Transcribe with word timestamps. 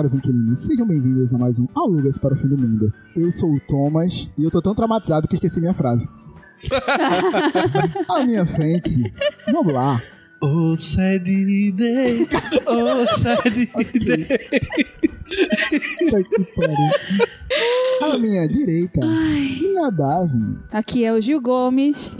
caros 0.00 0.14
inquilinos, 0.14 0.60
sejam 0.60 0.86
bem-vindos 0.86 1.34
a 1.34 1.36
mais 1.36 1.58
um 1.58 1.66
Alugas 1.76 2.16
para 2.16 2.32
o 2.32 2.36
Fim 2.36 2.48
do 2.48 2.56
Mundo. 2.56 2.90
Eu 3.14 3.30
sou 3.30 3.52
o 3.52 3.60
Thomas 3.60 4.32
e 4.38 4.44
eu 4.44 4.50
tô 4.50 4.62
tão 4.62 4.74
traumatizado 4.74 5.28
que 5.28 5.34
esqueci 5.34 5.60
minha 5.60 5.74
frase. 5.74 6.08
à 8.08 8.24
minha 8.24 8.46
frente, 8.46 9.12
vamos 9.52 9.74
lá. 9.74 10.00
Oh, 10.42 10.74
sad 10.74 11.22
day. 11.72 12.26
Oh, 12.66 13.18
sad 13.18 13.50
day. 13.50 14.24
Puta 15.98 16.24
que 16.24 16.44
pariu. 16.54 16.90
À 18.02 18.16
minha 18.16 18.48
direita, 18.48 19.00
Nadavin. 19.74 20.60
Aqui 20.72 21.04
é 21.04 21.12
o 21.12 21.20
Gil 21.20 21.42
Gomes, 21.42 22.10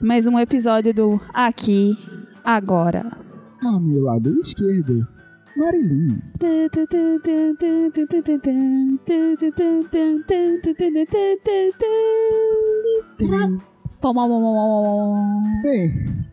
mais 0.00 0.26
um 0.26 0.36
episódio 0.36 0.92
do 0.92 1.20
Aqui, 1.32 1.96
Agora. 2.42 3.16
Ao 3.62 3.78
meu 3.78 4.02
lado 4.02 4.36
esquerdo, 4.40 5.06
Pom. 14.46 15.62
Bem, 15.62 16.24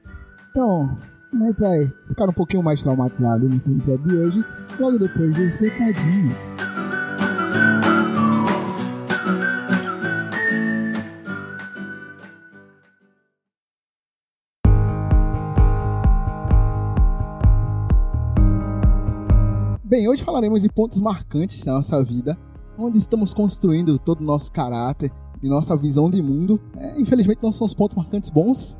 então, 0.52 0.98
a 1.34 1.38
gente 1.48 1.60
vai 1.60 1.94
ficar 2.10 2.30
um 2.30 2.34
pouquinho 2.34 2.64
mais 2.64 2.82
traumatizado 2.82 3.50
no 3.50 3.56
episódio 3.56 4.08
de 4.08 4.16
hoje, 4.16 4.46
logo 4.80 4.98
depois 4.98 5.36
dos 5.36 5.56
recadinhos. 5.56 6.87
Bem, 19.88 20.06
hoje 20.10 20.22
falaremos 20.22 20.62
de 20.62 20.68
pontos 20.68 21.00
marcantes 21.00 21.64
da 21.64 21.72
nossa 21.72 22.04
vida, 22.04 22.38
onde 22.78 22.98
estamos 22.98 23.34
construindo 23.34 23.98
todo 23.98 24.20
o 24.20 24.24
nosso 24.26 24.52
caráter 24.52 25.10
e 25.42 25.48
nossa 25.48 25.78
visão 25.78 26.10
de 26.10 26.22
mundo. 26.22 26.60
É, 26.76 27.00
infelizmente 27.00 27.40
não 27.42 27.54
são 27.54 27.66
os 27.66 27.74
pontos 27.74 27.96
marcantes 27.96 28.30
bons, 28.30 28.78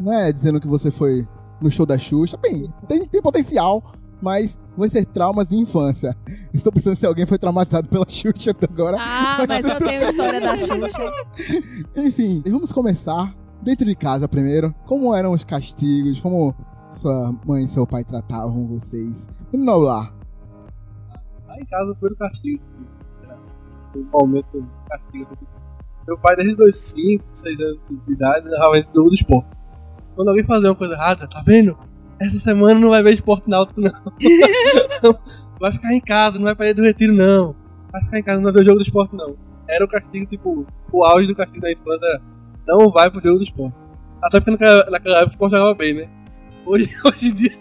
né? 0.00 0.32
Dizendo 0.32 0.58
que 0.58 0.66
você 0.66 0.90
foi 0.90 1.28
no 1.60 1.70
show 1.70 1.84
da 1.84 1.98
Xuxa. 1.98 2.38
Bem, 2.38 2.72
tem, 2.88 3.06
tem 3.06 3.20
potencial, 3.20 3.84
mas 4.22 4.58
vai 4.74 4.88
ser 4.88 5.04
traumas 5.04 5.50
de 5.50 5.56
infância. 5.56 6.16
Estou 6.54 6.72
pensando 6.72 6.96
se 6.96 7.04
alguém 7.04 7.26
foi 7.26 7.36
traumatizado 7.36 7.86
pela 7.90 8.08
Xuxa 8.08 8.52
até 8.52 8.64
agora. 8.64 8.96
Ah, 8.98 9.44
mas 9.46 9.62
eu 9.62 9.76
tenho 9.76 10.06
a 10.06 10.08
história 10.08 10.40
da 10.40 10.56
Xuxa. 10.56 11.12
Enfim, 11.94 12.42
vamos 12.46 12.72
começar 12.72 13.36
dentro 13.62 13.84
de 13.84 13.94
casa 13.94 14.26
primeiro. 14.26 14.74
Como 14.86 15.14
eram 15.14 15.32
os 15.32 15.44
castigos? 15.44 16.18
Como 16.18 16.54
sua 16.90 17.30
mãe 17.44 17.66
e 17.66 17.68
seu 17.68 17.86
pai 17.86 18.04
tratavam 18.04 18.66
vocês? 18.66 19.28
Vamos 19.52 19.84
lá. 19.84 20.15
Lá 21.56 21.62
em 21.62 21.64
casa 21.64 21.96
foi 21.98 22.10
o 22.10 22.16
castigo. 22.16 22.62
Foi 23.92 24.02
um 24.02 24.08
momento 24.12 24.46
de 24.52 24.88
castigo. 24.88 25.38
Meu 26.06 26.18
pai, 26.18 26.36
desde 26.36 26.62
os 26.62 26.76
5, 26.76 27.24
6 27.32 27.60
anos 27.60 27.80
de 28.06 28.12
idade, 28.12 28.48
realmente 28.48 28.88
jogo 28.94 29.08
do 29.08 29.14
esporte. 29.14 29.48
Quando 30.14 30.28
alguém 30.28 30.44
fazia 30.44 30.68
uma 30.68 30.74
coisa 30.74 30.94
errada, 30.94 31.26
tá 31.26 31.42
vendo? 31.44 31.76
Essa 32.20 32.38
semana 32.38 32.78
não 32.78 32.90
vai 32.90 33.02
ver 33.02 33.14
esporte 33.14 33.48
náutico, 33.48 33.80
não. 33.80 33.90
vai 35.58 35.72
ficar 35.72 35.94
em 35.94 36.00
casa, 36.00 36.36
não 36.36 36.44
vai 36.44 36.54
pra 36.54 36.68
ir 36.68 36.74
do 36.74 36.82
retiro, 36.82 37.14
não. 37.14 37.56
Vai 37.90 38.04
ficar 38.04 38.18
em 38.18 38.22
casa, 38.22 38.38
não 38.38 38.44
vai 38.44 38.52
ver 38.52 38.60
o 38.60 38.64
jogo 38.64 38.78
do 38.78 38.82
esporte, 38.82 39.16
não. 39.16 39.34
Era 39.66 39.84
o 39.84 39.88
castigo, 39.88 40.26
tipo, 40.26 40.66
o 40.92 41.04
auge 41.04 41.26
do 41.26 41.34
castigo 41.34 41.62
da 41.62 41.72
infância 41.72 42.06
era 42.06 42.22
não 42.66 42.90
vai 42.90 43.10
pro 43.10 43.22
jogo 43.22 43.38
do 43.38 43.44
esporte. 43.44 43.76
Até 44.22 44.40
porque 44.40 44.50
naquela, 44.52 44.90
naquela 44.90 45.18
época 45.18 45.30
o 45.30 45.34
esporte 45.34 45.52
jogava 45.52 45.74
bem, 45.74 45.94
né? 45.94 46.08
Hoje, 46.66 46.90
hoje 47.06 47.28
em 47.28 47.34
dia, 47.34 47.52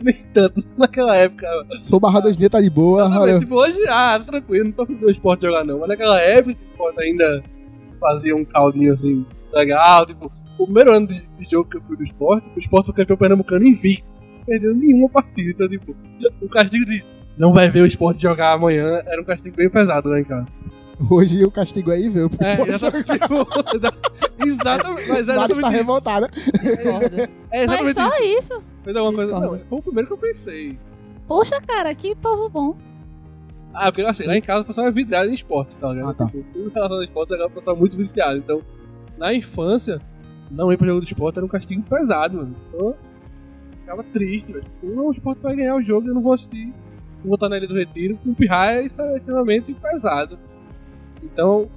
nem 0.00 0.14
tanto. 0.32 0.64
Naquela 0.78 1.16
época, 1.16 1.46
Sou 1.80 1.98
barra 1.98 2.20
dois 2.20 2.36
dias, 2.36 2.50
tá 2.50 2.60
de 2.60 2.70
boa. 2.70 3.06
Exatamente, 3.06 3.40
Tipo, 3.40 3.56
hoje, 3.56 3.78
ah, 3.88 4.18
tá 4.18 4.24
tranquilo, 4.24 4.64
não 4.66 4.72
tô 4.72 4.86
com 4.86 4.92
o 4.92 5.10
esporte 5.10 5.42
jogar 5.42 5.64
não. 5.64 5.80
Mas 5.80 5.88
naquela 5.88 6.20
época, 6.20 6.56
o 6.56 6.70
esporte 6.70 7.02
ainda 7.02 7.42
fazia 8.00 8.36
um 8.36 8.44
caldinho 8.44 8.92
assim, 8.92 9.26
legal. 9.52 10.06
Tipo, 10.06 10.32
o 10.58 10.64
primeiro 10.64 10.92
ano 10.92 11.06
de, 11.08 11.20
de 11.36 11.50
jogo 11.50 11.68
que 11.68 11.76
eu 11.76 11.82
fui 11.82 11.96
do 11.96 12.04
esporte, 12.04 12.46
o 12.54 12.58
esporte 12.58 12.86
foi 12.86 12.94
campeão 12.94 13.16
pernambucano 13.16 13.64
invicto. 13.64 14.06
Perdeu 14.46 14.74
nenhuma 14.74 15.08
partida. 15.08 15.50
Então, 15.50 15.68
tipo, 15.68 15.96
o 16.40 16.48
castigo 16.48 16.84
de 16.84 17.04
não 17.36 17.52
vai 17.52 17.68
ver 17.68 17.80
o 17.80 17.86
esporte 17.86 18.22
jogar 18.22 18.52
amanhã 18.52 19.02
era 19.06 19.20
um 19.20 19.24
castigo 19.24 19.56
bem 19.56 19.68
pesado 19.68 20.08
lá 20.08 20.20
em 20.20 20.24
casa. 20.24 20.46
Hoje 21.10 21.44
o 21.44 21.50
castigo 21.50 21.90
aí 21.90 22.08
veio. 22.08 22.28
porque 22.30 22.44
É, 22.44 22.60
exatamente. 22.68 23.10
exatamente. 24.46 25.08
Mas 25.08 25.28
é 25.28 25.34
tá 25.34 25.44
exatamente 25.44 25.76
revoltado. 25.76 26.28
Discordo. 26.28 27.16
É 27.50 27.64
exatamente 27.64 27.94
só 27.94 28.08
isso. 28.18 28.22
isso. 28.38 28.62
Fez 28.82 28.96
alguma 28.96 29.14
coisa. 29.14 29.40
Não, 29.40 29.58
foi 29.58 29.78
o 29.78 29.82
primeiro 29.82 30.06
que 30.08 30.12
eu 30.12 30.18
pensei. 30.18 30.78
Poxa, 31.26 31.60
cara, 31.60 31.94
que 31.94 32.14
povo 32.14 32.48
bom. 32.48 32.76
Ah, 33.72 33.90
porque 33.90 34.02
assim, 34.02 34.24
lá 34.24 34.36
em 34.36 34.42
casa 34.42 34.62
o 34.62 34.64
pessoal 34.64 34.86
é 34.86 34.90
vidrado 34.90 35.30
em 35.30 35.34
esportes, 35.34 35.76
tá 35.76 35.92
ligado? 35.92 36.10
Ah, 36.10 36.14
tá. 36.14 36.26
Tipo, 36.26 36.44
tudo 36.52 36.70
relacionado 36.70 37.00
a 37.00 37.04
esportes 37.04 37.40
é 37.40 37.44
o 37.44 37.50
pessoal 37.50 37.76
muito 37.76 37.96
viciado. 37.96 38.38
Então, 38.38 38.62
na 39.18 39.34
infância, 39.34 40.00
não 40.50 40.72
ir 40.72 40.76
pro 40.76 40.86
jogo 40.86 41.00
do 41.00 41.04
esporte 41.04 41.38
era 41.38 41.46
um 41.46 41.48
castigo 41.48 41.82
pesado, 41.82 42.36
mano. 42.36 42.54
Só 42.66 42.94
ficava 43.80 44.04
triste, 44.04 44.52
velho. 44.52 44.64
Tipo, 44.64 44.94
Não, 44.94 45.06
o 45.08 45.10
esporte 45.10 45.42
vai 45.42 45.56
ganhar 45.56 45.74
o 45.74 45.82
jogo 45.82 46.06
e 46.06 46.10
eu 46.10 46.14
não 46.14 46.22
vou 46.22 46.34
assistir. 46.34 46.72
Vou 47.24 47.34
estar 47.34 47.48
na 47.48 47.56
Ilha 47.56 47.66
do 47.66 47.74
Retiro. 47.74 48.16
Com 48.22 48.34
pirraia, 48.34 48.82
isso 48.82 49.00
é 49.00 49.16
extremamente 49.16 49.72
pesado. 49.74 50.38
Então, 51.24 51.68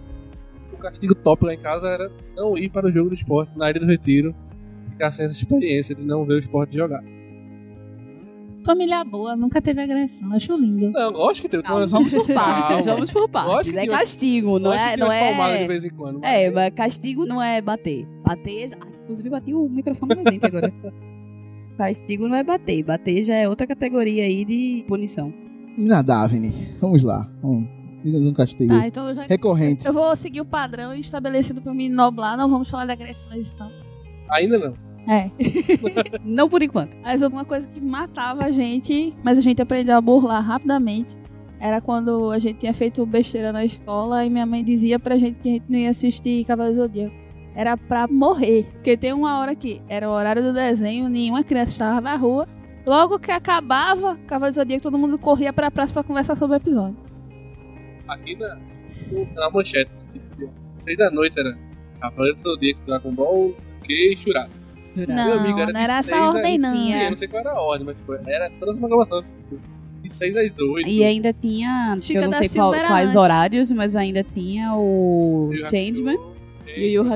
o 0.73 0.77
castigo 0.77 1.15
top 1.15 1.45
lá 1.45 1.53
em 1.53 1.59
casa 1.59 1.87
era 1.87 2.11
não 2.35 2.57
ir 2.57 2.69
para 2.69 2.87
o 2.87 2.91
jogo 2.91 3.09
do 3.09 3.15
esporte 3.15 3.57
na 3.57 3.69
Ilha 3.69 3.79
do 3.79 3.85
Retiro. 3.85 4.35
Ficar 4.91 5.11
sem 5.11 5.25
essa 5.25 5.33
experiência 5.33 5.95
de 5.95 6.03
não 6.03 6.25
ver 6.25 6.33
o 6.35 6.39
esporte 6.39 6.75
jogar. 6.75 7.03
Família 8.65 9.01
boa, 9.05 9.35
nunca 9.35 9.61
teve 9.61 9.81
agressão. 9.81 10.33
Acho 10.33 10.55
lindo. 10.57 10.91
Não, 10.91 11.09
lógico 11.11 11.47
que 11.47 11.55
tô 11.55 11.63
Calma, 11.63 11.87
falando 11.87 11.89
vamos 11.89 12.09
por 12.13 12.21
assim, 12.23 12.33
partes, 12.33 12.85
vamos 12.85 13.11
por 13.11 13.29
partes. 13.29 13.75
É 13.75 13.87
castigo, 13.87 14.59
não 14.59 14.73
é. 14.73 14.97
Não 14.97 15.07
palmadas 15.07 15.57
de 15.59 15.63
é... 15.63 15.67
vez 15.67 15.85
em 15.85 15.89
quando. 15.89 16.19
mas- 16.19 16.29
É, 16.31 16.51
mas 16.51 16.73
castigo 16.73 17.25
não 17.25 17.41
é 17.41 17.61
bater. 17.61 18.05
Bater. 18.25 18.77
ah, 18.81 18.87
Inclusive, 19.03 19.29
bati 19.29 19.53
o 19.53 19.69
microfone 19.69 20.15
no 20.15 20.21
meu 20.21 20.31
dente 20.31 20.45
agora. 20.45 20.73
Castigo 21.77 22.27
não 22.27 22.35
é 22.35 22.43
bater. 22.43 22.83
Bater 22.83 23.23
já 23.23 23.35
é 23.35 23.47
outra 23.47 23.65
categoria 23.67 24.23
aí 24.23 24.43
de 24.43 24.83
punição. 24.87 25.31
E 25.77 25.85
na 25.85 26.01
Davine? 26.01 26.51
Vamos 26.81 27.03
lá. 27.03 27.31
Vamos. 27.41 27.69
Diga 28.03 28.17
um 28.17 28.33
castigo 28.33 28.73
Tá, 28.73 28.87
então 28.87 29.09
eu 29.09 29.15
já. 29.15 29.23
recorrente. 29.23 29.85
Eu 29.85 29.93
vou 29.93 30.15
seguir 30.15 30.41
o 30.41 30.45
padrão 30.45 30.93
estabelecido 30.93 31.61
por 31.61 31.73
mim 31.73 31.89
noblar. 31.89 32.37
Não 32.37 32.47
vamos 32.49 32.69
falar 32.69 32.85
de 32.85 32.91
agressões, 32.91 33.51
então. 33.51 33.71
Ainda 34.31 34.57
não. 34.57 34.73
É. 35.09 35.31
Não 36.25 36.49
por 36.49 36.61
enquanto. 36.61 36.97
Mas 37.01 37.23
alguma 37.23 37.45
coisa 37.45 37.65
que 37.69 37.79
matava 37.79 38.43
a 38.43 38.51
gente, 38.51 39.13
mas 39.23 39.37
a 39.37 39.41
gente 39.41 39.61
aprendeu 39.61 39.95
a 39.95 40.01
burlar 40.01 40.43
rapidamente. 40.43 41.15
Era 41.61 41.79
quando 41.79 42.29
a 42.29 42.37
gente 42.39 42.59
tinha 42.59 42.73
feito 42.73 43.05
besteira 43.05 43.53
na 43.53 43.63
escola 43.63 44.25
e 44.25 44.29
minha 44.29 44.45
mãe 44.45 44.63
dizia 44.63 44.99
pra 44.99 45.17
gente 45.17 45.39
que 45.39 45.47
a 45.49 45.51
gente 45.53 45.65
não 45.69 45.79
ia 45.79 45.89
assistir 45.91 46.43
Cavaleiro 46.43 46.77
do 46.77 46.81
Zodíaco. 46.83 47.15
Era 47.55 47.77
pra 47.77 48.05
morrer. 48.07 48.67
Porque 48.73 48.97
tem 48.97 49.13
uma 49.13 49.39
hora 49.39 49.55
que 49.55 49.81
era 49.87 50.09
o 50.09 50.11
horário 50.13 50.43
do 50.43 50.51
desenho, 50.53 51.07
nenhuma 51.07 51.41
criança 51.41 51.71
estava 51.71 52.01
na 52.01 52.15
rua. 52.17 52.45
Logo 52.85 53.17
que 53.17 53.31
acabava 53.31 54.17
Cavaleiro 54.27 54.53
do 54.55 54.61
Zodíaco, 54.61 54.83
todo 54.83 54.97
mundo 54.97 55.17
corria 55.17 55.53
pra 55.53 55.71
praça 55.71 55.93
pra 55.93 56.03
conversar 56.03 56.35
sobre 56.35 56.57
o 56.57 56.59
episódio. 56.59 56.97
Aqui 58.07 58.35
na, 58.35 58.57
na 59.35 59.49
manchete, 59.49 59.91
tipo, 60.13 60.49
seis 60.79 60.97
da 60.97 61.09
noite 61.11 61.39
era 61.39 61.57
Cavaleiro 61.99 62.37
do 62.37 62.43
Zodíaco, 62.43 62.79
Dragon 62.85 63.11
Ball, 63.11 63.49
não 63.49 63.59
sei 63.59 63.71
o 63.73 63.83
que, 63.83 64.13
e 64.13 64.17
Churado. 64.17 64.51
Não, 64.95 65.05
Meu 65.05 65.39
amigo, 65.39 65.59
era 65.59 65.73
não 65.73 65.79
era 65.79 65.97
essa 65.99 66.15
a- 66.15 66.27
ordem, 66.29 66.57
não. 66.57 66.75
Sim, 66.75 66.93
eu 66.93 67.09
não 67.11 67.17
sei 67.17 67.27
qual 67.27 67.41
era 67.41 67.51
a 67.51 67.61
ordem, 67.61 67.85
mas 67.85 67.95
tipo, 67.97 68.13
era 68.13 68.49
toda 68.59 68.71
essa 68.71 68.79
programação. 68.79 69.21
Tipo, 69.49 69.59
de 70.01 70.13
6 70.13 70.37
às 70.37 70.59
8. 70.59 70.87
E 70.89 71.03
ainda 71.03 71.33
tinha, 71.33 71.97
Chica 72.01 72.19
eu 72.19 72.25
não 72.25 72.33
sei 72.33 72.49
qual- 72.49 72.71
quais 72.71 73.07
antes. 73.09 73.15
horários, 73.15 73.71
mas 73.71 73.95
ainda 73.95 74.23
tinha 74.23 74.73
o 74.75 75.51
Changeman, 75.69 76.15
Hakusho, 76.15 76.67
Yu 76.77 76.87
Yu 77.03 77.13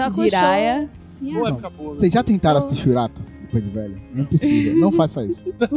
Hakusho. 0.00 0.22
Jiraiya. 0.24 0.90
Né? 1.20 1.40
Vocês 1.78 2.12
já 2.12 2.22
tentaram 2.22 2.58
assistir 2.58 2.82
Churato? 2.82 3.24
Depois 3.42 3.64
de 3.64 3.70
velho? 3.70 4.00
É 4.16 4.20
impossível. 4.20 4.76
Não 4.76 4.92
faça 4.92 5.24
isso. 5.24 5.46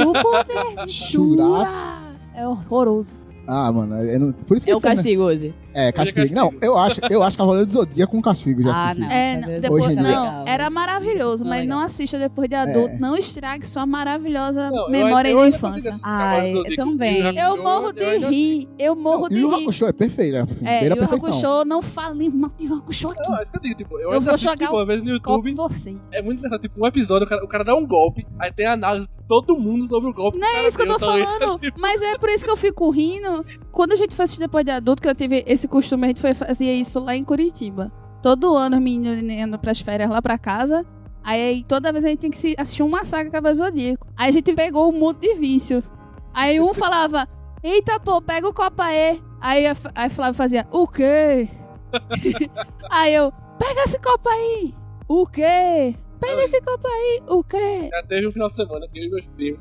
O 0.83 0.87
Churato. 0.87 1.71
É 2.35 2.47
horroroso. 2.47 3.21
Ah, 3.47 3.71
mano. 3.71 3.95
É, 3.95 4.17
não- 4.19 4.31
por 4.31 4.55
isso 4.57 4.65
que 4.65 4.71
É 4.71 4.73
eu 4.73 4.77
o 4.77 4.81
castigo 4.81 5.23
hoje. 5.23 5.53
É, 5.73 5.91
castigo. 5.91 6.19
castigo. 6.21 6.35
Não, 6.39 6.53
eu 6.61 6.77
acho, 6.77 6.99
eu 7.09 7.23
acho 7.23 7.37
Cavaleiro 7.37 7.65
do 7.65 7.71
Zodíaco 7.71 8.11
com 8.11 8.21
castigo 8.21 8.61
já 8.63 8.71
Ah, 8.73 8.93
não. 8.95 9.09
É, 9.11 9.37
não, 9.39 9.47
hoje 9.49 9.59
depois, 9.61 9.85
em 9.85 9.95
dia- 9.95 10.01
não, 10.03 10.45
era 10.47 10.69
maravilhoso, 10.69 11.45
mas 11.45 11.61
legal. 11.61 11.77
não 11.77 11.85
assista 11.85 12.19
depois 12.19 12.49
de 12.49 12.55
adulto. 12.55 12.95
É. 12.95 12.99
Não 12.99 13.15
estrague 13.15 13.67
sua 13.67 13.85
maravilhosa 13.85 14.69
Não, 14.69 14.85
eu- 14.85 14.89
memória 14.91 15.29
eu 15.29 15.37
da 15.37 15.43
ainda 15.43 15.55
infância. 15.55 15.91
Ai, 16.03 16.51
eu 16.53 16.75
também. 16.75 17.37
Eu 17.37 17.61
morro 17.61 17.91
de 17.91 18.03
ainda 18.03 18.29
rir. 18.29 18.67
Eu 18.77 18.95
morro 18.95 19.21
Não, 19.23 19.29
de 19.29 19.35
e 19.37 19.45
o 19.45 19.49
rir. 19.55 19.61
Hakusho 19.63 19.85
é 19.85 19.93
perfeito, 19.93 20.33
né? 20.33 20.45
Assim, 20.49 20.67
É, 20.67 20.79
beira 20.81 20.95
e 20.95 20.99
o. 20.99 21.03
Hakusho, 21.03 21.65
não 21.65 21.81
fale 21.81 22.29
mal 22.29 22.51
de 22.57 22.67
Hakusho 22.67 23.09
aqui. 23.09 23.29
Não, 23.29 23.37
é 23.39 23.43
isso 23.43 23.51
que 23.51 23.57
eu 23.57 23.61
digo, 23.61 23.75
tipo, 23.75 23.97
eu, 23.99 24.11
Eu 24.13 24.21
vou 24.21 24.37
jogar 24.37 24.57
tipo, 24.57 24.73
uma 24.75 24.85
vez 24.85 25.01
no 25.01 25.09
YouTube. 25.11 25.53
você. 25.55 25.95
É 26.11 26.21
muito 26.21 26.39
engraçado, 26.39 26.61
tipo, 26.61 26.83
um 26.83 26.87
episódio, 26.87 27.25
o 27.25 27.29
cara, 27.29 27.43
o 27.45 27.47
cara 27.47 27.63
dá 27.63 27.75
um 27.75 27.85
golpe, 27.87 28.25
aí 28.39 28.51
tem 28.51 28.65
a 28.65 28.73
análise 28.73 29.07
de 29.07 29.13
todo 29.27 29.57
mundo 29.57 29.85
sobre 29.87 30.09
o 30.09 30.13
golpe. 30.13 30.37
Não 30.37 30.47
é 30.47 30.67
isso 30.67 30.77
que 30.77 30.83
eu 30.83 30.87
tô 30.87 30.99
falando. 30.99 31.59
Mas 31.77 32.01
é 32.01 32.17
por 32.17 32.29
isso 32.29 32.43
que 32.43 32.51
eu 32.51 32.57
fico 32.57 32.89
rindo. 32.89 33.45
Quando 33.71 33.93
a 33.93 33.95
gente 33.95 34.13
foi 34.15 34.25
assistir 34.25 34.41
depois 34.41 34.65
de 34.65 34.71
adulto, 34.71 35.01
que 35.01 35.07
eu 35.07 35.15
tive 35.15 35.43
esse 35.47 35.60
costume, 35.67 36.05
a 36.05 36.07
gente 36.07 36.21
foi 36.21 36.33
fazer 36.33 36.71
isso 36.71 36.99
lá 36.99 37.15
em 37.15 37.23
Curitiba. 37.23 37.91
Todo 38.21 38.55
ano 38.55 38.77
os 38.77 38.81
meninos 38.81 39.17
indo 39.21 39.57
pras 39.57 39.79
férias 39.81 40.09
lá 40.09 40.21
pra 40.21 40.37
casa. 40.37 40.85
Aí 41.23 41.63
toda 41.67 41.91
vez 41.91 42.05
a 42.05 42.09
gente 42.09 42.19
tem 42.19 42.31
que 42.31 42.55
assistir 42.57 42.83
uma 42.83 43.05
saga 43.05 43.29
Cavaleiro 43.29 43.59
do 43.59 43.65
Zodíaco. 43.65 44.07
Aí 44.15 44.29
a 44.29 44.31
gente 44.31 44.53
pegou 44.53 44.89
um 44.89 44.97
monte 44.97 45.21
de 45.21 45.35
vício. 45.35 45.83
Aí 46.33 46.59
um 46.59 46.73
falava, 46.73 47.27
Eita, 47.63 47.99
pô, 47.99 48.19
pega 48.19 48.47
o 48.47 48.53
copo 48.53 48.81
aí. 48.81 49.21
Aí 49.39 49.67
a, 49.67 49.73
aí 49.93 50.09
Flávio 50.09 50.33
fazia, 50.33 50.67
o 50.71 50.87
quê? 50.87 51.47
aí 52.89 53.13
eu, 53.13 53.31
pega 53.59 53.81
esse 53.83 53.99
copo 53.99 54.27
aí. 54.27 54.73
O 55.07 55.27
quê? 55.27 55.95
Pega 56.19 56.43
esse 56.43 56.59
copo 56.61 56.87
aí. 56.87 57.21
O 57.27 57.43
quê? 57.43 57.89
Já 57.91 58.03
teve 58.07 58.27
um 58.27 58.31
final 58.31 58.49
de 58.49 58.55
semana 58.55 58.87
que 58.87 58.99
eu 58.99 59.03
e 59.03 59.09
meus 59.09 59.27
primos, 59.27 59.59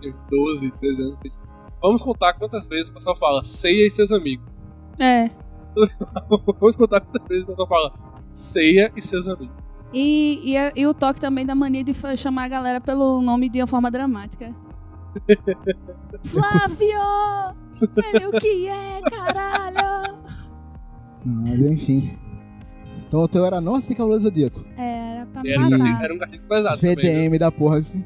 tem 0.00 0.14
12, 0.28 0.70
13 0.72 1.02
anos, 1.02 1.40
vamos 1.80 2.02
contar 2.02 2.34
quantas 2.34 2.66
vezes 2.66 2.88
o 2.88 2.94
pessoal 2.94 3.14
fala 3.14 3.44
ceia 3.44 3.86
e 3.86 3.90
seus 3.90 4.10
amigos. 4.10 4.44
É. 5.00 5.30
vamos 6.60 6.76
contar 6.76 7.00
quantas 7.00 7.26
vezes 7.28 7.44
o 7.44 7.46
pessoal 7.48 7.68
fala 7.68 7.92
ceia 8.32 8.92
e 8.96 9.02
seus 9.02 9.26
amigos. 9.28 9.54
E, 9.92 10.40
e, 10.54 10.80
e 10.80 10.86
o 10.86 10.94
toque 10.94 11.20
também 11.20 11.44
da 11.44 11.54
mania 11.54 11.82
de 11.82 11.92
chamar 12.16 12.44
a 12.44 12.48
galera 12.48 12.80
pelo 12.80 13.20
nome 13.20 13.48
de 13.48 13.60
uma 13.60 13.66
forma 13.66 13.90
dramática. 13.90 14.54
Flávio! 16.24 17.56
Ele 18.14 18.26
o 18.26 18.32
que 18.32 18.68
é, 18.68 19.00
caralho? 19.10 20.18
Mas 21.24 21.58
enfim. 21.60 22.16
Então 22.98 23.22
o 23.22 23.28
teu 23.28 23.44
era 23.44 23.60
não 23.60 23.74
assim 23.74 23.94
Cavaleiro 23.94 24.20
do 24.22 24.28
Zodíaco. 24.28 24.64
É, 24.76 25.16
Era 25.16 25.26
pra 25.26 25.42
E 25.44 25.50
era 25.50 25.60
um 25.60 25.70
matar. 25.70 26.04
era 26.04 26.14
um 26.14 26.18
castigo 26.18 26.46
pesado 26.46 26.80
também. 26.80 26.96
né? 26.96 27.02
VDM 27.02 27.38
da 27.38 27.50
porra 27.50 27.78
assim. 27.78 28.04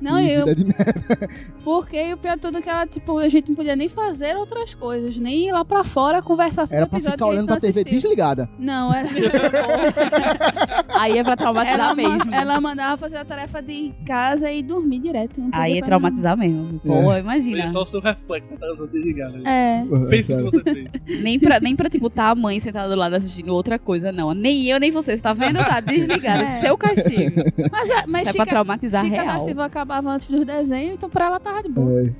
Não, 0.00 0.18
E 0.18 0.32
eu, 0.32 0.46
vida 0.46 0.54
de 0.54 0.64
merda. 0.64 1.28
porque 1.62 2.12
o 2.14 2.16
pior 2.16 2.34
de 2.36 2.40
tudo 2.40 2.58
é 2.58 2.60
que 2.60 2.68
ela, 2.70 2.86
tipo, 2.86 3.18
a 3.18 3.28
gente 3.28 3.48
não 3.50 3.56
podia 3.56 3.76
nem 3.76 3.88
fazer 3.88 4.36
outras 4.36 4.74
coisas, 4.74 5.18
nem 5.18 5.48
ir 5.48 5.52
lá 5.52 5.64
pra 5.64 5.84
fora 5.84 6.22
conversar 6.22 6.66
sobre 6.66 6.76
Era 6.78 6.86
o 6.86 6.88
pra 6.88 6.98
episódio 6.98 7.16
ficar 7.18 7.24
que 7.26 7.30
a 7.30 7.34
gente 7.34 7.36
olhando 7.36 7.46
pra 7.46 7.54
não 7.56 7.60
TV 7.60 7.80
assistiu. 7.80 8.00
desligada. 8.00 8.48
Não, 8.58 8.92
era. 8.92 9.08
Aí 11.00 11.18
é 11.18 11.24
pra 11.24 11.36
traumatizar 11.36 11.80
ela, 11.80 11.94
mesmo. 11.94 12.34
ela 12.34 12.60
mandava 12.60 12.96
fazer 12.96 13.16
a 13.16 13.24
tarefa 13.24 13.62
de 13.62 13.92
casa 14.06 14.50
e 14.50 14.62
dormir 14.62 14.98
direto. 15.00 15.40
não 15.40 15.48
Aí 15.52 15.78
é 15.78 15.82
traumatizar 15.82 16.36
mesmo. 16.36 16.78
Pô, 16.84 17.12
É. 17.12 17.20
imagina. 17.20 17.62
Foi 17.64 17.72
só 17.72 17.82
o 17.82 17.86
seu 17.86 18.00
reflexo 18.00 18.50
tá 18.58 18.66
desligado. 18.92 19.38
nada. 19.38 19.48
É. 19.50 19.84
Pensa 20.08 20.36
que 20.36 20.42
você 20.42 20.62
fez. 20.62 20.88
Nem 21.22 21.38
pra, 21.38 21.58
nem 21.60 21.74
pra, 21.76 21.88
tipo, 21.88 22.10
tá 22.10 22.30
a 22.30 22.34
mãe 22.34 22.58
sentada 22.60 22.88
do 22.88 22.96
lado 22.96 23.14
assistindo 23.14 23.54
outra 23.54 23.78
coisa, 23.78 24.12
não. 24.12 24.32
Nem 24.34 24.66
eu, 24.66 24.78
nem 24.78 24.90
você. 24.90 25.16
Você 25.16 25.22
tá 25.22 25.32
vendo? 25.32 25.58
Tá 25.58 25.80
desligado. 25.80 26.42
É. 26.42 26.60
Seu 26.60 26.76
castigo. 26.76 27.32
Mas, 27.72 27.90
a- 27.90 28.04
mas 28.06 28.28
É 28.28 28.32
pra 28.32 28.44
Chica, 28.44 28.46
traumatizar 28.46 29.04
Chica 29.04 29.22
real. 29.22 29.40
Silva 29.40 29.64
acabava 29.64 30.10
antes 30.10 30.28
dos 30.30 30.44
desenhos, 30.44 30.94
então 30.94 31.08
pra 31.08 31.26
ela 31.26 31.40
tava 31.40 31.62
de 31.62 31.68
boa. 31.70 31.90
É, 32.02 32.12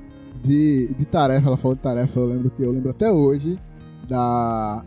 de, 0.42 0.94
de 0.94 1.04
tarefa, 1.04 1.46
ela 1.48 1.56
falou 1.56 1.74
de 1.76 1.82
tarefa, 1.82 2.18
eu 2.18 2.26
lembro 2.26 2.50
que 2.50 2.62
eu 2.62 2.70
lembro 2.72 2.90
até 2.90 3.10
hoje 3.10 3.58
da, 4.08 4.84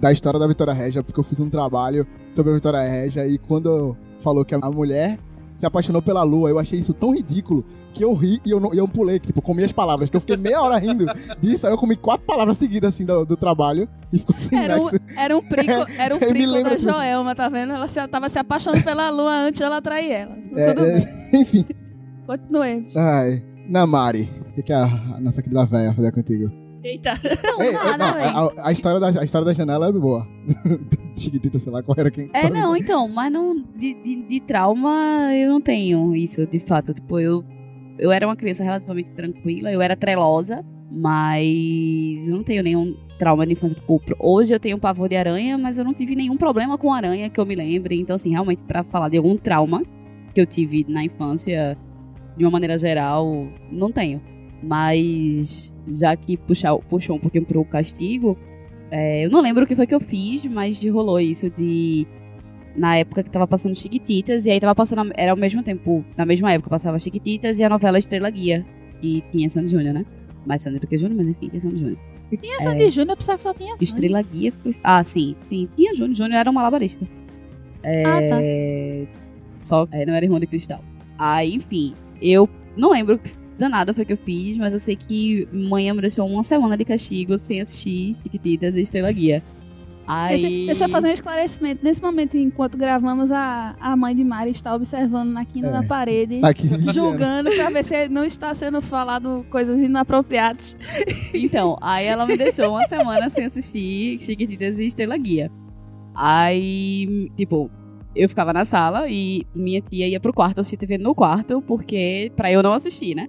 da 0.00 0.12
história 0.12 0.38
da 0.40 0.46
Vitória 0.46 0.72
Régia, 0.72 1.02
porque 1.02 1.18
eu 1.18 1.24
fiz 1.24 1.38
um 1.40 1.50
trabalho 1.50 2.06
sobre 2.34 2.52
a 2.52 2.54
Vitória 2.54 2.80
Régia 2.82 3.26
e 3.26 3.38
quando 3.38 3.96
falou 4.18 4.44
que 4.44 4.54
a 4.54 4.70
mulher 4.70 5.18
se 5.54 5.64
apaixonou 5.64 6.02
pela 6.02 6.22
lua, 6.24 6.50
eu 6.50 6.58
achei 6.58 6.80
isso 6.80 6.92
tão 6.92 7.14
ridículo 7.14 7.64
que 7.92 8.04
eu 8.04 8.12
ri 8.12 8.40
e 8.44 8.50
eu, 8.50 8.58
não, 8.58 8.74
eu 8.74 8.88
pulei, 8.88 9.20
tipo, 9.20 9.40
comi 9.40 9.62
as 9.62 9.70
palavras, 9.70 10.10
que 10.10 10.16
eu 10.16 10.20
fiquei 10.20 10.36
meia 10.36 10.60
hora 10.60 10.76
rindo 10.78 11.06
disso, 11.40 11.64
aí 11.64 11.72
eu 11.72 11.76
comi 11.78 11.94
quatro 11.94 12.26
palavras 12.26 12.56
seguidas 12.56 12.92
assim 12.92 13.04
do, 13.04 13.24
do 13.24 13.36
trabalho 13.36 13.88
e 14.12 14.18
ficou 14.18 14.34
sem 14.36 14.58
Era 14.58 14.76
um, 14.76 14.84
nexo. 14.84 15.00
era 15.16 15.36
um 15.36 15.42
prico, 15.42 15.86
era 15.96 16.16
um 16.16 16.18
prico 16.18 16.62
da. 16.64 16.76
Joelma, 16.76 17.36
tá 17.36 17.48
vendo? 17.48 17.72
Ela 17.72 17.86
se, 17.86 18.04
tava 18.08 18.28
se 18.28 18.38
apaixonando 18.38 18.82
pela 18.82 19.10
lua 19.10 19.32
antes 19.32 19.60
atrair 19.60 20.10
ela. 20.10 20.36
É, 20.56 20.72
Tudo 20.72 20.86
é, 20.86 20.98
bem, 20.98 21.08
enfim, 21.40 21.64
continuemos. 22.26 22.96
ai, 22.96 23.44
Namari, 23.68 24.28
o 24.48 24.52
que, 24.54 24.62
que 24.64 24.72
a, 24.72 24.84
a 24.84 25.20
nossa 25.20 25.40
querida 25.40 25.64
véia 25.64 25.94
fazer 25.94 26.10
contigo? 26.10 26.63
Eita. 26.84 27.18
Não, 27.42 27.62
Ei, 27.62 27.72
nada, 27.72 27.96
não, 27.96 28.48
a, 28.58 28.68
a 28.68 28.72
história 28.72 29.00
da, 29.00 29.08
a 29.20 29.24
história 29.24 29.46
da 29.46 29.54
janela 29.54 29.88
é 29.88 29.92
boa. 29.92 30.28
Chiquitita, 31.16 31.58
sei 31.58 31.72
lá, 31.72 31.82
qual 31.82 31.96
era 31.98 32.10
quem. 32.10 32.28
É, 32.34 32.50
não, 32.50 32.76
então, 32.76 33.08
mas 33.08 33.32
não. 33.32 33.56
De, 33.56 33.94
de, 33.94 34.22
de 34.22 34.40
trauma, 34.40 35.34
eu 35.34 35.50
não 35.50 35.62
tenho 35.62 36.14
isso, 36.14 36.46
de 36.46 36.58
fato. 36.60 36.92
Tipo, 36.92 37.18
eu. 37.18 37.42
Eu 37.96 38.10
era 38.10 38.26
uma 38.26 38.34
criança 38.36 38.64
relativamente 38.64 39.10
tranquila, 39.12 39.70
eu 39.72 39.80
era 39.80 39.96
trelosa, 39.96 40.64
mas 40.90 42.26
eu 42.26 42.34
não 42.34 42.42
tenho 42.42 42.62
nenhum 42.62 42.96
trauma 43.18 43.46
de 43.46 43.52
infância. 43.52 43.76
Tipo, 43.76 44.02
hoje 44.18 44.52
eu 44.52 44.58
tenho 44.58 44.76
pavor 44.78 45.08
de 45.08 45.16
aranha, 45.16 45.56
mas 45.56 45.78
eu 45.78 45.84
não 45.84 45.94
tive 45.94 46.14
nenhum 46.16 46.36
problema 46.36 46.76
com 46.76 46.92
aranha 46.92 47.30
que 47.30 47.38
eu 47.40 47.46
me 47.46 47.54
lembre. 47.54 47.98
Então, 47.98 48.16
assim, 48.16 48.30
realmente, 48.30 48.62
pra 48.64 48.82
falar 48.82 49.08
de 49.08 49.16
algum 49.16 49.36
trauma 49.36 49.82
que 50.34 50.40
eu 50.40 50.46
tive 50.46 50.84
na 50.88 51.04
infância, 51.04 51.78
de 52.36 52.44
uma 52.44 52.50
maneira 52.50 52.76
geral, 52.76 53.46
não 53.70 53.92
tenho. 53.92 54.20
Mas, 54.66 55.74
já 55.86 56.16
que 56.16 56.36
puxar, 56.36 56.76
puxou 56.78 57.16
um 57.16 57.18
pouquinho 57.20 57.44
pro 57.44 57.64
castigo, 57.64 58.36
é, 58.90 59.24
eu 59.26 59.30
não 59.30 59.40
lembro 59.40 59.64
o 59.64 59.66
que 59.66 59.76
foi 59.76 59.86
que 59.86 59.94
eu 59.94 60.00
fiz, 60.00 60.44
mas 60.46 60.82
rolou 60.84 61.20
isso 61.20 61.50
de. 61.50 62.06
Na 62.76 62.96
época 62.96 63.22
que 63.22 63.30
tava 63.30 63.46
passando 63.46 63.74
Chiquititas, 63.76 64.46
e 64.46 64.50
aí 64.50 64.58
tava 64.58 64.74
passando. 64.74 65.12
Era 65.16 65.30
ao 65.30 65.36
mesmo 65.36 65.62
tempo, 65.62 66.04
na 66.16 66.26
mesma 66.26 66.50
época 66.52 66.70
passava 66.70 66.98
Chiquititas 66.98 67.58
e 67.60 67.64
a 67.64 67.68
novela 67.68 67.98
Estrela 67.98 68.28
Guia, 68.30 68.66
que 69.00 69.22
tinha 69.30 69.48
Sandy 69.48 69.68
Júnior, 69.68 69.94
né? 69.94 70.04
Mais 70.44 70.62
Sandy 70.62 70.80
do 70.80 70.86
que 70.86 70.98
Júnior, 70.98 71.16
mas 71.18 71.28
enfim, 71.28 71.48
tem 71.50 71.60
Sandy 71.60 71.76
Júnior. 71.78 71.98
Tinha 72.40 72.58
Sandy 72.60 72.90
Júnior, 72.90 73.10
eu 73.12 73.16
pensava 73.16 73.36
que 73.36 73.42
só 73.44 73.54
tinha 73.54 73.70
Sandy. 73.72 73.84
Estrela 73.84 74.22
Guia. 74.22 74.52
foi- 74.62 74.74
Ah, 74.82 75.04
sim, 75.04 75.36
sim. 75.48 75.68
Tinha 75.76 75.94
Júnior. 75.94 76.14
Júnior 76.16 76.40
era 76.40 76.50
um 76.50 76.52
malabarista. 76.52 77.06
É, 77.82 78.04
Ah, 78.04 78.20
tá. 78.28 78.36
Só 79.60 79.86
é, 79.92 80.04
não 80.04 80.14
era 80.14 80.24
irmão 80.24 80.40
de 80.40 80.46
cristal. 80.46 80.82
Aí, 81.16 81.54
enfim, 81.54 81.94
eu 82.20 82.48
não 82.76 82.90
lembro 82.90 83.20
danada 83.58 83.92
foi 83.94 84.04
que 84.04 84.12
eu 84.12 84.16
fiz, 84.18 84.56
mas 84.56 84.72
eu 84.72 84.78
sei 84.78 84.96
que 84.96 85.48
mãe 85.52 85.92
me 85.92 86.00
deixou 86.00 86.26
uma 86.28 86.42
semana 86.42 86.76
de 86.76 86.84
castigo 86.84 87.36
sem 87.38 87.60
assistir 87.60 88.14
Chiquititas 88.22 88.74
e 88.74 88.80
Estrela 88.80 89.10
Guia. 89.12 89.42
Aí... 90.06 90.34
Esse- 90.34 90.66
deixa 90.66 90.84
eu 90.84 90.88
fazer 90.90 91.08
um 91.08 91.12
esclarecimento. 91.12 91.80
Nesse 91.82 92.02
momento, 92.02 92.36
enquanto 92.36 92.76
gravamos, 92.76 93.32
a, 93.32 93.74
a 93.80 93.96
mãe 93.96 94.14
de 94.14 94.22
Mari 94.22 94.50
está 94.50 94.74
observando 94.74 95.30
na 95.30 95.46
quina 95.46 95.68
É. 95.68 95.72
da 95.72 95.82
parede, 95.82 96.40
Tá 96.40 96.48
aqui. 96.50 96.68
julgando 96.92 97.50
pra 97.52 97.70
ver 97.70 97.82
se 97.84 98.06
não 98.10 98.22
está 98.22 98.52
sendo 98.52 98.82
falado 98.82 99.46
coisas 99.50 99.80
inapropriadas. 99.80 100.76
Então, 101.32 101.78
aí 101.80 102.04
ela 102.04 102.26
me 102.26 102.36
deixou 102.36 102.68
uma 102.70 102.86
semana 102.86 103.30
sem 103.30 103.46
assistir 103.46 104.18
Chiquititas 104.22 104.78
e 104.78 104.84
Estrela 104.84 105.16
Guia. 105.16 105.50
Aí, 106.14 107.30
tipo, 107.36 107.70
eu 108.14 108.28
ficava 108.28 108.52
na 108.52 108.64
sala 108.64 109.08
e 109.08 109.44
minha 109.54 109.80
tia 109.80 110.06
ia 110.06 110.20
pro 110.20 110.32
quarto 110.32 110.60
assistir 110.60 110.76
TV 110.76 110.98
no 110.98 111.14
quarto, 111.14 111.60
porque 111.62 112.30
pra 112.36 112.52
eu 112.52 112.62
não 112.62 112.72
assistir, 112.72 113.14
né? 113.14 113.26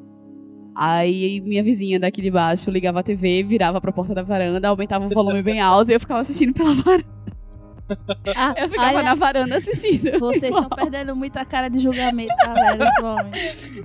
Aí 0.75 1.39
minha 1.41 1.63
vizinha 1.63 1.99
daqui 1.99 2.21
de 2.21 2.29
baixo 2.29 2.69
ligava 2.69 2.99
a 2.99 3.03
TV, 3.03 3.43
virava 3.43 3.79
pra 3.79 3.91
porta 3.91 4.13
da 4.13 4.21
varanda, 4.23 4.67
aumentava 4.67 5.05
o 5.05 5.09
volume 5.09 5.41
bem 5.41 5.61
alto 5.61 5.89
e 5.89 5.93
eu 5.93 5.99
ficava 5.99 6.19
assistindo 6.21 6.53
pela 6.53 6.73
varanda. 6.75 7.05
Ah, 8.35 8.53
Eu 8.57 8.67
ficava 8.67 8.87
olha, 8.95 9.03
na 9.03 9.15
varanda 9.15 9.57
assistindo. 9.57 10.17
Vocês 10.19 10.43
estão 10.43 10.63
igual. 10.65 10.75
perdendo 10.75 11.15
muita 11.15 11.45
cara 11.45 11.69
de 11.69 11.79
julgamento, 11.79 12.33
tá, 12.37 12.53
velho? 12.53 12.83
homem. 13.03 13.31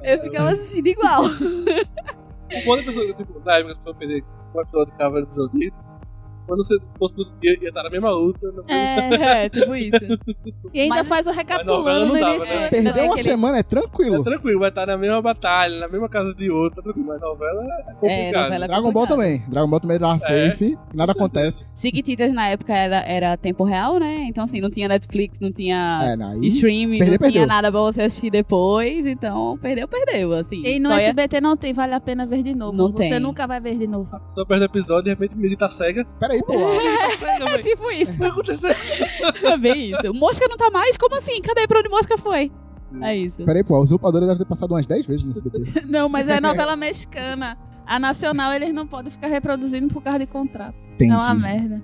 Eu 0.02 0.22
ficava 0.22 0.50
assistindo 0.50 0.86
igual. 0.86 1.24
O 1.26 2.64
bom 2.64 2.76
da 2.76 2.82
pessoa, 2.82 3.14
tipo, 3.14 3.40
na 3.44 3.58
época 3.58 3.74
que 3.84 3.88
eu 3.90 3.94
perder 3.94 4.24
um 4.54 4.60
episódio 4.60 4.92
de 4.92 4.98
Cavaleiro 4.98 5.26
do 5.28 5.34
Zodíaco, 5.34 5.76
quando 6.50 6.64
você 6.64 6.76
fosse 6.98 7.14
do 7.14 7.24
dia, 7.40 7.56
ia 7.62 7.68
estar 7.68 7.82
na 7.82 7.90
mesma 7.90 8.10
luta. 8.10 8.38
no 8.46 8.52
mesmo- 8.64 8.70
É, 8.70 9.44
É, 9.44 9.48
tipo 9.48 9.74
isso. 9.74 9.96
e 10.74 10.80
ainda 10.80 10.96
Mas- 10.96 11.08
faz 11.08 11.26
o 11.26 11.30
recapitulando 11.30 12.06
não 12.06 12.14
no 12.14 12.20
dava, 12.20 12.30
início 12.32 12.48
né? 12.48 12.64
do 12.66 12.70
Perder 12.70 13.02
uma 13.04 13.12
aquele- 13.14 13.22
semana 13.28 13.56
é 13.56 13.60
É 13.60 13.62
tranquilo. 13.62 14.24
tranquilo, 14.24 14.58
vai 14.60 14.68
estar 14.68 14.86
na 14.86 14.96
mesma 14.96 15.22
batalha, 15.22 15.78
na 15.78 15.88
mesma 15.88 16.08
casa 16.08 16.34
de 16.34 16.50
outro, 16.50 16.76
tá 16.76 16.82
tranquilo. 16.82 17.06
Mas 17.08 17.20
novela 17.20 17.62
é 17.62 17.92
complicado. 17.92 18.10
É, 18.10 18.32
novela 18.42 18.64
é 18.64 18.68
Dragon 18.68 18.82
Ball 18.92 19.06
complicado. 19.06 19.08
também. 19.16 19.44
Dragon 19.48 19.68
Ball 19.70 19.80
também 19.80 19.96
era 19.96 20.18
safe, 20.18 20.78
nada 20.94 21.12
acontece. 21.12 21.58
Chiquititas 21.74 22.32
na 22.32 22.48
época 22.48 22.74
era, 22.74 23.00
era 23.06 23.36
tempo 23.36 23.64
real, 23.64 23.98
né? 23.98 24.24
Então, 24.28 24.44
assim, 24.44 24.60
não 24.60 24.70
tinha 24.70 24.88
Netflix, 24.88 25.38
não 25.40 25.52
tinha 25.52 26.00
É, 26.02 26.16
não, 26.16 26.42
streaming, 26.44 26.98
perder, 26.98 27.12
não 27.12 27.18
perdeu. 27.18 27.32
tinha 27.32 27.46
nada 27.46 27.70
pra 27.70 27.80
você 27.80 28.02
assistir 28.02 28.30
depois. 28.30 29.06
Então, 29.06 29.56
perdeu, 29.58 29.86
perdeu, 29.88 30.32
assim. 30.32 30.62
E 30.64 30.78
no 30.80 30.88
Só 30.88 30.96
ia- 30.96 31.00
SBT 31.02 31.40
não 31.40 31.56
tem, 31.56 31.72
vale 31.72 31.94
a 31.94 32.00
pena 32.00 32.26
ver 32.26 32.42
de 32.42 32.54
novo. 32.54 32.76
Não 32.76 32.90
Você 32.90 33.08
tem. 33.10 33.20
nunca 33.20 33.46
vai 33.46 33.60
ver 33.60 33.76
de 33.78 33.86
novo. 33.86 34.08
Só 34.34 34.44
perde 34.44 34.64
o 34.64 34.66
episódio 34.66 35.00
e 35.00 35.04
de 35.04 35.10
repente 35.10 35.36
me 35.36 35.56
tá 35.56 35.70
cega. 35.70 36.04
Peraí, 36.18 36.39
pô. 36.42 36.52
É 36.54 37.58
tipo 37.62 37.84
O 37.84 37.90
isso, 37.90 38.18
que 38.18 38.24
aconteceu? 38.24 38.70
é 39.44 39.56
bem 39.56 39.90
isso. 39.92 40.14
Mosca 40.14 40.46
não 40.48 40.56
tá 40.56 40.70
mais? 40.70 40.96
Como 40.96 41.16
assim? 41.16 41.40
Cadê? 41.40 41.66
Pra 41.66 41.80
onde 41.80 41.88
Mosca 41.88 42.16
foi? 42.18 42.50
É 43.02 43.16
isso. 43.16 43.44
Peraí, 43.44 43.62
pô. 43.62 43.76
A 43.76 43.80
usurpadora 43.80 44.26
deve 44.26 44.38
ter 44.38 44.44
passado 44.44 44.72
umas 44.72 44.86
10 44.86 45.06
vezes 45.06 45.24
no 45.24 45.32
SBT. 45.32 45.86
Não, 45.88 46.08
mas 46.08 46.28
é 46.28 46.40
novela 46.40 46.74
mexicana. 46.76 47.56
A 47.86 47.98
nacional 47.98 48.52
eles 48.52 48.72
não 48.72 48.86
podem 48.86 49.10
ficar 49.10 49.28
reproduzindo 49.28 49.88
por 49.92 50.02
causa 50.02 50.18
de 50.20 50.26
contrato. 50.26 50.74
Entendi. 50.94 51.12
É 51.12 51.16
uma 51.16 51.34
merda. 51.34 51.82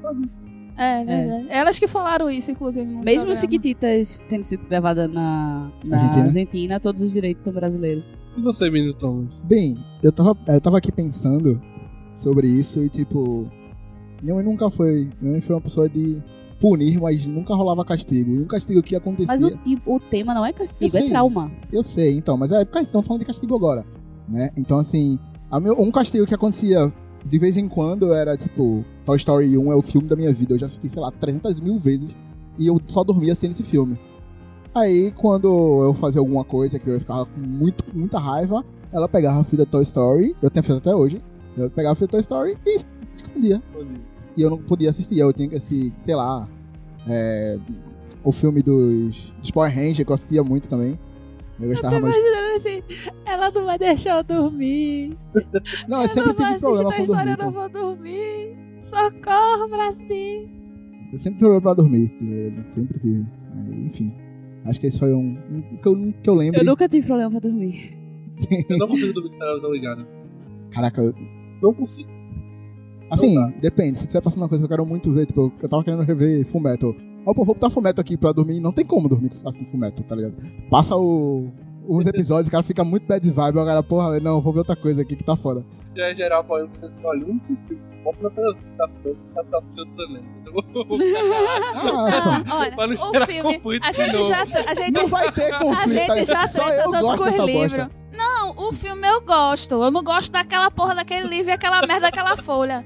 É, 0.76 1.04
verdade. 1.04 1.46
Elas 1.48 1.78
que 1.78 1.86
falaram 1.86 2.30
isso, 2.30 2.50
inclusive. 2.50 2.84
No 2.84 2.98
Mesmo 3.00 3.26
programa. 3.26 3.34
Chiquititas 3.36 4.22
tendo 4.28 4.44
sido 4.44 4.66
gravada 4.68 5.08
na, 5.08 5.70
na 5.88 5.96
Argentina. 5.96 6.24
Argentina. 6.24 6.80
todos 6.80 7.02
os 7.02 7.12
direitos 7.12 7.42
são 7.42 7.52
brasileiros. 7.52 8.10
E 8.36 8.40
você, 8.42 8.70
menino 8.70 8.92
Tom? 8.94 9.26
Bem, 9.44 9.76
eu 10.02 10.12
tava, 10.12 10.36
eu 10.46 10.60
tava 10.60 10.78
aqui 10.78 10.92
pensando 10.92 11.60
sobre 12.14 12.46
isso 12.46 12.82
e, 12.82 12.88
tipo, 12.88 13.50
minha 14.22 14.34
mãe 14.34 14.44
nunca 14.44 14.70
foi. 14.70 15.08
Minha 15.20 15.32
mãe 15.32 15.40
foi 15.40 15.54
uma 15.54 15.60
pessoa 15.60 15.88
de 15.88 16.22
punir, 16.60 17.00
mas 17.00 17.26
nunca 17.26 17.54
rolava 17.54 17.84
castigo. 17.84 18.30
E 18.32 18.40
um 18.40 18.46
castigo 18.46 18.82
que 18.82 18.96
acontecia. 18.96 19.26
Mas 19.26 19.42
o, 19.42 19.50
tipo, 19.58 19.96
o 19.96 20.00
tema 20.00 20.32
não 20.34 20.44
é 20.44 20.52
castigo, 20.52 20.90
sei. 20.90 21.06
é 21.06 21.08
trauma. 21.10 21.50
Eu 21.72 21.82
sei, 21.82 22.16
então, 22.16 22.36
mas 22.36 22.50
é 22.52 22.64
porque 22.64 22.80
estamos 22.80 23.06
falando 23.06 23.20
de 23.20 23.26
castigo 23.26 23.54
agora, 23.54 23.84
né? 24.28 24.50
Então, 24.56 24.78
assim, 24.78 25.18
a 25.50 25.60
meu- 25.60 25.78
um 25.80 25.90
castigo 25.90 26.24
que 26.26 26.34
acontecia 26.34 26.92
de 27.24 27.38
vez 27.38 27.56
em 27.56 27.68
quando 27.68 28.12
era, 28.14 28.36
tipo, 28.36 28.84
Toy 29.04 29.16
Story 29.16 29.58
1 29.58 29.72
é 29.72 29.76
o 29.76 29.82
filme 29.82 30.08
da 30.08 30.16
minha 30.16 30.32
vida. 30.32 30.54
Eu 30.54 30.58
já 30.58 30.66
assisti, 30.66 30.88
sei 30.88 31.02
lá, 31.02 31.10
300 31.10 31.60
mil 31.60 31.78
vezes 31.78 32.16
e 32.58 32.66
eu 32.68 32.80
só 32.86 33.04
dormia 33.04 33.32
assistindo 33.32 33.50
esse 33.52 33.62
filme. 33.62 33.98
Aí, 34.74 35.10
quando 35.12 35.46
eu 35.84 35.94
fazia 35.94 36.20
alguma 36.20 36.44
coisa 36.44 36.78
que 36.78 36.88
eu 36.88 37.00
ficava 37.00 37.24
com 37.26 37.40
muito, 37.40 37.82
com 37.84 37.98
muita 37.98 38.18
raiva, 38.18 38.64
ela 38.92 39.08
pegava 39.08 39.40
a 39.40 39.44
fita 39.44 39.64
Toy 39.66 39.82
Story, 39.82 40.36
eu 40.42 40.50
tenho 40.50 40.60
a 40.60 40.62
fita 40.62 40.78
até 40.78 40.94
hoje, 40.94 41.22
Eu 41.56 41.70
pegava 41.70 41.94
o 41.94 41.96
filme 41.96 42.10
Toy 42.10 42.20
Story 42.20 42.58
e 42.66 42.78
escondia. 43.16 43.62
E 44.36 44.42
eu 44.42 44.50
não 44.50 44.58
podia 44.58 44.90
assistir, 44.90 45.18
eu 45.18 45.32
tinha 45.32 45.48
que 45.48 45.54
assistir, 45.56 45.92
sei 46.02 46.14
lá, 46.14 46.48
é, 47.08 47.58
o 48.22 48.30
filme 48.32 48.62
dos, 48.62 49.32
dos 49.40 49.50
Power 49.50 49.74
Rangers, 49.74 50.04
que 50.04 50.10
eu 50.10 50.14
assistia 50.14 50.42
muito 50.44 50.68
também. 50.68 50.98
Eu 51.58 51.64
Eu 51.70 51.74
tô 51.76 51.82
gostava 51.82 52.00
mais. 52.00 52.14
imaginando 52.14 52.56
assim, 52.56 52.82
ela 53.24 53.50
não 53.50 53.64
vai 53.64 53.78
deixar 53.78 54.18
eu 54.18 54.24
dormir. 54.24 55.16
Não, 55.88 55.98
eu 55.98 56.02
eu 56.02 56.08
sempre 56.08 56.28
não 56.28 56.34
vou 56.36 56.46
tive 56.46 56.60
problema 56.60 56.88
assistir 56.90 56.96
com 56.96 57.02
história, 57.02 57.36
dormir. 57.36 57.40
eu 57.40 57.44
não 57.46 57.52
vou 57.52 57.68
dormir. 57.96 58.56
Socorro, 58.82 59.68
Brasil. 59.68 60.48
Eu 61.12 61.18
sempre 61.18 61.38
tive 61.38 61.38
problema 61.38 61.60
pra 61.62 61.74
dormir, 61.74 62.08
tá 62.10 62.24
ligado? 62.24 62.70
sempre 62.70 62.98
tive. 62.98 63.26
Enfim, 63.86 64.14
acho 64.66 64.78
que 64.78 64.86
esse 64.86 64.98
foi 64.98 65.14
um, 65.14 65.38
um 65.50 65.76
que, 65.80 65.88
eu, 65.88 65.92
um 65.92 66.12
que 66.12 66.28
eu 66.28 66.34
lembro. 66.34 66.60
Eu 66.60 66.64
nunca 66.66 66.86
tive 66.88 67.06
problema 67.06 67.30
pra 67.30 67.40
dormir. 67.40 67.96
Eu 68.68 68.76
não 68.76 68.86
consigo 68.88 69.14
dormir 69.14 69.30
com 69.30 69.36
a 69.36 69.38
televisão 69.46 69.72
ligada. 69.72 70.06
Caraca, 70.70 71.00
eu- 71.00 71.14
Não 71.62 71.72
consigo. 71.72 72.10
Assim, 73.10 73.34
Não 73.34 73.50
depende. 73.60 73.98
Se 73.98 74.04
estiver 74.04 74.22
passando 74.22 74.42
uma 74.42 74.48
coisa 74.48 74.62
que 74.62 74.72
eu 74.72 74.76
quero 74.76 74.86
muito 74.86 75.12
ver, 75.12 75.26
tipo, 75.26 75.52
eu 75.62 75.68
tava 75.68 75.82
querendo 75.84 76.02
rever 76.02 76.44
Fullmetal. 76.46 76.94
Ó, 77.24 77.34
pô, 77.34 77.44
vou 77.44 77.54
botar 77.54 77.70
Fullmetal 77.70 78.00
aqui 78.02 78.16
pra 78.16 78.32
dormir. 78.32 78.60
Não 78.60 78.72
tem 78.72 78.84
como 78.84 79.08
dormir 79.08 79.30
assistindo 79.44 79.68
Fullmetal, 79.70 80.04
tá 80.06 80.14
ligado? 80.14 80.34
Passa 80.70 80.94
o, 80.96 81.48
uns 81.88 82.06
episódios, 82.06 82.48
o 82.48 82.50
cara 82.50 82.62
fica 82.62 82.84
muito 82.84 83.06
bad 83.06 83.28
vibe. 83.30 83.58
O 83.58 83.64
cara, 83.64 83.82
porra, 83.82 84.20
não, 84.20 84.40
vou 84.40 84.52
ver 84.52 84.60
outra 84.60 84.76
coisa 84.76 85.02
aqui 85.02 85.16
que 85.16 85.24
tá 85.24 85.34
foda. 85.36 85.64
Já 85.96 86.06
é 86.10 86.14
geral 86.14 86.44
pra 86.44 86.58
eu 86.60 86.68
você 86.68 86.86
escolhe 86.86 87.24
um 87.24 87.40
filme. 87.56 87.82
Bota 88.04 88.22
na 88.22 88.30
televisão, 88.30 88.62
tá 88.78 88.86
certo, 88.88 89.18
tá 89.34 89.42
tá 89.44 89.60
no 89.60 89.72
seu. 89.72 89.84
Eu 89.84 90.84
vou- 90.86 90.98
Ah, 91.74 92.06
Ah, 92.06 92.38
então. 92.38 92.58
olha, 92.58 92.72
Pra 92.76 92.86
não 92.86 92.94
o 92.94 93.26
filme. 93.26 93.60
A 93.82 93.92
gente 93.92 94.22
já. 94.24 94.42
A 94.42 94.74
gente, 94.74 94.92
Não 94.92 95.06
vai 95.08 95.32
ter 95.32 95.52
a 95.52 95.58
conflito. 95.58 96.06
tá 96.06 96.16
gente 96.16 96.28
já 96.28 96.42
eu 96.44 96.92
tanto 96.92 97.00
gosto 97.00 97.16
com 97.24 97.44
livros. 97.46 97.76
bosta. 97.76 97.90
Não, 98.16 98.54
o 98.56 98.72
filme 98.72 99.06
eu 99.06 99.20
gosto. 99.20 99.74
Eu 99.82 99.90
não 99.90 100.02
gosto 100.02 100.32
daquela 100.32 100.70
porra 100.70 100.94
daquele 100.94 101.26
livro 101.28 101.50
e 101.50 101.52
aquela 101.52 101.80
merda 101.86 102.00
daquela 102.10 102.36
folha. 102.36 102.84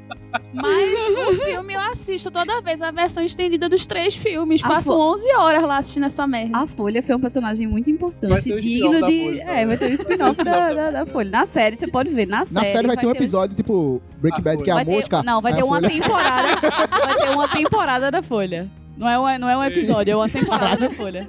Mas 0.53 0.99
o 1.29 1.43
filme 1.45 1.75
eu 1.75 1.81
assisto 1.81 2.31
toda 2.31 2.61
vez 2.61 2.83
a 2.83 2.91
versão 2.91 3.23
estendida 3.25 3.69
dos 3.69 3.87
três 3.87 4.15
filmes. 4.15 4.63
A 4.65 4.69
Faço 4.69 4.93
fo- 4.93 4.99
11 5.13 5.35
horas 5.37 5.63
lá 5.63 5.77
assistindo 5.79 6.07
essa 6.07 6.27
merda. 6.27 6.57
A 6.59 6.67
Folha 6.67 7.03
foi 7.03 7.15
um 7.15 7.21
personagem 7.21 7.67
muito 7.67 7.87
Vai 7.87 7.95
importante, 7.95 8.43
ter 8.49 8.61
digno 8.61 9.07
de. 9.07 9.25
Folha, 9.25 9.43
é, 9.43 9.67
vai 9.67 9.77
ter 9.77 9.91
um 9.91 9.95
spin-off 9.95 10.43
da, 10.45 10.73
da, 10.73 10.91
da 10.91 11.07
Folha. 11.07 11.31
Na 11.31 11.47
série, 11.47 11.77
você 11.77 11.87
pode 11.87 12.11
ver, 12.13 12.27
na 12.27 12.39
Na 12.41 12.47
série. 12.47 12.67
série 12.73 12.87
vai 12.87 12.97
ter 12.97 13.07
um 13.07 13.11
episódio 13.11 13.57
tipo 13.57 14.01
Breaking 14.19 14.41
A 14.41 14.45
Bad, 14.45 14.63
que 14.65 14.71
é 14.71 14.73
a 14.73 14.77
vai 14.77 14.85
ter- 14.85 14.91
mosca. 14.93 15.23
Não, 15.23 15.41
vai 15.41 15.53
é 15.53 15.57
ter 15.57 15.63
uma 15.63 15.77
folha. 15.77 15.91
temporada. 15.91 16.61
vai 16.91 17.17
ter 17.17 17.31
uma 17.31 17.49
temporada 17.49 18.11
da 18.11 18.23
Folha. 18.23 18.71
Não 18.97 19.09
é, 19.09 19.19
um, 19.19 19.39
não 19.39 19.49
é 19.49 19.57
um 19.57 19.65
episódio, 19.65 20.13
é 20.13 20.17
uma 20.17 20.29
temporada 20.29 20.77
da 20.77 20.91
Folha. 20.95 21.29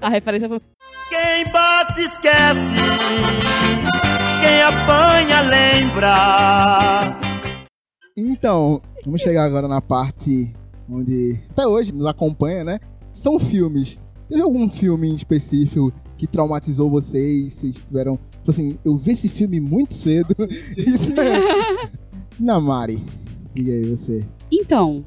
A 0.00 0.08
referência 0.08 0.48
foi. 0.48 0.60
Quem 1.08 1.52
bate 1.52 2.02
esquece, 2.02 2.60
quem 4.40 4.62
apanha 4.62 5.40
lembra. 5.42 7.18
Então, 8.16 8.80
vamos 9.04 9.20
chegar 9.20 9.44
agora 9.44 9.68
na 9.68 9.80
parte 9.80 10.52
onde 10.88 11.38
até 11.50 11.66
hoje 11.66 11.92
nos 11.92 12.06
acompanha, 12.06 12.64
né? 12.64 12.80
São 13.12 13.38
filmes. 13.38 14.00
Teve 14.28 14.42
algum 14.42 14.68
filme 14.68 15.08
em 15.08 15.14
específico 15.14 15.92
que 16.16 16.26
traumatizou 16.26 16.90
vocês? 16.90 17.52
Vocês 17.52 17.76
tiveram. 17.76 18.18
Tipo 18.38 18.50
assim, 18.50 18.78
eu 18.84 18.96
vi 18.96 19.12
esse 19.12 19.28
filme 19.28 19.60
muito 19.60 19.94
cedo. 19.94 20.34
Isso 20.76 21.12
é. 21.20 21.90
Namari. 22.38 22.98
Diga 23.54 23.72
aí, 23.72 23.84
você. 23.84 24.26
Então, 24.50 25.04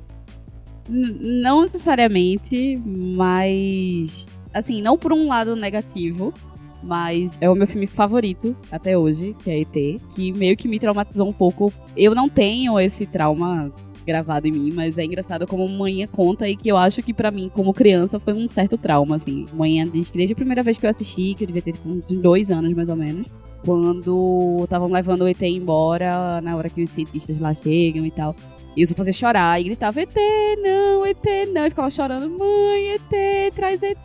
não 0.89 1.61
necessariamente, 1.61 2.81
mas. 2.85 4.27
Assim, 4.53 4.81
não 4.81 4.97
por 4.97 5.13
um 5.13 5.27
lado 5.27 5.55
negativo, 5.55 6.33
mas 6.81 7.37
é 7.39 7.49
o 7.49 7.55
meu 7.55 7.67
filme 7.67 7.85
favorito 7.85 8.55
até 8.71 8.97
hoje, 8.97 9.35
que 9.43 9.51
é 9.51 9.59
ET, 9.61 10.01
que 10.15 10.31
meio 10.31 10.57
que 10.57 10.67
me 10.67 10.79
traumatizou 10.79 11.27
um 11.27 11.33
pouco. 11.33 11.71
Eu 11.95 12.15
não 12.15 12.27
tenho 12.27 12.79
esse 12.79 13.05
trauma 13.05 13.71
gravado 14.05 14.47
em 14.47 14.51
mim, 14.51 14.71
mas 14.73 14.97
é 14.97 15.05
engraçado 15.05 15.45
como 15.45 15.67
manhã 15.69 16.07
conta 16.07 16.49
e 16.49 16.55
que 16.55 16.69
eu 16.69 16.77
acho 16.77 17.03
que 17.03 17.13
pra 17.13 17.29
mim, 17.29 17.49
como 17.53 17.73
criança, 17.73 18.19
foi 18.19 18.33
um 18.33 18.47
certo 18.47 18.75
trauma, 18.75 19.15
assim. 19.15 19.45
Manhã 19.53 19.87
diz 19.87 20.09
que 20.09 20.17
desde 20.17 20.33
a 20.33 20.35
primeira 20.35 20.63
vez 20.63 20.79
que 20.79 20.85
eu 20.85 20.89
assisti, 20.89 21.35
que 21.35 21.43
eu 21.43 21.47
devia 21.47 21.61
ter 21.61 21.73
tipo, 21.73 21.87
uns 21.87 22.07
dois 22.07 22.49
anos 22.49 22.73
mais 22.73 22.89
ou 22.89 22.95
menos, 22.95 23.27
quando 23.63 24.61
estavam 24.63 24.89
levando 24.89 25.21
o 25.21 25.27
ET 25.27 25.41
embora, 25.43 26.41
na 26.41 26.55
hora 26.55 26.69
que 26.69 26.81
os 26.81 26.89
cientistas 26.89 27.39
lá 27.39 27.53
chegam 27.53 28.03
e 28.03 28.11
tal. 28.11 28.35
E 28.75 28.85
só 28.85 28.95
fazia 28.95 29.11
chorar 29.11 29.59
e 29.59 29.65
gritava, 29.65 29.99
ET, 30.01 30.15
não, 30.61 31.05
ET, 31.05 31.25
não. 31.53 31.65
E 31.65 31.69
ficava 31.69 31.89
chorando, 31.89 32.29
mãe, 32.29 32.93
ET, 32.93 33.53
traz 33.53 33.81
ET, 33.81 33.97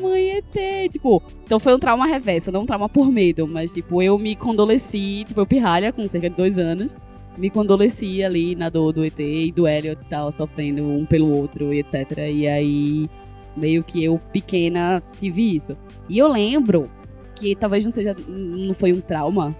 mãe, 0.00 0.38
ET. 0.38 0.92
Tipo, 0.92 1.22
então 1.44 1.58
foi 1.58 1.74
um 1.74 1.78
trauma 1.78 2.06
reverso, 2.06 2.52
não 2.52 2.62
um 2.62 2.66
trauma 2.66 2.88
por 2.88 3.10
medo, 3.10 3.46
mas 3.46 3.72
tipo, 3.72 4.02
eu 4.02 4.18
me 4.18 4.36
condoleci, 4.36 5.24
tipo, 5.26 5.40
eu 5.40 5.46
pirralha 5.46 5.92
com 5.92 6.06
cerca 6.06 6.28
de 6.28 6.36
dois 6.36 6.58
anos. 6.58 6.96
Me 7.36 7.50
condoleci 7.50 8.22
ali 8.24 8.56
na 8.56 8.68
dor 8.68 8.92
do 8.92 9.04
ET 9.04 9.18
e 9.20 9.52
do 9.52 9.66
Elliot 9.68 10.02
e 10.02 10.08
tal, 10.08 10.32
sofrendo 10.32 10.82
um 10.82 11.06
pelo 11.06 11.30
outro 11.30 11.72
e 11.72 11.78
etc. 11.78 12.18
E 12.32 12.48
aí, 12.48 13.08
meio 13.56 13.84
que 13.84 14.02
eu, 14.02 14.20
pequena, 14.32 15.00
tive 15.14 15.54
isso. 15.54 15.76
E 16.08 16.18
eu 16.18 16.26
lembro 16.26 16.90
que 17.36 17.54
talvez 17.54 17.84
não 17.84 17.92
seja, 17.92 18.16
não 18.26 18.74
foi 18.74 18.92
um 18.92 19.00
trauma, 19.00 19.56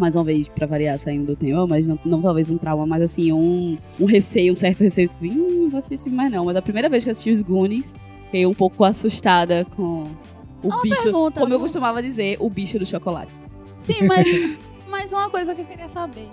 mais 0.00 0.16
uma 0.16 0.24
vez, 0.24 0.48
pra 0.48 0.66
variar, 0.66 0.98
saindo 0.98 1.26
do 1.26 1.36
tema, 1.36 1.66
mas 1.66 1.86
não, 1.86 1.98
não 2.04 2.20
talvez 2.20 2.50
um 2.50 2.58
trauma, 2.58 2.86
mas 2.86 3.02
assim, 3.02 3.32
um, 3.32 3.78
um 3.98 4.04
receio, 4.06 4.52
um 4.52 4.56
certo 4.56 4.82
receio. 4.82 5.08
Tipo, 5.08 5.24
não 5.24 5.68
vou 5.68 5.78
assistir 5.78 6.10
mais 6.10 6.30
não. 6.30 6.46
Mas 6.46 6.56
a 6.56 6.62
primeira 6.62 6.88
vez 6.88 7.04
que 7.04 7.10
eu 7.10 7.12
assisti 7.12 7.30
os 7.30 7.42
Goonies, 7.42 7.96
fiquei 8.24 8.46
um 8.46 8.54
pouco 8.54 8.84
assustada 8.84 9.66
com 9.76 10.06
o 10.62 10.68
Uma 10.68 10.82
bicho, 10.82 11.02
pergunta, 11.02 11.40
como 11.40 11.52
eu 11.52 11.60
costumava 11.60 12.02
dizer, 12.02 12.36
o 12.40 12.48
bicho 12.50 12.78
do 12.78 12.86
chocolate. 12.86 13.32
Sim, 13.78 14.06
mas, 14.06 14.26
mas 14.88 15.12
uma 15.12 15.30
coisa 15.30 15.54
que 15.54 15.62
eu 15.62 15.66
queria 15.66 15.88
saber. 15.88 16.28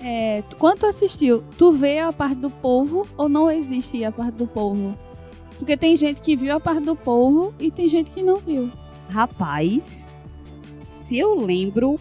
É, 0.00 0.42
quando 0.58 0.80
tu 0.80 0.86
assistiu, 0.86 1.44
tu 1.56 1.70
vê 1.70 2.00
a 2.00 2.12
parte 2.12 2.36
do 2.36 2.50
povo 2.50 3.06
ou 3.16 3.28
não 3.28 3.50
existe 3.50 4.04
a 4.04 4.10
parte 4.10 4.34
do 4.34 4.46
povo? 4.46 4.96
Porque 5.58 5.76
tem 5.76 5.94
gente 5.96 6.20
que 6.20 6.34
viu 6.34 6.56
a 6.56 6.60
parte 6.60 6.82
do 6.82 6.96
povo 6.96 7.54
e 7.60 7.70
tem 7.70 7.88
gente 7.88 8.10
que 8.10 8.20
não 8.20 8.38
viu. 8.38 8.68
Rapaz, 9.08 10.12
se 11.02 11.18
eu 11.18 11.38
lembro, 11.38 12.00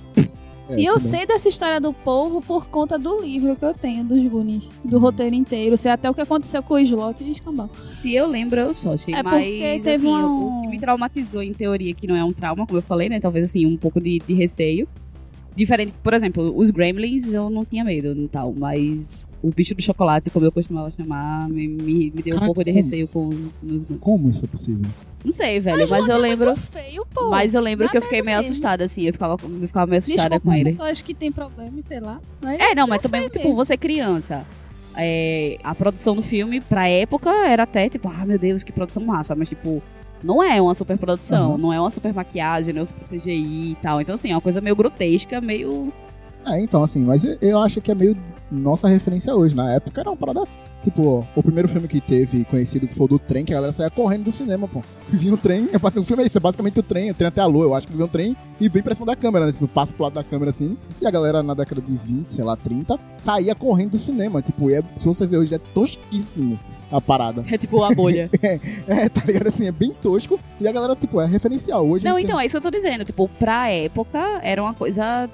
É, 0.72 0.80
e 0.80 0.86
eu 0.86 1.00
sei 1.00 1.26
dessa 1.26 1.48
história 1.50 1.80
do 1.80 1.92
povo 1.94 2.42
por 2.42 2.68
conta 2.68 2.98
do 2.98 3.22
livro 3.22 3.56
que 3.56 3.66
eu 3.66 3.74
tenho 3.74 4.04
dos 4.04 4.24
Goonies, 4.26 4.70
do 4.84 5.00
roteiro 5.00 5.36
inteiro. 5.36 5.78
Sei 5.78 5.92
até 5.92 6.10
o 6.10 6.14
que 6.14 6.22
aconteceu 6.22 6.62
com 6.64 6.76
o 6.76 6.80
Slot 6.80 7.24
e 7.24 7.28
o 7.30 7.32
Escambau. 7.32 7.70
se 8.02 8.14
eu 8.14 8.28
lembro, 8.28 8.60
eu 8.60 8.74
só 8.74 8.94
achei. 8.94 9.14
É 9.14 9.22
mas, 9.24 9.44
porque 9.46 9.80
teve 9.84 9.90
assim, 10.08 10.08
um- 10.24 10.60
o 10.60 10.62
que 10.64 10.68
me 10.70 10.80
traumatizou, 10.80 11.42
em 11.44 11.54
teoria, 11.54 11.94
que 11.94 12.08
não 12.08 12.16
é 12.16 12.24
um 12.24 12.32
trauma, 12.34 12.66
como 12.66 12.78
eu 12.80 12.84
falei, 12.84 13.10
né? 13.10 13.20
Talvez, 13.20 13.46
assim, 13.50 13.66
um 13.66 13.78
pouco 13.78 14.00
de, 14.02 14.20
de 14.26 14.34
receio. 14.34 14.88
Diferente, 15.54 15.94
por 16.02 16.14
exemplo, 16.14 16.58
os 16.58 16.72
Gremlins 16.72 17.28
eu 17.34 17.50
não 17.50 17.66
tinha 17.66 17.84
medo 17.84 18.14
e 18.18 18.28
tal, 18.30 18.54
mas 18.58 19.30
o 19.44 19.50
bicho 19.50 19.76
do 19.76 19.82
chocolate, 19.82 20.30
como 20.30 20.46
eu 20.46 20.52
costumava 20.52 20.90
chamar, 20.92 21.50
me, 21.50 21.68
me, 21.68 22.10
me 22.16 22.22
deu 22.22 22.36
um 22.36 22.40
Caraca, 22.40 22.46
pouco 22.46 22.64
de 22.64 22.72
receio 22.72 23.06
com 23.06 23.28
os, 23.28 23.50
nos- 23.62 23.86
Como 24.00 24.30
isso 24.30 24.46
é 24.46 24.48
possível? 24.48 24.90
Não 25.24 25.32
sei, 25.32 25.60
velho, 25.60 25.88
Mas, 25.88 26.08
eu 26.08 26.16
é 26.16 26.18
lembro. 26.18 26.56
feio, 26.56 27.06
pô. 27.14 27.30
Mas 27.30 27.54
eu 27.54 27.62
lembro 27.62 27.88
que 27.90 27.98
eu 27.98 28.02
fiquei 28.02 28.22
meio 28.24 28.38
mesmo. 28.38 28.52
assustada, 28.52 28.84
assim. 28.86 29.04
Eu 29.04 29.14
ficava, 29.14 29.38
eu 29.42 29.68
ficava 29.68 29.86
meio 29.86 30.00
assustada 30.00 30.30
Desculpa, 30.30 30.48
com 30.48 30.54
ele. 30.54 30.76
Eu 30.80 30.86
acho 30.86 31.04
que 31.04 31.14
tem 31.14 31.32
problema, 31.32 31.80
sei 31.82 32.00
lá. 32.00 32.20
Mas 32.42 32.60
É, 32.60 32.74
não, 32.74 32.88
mas 32.88 33.00
é 33.00 33.02
também, 33.04 33.28
tipo, 33.28 33.40
mesmo. 33.40 33.56
você 33.56 33.78
criança. 33.78 34.46
é, 34.96 35.58
a 35.64 35.74
produção 35.76 36.16
do 36.16 36.22
filme, 36.22 36.60
pra 36.60 36.88
época, 36.90 37.30
era 37.48 37.64
até 37.64 37.88
tipo, 37.88 38.10
ah, 38.10 38.26
meu 38.26 38.38
Deus, 38.38 38.62
que 38.64 38.72
produção 38.74 39.02
massa. 39.06 39.34
Mas, 39.36 39.48
tipo, 39.48 39.82
não 40.24 40.44
é 40.44 40.60
uma 40.62 40.74
super 40.76 40.98
produção, 40.98 41.52
Uhum. 41.52 41.58
não 41.58 41.72
é 41.74 41.80
uma 41.80 41.90
super 41.92 42.14
maquiagem, 42.14 42.74
não 42.74 42.80
é 42.82 42.84
um 42.84 42.86
super 42.86 43.06
CGI 43.08 43.72
e 43.72 43.78
tal. 43.82 44.02
Então, 44.02 44.16
assim, 44.16 44.32
é 44.32 44.36
uma 44.36 44.42
coisa 44.42 44.60
meio 44.60 44.76
grotesca, 44.76 45.40
meio. 45.40 45.94
É, 46.46 46.60
então, 46.60 46.84
assim, 46.84 47.06
mas 47.06 47.24
eu- 47.24 47.38
eu 47.42 47.60
acho 47.60 47.80
que 47.80 47.92
é 47.92 47.96
meio 47.96 48.18
nossa 48.52 48.88
referência 48.88 49.34
hoje. 49.36 49.56
Na 49.56 49.72
época 49.72 50.02
era 50.02 50.10
uma 50.10 50.18
parada. 50.18 50.44
Tipo, 50.84 51.06
ó, 51.08 51.24
o 51.36 51.44
primeiro 51.44 51.68
filme 51.68 51.88
que 51.88 52.02
teve 52.02 52.44
conhecido 52.46 52.88
que 52.88 52.96
foi 52.96 53.06
o 53.06 53.10
do 53.10 53.20
trem, 53.20 53.46
que 53.46 53.54
a 53.54 53.58
galera 53.58 53.72
saía 53.72 53.90
correndo 53.92 54.24
do 54.24 54.32
cinema, 54.32 54.68
pô. 54.68 54.82
Vinha 55.10 55.34
um 55.34 55.38
trem, 55.38 55.70
eu 55.72 55.80
passei 55.80 56.02
um 56.02 56.06
filme 56.06 56.24
é 56.24 56.26
isso, 56.26 56.38
é 56.38 56.42
basicamente 56.42 56.80
o 56.80 56.84
trem, 56.84 57.12
o 57.12 57.14
trem 57.14 57.28
até 57.28 57.42
a 57.42 57.46
lua, 57.46 57.66
eu 57.66 57.76
acho 57.76 57.86
que 57.88 57.94
vinha 57.94 58.06
um 58.06 58.10
trem 58.10 58.36
e 58.60 58.68
bem 58.70 58.82
pra 58.82 58.96
cima 58.96 59.06
da 59.06 59.16
câmera, 59.16 59.46
né? 59.46 59.52
Tipo, 59.52 59.68
passa 59.68 59.94
pro 59.94 60.04
lado 60.04 60.14
da 60.14 60.24
câmera 60.24 60.50
assim, 60.50 60.76
e 61.02 61.06
a 61.06 61.12
galera 61.12 61.44
na 61.44 61.54
década 61.54 61.82
de 61.82 61.96
20, 61.98 62.30
sei 62.34 62.44
lá, 62.44 62.56
30, 62.56 63.00
saía 63.22 63.54
correndo 63.54 63.92
do 63.92 63.98
cinema. 64.00 64.42
Tipo, 64.42 64.70
é- 64.72 64.82
se 64.96 65.06
você 65.06 65.28
ver 65.28 65.38
hoje, 65.38 65.54
é 65.54 65.60
tosquíssimo 65.60 66.60
a 66.92 67.00
parada. 67.00 67.44
É 67.50 67.58
tipo 67.58 67.84
a 67.84 67.90
bolha. 67.94 68.30
É, 68.88 69.08
tá 69.10 69.22
ligado? 69.26 69.48
Assim, 69.48 69.68
é 69.68 69.72
bem 69.72 69.92
tosco, 70.02 70.40
e 70.60 70.68
a 70.68 70.72
galera, 70.72 70.96
tipo, 70.96 71.22
é 71.22 71.26
referencial. 71.28 71.88
Hoje 71.88 72.04
não, 72.06 72.16
tem- 72.16 72.26
então, 72.26 72.40
é 72.40 72.46
isso 72.46 72.54
que 72.54 72.58
eu 72.66 72.72
tô 72.72 72.76
dizendo. 72.76 73.06
Tipo, 73.06 73.28
pra 73.40 73.70
época, 73.70 74.18
era 74.42 74.62
uma 74.62 74.74
coisa 74.74 75.30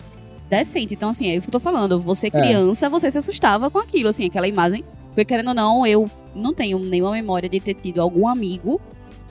decente. 0.50 0.94
Então, 0.94 1.10
assim, 1.10 1.28
é 1.28 1.36
isso 1.36 1.48
que 1.48 1.56
eu 1.56 1.60
tô 1.60 1.64
falando. 1.64 2.00
Você, 2.02 2.30
criança, 2.30 2.90
você 2.90 3.10
se 3.12 3.18
assustava 3.18 3.70
com 3.70 3.80
aquilo, 3.80 4.10
assim, 4.10 4.26
aquela 4.26 4.48
imagem. 4.48 4.84
Porque, 5.18 5.26
querendo 5.26 5.48
ou 5.48 5.56
não, 5.56 5.88
eu 5.88 6.08
não 6.36 6.54
tenho 6.54 6.78
nenhuma 6.78 7.12
memória 7.12 7.50
de 7.50 7.60
ter 7.60 7.74
tido 7.74 8.00
algum 8.00 8.28
amigo 8.28 8.80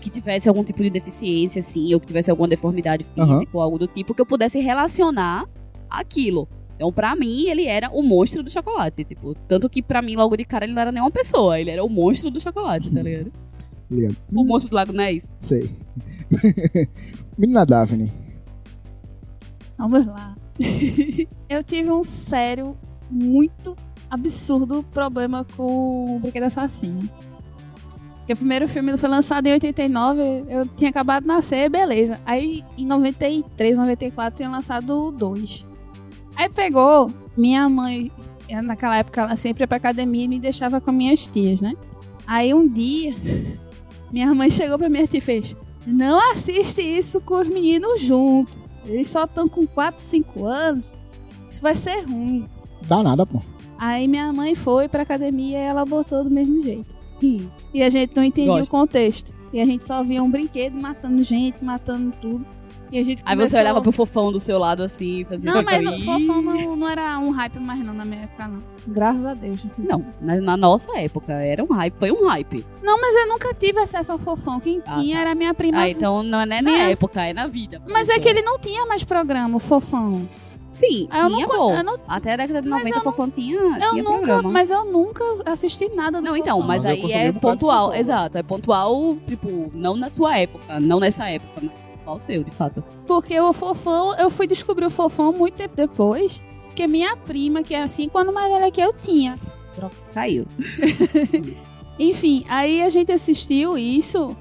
que 0.01 0.11
tivesse 0.11 0.49
algum 0.49 0.65
tipo 0.65 0.83
de 0.83 0.91
deficiência, 0.91 1.61
assim, 1.61 1.95
ou 1.95 2.01
que 2.01 2.09
tivesse 2.09 2.29
alguma 2.29 2.49
deformidade 2.49 3.05
física 3.05 3.23
Aham. 3.23 3.47
ou 3.53 3.61
algo 3.61 3.79
do 3.79 3.87
tipo, 3.87 4.13
que 4.13 4.21
eu 4.21 4.27
pudesse 4.27 4.59
relacionar 4.59 5.49
aquilo. 5.89 6.49
Então, 6.75 6.93
pra 6.93 7.15
mim, 7.15 7.47
ele 7.47 7.67
era 7.67 7.89
o 7.89 8.03
monstro 8.03 8.43
do 8.43 8.51
chocolate. 8.51 9.05
Tipo, 9.05 9.33
tanto 9.47 9.71
que 9.71 9.81
pra 9.81 10.03
mim, 10.03 10.17
logo 10.17 10.37
de 10.37 10.45
cara, 10.45 10.65
ele 10.65 10.75
não 10.75 10.83
era 10.83 10.91
nem 10.91 11.01
uma 11.01 11.11
pessoa. 11.13 11.61
Ele 11.61 11.71
era 11.71 11.85
o 11.85 11.89
monstro 11.89 12.33
do 12.33 12.41
chocolate, 12.41 12.91
tá 12.91 13.01
ligado? 13.01 13.33
Ligado? 13.89 14.17
O 14.33 14.45
monstro 14.45 14.71
do 14.71 14.75
Lago 14.75 14.93
Ness. 14.93 15.29
Sei. 15.39 15.71
Menina 17.39 17.65
Daphne. 17.65 18.13
Vamos 19.79 20.05
lá. 20.05 20.37
eu 21.49 21.63
tive 21.63 21.93
um 21.93 22.03
sério, 22.03 22.77
muito 23.09 23.77
absurdo 24.11 24.85
problema 24.93 25.47
com 25.57 26.17
o 26.17 26.19
Brinquedo 26.19 26.45
Assassino. 26.45 27.09
Porque 28.19 28.33
o 28.33 28.37
primeiro 28.37 28.67
filme 28.67 28.97
foi 28.97 29.09
lançado 29.09 29.47
em 29.47 29.53
89, 29.53 30.47
eu 30.49 30.67
tinha 30.67 30.91
acabado 30.91 31.23
de 31.23 31.29
nascer, 31.29 31.71
beleza. 31.71 32.19
Aí 32.27 32.65
em 32.77 32.85
93, 32.85 33.79
94 33.79 34.37
tinha 34.37 34.51
lançado 34.51 35.07
o 35.07 35.13
2. 35.13 35.65
Aí 36.35 36.49
pegou, 36.49 37.11
minha 37.37 37.69
mãe, 37.69 38.11
naquela 38.65 38.97
época 38.97 39.21
ela 39.21 39.37
sempre 39.37 39.63
ia 39.63 39.69
pra 39.69 39.77
academia 39.77 40.25
e 40.25 40.29
me 40.29 40.41
deixava 40.41 40.81
com 40.81 40.91
minhas 40.91 41.25
tias, 41.27 41.61
né? 41.61 41.75
Aí 42.27 42.53
um 42.53 42.67
dia, 42.67 43.15
minha 44.11 44.35
mãe 44.35 44.51
chegou 44.51 44.77
pra 44.77 44.89
minha 44.89 45.07
tia 45.07 45.19
e 45.19 45.21
fez: 45.21 45.55
Não 45.87 46.33
assiste 46.33 46.83
isso 46.83 47.21
com 47.21 47.39
os 47.39 47.47
meninos 47.47 48.01
juntos. 48.01 48.59
Eles 48.85 49.07
só 49.07 49.25
estão 49.25 49.47
com 49.47 49.67
4, 49.67 50.03
5 50.03 50.45
anos. 50.45 50.85
Isso 51.49 51.63
vai 51.63 51.75
ser 51.75 52.01
ruim. 52.01 52.49
Dá 52.83 53.03
nada, 53.05 53.25
pô. 53.25 53.41
Aí 53.79 54.07
minha 54.09 54.33
mãe 54.33 54.55
foi 54.55 54.89
pra 54.89 55.03
academia 55.03 55.59
e 55.59 55.63
ela 55.63 55.85
botou 55.85 56.25
do 56.25 56.31
mesmo 56.31 56.63
jeito. 56.63 56.95
E 57.73 57.83
a 57.83 57.89
gente 57.91 58.15
não 58.15 58.23
entendia 58.25 58.53
Gosto. 58.53 58.69
o 58.69 58.79
contexto. 58.79 59.33
E 59.53 59.61
a 59.61 59.65
gente 59.67 59.85
só 59.85 60.03
via 60.03 60.23
um 60.23 60.31
brinquedo 60.31 60.75
matando 60.77 61.23
gente, 61.23 61.65
matando 61.65 62.13
tudo. 62.21 62.45
E 62.93 62.99
a 62.99 63.03
gente 63.03 63.21
Aí 63.25 63.35
começou... 63.35 63.57
você 63.57 63.61
olhava 63.61 63.83
pro 63.83 63.91
fofão 63.91 64.31
do 64.31 64.39
seu 64.39 64.59
lado 64.59 64.83
assim, 64.83 65.25
fazia. 65.25 65.53
Não, 65.53 65.63
mas 65.63 65.81
"Ih". 65.83 66.05
fofão 66.05 66.41
não, 66.41 66.77
não 66.77 66.89
era 66.89 67.19
um 67.19 67.31
hype 67.31 67.59
mais 67.59 67.85
não 67.85 67.93
na 67.93 68.05
minha 68.05 68.23
época, 68.23 68.47
não. 68.47 68.63
Graças 68.87 69.25
a 69.27 69.35
Deus. 69.35 69.67
Não, 69.77 70.07
na, 70.21 70.37
na 70.41 70.57
nossa 70.57 70.97
época 70.99 71.33
era 71.33 71.65
um 71.65 71.73
hype, 71.73 71.95
foi 71.99 72.13
um 72.13 72.27
hype. 72.29 72.65
Não, 72.83 73.01
mas 73.01 73.17
eu 73.17 73.27
nunca 73.29 73.53
tive 73.55 73.81
acesso 73.81 74.13
ao 74.13 74.19
fofão. 74.19 74.61
Quem 74.61 74.81
Ah, 74.87 75.01
tinha 75.01 75.17
tá. 75.17 75.21
era 75.23 75.35
minha 75.35 75.53
prima. 75.53 75.79
Ah, 75.81 75.91
então 75.91 76.23
não 76.23 76.41
é 76.41 76.47
na 76.47 76.63
Minha- 76.63 76.91
época, 76.91 77.23
é 77.23 77.33
na 77.35 77.49
vida. 77.49 77.83
Mas 77.89 78.09
é 78.09 78.21
que 78.21 78.29
ele 78.29 78.43
não 78.43 78.57
tinha 78.59 78.87
mais 78.87 79.03
programa, 79.03 79.57
o 79.57 79.61
fofão. 79.61 80.29
Sim, 80.77 81.09
Ah, 81.11 81.21
eu 81.23 81.31
tinha, 81.31 81.47
não 81.47 81.71
eu 81.75 81.83
não- 81.85 81.99
Até 82.07 82.35
a 82.35 82.37
década 82.37 82.61
de 82.61 82.69
Mas 82.69 82.81
90 82.81 82.97
eu 82.97 83.01
o 83.01 83.05
fofão 83.05 83.31
tinha, 83.31 83.59
Eu 83.59 83.91
tinha 83.91 84.03
nunca, 84.03 84.17
programa. 84.19 84.51
mas 84.51 84.71
eu 84.71 84.85
nunca 84.85 85.25
assisti 85.47 85.89
nada 85.95 86.21
do 86.21 86.25
Não, 86.25 86.37
então, 86.37 86.59
mas 86.61 86.85
Mas 86.85 86.99
eu 86.99 87.07
aí 87.07 87.13
é 87.13 87.33
pontual, 87.33 87.87
fofão. 87.87 88.01
exato. 88.01 88.37
É 88.37 88.43
pontual, 88.43 89.17
tipo, 89.27 89.71
não 89.75 89.97
na 89.97 90.11
sua 90.11 90.37
época, 90.39 90.79
não 90.79 91.01
nessa 91.01 91.29
época, 91.31 91.51
mas 91.63 91.71
qual 92.05 92.17
o 92.17 92.21
seu, 92.21 92.45
de 92.45 92.51
fato. 92.51 92.85
Porque 93.07 93.41
o 93.41 93.53
fofão, 93.55 94.15
eu 94.19 94.29
fui 94.29 94.47
descobrir 94.47 94.85
o 94.85 94.91
fofão 94.91 95.33
muito 95.33 95.55
tempo 95.55 95.75
depois. 95.75 96.43
Que 96.75 96.87
minha 96.87 97.17
prima, 97.17 97.63
que 97.63 97.75
era 97.75 97.89
cinco 97.89 98.19
anos 98.19 98.35
mais 98.35 98.53
velha 98.53 98.71
que 98.71 98.81
eu, 98.83 98.93
tinha. 98.93 99.39
Caiu. 100.13 100.47
Enfim, 101.99 102.45
aí 102.49 102.83
a 102.83 102.89
gente 102.91 103.11
assistiu 103.13 103.79
isso. 103.79 104.37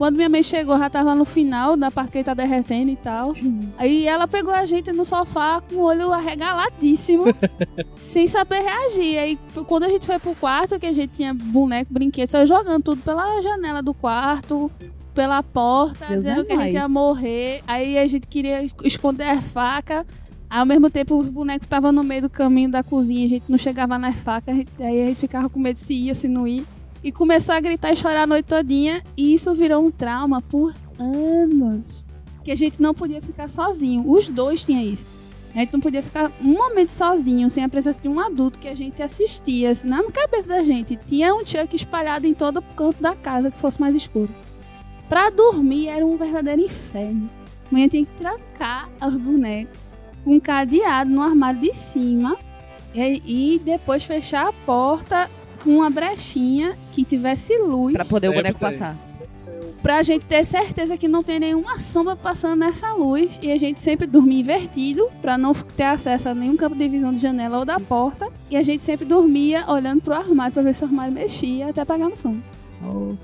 Quando 0.00 0.16
minha 0.16 0.30
mãe 0.30 0.42
chegou, 0.42 0.78
já 0.78 0.88
tava 0.88 1.14
no 1.14 1.26
final 1.26 1.76
da 1.76 1.90
parqueta 1.90 2.34
derretendo 2.34 2.90
e 2.90 2.96
tal. 2.96 3.34
Aí 3.76 4.06
ela 4.06 4.26
pegou 4.26 4.50
a 4.50 4.64
gente 4.64 4.90
no 4.92 5.04
sofá 5.04 5.60
com 5.60 5.74
o 5.74 5.82
olho 5.82 6.10
arregaladíssimo, 6.10 7.24
sem 8.00 8.26
saber 8.26 8.62
reagir. 8.62 9.18
Aí 9.18 9.38
quando 9.66 9.84
a 9.84 9.90
gente 9.90 10.06
foi 10.06 10.18
pro 10.18 10.34
quarto, 10.34 10.80
que 10.80 10.86
a 10.86 10.92
gente 10.94 11.08
tinha 11.08 11.34
boneco, 11.34 11.92
brinquedo, 11.92 12.28
só 12.28 12.46
jogando 12.46 12.82
tudo 12.82 13.02
pela 13.02 13.42
janela 13.42 13.82
do 13.82 13.92
quarto, 13.92 14.70
pela 15.14 15.42
porta, 15.42 16.06
Deus 16.06 16.20
dizendo 16.20 16.40
é 16.40 16.44
que 16.46 16.52
a 16.54 16.56
gente 16.62 16.76
ia 16.76 16.88
morrer. 16.88 17.62
Aí 17.66 17.98
a 17.98 18.06
gente 18.06 18.26
queria 18.26 18.66
esconder 18.82 19.24
a 19.24 19.42
faca. 19.42 20.06
Ao 20.48 20.64
mesmo 20.64 20.88
tempo, 20.88 21.18
o 21.18 21.24
boneco 21.24 21.66
tava 21.68 21.92
no 21.92 22.02
meio 22.02 22.22
do 22.22 22.30
caminho 22.30 22.70
da 22.70 22.82
cozinha, 22.82 23.26
a 23.26 23.28
gente 23.28 23.44
não 23.50 23.58
chegava 23.58 23.98
nas 23.98 24.16
facas, 24.16 24.64
aí 24.78 25.02
a 25.02 25.06
gente 25.08 25.18
ficava 25.18 25.50
com 25.50 25.60
medo 25.60 25.76
se 25.76 25.92
ia 25.92 26.12
ou 26.12 26.16
se 26.16 26.26
não 26.26 26.48
ia. 26.48 26.64
E 27.02 27.10
começou 27.10 27.54
a 27.54 27.60
gritar 27.60 27.92
e 27.92 27.96
chorar 27.96 28.22
a 28.22 28.26
noite 28.26 28.46
todinha. 28.46 29.02
E 29.16 29.34
isso 29.34 29.52
virou 29.54 29.84
um 29.84 29.90
trauma 29.90 30.42
por 30.42 30.74
anos. 30.98 32.06
Que 32.44 32.50
a 32.50 32.56
gente 32.56 32.80
não 32.80 32.92
podia 32.92 33.22
ficar 33.22 33.48
sozinho. 33.48 34.10
Os 34.10 34.28
dois 34.28 34.64
tinham 34.64 34.82
isso. 34.82 35.06
A 35.54 35.58
gente 35.58 35.72
não 35.72 35.80
podia 35.80 36.02
ficar 36.02 36.30
um 36.40 36.52
momento 36.52 36.90
sozinho, 36.90 37.50
sem 37.50 37.64
a 37.64 37.68
presença 37.68 38.00
de 38.00 38.08
um 38.08 38.20
adulto 38.20 38.58
que 38.58 38.68
a 38.68 38.74
gente 38.74 39.02
assistia. 39.02 39.70
Assim, 39.70 39.88
na 39.88 40.02
cabeça 40.04 40.46
da 40.46 40.62
gente, 40.62 40.94
tinha 40.94 41.34
um 41.34 41.44
Chuck 41.44 41.74
espalhado 41.74 42.26
em 42.26 42.34
todo 42.34 42.62
canto 42.76 43.02
da 43.02 43.16
casa 43.16 43.50
que 43.50 43.58
fosse 43.58 43.80
mais 43.80 43.94
escuro. 43.94 44.32
Pra 45.08 45.28
dormir 45.28 45.88
era 45.88 46.06
um 46.06 46.16
verdadeiro 46.16 46.62
inferno. 46.62 47.28
Amanhã 47.68 47.88
tinha 47.88 48.06
que 48.06 48.12
trancar 48.12 48.88
os 49.04 49.16
bonecos 49.16 49.76
com 50.24 50.34
um 50.34 50.40
cadeado 50.40 51.10
no 51.10 51.22
armário 51.22 51.60
de 51.60 51.74
cima 51.74 52.36
e, 52.94 53.54
e 53.54 53.58
depois 53.58 54.04
fechar 54.04 54.48
a 54.48 54.52
porta 54.52 55.30
uma 55.66 55.90
brechinha 55.90 56.76
que 56.92 57.04
tivesse 57.04 57.56
luz 57.58 57.92
Pra 57.94 58.04
poder 58.04 58.28
o 58.28 58.30
Sempre 58.32 58.42
boneco 58.52 58.58
tem. 58.58 58.68
passar. 58.68 58.96
pra 59.82 60.02
gente 60.02 60.26
ter 60.26 60.44
certeza 60.44 60.96
que 60.98 61.08
não 61.08 61.22
tem 61.22 61.40
nenhuma 61.40 61.80
sombra 61.80 62.14
passando 62.14 62.58
nessa 62.60 62.92
luz 62.94 63.38
e 63.42 63.50
a 63.50 63.56
gente 63.56 63.80
sempre 63.80 64.06
dormia 64.06 64.40
invertido 64.40 65.08
pra 65.22 65.38
não 65.38 65.52
ter 65.54 65.84
acesso 65.84 66.28
a 66.28 66.34
nenhum 66.34 66.56
campo 66.56 66.76
de 66.76 66.86
visão 66.88 67.12
de 67.14 67.18
janela 67.20 67.58
ou 67.60 67.64
da 67.64 67.80
porta 67.80 68.28
e 68.50 68.56
a 68.56 68.62
gente 68.62 68.82
sempre 68.82 69.04
dormia 69.06 69.64
olhando 69.70 70.02
pro 70.02 70.12
armário 70.14 70.52
pra 70.52 70.62
ver 70.62 70.74
se 70.74 70.82
o 70.82 70.86
armário 70.86 71.12
mexia 71.12 71.68
até 71.68 71.84
pegar 71.84 72.08
no 72.08 72.16
sono. 72.16 72.42
Assim, 72.82 73.18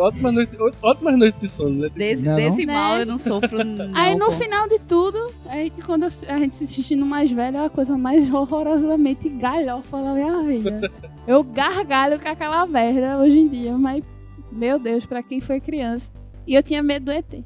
ótimas 0.00 0.34
noites 0.34 0.58
ótimas 0.82 1.16
noites 1.18 1.40
de 1.40 1.48
sono, 1.48 1.70
né? 1.82 1.88
Desse, 1.94 2.24
Não 2.24 2.36
desse 2.36 2.66
não? 2.66 2.74
mal 2.74 2.94
Né? 2.96 3.02
eu 3.02 3.06
não 3.06 3.18
sofro. 3.18 3.58
Não, 3.64 3.90
Aí 3.94 4.14
no 4.14 4.26
pô. 4.26 4.30
final 4.32 4.68
de 4.68 4.78
tudo, 4.80 5.18
aí 5.46 5.70
que 5.70 5.82
quando 5.82 6.04
a 6.04 6.08
gente 6.38 6.56
se 6.56 6.64
assistindo 6.64 7.04
mais 7.06 7.30
velho 7.30 7.56
é 7.58 7.66
a 7.66 7.70
coisa 7.70 7.96
mais 7.96 8.32
horrorosamente 8.32 9.28
galhofa 9.28 10.02
da 10.02 10.12
minha 10.14 10.42
vida. 10.42 10.90
Eu 11.26 11.42
gargalho 11.44 12.18
com 12.18 12.28
aquela 12.28 12.66
merda 12.66 13.18
hoje 13.18 13.38
em 13.38 13.46
dia, 13.48 13.76
mas 13.78 14.02
meu 14.50 14.78
Deus, 14.78 15.06
pra 15.06 15.22
quem 15.22 15.40
foi 15.40 15.60
criança. 15.60 16.10
E 16.46 16.54
eu 16.54 16.62
tinha 16.62 16.82
medo 16.82 17.04
do 17.06 17.12
ET. 17.12 17.44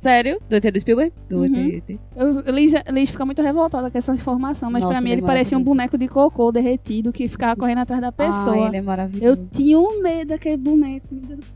Sério? 0.00 0.40
Do 0.48 0.56
ET 0.56 0.64
do 0.72 0.80
Spielberg? 0.80 1.12
Do 1.28 1.40
Uhum. 1.40 1.44
ET, 1.44 1.90
ET. 1.90 1.98
Eu, 2.16 2.40
Liz, 2.54 2.72
Liz 2.90 3.10
fica 3.10 3.26
muito 3.26 3.42
revoltada 3.42 3.90
com 3.90 3.98
essa 3.98 4.14
informação, 4.14 4.70
mas 4.70 4.80
Nossa, 4.82 4.94
pra 4.94 5.00
mim 5.02 5.10
ele 5.10 5.20
ele 5.20 5.24
é 5.24 5.26
parecia 5.26 5.58
um 5.58 5.62
boneco 5.62 5.98
de 5.98 6.08
cocô 6.08 6.50
derretido 6.50 7.12
que 7.12 7.28
ficava 7.28 7.54
correndo 7.54 7.78
atrás 7.80 8.00
da 8.00 8.10
pessoa. 8.10 8.64
Ah, 8.64 8.68
ele 8.68 8.78
é 8.78 8.82
maravilhoso. 8.82 9.24
eu 9.26 9.36
tinha 9.46 9.78
um 9.78 10.02
medo 10.02 10.28
daquele 10.28 10.56
boneco. 10.56 11.06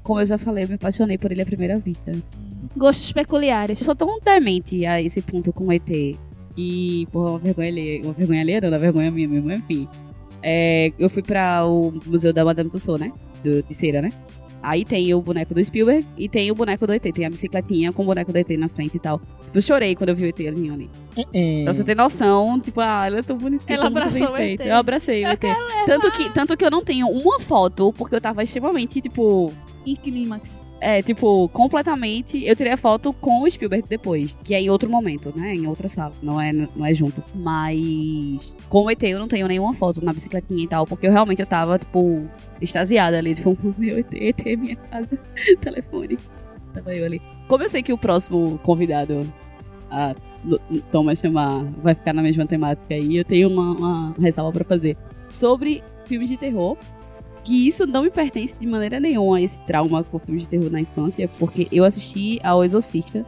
Como 0.03 0.21
eu 0.21 0.27
já 0.27 0.37
falei, 0.37 0.65
eu 0.65 0.69
me 0.69 0.75
apaixonei 0.75 1.17
por 1.17 1.33
ele 1.33 1.41
à 1.41 1.47
primeira 1.47 1.79
vista. 1.79 2.13
Gostos 2.77 3.11
peculiares. 3.13 3.81
Eu 3.81 3.85
sou 3.87 3.95
tão 3.95 4.21
demente 4.21 4.85
a 4.85 5.01
esse 5.01 5.23
ponto 5.23 5.51
com 5.51 5.65
o 5.69 5.73
ET 5.73 5.89
que, 6.55 7.09
porra, 7.11 7.31
uma 7.31 7.39
vergonha 7.39 7.69
alheia. 7.69 8.03
Uma 8.05 8.13
vergonha 8.13 8.41
alheia 8.43 8.61
não, 8.61 8.69
uma 8.69 8.79
vergonha 8.79 9.11
minha 9.11 9.27
mesmo, 9.29 9.51
enfim. 9.53 9.89
É, 10.43 10.93
eu 10.99 11.09
fui 11.09 11.23
pra 11.23 11.65
o 11.67 11.93
Museu 12.07 12.33
da 12.33 12.45
Madame 12.45 12.69
Tussauds, 12.69 13.01
né? 13.07 13.13
Do, 13.43 13.63
de 13.63 13.75
cera, 13.75 14.03
né? 14.03 14.11
Aí 14.65 14.85
tem 14.85 15.13
o 15.15 15.21
boneco 15.21 15.53
do 15.55 15.63
Spielberg 15.63 16.07
e 16.17 16.29
tem 16.29 16.51
o 16.51 16.55
boneco 16.55 16.87
do 16.87 16.93
ET. 16.95 17.03
Tem 17.03 17.27
a 17.27 17.31
bicicletinha 17.31 17.93
com 17.93 18.03
o 18.03 18.07
boneco 18.07 18.33
do 18.33 18.39
ET 18.39 18.49
na 18.59 18.69
frente 18.69 18.97
e 18.97 18.99
tal. 18.99 19.21
Eu 19.53 19.61
chorei 19.61 19.95
quando 19.95 20.09
eu 20.09 20.17
vi 20.17 20.25
o 20.25 20.29
ET 20.29 20.41
ali. 20.41 20.71
ali. 20.71 20.91
É, 21.33 21.65
Pra 21.65 21.75
você 21.75 21.85
ter 21.85 21.95
noção, 21.95 22.59
tipo, 22.59 22.81
ah, 22.81 23.05
ela 23.07 23.19
é 23.19 23.23
tão 23.23 23.37
bonitinha. 23.37 23.77
Ela 23.77 23.83
tão 23.85 23.93
muito 23.93 24.11
bem 24.11 24.23
abraçou 24.23 24.35
o 24.35 24.37
feita. 24.37 24.63
ET. 24.65 24.69
Eu 24.71 24.77
abracei 24.77 25.25
o 25.25 25.29
ET. 25.29 25.41
Tanto 25.87 26.11
que, 26.13 26.31
tanto 26.31 26.57
que 26.57 26.65
eu 26.65 26.71
não 26.71 26.83
tenho 26.83 27.07
uma 27.09 27.39
foto, 27.39 27.93
porque 27.93 28.15
eu 28.17 28.21
tava 28.21 28.43
extremamente, 28.43 29.01
tipo, 29.01 29.53
E 29.85 29.97
clímax. 29.97 30.63
É, 30.85 31.03
tipo, 31.03 31.49
completamente. 31.49 32.45
Eu 32.45 32.55
tirei 32.55 32.75
a 32.75 32.77
foto 32.77 33.11
com 33.15 33.43
o 33.43 33.51
Spielberg 33.51 33.89
depois. 33.89 34.37
Que 34.45 34.55
é 34.55 34.61
em 34.61 34.69
outro 34.69 34.91
momento, 34.91 35.33
né? 35.35 35.55
Em 35.55 35.67
outra 35.67 35.89
sala. 35.89 36.13
Não 36.23 36.39
é, 36.39 36.53
não 36.53 36.85
é 36.85 36.93
junto. 36.93 37.25
Mas. 37.35 38.55
Com 38.69 38.85
o 38.85 38.91
ET 38.91 39.03
eu 39.03 39.19
não 39.19 39.27
tenho 39.27 39.49
nenhuma 39.49 39.73
foto 39.73 40.05
na 40.05 40.13
bicicletinha 40.13 40.63
e 40.63 40.69
tal. 40.69 40.87
Porque 40.87 41.07
eu 41.07 41.11
realmente 41.11 41.41
eu 41.41 41.47
tava, 41.47 41.79
tipo, 41.79 42.29
extasiada 42.61 43.17
ali. 43.17 43.35
Tipo, 43.35 43.57
meu 43.79 43.99
ET, 43.99 44.13
ET, 44.13 44.45
minha 44.59 44.77
casa. 44.77 45.19
Telefone. 45.63 46.19
Tava 46.75 46.95
eu 46.95 47.07
ali. 47.07 47.23
Como 47.49 47.65
eu 47.65 47.69
sei 47.71 47.83
que 47.83 47.93
o 47.93 47.99
próximo 47.99 48.61
convidado. 48.63 49.27
A 49.91 50.15
Thomas 50.93 51.19
chamar. 51.19 51.65
Vai 51.83 51.95
ficar 51.95 52.13
na 52.13 52.21
mesma 52.21 52.45
temática 52.45 52.95
aí. 52.95 53.17
Eu 53.17 53.25
tenho 53.25 53.49
uma, 53.49 53.73
uma 53.73 54.15
ressalva 54.21 54.53
pra 54.53 54.65
fazer. 54.65 54.99
Sobre 55.31 55.83
filmes 56.05 56.29
de 56.29 56.37
terror 56.37 56.77
que 57.45 57.69
isso 57.69 57.87
não 57.87 58.03
me 58.03 58.11
pertence 58.11 58.57
de 58.59 58.67
maneira 58.67 58.99
nenhuma 58.99 59.41
esse 59.41 59.61
trauma 59.61 60.03
com 60.03 60.19
filmes 60.19 60.45
de 60.45 60.49
terror 60.49 60.71
na 60.71 60.81
infância, 60.81 61.29
porque 61.39 61.69
eu 61.71 61.85
assisti 61.85 62.41
ao 62.43 62.65
Exorcista. 62.65 63.25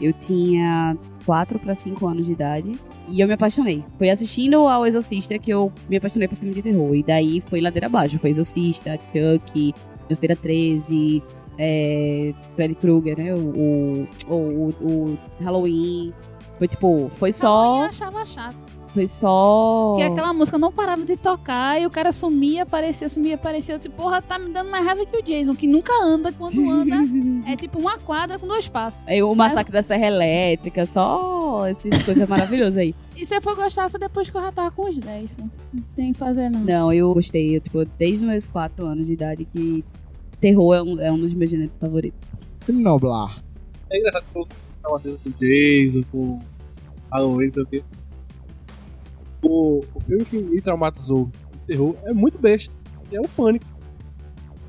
Eu 0.00 0.12
tinha 0.12 0.96
4 1.26 1.58
para 1.58 1.74
5 1.74 2.06
anos 2.06 2.26
de 2.26 2.32
idade 2.32 2.78
e 3.08 3.20
eu 3.20 3.26
me 3.26 3.32
apaixonei. 3.34 3.82
Foi 3.96 4.10
assistindo 4.10 4.68
ao 4.68 4.86
Exorcista 4.86 5.38
que 5.38 5.50
eu 5.50 5.72
me 5.88 5.96
apaixonei 5.96 6.28
por 6.28 6.36
filme 6.36 6.54
de 6.54 6.62
terror. 6.62 6.94
E 6.94 7.02
daí 7.02 7.40
foi 7.40 7.60
ladeira 7.60 7.86
abaixo. 7.86 8.18
Foi 8.18 8.30
Exorcista, 8.30 8.98
Chuck, 9.12 9.74
Feira 10.20 10.36
13, 10.36 11.22
é, 11.58 12.32
Freddy 12.54 12.74
Krueger, 12.76 13.18
né? 13.18 13.34
O, 13.34 14.06
o, 14.28 14.34
o, 14.34 14.68
o 14.80 15.18
Halloween. 15.40 16.12
Foi 16.58 16.68
tipo, 16.68 17.08
foi 17.12 17.30
Eu 17.30 17.32
só. 17.32 17.82
achava 17.84 18.24
chato. 18.24 18.67
Foi 18.92 19.06
só. 19.06 19.94
Porque 19.96 20.02
aquela 20.02 20.32
música 20.32 20.58
não 20.58 20.72
parava 20.72 21.04
de 21.04 21.16
tocar 21.16 21.80
e 21.80 21.86
o 21.86 21.90
cara 21.90 22.10
sumia, 22.10 22.62
aparecia, 22.62 23.08
sumia, 23.08 23.34
aparecia. 23.34 23.74
Eu 23.74 23.78
disse, 23.78 23.88
porra, 23.88 24.22
tá 24.22 24.38
me 24.38 24.50
dando 24.50 24.70
mais 24.70 24.84
raiva 24.84 25.04
que 25.04 25.16
o 25.16 25.22
Jason, 25.22 25.54
que 25.54 25.66
nunca 25.66 25.92
anda. 26.02 26.32
Quando 26.32 26.70
anda, 26.70 26.96
é 27.46 27.56
tipo 27.56 27.78
uma 27.78 27.98
quadra 27.98 28.38
com 28.38 28.46
dois 28.46 28.66
passos. 28.68 29.02
Aí 29.06 29.22
o 29.22 29.34
Massacre 29.34 29.72
da 29.72 29.82
Serra 29.82 30.06
Elétrica, 30.06 30.86
só 30.86 31.66
essas 31.66 32.02
coisas 32.04 32.28
maravilosas 32.28 32.76
aí. 32.76 32.94
E 33.16 33.24
se 33.24 33.36
eu 33.36 33.42
for 33.42 33.54
gostar 33.56 33.88
só 33.88 33.98
depois 33.98 34.30
que 34.30 34.36
eu 34.36 34.40
já 34.40 34.52
tava 34.52 34.70
com 34.70 34.88
os 34.88 34.98
10, 34.98 35.30
pô. 35.32 35.42
Não 35.72 35.82
tem 35.94 36.12
que 36.12 36.18
fazer, 36.18 36.48
não. 36.48 36.60
Não, 36.60 36.92
eu 36.92 37.12
gostei, 37.12 37.56
eu, 37.56 37.60
tipo, 37.60 37.84
desde 37.98 38.24
os 38.24 38.30
meus 38.30 38.46
4 38.46 38.84
anos 38.86 39.06
de 39.06 39.12
idade 39.12 39.44
que 39.44 39.84
terror 40.40 40.74
é 40.74 40.82
um, 40.82 41.00
é 41.00 41.12
um 41.12 41.18
dos 41.18 41.34
meus 41.34 41.50
gêneros 41.50 41.76
favoritos. 41.76 42.18
Noblar. 42.68 43.42
É 43.90 43.98
engraçado 43.98 44.24
que 44.24 44.34
você 44.34 44.54
tá 44.82 44.88
uma 44.88 45.00
coisa 45.00 45.18
com 45.22 45.30
Jason, 45.40 46.02
com 46.12 46.38
Halloween, 47.10 47.46
não 47.46 47.52
sei 47.52 47.62
o 47.62 47.66
quê. 47.66 47.82
O, 49.42 49.84
o 49.94 50.00
filme 50.00 50.24
que 50.24 50.36
me 50.38 50.60
traumatizou 50.60 51.30
de 51.52 51.58
terror 51.66 51.94
é 52.04 52.12
muito 52.12 52.38
besta. 52.38 52.74
É 53.12 53.20
o 53.20 53.28
Pânico. 53.28 53.64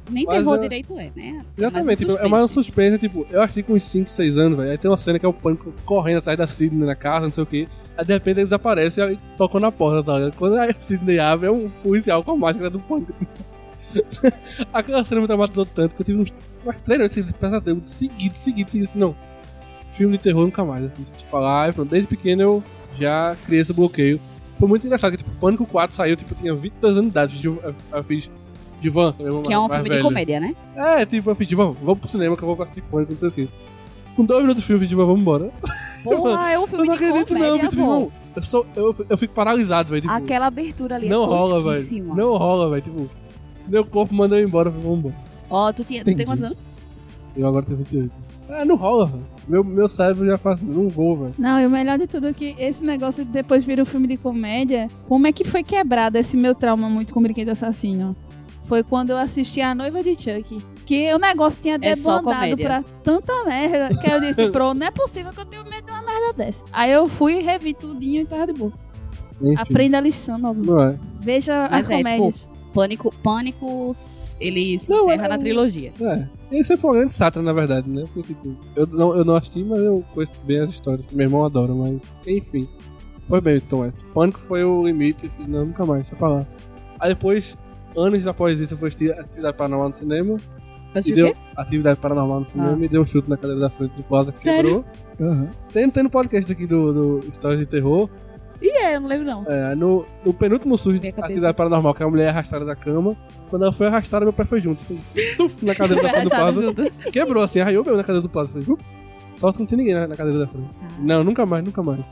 Nem 0.10 0.26
Mas 0.26 0.38
terror 0.38 0.56
é- 0.56 0.60
direito 0.60 1.00
é, 1.00 1.12
né? 1.16 1.42
Exatamente, 1.58 2.06
tipo, 2.06 2.18
é 2.18 2.28
mais 2.28 2.44
um 2.44 2.48
suspense, 2.48 2.98
tipo, 2.98 3.28
eu 3.30 3.42
achei 3.42 3.62
com 3.62 3.74
uns 3.74 3.84
5, 3.84 4.10
6 4.10 4.38
anos, 4.38 4.58
velho. 4.58 4.72
Aí 4.72 4.78
tem 4.78 4.90
uma 4.90 4.98
cena 4.98 5.20
que 5.20 5.26
é 5.26 5.30
o 5.30 5.34
pânico 5.34 5.72
correndo 5.86 6.18
atrás 6.18 6.38
da 6.38 6.48
Sidney 6.48 6.86
na 6.86 6.96
casa, 6.96 7.26
não 7.28 7.34
sei 7.34 7.44
o 7.44 7.46
que. 7.46 7.68
Aí 7.96 8.06
de 8.06 8.14
repente 8.14 8.40
eles 8.40 8.52
aparecem 8.52 9.14
e 9.14 9.20
tocam 9.38 9.60
na 9.60 9.72
porta, 9.72 10.04
tá 10.04 10.18
ligado? 10.18 10.36
Quando 10.36 10.56
a 10.56 10.72
Sidney 10.80 11.20
abre, 11.20 11.48
é 11.48 11.52
um 11.52 11.70
policial 11.84 12.24
com 12.24 12.32
a 12.32 12.38
máscara 12.38 12.70
do 12.70 12.80
pânico. 12.80 13.14
Aquela 14.74 15.04
cena 15.06 15.22
me 15.22 15.28
traumatizou 15.28 15.66
tanto 15.66 15.96
que 15.96 16.02
eu 16.02 16.06
tive 16.06 16.20
uns, 16.20 16.34
umas 16.64 16.82
três 16.82 17.00
noites 17.00 17.26
de 17.26 17.34
pesadelo 17.34 17.82
seguido, 17.86 18.36
seguido, 18.36 18.72
seguido. 18.72 18.92
Não, 18.96 19.16
filme 19.92 20.18
de 20.18 20.24
terror 20.24 20.44
nunca 20.46 20.64
mais. 20.66 20.90
Tipo, 21.18 21.38
lá, 21.38 21.70
desde 21.70 22.08
pequeno 22.08 22.42
eu 22.42 22.64
já 22.98 23.36
criei 23.46 23.62
esse 23.62 23.74
bloqueio. 23.74 24.20
Foi 24.60 24.68
muito 24.68 24.86
engraçado, 24.86 25.12
que 25.12 25.18
tipo, 25.18 25.32
Pânico 25.40 25.66
4 25.66 25.96
saiu, 25.96 26.16
tipo, 26.18 26.34
eu 26.34 26.38
tinha 26.38 26.54
22 26.54 26.98
anos 26.98 27.06
de 27.06 27.12
idade. 27.12 27.46
Eu, 27.48 27.60
eu, 27.64 27.76
eu 27.94 28.04
fiz 28.04 28.30
Divan, 28.82 29.14
Que 29.46 29.54
é 29.54 29.58
um 29.58 29.68
mais 29.68 29.74
filme 29.76 29.84
de 29.90 29.96
velho. 29.96 30.04
comédia, 30.04 30.40
né? 30.40 30.56
É, 30.76 31.06
tipo, 31.06 31.30
eu 31.30 31.36
fiz, 31.36 31.48
Divan, 31.48 31.72
vamos 31.82 32.00
pro 32.00 32.10
cinema 32.10 32.36
que 32.36 32.44
eu 32.44 32.54
vou 32.54 32.62
assistir 32.64 32.82
Pânico, 32.84 33.14
não 33.14 33.20
sei 33.20 33.30
o 33.30 33.32
quê. 33.32 33.48
Com 34.16 34.26
dois 34.26 34.42
minutos 34.42 34.62
do 34.62 34.66
filme, 34.68 34.78
eu 34.78 34.80
fiz, 34.82 34.90
Divan, 34.90 35.06
vamos 35.06 35.22
embora. 35.22 35.50
Porra, 36.04 36.52
é 36.52 36.60
um 36.60 36.64
Eu 36.64 36.68
filme 36.68 36.86
não 36.88 36.98
de 36.98 37.04
acredito 37.06 37.28
comédia, 37.30 37.50
não, 37.50 37.56
Vitor, 37.58 37.70
pô. 37.70 37.82
irmão. 37.82 38.12
Eu, 38.36 38.44
sou, 38.44 38.66
eu, 38.76 38.96
eu 39.10 39.18
fico 39.18 39.34
paralisado, 39.34 39.90
velho. 39.90 40.02
Tipo, 40.02 40.14
Aquela 40.14 40.48
abertura 40.48 40.96
ali 40.96 41.08
não 41.10 41.24
é 41.24 41.28
rola, 41.28 41.62
velho. 41.74 42.16
Não 42.16 42.38
rola, 42.38 42.70
velho. 42.70 42.82
Tipo, 42.82 43.10
meu 43.68 43.86
corpo 43.86 44.14
manda 44.14 44.38
eu 44.38 44.46
embora, 44.46 44.68
eu 44.70 44.74
vamos 44.74 45.00
embora. 45.00 45.16
Ó, 45.50 45.72
tu, 45.74 45.84
tinha, 45.84 46.04
tu 46.04 46.14
tem 46.16 46.26
quantos 46.26 46.44
anos? 46.44 46.58
Eu 47.36 47.48
agora 47.48 47.66
tenho 47.66 47.78
28. 47.78 48.12
Ah, 48.50 48.66
não 48.66 48.76
rola, 48.76 49.06
velho. 49.06 49.26
Meu, 49.48 49.64
meu 49.64 49.88
cérebro 49.88 50.26
já 50.26 50.38
faz, 50.38 50.62
não 50.62 50.90
vou, 50.90 51.16
velho. 51.16 51.34
Não, 51.38 51.60
e 51.60 51.66
o 51.66 51.70
melhor 51.70 51.98
de 52.00 52.08
tudo 52.08 52.28
é 52.28 52.34
que 52.34 52.56
esse 52.58 52.84
negócio 52.84 53.24
de 53.24 53.32
depois 53.32 53.64
vira 53.64 53.82
um 53.82 53.86
filme 53.86 54.08
de 54.08 54.18
comédia. 54.18 54.88
Como 55.08 55.28
é 55.28 55.32
que 55.32 55.44
foi 55.44 55.64
quebrado 55.64 56.18
esse 56.18 56.36
meu 56.36 56.56
trauma 56.56 56.90
muito 56.90 57.14
com 57.14 57.22
Brinquedo 57.22 57.50
Assassino? 57.50 58.16
Foi 58.64 58.84
quando 58.84 59.12
eu 59.12 59.18
assisti 59.18 59.62
A 59.62 59.74
Noiva 59.74 60.02
de 60.04 60.16
Chuck. 60.16 60.58
Que 60.86 61.14
o 61.14 61.20
negócio 61.20 61.62
tinha 61.62 61.76
É 61.76 61.78
debandado 61.78 62.24
comédia. 62.24 62.66
pra 62.66 62.84
tanta 63.04 63.46
merda 63.46 63.90
que 63.96 64.12
eu 64.12 64.20
disse, 64.20 64.50
pronto, 64.50 64.78
não 64.80 64.88
é 64.88 64.92
possível 64.92 65.32
que 65.32 65.40
eu 65.40 65.46
tenha 65.46 65.64
medo 65.64 65.86
de 65.86 65.92
uma 65.92 66.02
merda 66.02 66.34
dessa. 66.36 66.66
Aí 66.72 66.92
eu 66.92 67.08
fui, 67.08 67.40
revi 67.40 67.74
tudinho 67.76 68.22
e 68.22 68.26
tava 68.26 68.48
de 68.48 68.54
boa. 68.54 68.74
Enfim, 69.42 69.56
Aprenda 69.58 69.98
a 70.00 70.02
lição. 70.02 70.38
Não 70.40 70.82
é. 70.84 70.96
Veja 71.20 71.68
Mas 71.70 71.86
as 71.86 71.90
é, 71.92 71.98
comédias. 71.98 72.50
Pânico, 72.74 73.14
Pânico, 73.24 73.92
ele 74.40 74.78
se 74.78 74.90
Não, 74.90 75.06
encerra 75.06 75.26
é- 75.26 75.30
na 75.30 75.38
trilogia. 75.38 75.92
É. 76.02 76.39
Esse 76.52 76.76
foi 76.78 76.90
uma 76.92 76.98
grande 76.98 77.14
sátira, 77.14 77.44
na 77.44 77.54
verdade, 77.54 77.88
né? 77.90 78.06
Porque, 78.14 78.34
tipo, 78.34 78.56
eu 78.76 78.88
não, 78.88 79.16
eu 79.16 79.24
não 79.24 79.36
assisti, 79.36 79.64
mas 79.64 79.80
eu 79.80 80.04
conheço 80.14 80.34
bem 80.44 80.60
as 80.60 80.70
histórias. 80.72 81.06
Meu 81.12 81.26
irmão 81.28 81.46
adora, 81.46 81.74
mas 81.74 82.00
enfim. 82.26 82.68
Foi 83.28 83.40
bem, 83.40 83.58
então, 83.58 83.86
é. 83.86 83.92
Pânico 84.14 84.40
foi 84.40 84.64
o 84.64 84.84
limite, 84.84 85.30
não, 85.48 85.66
nunca 85.66 85.86
mais, 85.86 86.02
deixa 86.04 86.16
pra 86.16 86.28
lá. 86.30 86.48
Aí 87.00 87.10
depois, 87.10 87.56
anos 87.96 88.26
após 88.26 88.60
isso, 88.60 88.74
eu 88.74 88.78
fui 88.80 88.88
assistir 88.88 89.12
Atividade 89.12 89.56
Paranormal 89.56 89.90
no 89.90 89.96
cinema. 89.96 90.38
E 91.06 91.12
deu? 91.12 91.36
Atividade 91.56 92.00
Paranormal 92.00 92.40
no 92.40 92.50
cinema 92.50 92.76
Ah. 92.82 92.84
e 92.84 92.88
deu 92.88 93.04
um 93.04 93.06
chute 93.06 93.30
na 93.30 93.38
cadeira 93.38 93.62
da 93.62 93.70
frente 93.70 93.96
do 93.96 94.02
Plaza 94.02 94.32
que 94.32 94.40
Sério? 94.40 94.84
quebrou. 95.18 95.32
Aham. 95.32 95.50
Tem, 95.72 95.88
tem 95.88 96.02
no 96.02 96.10
podcast 96.10 96.52
aqui 96.52 96.66
do, 96.66 97.20
do 97.20 97.28
Histórias 97.30 97.60
de 97.60 97.68
Terror. 97.68 98.10
Ih, 98.62 98.68
é, 98.70 98.96
eu 98.96 99.02
não 99.02 99.08
lembro 99.08 99.26
não. 99.26 99.46
É, 99.48 99.74
no, 99.76 100.06
no 100.26 100.34
penúltimo 100.34 100.78
susto 100.78 101.00
de. 101.00 101.08
Atividade 101.08 101.56
Paranormal, 101.56 101.94
que 101.94 102.04
a 102.04 102.10
mulher 102.10 102.26
é 102.26 102.30
arrastada 102.30 102.66
da 102.66 102.76
cama. 102.76 103.16
Quando 103.50 103.64
ela 103.64 103.72
foi 103.72 103.88
arrastada, 103.88 104.26
meu 104.26 104.34
pé 104.34 104.44
foi 104.46 104.60
junto. 104.60 104.84
Foi 104.84 104.98
tuf, 105.38 105.66
na 105.66 105.74
cadeira 105.74 106.04
da 106.04 106.10
frente 106.10 106.24
do 106.26 106.30
Plaza. 106.30 106.74
Quebrou 107.12 107.44
assim, 107.44 107.60
arraiou 107.62 107.86
meu 107.86 107.96
na 107.96 108.04
cadeira 108.04 108.22
do 108.22 108.30
Plaza. 108.30 108.50
Foi, 108.52 108.62
"Up". 108.74 108.84
Sorte 109.32 109.58
que 109.58 109.62
não 109.62 109.68
tem 109.68 109.78
ninguém 109.78 109.94
na, 109.94 110.08
na 110.08 110.16
cadeira 110.18 110.40
da 110.40 110.48
frente. 110.48 110.68
Não, 111.00 111.24
nunca 111.24 111.46
mais, 111.46 111.64
nunca 111.64 111.82
mais. 111.84 112.04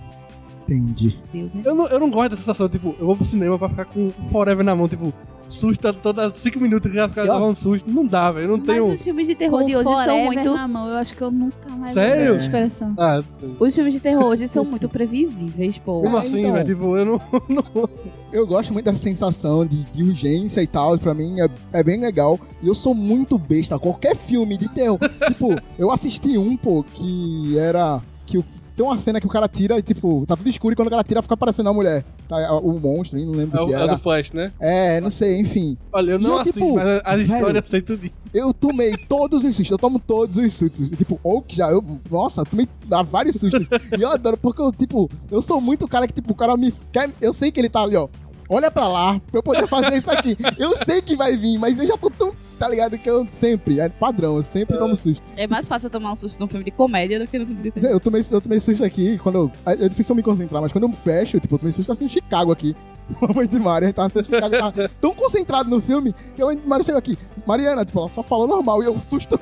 Entendi. 0.64 1.18
Deus, 1.34 1.54
né? 1.54 1.62
Eu 1.66 1.76
não, 1.76 1.88
eu 1.88 2.00
não 2.00 2.10
gosto 2.10 2.32
dessa 2.32 2.42
sensação, 2.42 2.68
tipo, 2.70 2.96
eu 3.00 3.06
vou 3.06 3.16
pro 3.16 3.26
cinema 3.26 3.58
pra 3.58 3.70
ficar 3.70 3.86
com 3.86 4.08
o 4.08 4.12
Forever 4.30 4.64
na 4.66 4.76
mão, 4.76 4.88
tipo, 4.88 5.14
susto 5.48 5.92
toda 5.94 6.32
5 6.34 6.60
minutos 6.60 6.92
que 6.92 6.98
ela 6.98 7.08
fica 7.10 7.24
ó, 7.24 7.26
dando 7.26 7.46
um 7.46 7.56
susto. 7.56 7.90
Não 7.90 8.06
dá, 8.06 8.32
velho. 8.32 8.50
Não 8.50 8.58
Mas 8.58 8.66
tenho. 8.68 8.88
os 8.94 9.02
filmes 9.02 9.28
de 9.28 9.36
terror 9.36 9.62
Com 9.62 9.66
de 9.66 9.76
hoje 9.76 10.04
são 10.04 10.26
muito... 10.26 10.54
na 10.54 10.68
mão. 10.68 10.88
Eu 10.90 10.96
acho 10.98 11.16
que 11.16 11.22
eu 11.22 11.32
nunca 11.32 11.70
mais 11.70 11.92
Sério? 11.92 12.36
essa 12.36 12.46
expressão. 12.46 12.94
Ah, 12.98 13.24
Os 13.60 13.74
filmes 13.74 13.94
de 13.94 14.00
terror 14.00 14.26
hoje 14.26 14.48
são 14.48 14.64
muito 14.66 14.88
previsíveis, 14.90 15.78
pô. 15.78 16.02
como 16.02 16.18
Ah, 16.18 16.22
assim, 16.22 16.40
então. 16.42 16.54
velho? 16.54 16.66
Tipo, 16.68 16.98
eu 16.98 17.06
não. 17.06 17.22
não- 17.50 17.90
Eu 18.32 18.46
gosto 18.46 18.74
muito 18.74 18.86
dessa 18.86 18.98
sensação 18.98 19.66
de, 19.66 19.86
de 19.86 20.04
urgência 20.04 20.62
e 20.62 20.68
tal. 20.68 20.98
Pra 21.00 21.14
mim 21.14 21.40
é, 21.40 21.50
é 21.74 21.84
bem 21.84 22.00
legal. 22.00 22.38
E 22.62 22.68
eu 22.68 22.76
sou 22.76 22.94
muito 22.94 23.38
besta. 23.38 23.80
Qualquer 23.80 24.16
filme 24.16 24.58
de 24.58 24.68
terror. 24.70 25.00
tipo, 25.28 25.56
eu 25.80 25.90
assisti 25.92 26.38
um, 26.38 26.58
pô, 26.58 26.84
que 26.84 27.58
era. 27.58 28.02
Que 28.26 28.38
o- 28.38 28.44
tem 28.78 28.86
uma 28.86 28.98
cena 29.00 29.20
que 29.20 29.26
o 29.26 29.30
cara 29.30 29.48
tira 29.48 29.76
e, 29.80 29.82
tipo, 29.82 30.24
tá 30.28 30.38
tudo 30.38 30.48
escuro 30.48 30.72
e 30.72 30.76
quando 30.76 30.88
o 30.88 30.92
cara 30.92 31.04
tira 31.04 31.20
fica 31.24 31.34
aparecendo 31.34 31.68
a 31.68 31.74
mulher. 31.74 32.06
Tá, 32.28 32.54
o 32.60 32.80
monstro, 32.80 33.18
nem 33.18 33.26
não 33.26 33.34
lembro 33.34 33.58
É 33.58 33.62
o 33.62 33.68
que 33.68 33.74
é 33.74 33.76
era. 33.76 33.88
do 33.88 33.98
Flash, 33.98 34.32
né? 34.34 34.52
É, 34.60 35.02
não 35.02 35.10
sei, 35.10 35.40
enfim. 35.40 35.76
Olha, 35.92 36.12
eu 36.12 36.20
não 36.20 36.34
eu, 36.34 36.40
assisto, 36.40 36.60
tipo, 36.60 36.76
mas 36.76 37.02
as 37.04 37.22
histórias 37.22 37.64
eu 37.64 37.70
sei 37.72 37.82
tudo. 37.82 38.12
Eu 38.32 38.54
tomei 38.54 38.96
todos 39.10 39.44
os 39.44 39.56
sustos, 39.56 39.72
eu 39.72 39.80
tomo 39.80 39.98
todos 39.98 40.38
os 40.38 40.54
sustos. 40.54 40.90
Tipo, 40.90 41.20
ou 41.24 41.42
que 41.42 41.56
já, 41.56 41.72
eu, 41.72 41.84
nossa, 42.12 42.42
eu 42.42 42.46
tomei 42.46 42.68
vários 43.08 43.38
sustos. 43.38 43.68
e 43.98 44.00
eu 44.00 44.12
adoro, 44.12 44.38
porque 44.38 44.62
eu, 44.62 44.72
tipo, 44.72 45.10
eu 45.32 45.42
sou 45.42 45.60
muito 45.60 45.86
o 45.86 45.88
cara 45.88 46.06
que, 46.06 46.14
tipo, 46.14 46.34
o 46.34 46.36
cara 46.36 46.56
me 46.56 46.72
quer. 46.92 47.10
Eu 47.20 47.34
sei 47.34 47.52
que 47.52 47.60
ele 47.60 47.70
tá 47.70 47.82
ali, 47.82 47.96
ó. 47.96 48.08
Olha 48.48 48.70
pra 48.70 48.88
lá, 48.88 49.20
pra 49.32 49.40
eu 49.40 49.44
poder 49.44 49.68
fazer 49.68 49.98
isso 49.98 50.12
aqui. 50.12 50.38
Eu 50.60 50.78
sei 50.78 51.02
que 51.02 51.16
vai 51.16 51.36
vir, 51.36 51.58
mas 51.58 51.80
eu 51.80 51.88
já 51.88 51.98
tô 51.98 52.12
tão, 52.12 52.32
tá 52.58 52.68
ligado? 52.68 52.98
Que 52.98 53.10
eu 53.10 53.28
sempre, 53.40 53.80
é 53.80 53.88
padrão, 53.90 54.38
eu 54.38 54.44
sempre 54.44 54.78
tomo 54.78 54.96
susto. 54.96 55.24
É 55.36 55.48
mais 55.48 55.68
fácil 55.68 55.88
eu 55.88 55.92
tomar 55.92 56.12
um 56.12 56.16
susto 56.16 56.40
num 56.40 56.48
filme 56.48 56.66
de 56.66 56.72
comédia 56.72 57.20
do 57.20 57.28
que 57.28 57.38
num 57.40 57.46
filme 57.46 57.62
de 57.64 57.72
terror. 57.72 57.90
Eu 57.92 58.00
tomei, 58.00 58.22
eu 58.32 58.42
tomei 58.42 58.60
susto 58.60 58.84
aqui, 58.84 59.18
quando 59.20 59.36
eu, 59.36 59.52
é 59.66 59.86
é 59.86 59.90
difícil 59.90 60.14
eu 60.14 60.18
me 60.18 60.24
concentrar, 60.24 60.62
mas 60.62 60.72
quando 60.72 60.86
eu 60.86 60.92
fecho, 60.94 61.40
tipo, 61.40 61.56
eu 61.56 61.60
tomei 61.60 61.72
susto 61.72 61.92
assim 61.92 62.06
em 62.06 62.10
Chicago 62.10 62.52
aqui. 62.52 62.76
A 63.22 63.34
mãe 63.34 63.48
de 63.48 63.58
Mari, 63.58 63.86
a 63.86 63.88
gente 63.88 63.96
tava 63.96 64.08
assistindo 64.08 64.36
Chicago, 64.36 64.58
tava 64.74 64.90
tão 65.00 65.14
concentrado 65.16 65.70
no 65.70 65.80
filme, 65.80 66.14
que 66.36 66.42
a 66.42 66.46
mãe 66.46 66.58
de 66.58 66.68
Mari 66.68 66.84
chegou 66.84 67.00
aqui. 67.00 67.18
Mariana, 67.46 67.86
tipo, 67.86 67.98
ela 68.00 68.10
só 68.10 68.22
falou 68.22 68.46
normal, 68.48 68.84
e 68.84 68.86
eu 68.86 69.00
susto 69.00 69.40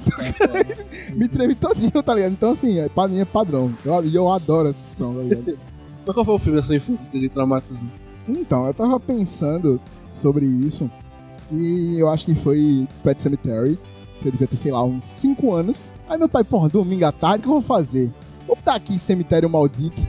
me 1.15 1.28
treme 1.28 1.56
todinho, 1.56 2.04
tá 2.04 2.13
ligado? 2.13 2.32
Então, 2.34 2.51
assim, 2.51 2.78
é, 2.80 2.88
pra 2.89 3.08
mim 3.08 3.19
é 3.19 3.25
padrão. 3.25 3.73
Eu- 3.84 4.06
E 4.06 4.15
eu, 4.15 4.32
adoro 4.32 4.69
essa 4.69 4.86
situação, 4.86 5.15
tá 5.15 5.21
ligado? 5.23 5.58
Mas 6.06 6.13
qual 6.13 6.23
foi 6.25 6.36
o 6.36 6.39
filme 6.39 6.60
da 6.60 6.65
sua 6.65 6.75
infância 6.75 7.10
que 7.10 7.17
ele 7.17 7.28
traumatizou? 7.30 7.89
Então, 8.28 8.67
eu 8.67 8.73
tava 8.73 8.99
pensando 8.99 9.82
sobre 10.12 10.45
isso, 10.45 10.89
e 11.51 11.99
eu 11.99 12.10
acho 12.10 12.25
que 12.25 12.36
foi 12.36 12.88
Pet 13.03 13.21
Cemetery, 13.21 13.79
que 14.19 14.27
eu 14.27 14.31
devia 14.31 14.47
ter, 14.47 14.58
sei 14.58 14.71
lá, 14.71 14.84
uns 14.84 15.05
5 15.05 15.53
anos. 15.53 15.91
Aí 16.10 16.17
meu 16.17 16.29
pai, 16.29 16.43
porra, 16.43 16.69
domingo 16.69 17.05
à 17.05 17.12
tarde, 17.12 17.39
o 17.39 17.41
que 17.43 17.47
eu 17.47 17.53
vou 17.53 17.62
fazer? 17.62 18.12
Vou 18.47 18.55
botar 18.55 18.75
aqui 18.75 18.97
Cemitério 18.99 19.49
Maldito. 19.49 20.01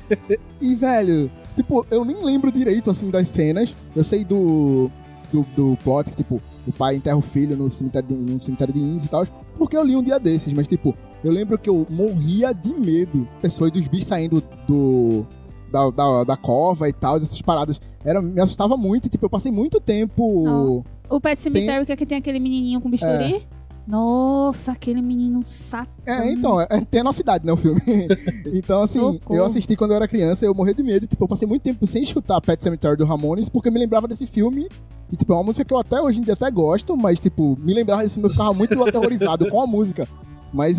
e, 0.60 0.74
velho, 0.74 1.30
tipo, 1.56 1.86
eu 1.90 2.04
nem 2.04 2.22
lembro 2.22 2.52
direito, 2.52 2.90
assim, 2.90 3.10
das 3.10 3.28
cenas. 3.28 3.76
Eu 3.96 4.04
sei 4.04 4.24
do, 4.24 4.90
do, 5.32 5.42
do 5.56 5.78
plot, 5.82 6.10
que, 6.10 6.16
tipo, 6.16 6.40
o 6.66 6.72
pai 6.72 6.96
enterra 6.96 7.16
o 7.16 7.22
filho 7.22 7.56
no 7.56 7.70
cemitério, 7.70 8.14
no 8.14 8.40
cemitério 8.40 8.74
de 8.74 8.80
índios 8.80 9.06
e 9.06 9.08
tal, 9.08 9.26
porque 9.56 9.76
eu 9.76 9.82
li 9.82 9.96
um 9.96 10.02
dia 10.02 10.18
desses, 10.20 10.52
mas, 10.52 10.68
tipo, 10.68 10.94
eu 11.24 11.32
lembro 11.32 11.58
que 11.58 11.68
eu 11.68 11.86
morria 11.88 12.52
de 12.52 12.72
medo. 12.74 13.26
Pessoas 13.40 13.70
dos 13.70 13.86
bichos 13.88 14.06
saindo 14.06 14.42
do... 14.66 15.26
Da, 15.70 15.90
da, 15.90 16.24
da 16.24 16.36
cova 16.36 16.88
e 16.88 16.92
tal, 16.92 17.16
essas 17.16 17.42
paradas. 17.42 17.80
Era, 18.04 18.22
me 18.22 18.40
assustava 18.40 18.76
muito, 18.76 19.06
e, 19.06 19.08
tipo, 19.08 19.26
eu 19.26 19.30
passei 19.30 19.52
muito 19.52 19.80
tempo... 19.80 20.44
Não. 20.44 20.84
O 21.10 21.20
Pet. 21.20 21.40
Cemetery 21.40 21.86
que 21.86 21.92
aqui 21.92 22.04
tem 22.06 22.18
aquele 22.18 22.38
menininho 22.38 22.80
com 22.80 22.90
bisturi. 22.90 23.46
Nossa, 23.88 24.72
aquele 24.72 25.00
menino 25.00 25.42
satã. 25.46 25.88
É, 26.04 26.30
então, 26.30 26.60
é, 26.60 26.66
tem 26.90 27.00
a 27.00 27.04
nossa 27.04 27.22
idade, 27.22 27.46
né, 27.46 27.52
o 27.52 27.56
filme. 27.56 27.80
então, 28.52 28.82
assim, 28.82 29.00
Socorro. 29.00 29.34
eu 29.34 29.44
assisti 29.46 29.74
quando 29.76 29.92
eu 29.92 29.96
era 29.96 30.06
criança, 30.06 30.44
eu 30.44 30.54
morri 30.54 30.74
de 30.74 30.82
medo. 30.82 31.06
Tipo, 31.06 31.24
eu 31.24 31.28
passei 31.28 31.48
muito 31.48 31.62
tempo 31.62 31.86
sem 31.86 32.02
escutar 32.02 32.38
Pet 32.42 32.62
Cemetery 32.62 32.98
do 32.98 33.06
Ramones, 33.06 33.48
porque 33.48 33.68
eu 33.68 33.72
me 33.72 33.78
lembrava 33.78 34.06
desse 34.06 34.26
filme. 34.26 34.68
E, 35.10 35.16
tipo, 35.16 35.32
é 35.32 35.36
uma 35.36 35.42
música 35.42 35.64
que 35.64 35.72
eu 35.72 35.78
até 35.78 35.98
hoje 36.02 36.20
em 36.20 36.22
dia 36.22 36.34
até 36.34 36.50
gosto, 36.50 36.94
mas, 36.98 37.18
tipo, 37.18 37.58
me 37.58 37.72
lembrava 37.72 38.02
desse 38.02 38.16
filme, 38.16 38.28
eu 38.28 38.32
ficava 38.32 38.52
muito 38.52 38.84
aterrorizado 38.84 39.48
com 39.48 39.62
a 39.62 39.66
música. 39.66 40.06
Mas 40.52 40.78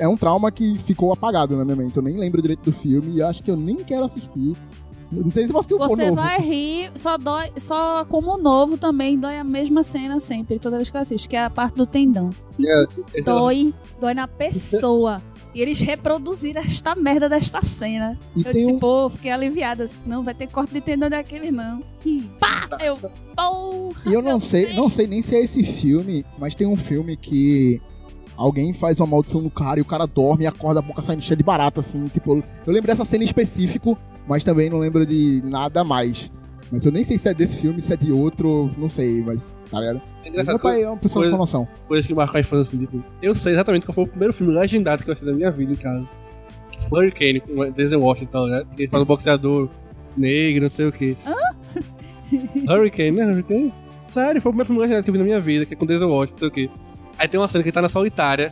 é 0.00 0.08
um 0.08 0.16
trauma 0.16 0.50
que 0.50 0.78
ficou 0.78 1.12
apagado 1.12 1.56
na 1.56 1.64
minha 1.64 1.76
mente. 1.76 1.96
Eu 1.96 2.02
nem 2.02 2.16
lembro 2.16 2.40
direito 2.40 2.62
do 2.64 2.72
filme 2.72 3.16
e 3.16 3.22
acho 3.22 3.42
que 3.42 3.50
eu 3.50 3.56
nem 3.56 3.76
quero 3.76 4.04
assistir. 4.04 4.56
Eu 5.12 5.24
não 5.24 5.30
sei 5.30 5.46
se 5.46 5.52
você 5.52 5.74
assistiu 5.74 5.76
o 5.76 5.88
Você 5.88 6.10
novo. 6.10 6.22
vai 6.22 6.38
rir, 6.38 6.90
só 6.94 7.18
dói, 7.18 7.50
só 7.56 8.04
como 8.04 8.36
novo 8.38 8.78
também 8.78 9.18
dói 9.18 9.36
a 9.38 9.44
mesma 9.44 9.82
cena 9.82 10.20
sempre, 10.20 10.58
toda 10.58 10.76
vez 10.76 10.88
que 10.88 10.96
eu 10.96 11.00
assisto, 11.00 11.28
que 11.28 11.34
é 11.36 11.44
a 11.44 11.50
parte 11.50 11.74
do 11.74 11.84
tendão. 11.84 12.30
Esse 13.12 13.26
Dói, 13.26 13.74
dói 14.00 14.14
na 14.14 14.28
pessoa. 14.28 15.20
E 15.52 15.60
eles 15.60 15.80
reproduziram 15.80 16.62
esta 16.62 16.94
merda 16.94 17.28
desta 17.28 17.60
cena. 17.60 18.16
E 18.36 18.40
Eu 18.40 18.44
tem 18.44 18.52
disse, 18.54 18.72
um... 18.72 18.78
pô, 18.78 19.08
fiquei 19.08 19.32
aliviada. 19.32 19.84
Não 20.06 20.22
vai 20.22 20.32
ter 20.32 20.46
corte 20.46 20.72
de 20.72 20.80
tendão 20.80 21.10
daquele, 21.10 21.50
não. 21.50 21.82
Pá! 22.38 22.68
Eu, 22.80 22.96
porra! 22.96 24.02
E 24.06 24.14
eu 24.14 24.22
não 24.22 24.38
sei, 24.38 24.72
não 24.74 24.88
sei 24.88 25.08
nem 25.08 25.20
se 25.22 25.34
é 25.34 25.40
esse 25.40 25.64
filme, 25.64 26.24
mas 26.38 26.54
tem 26.54 26.68
um 26.68 26.76
filme 26.76 27.16
que 27.16 27.82
alguém 28.42 28.72
faz 28.72 28.98
uma 29.00 29.06
maldição 29.06 29.40
no 29.40 29.50
cara 29.50 29.78
e 29.78 29.82
o 29.82 29.84
cara 29.84 30.06
dorme 30.06 30.44
e 30.44 30.46
acorda 30.46 30.80
a 30.80 30.82
boca 30.82 31.02
saindo 31.02 31.22
cheia 31.22 31.36
de 31.36 31.44
barata, 31.44 31.80
assim. 31.80 32.08
Tipo, 32.08 32.42
eu 32.66 32.72
lembro 32.72 32.86
dessa 32.86 33.04
cena 33.04 33.22
em 33.22 33.26
específico, 33.26 33.98
mas 34.26 34.42
também 34.44 34.70
não 34.70 34.78
lembro 34.78 35.04
de 35.04 35.42
nada 35.44 35.84
mais. 35.84 36.32
Mas 36.72 36.86
eu 36.86 36.92
nem 36.92 37.02
sei 37.04 37.18
se 37.18 37.28
é 37.28 37.34
desse 37.34 37.56
filme, 37.56 37.80
se 37.82 37.92
é 37.92 37.96
de 37.96 38.12
outro, 38.12 38.70
não 38.78 38.88
sei, 38.88 39.20
mas 39.22 39.56
tá 39.70 39.80
ligado? 39.80 40.00
É 40.24 40.42
meu 40.44 40.58
pai 40.58 40.82
é 40.84 40.88
uma 40.88 40.96
pessoa 40.96 41.22
coisa- 41.24 41.32
com 41.32 41.38
noção. 41.38 41.68
coisas 41.88 42.06
que 42.06 42.14
marcam 42.14 42.36
a 42.36 42.40
infância, 42.40 42.76
assim, 42.76 42.86
tipo, 42.86 43.02
eu 43.20 43.34
sei 43.34 43.52
exatamente 43.54 43.84
qual 43.84 43.94
foi 43.94 44.04
o 44.04 44.06
primeiro 44.06 44.32
filme 44.32 44.52
legendado 44.54 45.02
que 45.02 45.10
eu 45.10 45.12
assisti 45.12 45.28
da 45.28 45.36
minha 45.36 45.50
vida 45.50 45.72
em 45.72 45.76
casa. 45.76 46.08
Foi 46.88 47.06
Hurricane, 47.06 47.40
com 47.40 47.58
o 47.60 47.70
Denzel 47.72 48.00
Washington, 48.00 48.46
né? 48.46 48.62
Que 48.76 48.84
ele 48.84 48.90
faz 48.90 49.02
o 49.02 49.06
boxeador. 49.06 49.68
negro, 50.16 50.62
não 50.64 50.70
sei 50.70 50.86
o 50.86 50.92
quê. 50.92 51.16
Hurricane, 52.68 53.10
né? 53.12 53.24
Hurricane? 53.26 53.72
Sério, 54.06 54.40
foi 54.40 54.50
o 54.50 54.52
primeiro 54.52 54.66
filme 54.66 54.80
legendado 54.80 55.04
que 55.04 55.10
eu 55.10 55.12
vi 55.12 55.18
na 55.18 55.24
minha 55.24 55.40
vida, 55.40 55.64
que 55.66 55.74
é 55.74 55.76
com 55.76 55.86
Denzel 55.86 56.08
Washington, 56.10 56.32
não 56.32 56.38
sei 56.38 56.48
o 56.48 56.50
quê. 56.50 56.70
Aí 57.20 57.28
tem 57.28 57.38
uma 57.38 57.46
cena 57.46 57.62
que 57.62 57.68
ele 57.68 57.74
tá 57.74 57.82
na 57.82 57.88
solitária, 57.90 58.50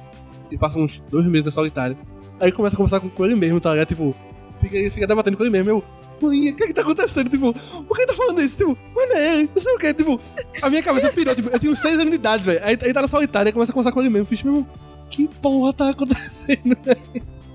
e 0.51 0.59
passa 0.59 0.79
uns 0.79 1.03
dois 1.11 1.25
meses 1.25 1.47
na 1.47 1.51
solitária. 1.51 1.97
Aí 2.39 2.49
ele 2.49 2.53
começa 2.53 2.77
a 2.77 2.77
conversar 2.77 3.01
com, 3.01 3.25
ele 3.25 3.35
mesmo, 3.35 3.59
tá 3.59 3.73
ligado? 3.73 3.89
Tipo, 3.89 4.15
fica, 4.61 4.77
ele 4.77 4.91
fica 4.91 5.07
debatendo 5.07 5.39
com 5.39 5.43
ele 5.43 5.51
mesmo. 5.51 5.71
Eu, 5.71 5.85
mãe, 6.21 6.51
o 6.51 6.55
que 6.55 6.65
é 6.65 6.67
que 6.67 6.75
tá 6.75 6.83
acontecendo? 6.83 7.31
Tipo, 7.31 7.55
por 7.55 7.97
que 7.97 8.03
ele 8.03 8.13
tá 8.13 8.15
falando 8.15 8.43
isso? 8.43 8.59
Tipo, 8.59 8.77
mas 8.95 9.09
não 9.09 9.17
é 9.17 9.39
ele, 9.39 9.51
não 9.55 9.63
sei 9.63 9.75
o 9.75 9.79
quê. 9.79 9.95
Tipo, 9.95 10.21
a 10.61 10.69
minha 10.69 10.83
cabeça 10.83 11.11
pirou. 11.11 11.35
Tipo, 11.35 11.49
eu 11.49 11.73
uns 11.73 11.79
seis 11.79 11.95
anos 11.95 12.11
de 12.11 12.17
idade, 12.17 12.45
velho. 12.45 12.61
Aí 12.63 12.77
ele 12.83 12.93
tá 12.93 13.01
na 13.01 13.09
solitária 13.09 13.51
começa 13.55 13.73
a 13.73 13.75
conversar 13.75 13.93
com 13.93 14.01
ele 14.01 14.11
mesmo. 14.11 14.27
Fiz, 14.27 14.43
meu 14.43 14.67
que 15.09 15.27
porra 15.27 15.73
tá 15.73 15.89
acontecendo? 15.89 16.77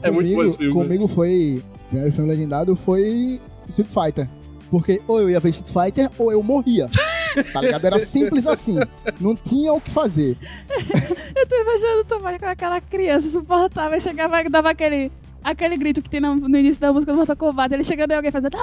É 0.01 0.09
muito 0.09 0.27
bom 0.29 0.35
comigo, 0.35 0.43
esse 0.43 0.57
filme. 0.57 0.73
comigo 0.73 1.07
foi. 1.07 1.63
O 1.85 1.87
primeiro 1.89 2.11
filme 2.11 2.29
legendado 2.29 2.75
foi 2.75 3.39
Street 3.67 3.89
Fighter. 3.89 4.27
Porque 4.71 4.99
ou 5.07 5.21
eu 5.21 5.29
ia 5.29 5.39
ver 5.39 5.49
Street 5.49 5.71
Fighter 5.71 6.09
ou 6.17 6.31
eu 6.31 6.41
morria. 6.41 6.89
Tá 7.51 7.61
ligado? 7.61 7.85
Era 7.85 7.99
simples 7.99 8.45
assim. 8.45 8.77
Não 9.19 9.35
tinha 9.35 9.73
o 9.73 9.81
que 9.81 9.91
fazer. 9.91 10.37
Eu 11.35 11.47
tô 11.47 11.55
imaginando 11.55 12.01
o 12.01 12.05
Tomás 12.05 12.37
com 12.37 12.45
aquela 12.45 12.79
criança 12.81 13.27
insuportável. 13.27 13.99
Chegava 13.99 14.41
e 14.41 14.49
dava 14.49 14.69
aquele. 14.69 15.11
Aquele 15.43 15.75
grito 15.75 16.01
que 16.01 16.09
tem 16.09 16.21
no, 16.21 16.35
no 16.35 16.57
início 16.57 16.79
da 16.79 16.93
música 16.93 17.11
do 17.11 17.17
Mortal 17.17 17.35
Kombat, 17.35 17.73
ele 17.73 17.83
chegando 17.83 18.11
e 18.11 18.15
alguém 18.15 18.31
fazendo. 18.31 18.55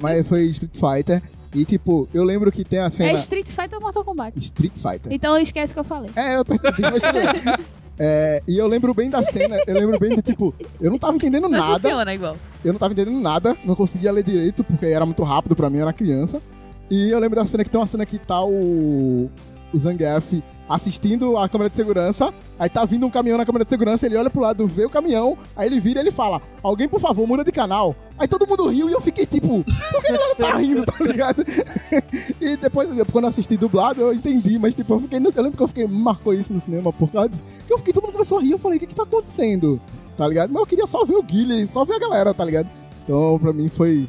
Mas 0.00 0.28
foi 0.28 0.44
Street 0.44 0.76
Fighter. 0.76 1.20
E 1.54 1.64
tipo, 1.64 2.08
eu 2.12 2.24
lembro 2.24 2.50
que 2.50 2.64
tem 2.64 2.80
a 2.80 2.90
cena. 2.90 3.10
É 3.10 3.14
Street 3.14 3.48
Fighter 3.48 3.74
ou 3.74 3.80
Mortal 3.80 4.04
Kombat? 4.04 4.38
Street 4.38 4.72
Fighter. 4.74 5.12
Então 5.12 5.38
esquece 5.38 5.72
o 5.72 5.74
que 5.74 5.80
eu 5.80 5.84
falei. 5.84 6.10
É, 6.16 6.36
eu 6.36 6.44
percebi, 6.44 6.82
mas 6.82 7.02
tudo 7.02 7.12
bem. 7.12 7.66
É, 7.98 8.42
e 8.48 8.58
eu 8.58 8.66
lembro 8.66 8.92
bem 8.92 9.08
da 9.08 9.22
cena, 9.22 9.56
eu 9.66 9.74
lembro 9.74 9.98
bem 10.00 10.16
de 10.16 10.22
tipo, 10.22 10.52
eu 10.80 10.90
não 10.90 10.98
tava 10.98 11.14
entendendo 11.16 11.48
Mas 11.48 11.60
nada. 11.60 11.74
funciona 11.78 12.12
igual. 12.12 12.36
Eu 12.64 12.72
não 12.72 12.78
tava 12.80 12.92
entendendo 12.92 13.20
nada, 13.20 13.56
não 13.64 13.76
conseguia 13.76 14.10
ler 14.10 14.24
direito, 14.24 14.64
porque 14.64 14.86
era 14.86 15.06
muito 15.06 15.22
rápido 15.22 15.54
pra 15.54 15.70
mim, 15.70 15.76
eu 15.76 15.82
era 15.82 15.92
criança. 15.92 16.42
E 16.90 17.10
eu 17.10 17.18
lembro 17.20 17.36
da 17.36 17.46
cena 17.46 17.62
que 17.62 17.70
tem 17.70 17.80
uma 17.80 17.86
cena 17.86 18.04
que 18.04 18.18
tá 18.18 18.44
o, 18.44 19.30
o 19.74 19.78
Zangief 19.78 20.42
assistindo 20.68 21.36
a 21.36 21.48
câmera 21.48 21.68
de 21.68 21.76
segurança, 21.76 22.32
aí 22.58 22.70
tá 22.70 22.84
vindo 22.84 23.04
um 23.04 23.10
caminhão 23.10 23.36
na 23.36 23.44
câmera 23.44 23.64
de 23.64 23.68
segurança, 23.68 24.06
ele 24.06 24.16
olha 24.16 24.30
pro 24.30 24.40
lado, 24.40 24.66
vê 24.66 24.84
o 24.86 24.90
caminhão, 24.90 25.36
aí 25.54 25.66
ele 25.66 25.78
vira 25.78 26.00
e 26.00 26.02
ele 26.04 26.10
fala, 26.10 26.40
alguém 26.62 26.88
por 26.88 27.00
favor, 27.00 27.26
muda 27.26 27.44
de 27.44 27.52
canal. 27.52 27.94
Aí 28.18 28.26
todo 28.26 28.46
mundo 28.46 28.68
riu 28.68 28.88
e 28.88 28.92
eu 28.92 29.00
fiquei 29.00 29.26
tipo, 29.26 29.62
por 29.64 30.02
que 30.02 30.12
não 30.12 30.34
tá 30.36 30.56
rindo, 30.56 30.84
tá 30.84 31.04
ligado? 31.04 31.44
e 32.40 32.56
depois, 32.56 32.88
quando 33.12 33.24
eu 33.24 33.28
assisti 33.28 33.56
dublado, 33.56 34.00
eu 34.00 34.14
entendi, 34.14 34.58
mas 34.58 34.74
tipo, 34.74 34.94
eu 34.94 35.00
fiquei, 35.00 35.18
eu 35.18 35.42
lembro 35.42 35.56
que 35.56 35.62
eu 35.62 35.68
fiquei, 35.68 35.86
marcou 35.86 36.32
isso 36.32 36.52
no 36.52 36.60
cinema 36.60 36.92
por 36.92 37.10
causa 37.10 37.28
disso, 37.28 37.44
que 37.66 37.72
eu 37.72 37.78
fiquei, 37.78 37.92
todo 37.92 38.04
mundo 38.04 38.12
começou 38.12 38.38
a 38.38 38.42
rir, 38.42 38.52
eu 38.52 38.58
falei, 38.58 38.78
o 38.78 38.80
que 38.80 38.86
que 38.86 38.94
tá 38.94 39.02
acontecendo? 39.02 39.80
Tá 40.16 40.26
ligado? 40.26 40.50
Mas 40.50 40.60
eu 40.60 40.66
queria 40.66 40.86
só 40.86 41.04
ver 41.04 41.16
o 41.16 41.22
Guilherme, 41.22 41.66
só 41.66 41.84
ver 41.84 41.94
a 41.94 41.98
galera, 41.98 42.32
tá 42.32 42.44
ligado? 42.44 42.68
Então, 43.02 43.38
pra 43.38 43.52
mim, 43.52 43.68
foi, 43.68 44.08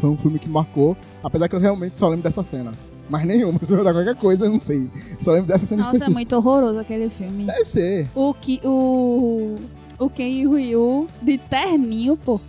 foi 0.00 0.10
um 0.10 0.16
filme 0.16 0.38
que 0.38 0.48
marcou, 0.48 0.96
apesar 1.24 1.48
que 1.48 1.56
eu 1.56 1.60
realmente 1.60 1.96
só 1.96 2.08
lembro 2.08 2.22
dessa 2.22 2.42
cena. 2.42 2.72
Mas 3.10 3.26
nenhuma, 3.26 3.58
se 3.62 3.72
eu 3.72 3.82
dar 3.84 3.92
qualquer 3.92 4.16
coisa, 4.16 4.46
eu 4.46 4.50
não 4.50 4.60
sei. 4.60 4.88
Só 5.20 5.32
lembro 5.32 5.48
dessa 5.48 5.66
cena 5.66 5.82
Nossa, 5.82 5.90
é 5.90 5.98
específica. 5.98 6.14
muito 6.14 6.36
horroroso 6.36 6.78
aquele 6.78 7.08
filme. 7.10 7.44
Deve 7.44 7.64
ser. 7.64 8.08
O 8.14 8.32
que 8.32 8.60
o 8.64 9.56
o 9.98 10.08
Ken 10.08 10.30
e 10.30 10.46
o 10.46 10.54
Ryu 10.54 11.08
de 11.20 11.36
terninho, 11.36 12.16
pô. 12.16 12.40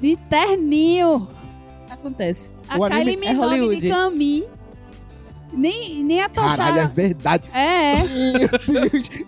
De 0.00 0.16
terninho. 0.16 1.28
Acontece. 1.88 2.50
A 2.68 2.78
O 2.78 2.84
anime 2.84 3.16
Kylie 3.16 3.26
é 3.26 3.32
Minogue 3.32 3.56
de 3.58 3.64
Hollywood. 3.66 3.88
Cami. 3.88 4.44
Nem, 5.52 6.04
nem 6.04 6.20
a 6.22 6.28
Caralho, 6.28 6.78
é 6.80 6.86
verdade. 6.86 7.44
É, 7.52 7.94
é. 7.94 8.02
Meu 8.38 8.90
Deus. 8.90 9.24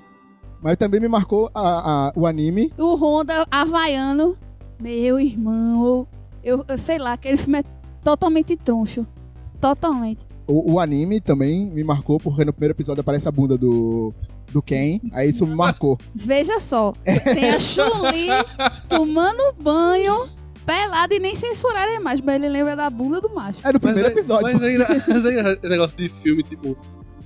Mas 0.63 0.77
também 0.77 1.01
me 1.01 1.09
marcou 1.09 1.51
a- 1.55 2.09
a- 2.09 2.13
o 2.15 2.27
anime. 2.27 2.73
O 2.79 2.95
Honda 2.95 3.45
Havaiano. 3.51 4.37
Meu 4.81 5.19
irmão. 5.19 6.07
Eu, 6.45 6.65
eu 6.69 6.79
sei 6.79 6.99
lá, 6.99 7.15
aquele 7.15 7.37
filme 7.37 7.59
é 7.61 7.65
totalmente 8.05 8.57
troncho. 8.57 9.05
Totalmente. 9.61 10.25
O, 10.47 10.73
o 10.75 10.81
anime 10.81 11.21
também 11.21 11.67
me 11.67 11.85
marcou, 11.85 12.19
porque 12.19 12.45
no 12.45 12.53
primeiro 12.53 12.75
episódio 12.75 13.01
aparece 13.01 13.29
a 13.29 13.33
bunda 13.33 13.57
do, 13.57 14.13
do 14.53 14.61
Ken. 14.61 15.01
Aí 15.13 15.31
isso 15.31 15.47
me 15.47 15.55
marcou. 15.55 15.99
Veja 16.15 16.59
só. 16.59 16.93
Tem 17.05 17.51
a 17.51 17.59
Chun-Li 17.61 18.27
tomando 18.89 19.55
banho, 19.61 20.15
pelada 20.67 21.15
e 21.15 21.19
nem 21.21 21.37
censurar 21.37 21.89
a 21.89 21.95
imagem. 21.95 22.25
Mas 22.25 22.37
ele 22.37 22.49
lembra 22.49 22.75
da 22.75 22.91
bunda 22.91 23.21
do 23.21 23.31
macho. 23.31 23.61
É 23.65 23.73
no 23.73 23.79
primeiro 23.81 24.09
é, 24.09 24.13
episódio. 24.13 24.53
Mas 24.53 24.63
é, 24.63 24.75
engra- 24.75 24.89
mas 25.09 25.25
é 25.25 25.31
engra- 25.33 25.53
esse 25.55 25.69
negócio 25.69 25.97
de 25.97 26.09
filme, 26.09 26.43
tipo, 26.43 26.77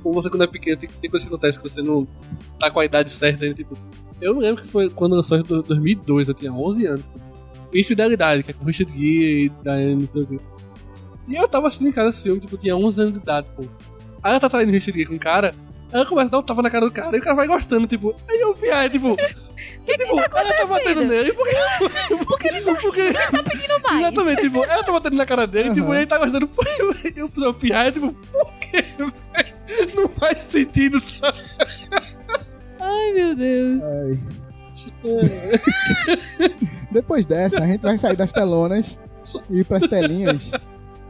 como 0.02 0.14
você 0.14 0.28
quando 0.28 0.44
é 0.44 0.46
pequeno, 0.46 0.76
tem, 0.76 0.88
tem 1.00 1.10
coisa 1.10 1.24
que 1.26 1.32
acontece 1.32 1.58
que 1.58 1.68
você 1.68 1.80
não 1.82 2.06
tá 2.60 2.70
com 2.70 2.80
a 2.80 2.84
idade 2.84 3.10
certa 3.10 3.44
ainda, 3.44 3.56
tipo. 3.56 3.76
Eu 4.20 4.38
lembro 4.38 4.62
que 4.62 4.68
foi 4.68 4.88
quando 4.90 5.14
lançou 5.16 5.38
em 5.38 5.42
2002, 5.42 6.28
eu 6.28 6.34
tinha 6.34 6.52
11 6.52 6.86
anos. 6.86 7.04
Infidelidade, 7.74 8.42
que 8.42 8.50
é 8.50 8.54
com 8.54 8.64
Richard 8.64 8.92
Gere 8.92 9.46
e 9.46 9.48
Diane, 9.62 9.94
não 9.96 10.08
sei 10.08 10.22
o 10.22 10.26
quê. 10.26 10.38
E 11.28 11.34
eu 11.34 11.48
tava 11.48 11.68
assistindo 11.68 11.88
em 11.88 11.92
casa 11.92 12.10
esse 12.10 12.22
filme, 12.22 12.40
tipo, 12.40 12.54
eu 12.54 12.58
tinha 12.58 12.76
11 12.76 13.00
anos 13.00 13.12
de 13.14 13.18
idade, 13.20 13.46
pô. 13.56 13.62
Aí 14.22 14.30
ela 14.32 14.40
tá 14.40 14.48
traindo 14.48 14.76
Gere 14.78 15.06
com 15.06 15.14
um 15.14 15.18
cara, 15.18 15.54
ela 15.92 16.04
começa 16.04 16.28
a 16.28 16.30
dar 16.30 16.38
um 16.38 16.42
tapa 16.42 16.62
na 16.62 16.70
cara 16.70 16.84
do 16.86 16.90
cara, 16.92 17.16
e 17.16 17.20
o 17.20 17.22
cara 17.22 17.36
vai 17.36 17.46
gostando, 17.46 17.86
tipo, 17.86 18.14
aí 18.28 18.40
eu 18.40 18.54
piar, 18.54 18.88
tipo. 18.90 19.16
tipo, 19.86 20.18
ela 20.18 20.52
tá 20.54 20.66
batendo 20.66 21.04
nele, 21.04 21.32
por 21.32 21.46
que. 21.46 21.56
Por 22.26 22.38
que 22.38 22.48
por 22.60 22.94
que- 22.94 23.12
Tá 23.12 23.42
pedindo 23.42 23.80
mais. 23.82 24.00
Exatamente, 24.00 24.42
tipo, 24.42 24.64
ela 24.64 24.82
tá 24.82 24.92
batendo 24.92 25.16
na 25.16 25.26
cara 25.26 25.46
dele, 25.46 25.70
tipo, 25.74 25.86
Aham. 25.86 25.96
ele 25.96 26.06
tá 26.06 26.18
gostando. 26.18 26.50
Eu 27.16 27.30
eu 27.36 27.54
piar, 27.54 27.92
tipo, 27.92 28.12
por 28.12 28.54
quê? 28.58 28.84
Não 29.94 30.08
faz 30.08 30.38
sentido, 30.48 31.00
tá? 31.00 31.32
Ai, 32.80 33.12
meu 33.12 33.34
Deus. 33.34 33.82
Ai. 33.82 34.20
Depois 36.90 37.26
dessa, 37.26 37.58
a 37.58 37.66
gente 37.66 37.82
vai 37.82 37.98
sair 37.98 38.16
das 38.16 38.32
telonas 38.32 38.98
e 39.50 39.60
ir 39.60 39.64
pras 39.64 39.86
telinhas 39.88 40.50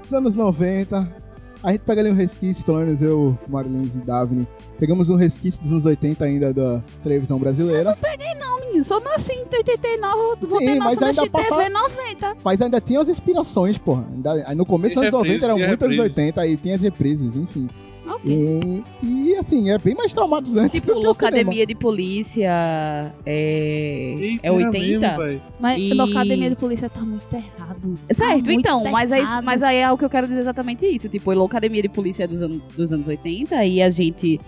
dos 0.06 0.14
anos 0.14 0.36
90. 0.36 1.26
A 1.62 1.72
gente 1.72 1.80
pega 1.80 2.00
ali 2.00 2.10
um 2.10 2.14
resquício, 2.14 2.64
pelo 2.64 2.78
menos 2.78 3.02
eu, 3.02 3.36
Marlene 3.48 3.90
e 3.94 3.98
Daphne, 3.98 4.46
pegamos 4.78 5.08
um 5.10 5.16
resquício 5.16 5.60
dos 5.60 5.72
anos 5.72 5.84
80 5.86 6.24
ainda 6.24 6.52
da 6.54 6.82
televisão 7.02 7.38
brasileira, 7.38 7.96
Não, 8.38 8.60
menino, 8.60 8.84
só 8.84 9.00
nasci 9.00 9.32
em 9.32 9.44
89, 9.56 10.46
vou 10.46 10.58
Sim, 10.60 10.74
nossa 10.76 11.04
ainda 11.06 11.22
de 11.24 11.30
passa- 11.30 11.56
TV 11.56 11.68
90. 11.70 12.36
mas 12.44 12.60
ainda 12.60 12.80
tinha 12.80 13.00
as 13.00 13.08
inspirações, 13.08 13.78
porra. 13.78 14.06
Ainda, 14.12 14.32
aí 14.46 14.54
no 14.54 14.66
começo 14.66 14.94
dos 14.96 15.02
anos 15.04 15.12
90 15.12 15.32
reprises, 15.32 15.42
eram 15.44 15.56
muito 15.58 15.84
anos 15.84 15.96
reprises. 15.96 16.16
80, 16.18 16.40
aí 16.40 16.56
tinha 16.56 16.74
as 16.76 16.82
reprises, 16.82 17.36
enfim. 17.36 17.68
Ok. 18.08 18.30
E, 18.30 18.84
e, 19.02 19.36
assim, 19.36 19.70
é 19.70 19.78
bem 19.78 19.94
mais 19.94 20.12
traumatizante 20.14 20.80
Tipo, 20.80 20.94
do 20.94 21.00
que. 21.00 21.06
Locademia 21.06 21.66
de 21.66 21.74
Polícia 21.74 23.12
é, 23.24 24.14
Eita, 24.18 24.46
é 24.46 24.50
80? 24.52 25.18
mesmo. 25.18 25.42
Mas 25.58 25.78
E- 25.78 25.94
na 25.94 26.04
academia 26.04 26.50
de 26.50 26.56
polícia 26.56 26.88
tá 26.88 27.00
muito 27.00 27.32
errado. 27.34 27.98
Certo, 28.10 28.28
Tá 28.28 28.34
muito 28.34 28.50
então, 28.52 28.84
mas, 28.90 29.10
é 29.12 29.20
isso- 29.20 29.30
errado. 29.32 29.44
mas 29.44 29.62
aí 29.62 29.76
é 29.78 29.90
o 29.90 29.98
que 29.98 30.04
eu 30.04 30.10
quero 30.10 30.26
dizer 30.28 30.40
exatamente 30.40 30.86
isso. 30.86 31.08
Tipo, 31.08 31.32
Locademia 31.32 31.82
de 31.82 31.88
Polícia 31.88 32.24
é 32.24 32.26
dos, 32.26 32.42
anos 32.42 32.60
dos 32.76 32.92
anos 32.92 33.08
80 33.08 33.64
e 33.64 33.82
a 33.82 33.90
gente 33.90 34.40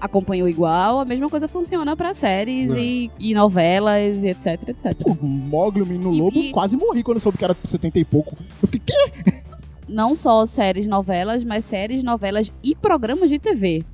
acompanhou 0.00 0.46
igual, 0.48 1.00
a 1.00 1.04
mesma 1.04 1.30
coisa 1.30 1.48
funciona 1.48 1.96
pra 1.96 2.12
séries 2.12 2.72
É. 2.72 2.78
e, 2.78 3.10
e 3.18 3.32
novelas 3.32 4.22
e 4.22 4.28
etc, 4.28 4.68
etc. 4.68 4.92
O 5.06 5.24
Mogli, 5.24 5.80
o 5.80 5.86
Menino 5.86 6.12
E- 6.14 6.18
Lobo, 6.20 6.36
e- 6.38 6.50
quase 6.50 6.76
morri 6.76 7.02
quando 7.02 7.16
eu 7.16 7.20
soube 7.22 7.38
que 7.38 7.44
era 7.44 7.56
70 7.64 7.98
e 8.00 8.04
pouco. 8.04 8.36
Eu 8.62 8.68
fiquei, 8.68 8.94
quê? 8.94 9.32
Não 9.88 10.14
só 10.14 10.46
séries, 10.46 10.86
novelas, 10.86 11.44
mas 11.44 11.64
séries, 11.64 12.02
novelas 12.02 12.52
e 12.62 12.74
programas 12.74 13.30
de 13.30 13.38
TV. 13.38 13.84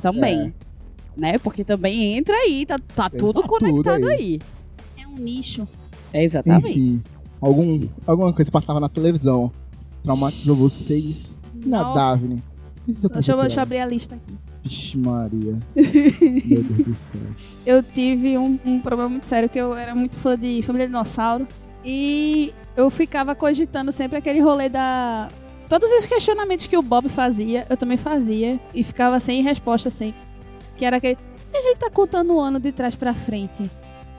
Também. 0.00 0.54
Né? 1.16 1.38
Porque 1.38 1.64
também 1.64 2.16
entra 2.16 2.34
aí, 2.34 2.64
tá, 2.64 2.78
tá 2.78 3.10
tudo 3.10 3.42
conectado 3.42 4.00
tudo 4.00 4.08
aí. 4.08 4.16
aí. 4.16 4.40
É 4.96 5.06
um 5.06 5.16
nicho. 5.16 5.68
É 6.12 6.24
exatamente. 6.24 6.70
Enfim, 6.70 7.02
algum, 7.40 7.86
alguma 8.06 8.32
coisa 8.32 8.50
passava 8.50 8.80
na 8.80 8.88
televisão 8.88 9.52
traumatizou 10.02 10.56
vocês? 10.56 11.38
Na 11.54 11.82
Nossa. 11.82 12.16
Daphne. 12.16 12.42
Isso 12.86 13.08
Deixa 13.08 13.32
eu, 13.32 13.40
deixa 13.40 13.60
eu 13.60 13.62
abrir 13.62 13.78
a 13.78 13.86
lista 13.86 14.16
aqui. 14.16 14.34
Vixe 14.64 14.98
Maria. 14.98 15.58
Meu 15.74 16.62
Deus 16.62 16.86
do 16.86 16.94
céu. 16.94 17.20
Eu 17.64 17.82
tive 17.82 18.36
um, 18.36 18.58
um 18.64 18.80
problema 18.80 19.08
muito 19.08 19.26
sério, 19.26 19.48
que 19.48 19.58
eu 19.58 19.74
era 19.74 19.94
muito 19.94 20.18
fã 20.18 20.36
de 20.36 20.62
Família 20.62 20.88
Dinossauro. 20.88 21.46
E 21.84 22.52
eu 22.76 22.88
ficava 22.90 23.34
cogitando 23.34 23.92
sempre 23.92 24.18
aquele 24.18 24.40
rolê 24.40 24.68
da... 24.68 25.28
Todos 25.68 25.90
os 25.92 26.04
questionamentos 26.04 26.66
que 26.66 26.76
o 26.76 26.82
Bob 26.82 27.08
fazia, 27.08 27.66
eu 27.70 27.76
também 27.76 27.96
fazia. 27.96 28.60
E 28.74 28.84
ficava 28.84 29.18
sem 29.20 29.42
resposta 29.42 29.88
sempre. 29.90 30.20
Que 30.76 30.84
era 30.84 30.96
aquele... 30.98 31.16
"Por 31.16 31.50
que 31.50 31.56
A 31.56 31.62
gente 31.62 31.78
tá 31.78 31.90
contando 31.90 32.34
o 32.34 32.40
ano 32.40 32.58
de 32.60 32.72
trás 32.72 32.94
pra 32.94 33.14
frente. 33.14 33.70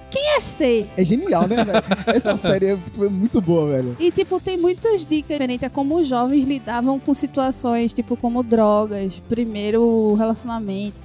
Quem 0.10 0.36
é 0.36 0.40
ser? 0.40 0.90
É 0.96 1.04
genial, 1.04 1.48
né, 1.48 1.64
velho? 1.64 1.84
Essa 2.06 2.38
série 2.38 2.68
é 2.68 2.76
muito 3.10 3.42
boa, 3.42 3.68
velho. 3.68 3.96
E, 4.00 4.12
tipo, 4.12 4.40
tem 4.40 4.58
muitas 4.58 5.06
dicas 5.06 5.32
referentes 5.32 5.64
a 5.64 5.70
como 5.72 5.96
os 5.98 6.08
jovens 6.08 6.46
lidavam 6.46 7.00
com 7.00 7.14
situações, 7.16 7.92
tipo, 7.94 8.16
como 8.16 8.44
drogas, 8.44 9.20
primeiro 9.28 10.14
relacionamento. 10.14 11.02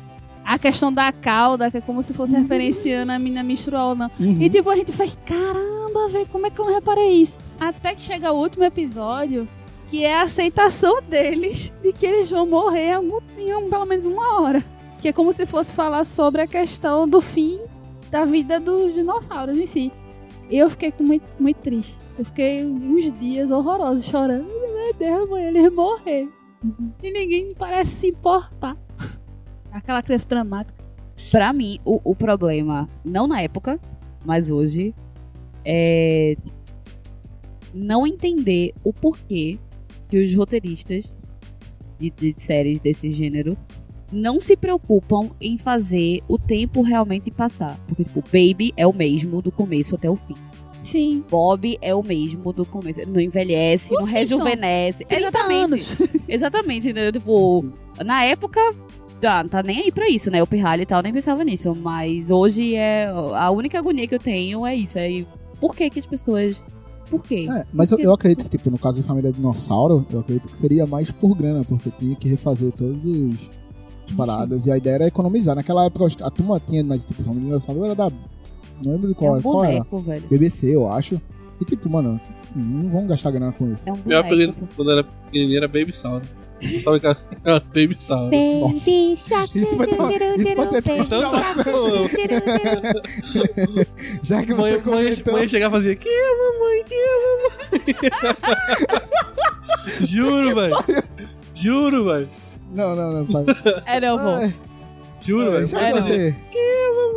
A 0.49 0.59
questão 0.59 0.91
da 0.91 1.13
cauda, 1.13 1.71
que 1.71 1.77
é 1.77 1.81
como 1.83 2.03
se 2.03 2.15
fosse 2.15 2.35
referenciando 2.35 3.13
a 3.13 3.19
mina 3.19 3.43
menstrual, 3.43 3.95
não. 3.95 4.11
Uhum. 4.19 4.41
E, 4.41 4.49
tipo, 4.49 4.71
a 4.71 4.77
gente 4.77 4.93
faz, 4.93 5.15
caramba, 5.27 6.09
velho, 6.09 6.27
como 6.29 6.47
é 6.47 6.51
que 6.51 6.59
eu 6.59 6.65
não 6.65 6.73
reparei 6.73 7.11
isso? 7.21 7.39
Até 7.61 7.95
que 7.95 8.01
chega 8.01 8.33
o 8.33 8.41
último 8.41 8.65
episódio, 8.65 9.47
que 9.89 10.07
é 10.07 10.17
a 10.17 10.23
aceitação 10.23 11.03
deles 11.03 11.71
de 11.83 11.93
que 11.93 12.07
eles 12.07 12.31
vão 12.31 12.47
morrer 12.47 12.87
em, 12.87 12.95
algum, 12.95 13.19
em 13.37 13.69
pelo 13.69 13.85
menos 13.85 14.07
uma 14.07 14.41
hora. 14.41 14.65
Que 15.03 15.09
é 15.09 15.13
como 15.13 15.35
se 15.35 15.45
fosse 15.45 15.71
falar 15.71 16.07
sobre 16.07 16.41
a 16.41 16.47
questão 16.47 17.07
do 17.07 17.21
fim 17.21 17.61
da 18.11 18.25
vida 18.25 18.59
dos 18.59 18.95
dinossauros 18.95 19.59
em 19.59 19.67
si. 19.67 19.93
Eu 20.51 20.71
fiquei 20.71 20.95
muito, 20.99 21.27
muito 21.39 21.59
triste. 21.59 21.95
Eu 22.19 22.25
fiquei 22.25 22.65
uns 22.65 23.13
dias 23.21 23.51
horrorosos, 23.51 24.07
chorando. 24.07 24.47
Meu 24.47 24.95
Deus, 24.95 25.25
amanhã 25.25 25.49
ele 25.49 25.61
vai 25.61 25.71
morrer. 25.71 26.29
E 27.03 27.11
ninguém 27.11 27.55
parece 27.55 27.91
se 27.91 28.09
importar. 28.09 28.79
Aquela 29.73 30.03
criança 30.03 30.29
dramática. 30.29 30.85
Pra 31.31 31.53
mim, 31.53 31.79
o, 31.85 32.01
o 32.05 32.15
problema, 32.15 32.89
não 33.05 33.27
na 33.27 33.41
época, 33.43 33.81
mas 34.25 34.51
hoje, 34.51 34.95
é 35.65 36.37
não 37.75 38.07
entender 38.07 38.73
o 38.83 38.93
porquê 38.93 39.59
que 40.09 40.23
os 40.23 40.35
roteiristas 40.35 41.13
de, 41.99 42.11
de 42.11 42.33
séries 42.41 42.81
desse 42.81 43.11
gênero 43.11 43.57
não 44.11 44.41
se 44.41 44.57
preocupam 44.57 45.31
em 45.41 45.59
fazer 45.59 46.21
o 46.29 46.39
tempo 46.39 46.81
realmente 46.81 47.31
passar. 47.31 47.79
Porque, 47.87 48.05
tipo, 48.05 48.23
Baby 48.23 48.73
é 48.77 48.87
o 48.87 48.93
mesmo 48.93 49.43
do 49.43 49.53
começo 49.53 49.95
até 49.95 50.09
o 50.09 50.17
fim. 50.17 50.35
Sim. 50.83 51.23
Bob 51.29 51.79
é 51.83 51.95
o 51.95 52.03
mesmo 52.03 52.51
do 52.53 52.65
começo. 52.65 53.07
Não 53.07 53.21
envelhece, 53.21 53.93
O 53.93 53.97
não 53.97 54.03
Simpson, 54.03 54.19
rejuvenesce. 54.19 55.05
30 55.05 55.23
Exatamente. 55.23 55.53
anos. 55.55 55.97
Exatamente, 56.27 56.89
entendeu? 56.89 57.13
Tipo, 57.13 57.71
na 58.03 58.25
época, 58.25 58.61
tá, 59.21 59.45
tá 59.45 59.63
nem 59.63 59.81
aí 59.83 59.93
pra 59.93 60.09
isso, 60.09 60.31
né? 60.31 60.43
O 60.43 60.47
pirralho 60.47 60.83
e 60.83 60.87
tal, 60.87 61.03
nem 61.03 61.13
pensava 61.13 61.43
nisso. 61.45 61.75
Mas 61.75 62.31
hoje 62.31 62.75
é. 62.75 63.07
A 63.35 63.51
única 63.51 63.79
agonia 63.79 64.07
que 64.07 64.15
eu 64.15 64.19
tenho 64.19 64.67
é 64.67 64.75
isso. 64.75 64.99
É 64.99 65.25
por 65.61 65.75
que 65.75 65.89
que 65.91 65.99
as 65.99 66.07
pessoas. 66.07 66.65
Por 67.11 67.25
quê? 67.25 67.47
É, 67.49 67.65
mas 67.73 67.91
eu, 67.91 67.99
eu 67.99 68.13
acredito 68.13 68.45
que, 68.45 68.51
tipo, 68.59 68.71
no 68.71 68.79
caso 68.79 69.01
de 69.01 69.07
Família 69.07 69.33
Dinossauro, 69.33 70.07
eu 70.13 70.21
acredito 70.21 70.49
que 70.49 70.59
seria 70.59 70.87
mais 70.87 71.11
por 71.11 71.35
grana, 71.35 71.65
porque 71.65 71.91
tinha 71.99 72.15
que 72.15 72.29
refazer 72.29 72.71
todos 72.73 73.07
os 73.07 73.49
as 74.07 74.13
paradas. 74.15 74.67
E 74.67 74.71
a 74.73 74.77
ideia 74.77 74.95
era 74.97 75.07
economizar. 75.07 75.57
Naquela 75.57 75.85
época, 75.87 76.07
a 76.23 76.31
turma 76.31 76.61
tinha, 76.61 76.85
mas, 76.85 77.05
tipo, 77.07 77.23
Família 77.23 77.47
Dinossauro 77.47 77.85
era 77.85 77.95
da. 77.95 78.11
Não 78.85 78.93
lembro 78.93 79.07
de 79.09 79.13
É 79.15 79.17
qual, 79.17 79.37
um 79.39 79.43
qual 79.43 79.65
era. 79.65 79.73
boneco, 79.79 79.99
velho. 80.01 80.25
BBC, 80.29 80.75
eu 80.75 80.87
acho. 80.89 81.21
E, 81.61 81.65
tipo, 81.65 81.89
mano, 81.91 82.21
não 82.55 82.89
vão 82.91 83.07
gastar 83.07 83.31
grana 83.31 83.53
com 83.53 83.71
isso. 83.73 83.89
É 83.89 83.93
um 83.93 83.99
Meu 84.05 84.19
apelido 84.19 84.55
quando 84.77 84.91
era 84.91 85.05
pequenininho 85.05 85.57
era 85.59 85.69
Baby 85.69 85.95
Sauro. 85.95 86.23
Só 86.83 86.97
em 86.97 87.01
casa, 87.01 87.21
era 87.45 87.61
Baby 87.61 87.97
Sauro. 88.01 88.31
Nossa. 88.35 88.91
Isso 88.91 89.77
vai 89.77 89.87
tomar- 89.87 90.11
isso 90.13 90.57
pode 90.57 90.71
ser 91.07 91.15
é 91.15 91.29
um 91.29 91.31
Já 94.23 94.43
que 94.45 94.55
Mãe, 94.55 94.73
você 94.73 94.73
mãe, 94.73 94.81
comentou... 94.83 95.33
mãe 95.35 95.49
chegava 95.49 95.77
e 95.77 95.81
fazia, 95.81 95.97
que 95.97 96.09
é 96.09 96.37
mamãe, 96.37 96.85
que 96.85 96.95
é 96.95 97.33
mamãe. 97.33 97.85
Juro, 100.07 100.55
velho. 100.55 100.77
Juro, 101.55 102.05
velho. 102.07 102.29
Não, 102.75 102.97
não, 102.97 103.13
não. 103.13 103.27
Pai. 103.27 103.45
É, 103.87 104.01
não, 104.01 104.19
pô. 104.19 104.53
Juro, 105.21 105.51
velho. 105.53 105.67
já 105.67 105.81
É, 105.81 105.93
que 105.93 105.99
não. 105.99 106.03
você... 106.03 106.35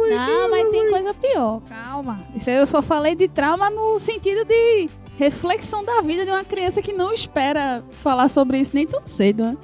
Não, 0.10 0.50
mas 0.50 0.70
tem 0.70 0.90
coisa 0.90 1.14
pior, 1.14 1.62
calma. 1.70 2.20
Isso 2.36 2.50
aí 2.50 2.58
eu 2.58 2.68
só 2.68 2.82
falei 2.82 3.16
de 3.16 3.28
trauma 3.28 3.70
no 3.70 3.98
sentido 3.98 4.44
de 4.46 4.90
reflexão 5.22 5.86
da 5.86 6.02
vida 6.02 6.26
de 6.26 6.32
uma 6.32 6.44
criança 6.44 6.82
que 6.82 6.92
não 6.92 7.14
espera 7.14 7.84
falar 7.92 8.28
sobre 8.28 8.60
isso 8.60 8.72
nem 8.74 8.88
tão 8.88 9.06
cedo, 9.06 9.44
né? 9.44 9.58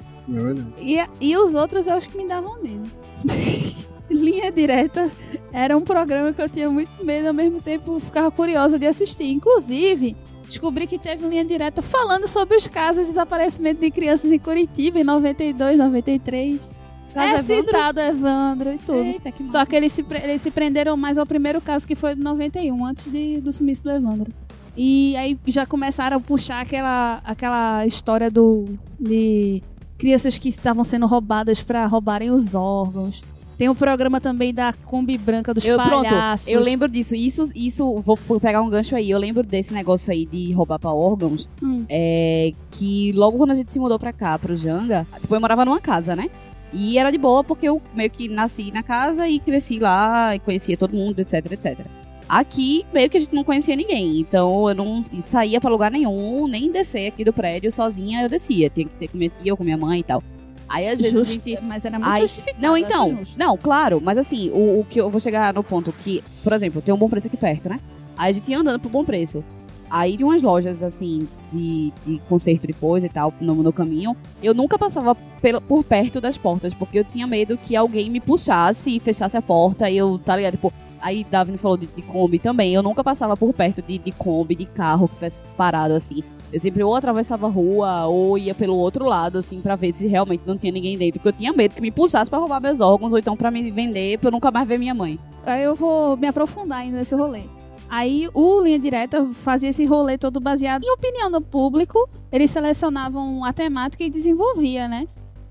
É. 0.78 0.80
E, 0.80 1.30
e 1.32 1.36
os 1.36 1.56
outros 1.56 1.88
eu 1.88 1.94
acho 1.94 2.08
que 2.08 2.16
me 2.16 2.28
davam 2.28 2.62
medo. 2.62 2.88
Linha 4.08 4.52
Direta 4.52 5.10
era 5.52 5.76
um 5.76 5.80
programa 5.80 6.32
que 6.32 6.40
eu 6.40 6.48
tinha 6.48 6.70
muito 6.70 7.04
medo, 7.04 7.26
ao 7.26 7.34
mesmo 7.34 7.60
tempo 7.60 7.98
ficava 7.98 8.30
curiosa 8.30 8.78
de 8.78 8.86
assistir. 8.86 9.32
Inclusive, 9.32 10.16
descobri 10.46 10.86
que 10.86 10.96
teve 10.96 11.26
Linha 11.26 11.44
Direta 11.44 11.82
falando 11.82 12.28
sobre 12.28 12.56
os 12.56 12.68
casos 12.68 13.02
de 13.02 13.08
desaparecimento 13.08 13.80
de 13.80 13.90
crianças 13.90 14.30
em 14.30 14.38
Curitiba 14.38 15.00
em 15.00 15.04
92, 15.04 15.76
93. 15.76 16.78
Caso 17.12 17.52
é 17.52 17.56
Evandro? 17.56 17.66
citado 17.66 18.00
Evandro 18.00 18.72
e 18.72 18.78
tudo. 18.78 18.98
Eita, 19.02 19.32
que 19.32 19.50
Só 19.50 19.66
que 19.66 19.74
eles 19.74 19.92
se, 19.92 20.04
eles 20.22 20.40
se 20.40 20.52
prenderam 20.52 20.96
mais 20.96 21.18
ao 21.18 21.26
primeiro 21.26 21.60
caso, 21.60 21.84
que 21.84 21.96
foi 21.96 22.14
de 22.14 22.22
91, 22.22 22.86
antes 22.86 23.10
de, 23.10 23.40
do 23.40 23.52
sumiço 23.52 23.82
do 23.82 23.90
Evandro. 23.90 24.32
E 24.80 25.16
aí 25.16 25.36
já 25.48 25.66
começaram 25.66 26.18
a 26.18 26.20
puxar 26.20 26.60
aquela, 26.60 27.20
aquela 27.24 27.84
história 27.84 28.30
do 28.30 28.78
de 28.98 29.60
crianças 29.98 30.38
que 30.38 30.48
estavam 30.48 30.84
sendo 30.84 31.04
roubadas 31.04 31.60
pra 31.60 31.84
roubarem 31.84 32.30
os 32.30 32.54
órgãos. 32.54 33.20
Tem 33.58 33.68
o 33.68 33.74
programa 33.74 34.20
também 34.20 34.54
da 34.54 34.72
Kombi 34.72 35.18
Branca 35.18 35.52
dos 35.52 35.66
Eu, 35.66 35.76
pronto, 35.76 36.08
palhaços. 36.08 36.46
eu 36.46 36.60
lembro 36.60 36.88
disso. 36.88 37.16
Isso, 37.16 37.50
isso, 37.56 38.00
vou 38.02 38.16
pegar 38.40 38.62
um 38.62 38.70
gancho 38.70 38.94
aí. 38.94 39.10
Eu 39.10 39.18
lembro 39.18 39.44
desse 39.44 39.74
negócio 39.74 40.12
aí 40.12 40.24
de 40.24 40.52
roubar 40.52 40.78
pra 40.78 40.92
órgãos. 40.92 41.50
Hum. 41.60 41.84
É, 41.88 42.52
que 42.70 43.10
logo 43.16 43.36
quando 43.36 43.50
a 43.50 43.56
gente 43.56 43.72
se 43.72 43.80
mudou 43.80 43.98
pra 43.98 44.12
cá, 44.12 44.38
pro 44.38 44.56
Janga, 44.56 45.04
tipo, 45.20 45.34
eu 45.34 45.40
morava 45.40 45.64
numa 45.64 45.80
casa, 45.80 46.14
né? 46.14 46.30
E 46.72 46.98
era 46.98 47.10
de 47.10 47.18
boa 47.18 47.42
porque 47.42 47.68
eu 47.68 47.82
meio 47.96 48.10
que 48.10 48.28
nasci 48.28 48.70
na 48.70 48.84
casa 48.84 49.26
e 49.26 49.40
cresci 49.40 49.80
lá 49.80 50.36
e 50.36 50.38
conhecia 50.38 50.76
todo 50.76 50.94
mundo, 50.94 51.18
etc, 51.18 51.50
etc. 51.50 51.84
Aqui, 52.28 52.84
meio 52.92 53.08
que 53.08 53.16
a 53.16 53.20
gente 53.20 53.34
não 53.34 53.42
conhecia 53.44 53.74
ninguém. 53.74 54.18
Então 54.20 54.68
eu 54.68 54.74
não 54.74 55.02
saía 55.22 55.60
pra 55.60 55.70
lugar 55.70 55.90
nenhum, 55.90 56.46
nem 56.46 56.70
descer 56.70 57.08
aqui 57.08 57.24
do 57.24 57.32
prédio 57.32 57.72
sozinha, 57.72 58.22
eu 58.22 58.28
descia. 58.28 58.68
Tinha 58.68 58.86
que 58.86 58.94
ter 58.96 59.08
com 59.08 59.16
minha 59.16 59.30
tia 59.30 59.52
ou 59.52 59.56
com 59.56 59.64
minha 59.64 59.78
mãe 59.78 60.00
e 60.00 60.02
tal. 60.02 60.22
Aí 60.68 60.86
às 60.86 61.00
vezes 61.00 61.16
a 61.16 61.32
gente. 61.32 61.58
mas 61.62 61.84
era 61.86 61.98
muito 61.98 62.10
Aí- 62.12 62.20
justificado. 62.20 62.60
Não, 62.60 62.76
eu 62.76 62.84
então. 62.84 63.18
Não, 63.36 63.56
claro, 63.56 64.00
mas 64.04 64.18
assim, 64.18 64.50
o, 64.50 64.80
o 64.80 64.84
que 64.84 65.00
eu 65.00 65.08
vou 65.08 65.18
chegar 65.20 65.54
no 65.54 65.64
ponto 65.64 65.90
que, 65.92 66.22
por 66.44 66.52
exemplo, 66.52 66.82
tem 66.82 66.94
um 66.94 66.98
bom 66.98 67.08
preço 67.08 67.28
aqui 67.28 67.36
perto, 67.38 67.70
né? 67.70 67.80
Aí 68.18 68.30
a 68.30 68.32
gente 68.34 68.50
ia 68.50 68.58
andando 68.58 68.78
pro 68.78 68.90
bom 68.90 69.02
preço. 69.04 69.42
Aí 69.90 70.18
de 70.18 70.22
umas 70.24 70.42
lojas, 70.42 70.82
assim, 70.82 71.26
de, 71.50 71.90
de 72.04 72.20
conserto 72.28 72.66
de 72.66 72.74
coisa 72.74 73.06
e 73.06 73.08
tal, 73.08 73.32
no, 73.40 73.54
no 73.62 73.72
caminho, 73.72 74.14
eu 74.42 74.52
nunca 74.52 74.78
passava 74.78 75.14
pela- 75.40 75.62
por 75.62 75.82
perto 75.82 76.20
das 76.20 76.36
portas, 76.36 76.74
porque 76.74 76.98
eu 76.98 77.04
tinha 77.04 77.26
medo 77.26 77.56
que 77.56 77.74
alguém 77.74 78.10
me 78.10 78.20
puxasse 78.20 78.94
e 78.94 79.00
fechasse 79.00 79.34
a 79.34 79.40
porta 79.40 79.88
e 79.88 79.96
eu, 79.96 80.18
tá 80.18 80.36
ligado? 80.36 80.52
Tipo, 80.52 80.70
aí 81.00 81.24
Davi 81.24 81.56
falou 81.56 81.76
de, 81.76 81.86
de 81.86 82.02
Kombi 82.02 82.38
também, 82.38 82.74
eu 82.74 82.82
nunca 82.82 83.02
passava 83.02 83.36
por 83.36 83.52
perto 83.52 83.82
de, 83.82 83.98
de 83.98 84.12
Kombi, 84.12 84.54
de 84.54 84.66
carro 84.66 85.08
que 85.08 85.14
tivesse 85.14 85.42
parado, 85.56 85.94
assim. 85.94 86.22
Eu 86.50 86.58
sempre 86.58 86.82
ou 86.82 86.94
atravessava 86.94 87.46
a 87.46 87.50
rua 87.50 88.06
ou 88.06 88.38
ia 88.38 88.54
pelo 88.54 88.74
outro 88.74 89.04
lado, 89.04 89.38
assim, 89.38 89.60
pra 89.60 89.76
ver 89.76 89.92
se 89.92 90.06
realmente 90.06 90.44
não 90.46 90.56
tinha 90.56 90.72
ninguém 90.72 90.96
dentro. 90.96 91.20
Porque 91.20 91.28
eu 91.28 91.38
tinha 91.38 91.52
medo 91.52 91.74
que 91.74 91.80
me 91.80 91.90
puxasse 91.90 92.30
pra 92.30 92.38
roubar 92.38 92.60
meus 92.60 92.80
órgãos 92.80 93.12
ou 93.12 93.18
então 93.18 93.36
pra 93.36 93.50
me 93.50 93.70
vender 93.70 94.18
pra 94.18 94.28
eu 94.28 94.32
nunca 94.32 94.50
mais 94.50 94.66
ver 94.66 94.78
minha 94.78 94.94
mãe. 94.94 95.18
Aí 95.44 95.62
eu 95.62 95.74
vou 95.74 96.16
me 96.16 96.26
aprofundar 96.26 96.78
ainda 96.78 96.96
nesse 96.96 97.14
rolê. 97.14 97.42
Aí 97.90 98.28
o 98.32 98.60
Linha 98.62 98.78
Direta 98.78 99.26
fazia 99.26 99.70
esse 99.70 99.84
rolê 99.84 100.16
todo 100.16 100.40
baseado 100.40 100.84
em 100.84 100.90
opinião 100.90 101.30
do 101.30 101.40
público. 101.40 102.08
Eles 102.32 102.50
selecionavam 102.50 103.44
a 103.44 103.52
temática 103.52 104.04
e 104.04 104.10
desenvolvia, 104.10 104.88
né? 104.88 105.06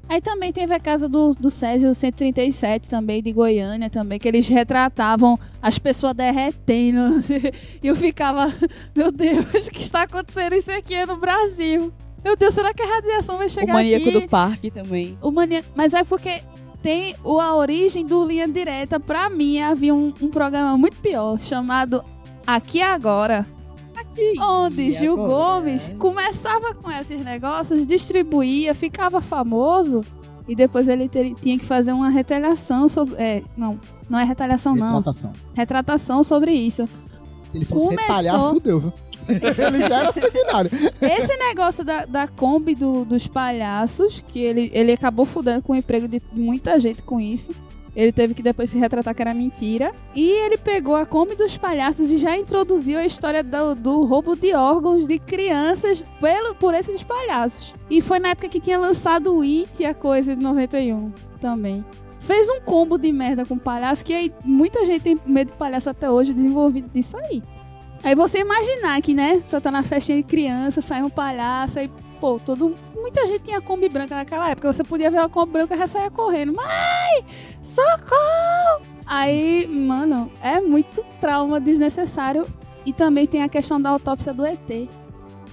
Aí 0.10 0.22
também 0.22 0.54
teve 0.54 0.74
a 0.74 0.80
casa 0.80 1.10
do, 1.10 1.32
do 1.32 1.50
Césio 1.50 1.94
137 1.94 2.90
também, 2.90 3.22
de 3.22 3.32
Goiânia 3.34 3.90
também, 3.90 4.18
que 4.18 4.28
eles 4.28 4.48
retratavam 4.48 5.38
as 5.62 5.78
pessoas 5.78 6.16
derretendo. 6.16 7.22
e 7.84 7.88
eu 7.88 7.96
ficava, 7.96 8.54
meu 8.96 9.12
Deus, 9.12 9.68
o 9.68 9.72
que 9.72 9.82
está 9.82 10.04
acontecendo 10.04 10.56
isso 10.56 10.72
aqui 10.72 11.06
no 11.06 11.18
Brasil? 11.18 11.92
Meu 12.24 12.36
Deus, 12.36 12.54
será 12.54 12.74
que 12.74 12.82
a 12.82 12.96
radiação 12.96 13.38
vai 13.38 13.50
chegar 13.50 13.74
o 13.74 13.76
maníaco 13.76 14.10
aqui? 14.10 14.20
do 14.20 14.28
parque 14.28 14.72
também. 14.72 15.18
O 15.22 15.30
mania... 15.30 15.64
Mas 15.76 15.94
é 15.94 16.04
porque 16.04 16.42
tem 16.82 17.16
a 17.24 17.56
origem 17.56 18.06
do 18.06 18.26
Linha 18.26 18.48
Direta. 18.48 19.00
Pra 19.00 19.30
mim, 19.30 19.60
havia 19.60 19.94
um, 19.94 20.14
um 20.22 20.30
programa 20.30 20.78
muito 20.78 20.98
pior, 20.98 21.42
chamado 21.42 22.04
Aqui 22.46 22.82
Agora. 22.82 23.46
Onde 24.40 24.92
Gil? 24.92 25.16
Gomes 25.18 25.92
começava 25.98 26.74
com 26.74 26.90
esses 26.92 27.24
negócios, 27.24 27.86
distribuía, 27.88 28.74
ficava 28.74 29.22
famoso. 29.22 30.04
E 30.48 30.56
depois 30.56 30.88
ele 30.88 31.10
ter- 31.10 31.34
tinha 31.36 31.58
que 31.60 31.66
fazer 31.66 31.92
uma 31.92 32.10
retaliação 32.10 32.88
sobre. 32.88 33.16
É, 33.18 33.44
não, 33.58 33.78
não 34.10 34.18
é 34.18 34.24
retaliação, 34.24 34.76
não. 34.76 34.88
Retratação. 34.96 35.34
Retratação 35.54 36.24
sobre 36.24 36.52
isso. 36.54 36.88
Se 37.50 37.58
ele 37.58 37.66
fosse 37.66 37.86
Começou- 37.86 38.08
retalhar, 38.16 38.50
fudeu, 38.54 38.80
viu? 38.80 38.94
ele 39.28 39.88
já 39.90 40.00
era 40.00 40.14
seminário. 40.14 40.72
Esse 41.02 41.36
negócio 41.36 41.84
da, 41.84 42.06
da 42.06 42.28
Kombi 42.30 42.76
do- 42.76 43.04
dos 43.04 43.28
palhaços, 43.28 44.24
que 44.30 44.40
ele, 44.40 44.72
ele 44.74 44.94
acabou 44.94 45.26
fudendo 45.26 45.62
com 45.64 45.74
o 45.74 45.76
emprego 45.76 46.08
de 46.08 46.22
muita 46.32 46.80
gente 46.80 47.04
com 47.04 47.20
isso. 47.20 47.52
Ele 47.98 48.12
teve 48.12 48.36
que 48.36 48.44
depois 48.44 48.70
se 48.70 48.78
retratar 48.78 49.16
que 49.16 49.24
era 49.24 49.34
mentira. 49.34 49.92
E 50.16 50.30
ele 50.30 50.56
pegou 50.56 50.96
a 50.96 51.04
Kombi 51.04 51.36
dos 51.36 51.58
palhaços 51.58 52.12
e 52.12 52.18
já 52.20 52.38
introduziu 52.38 53.00
a 53.00 53.06
história 53.06 53.44
do, 53.44 53.74
do 53.74 54.04
roubo 54.04 54.36
de 54.36 54.54
órgãos 54.54 55.08
de 55.08 55.18
crianças 55.18 56.06
pelo, 56.22 56.54
por 56.54 56.76
esses 56.76 57.02
palhaços. 57.02 57.74
E 57.90 58.00
foi 58.00 58.20
na 58.20 58.30
época 58.30 58.50
que 58.50 58.60
tinha 58.60 58.78
lançado 58.78 59.36
o 59.36 59.42
It, 59.42 59.84
a 59.84 59.96
coisa 59.96 60.36
de 60.36 60.44
91 60.44 61.12
também. 61.42 61.84
Fez 62.20 62.48
um 62.50 62.62
combo 62.62 63.00
de 63.00 63.12
merda 63.12 63.48
com 63.48 63.58
palhaço 63.58 64.06
que 64.06 64.14
aí 64.14 64.32
muita 64.46 64.86
gente 64.86 65.02
tem 65.02 65.20
medo 65.26 65.48
de 65.52 65.58
palhaço 65.58 65.90
até 65.90 66.08
hoje 66.08 66.36
desenvolvido 66.36 66.90
disso 66.94 67.18
aí. 67.18 67.42
Aí 68.04 68.14
você 68.14 68.40
imaginar 68.40 69.02
que, 69.02 69.16
né, 69.16 69.40
tu 69.50 69.60
tá 69.60 69.72
na 69.72 69.82
festinha 69.82 70.18
de 70.18 70.24
criança, 70.24 70.84
sai 70.84 71.02
um 71.02 71.10
palhaço, 71.10 71.80
aí, 71.80 71.90
pô, 72.20 72.40
todo, 72.44 72.76
muita 72.96 73.26
gente 73.28 73.40
tinha 73.44 73.62
Kombi 73.62 73.90
branca 73.90 74.16
naquela 74.16 74.50
época. 74.50 74.72
Você 74.72 74.84
podia 74.84 75.10
ver 75.12 75.18
uma 75.20 75.30
Kombi 75.30 75.52
branca 75.54 75.76
e 75.76 75.78
já 75.78 75.88
saia 75.88 76.10
correndo. 76.12 76.54
Mãe, 76.54 77.26
socorro! 77.62 78.82
Aí, 79.06 79.68
mano, 79.68 80.30
é 80.42 80.60
muito 80.60 81.04
trauma 81.20 81.60
desnecessário. 81.60 82.46
E 82.86 82.94
também 82.94 83.28
tem 83.28 83.44
a 83.44 83.50
questão 83.50 83.82
da 83.82 83.90
autópsia 83.90 84.34
do 84.34 84.46
ET. 84.46 84.60
Que 84.68 84.90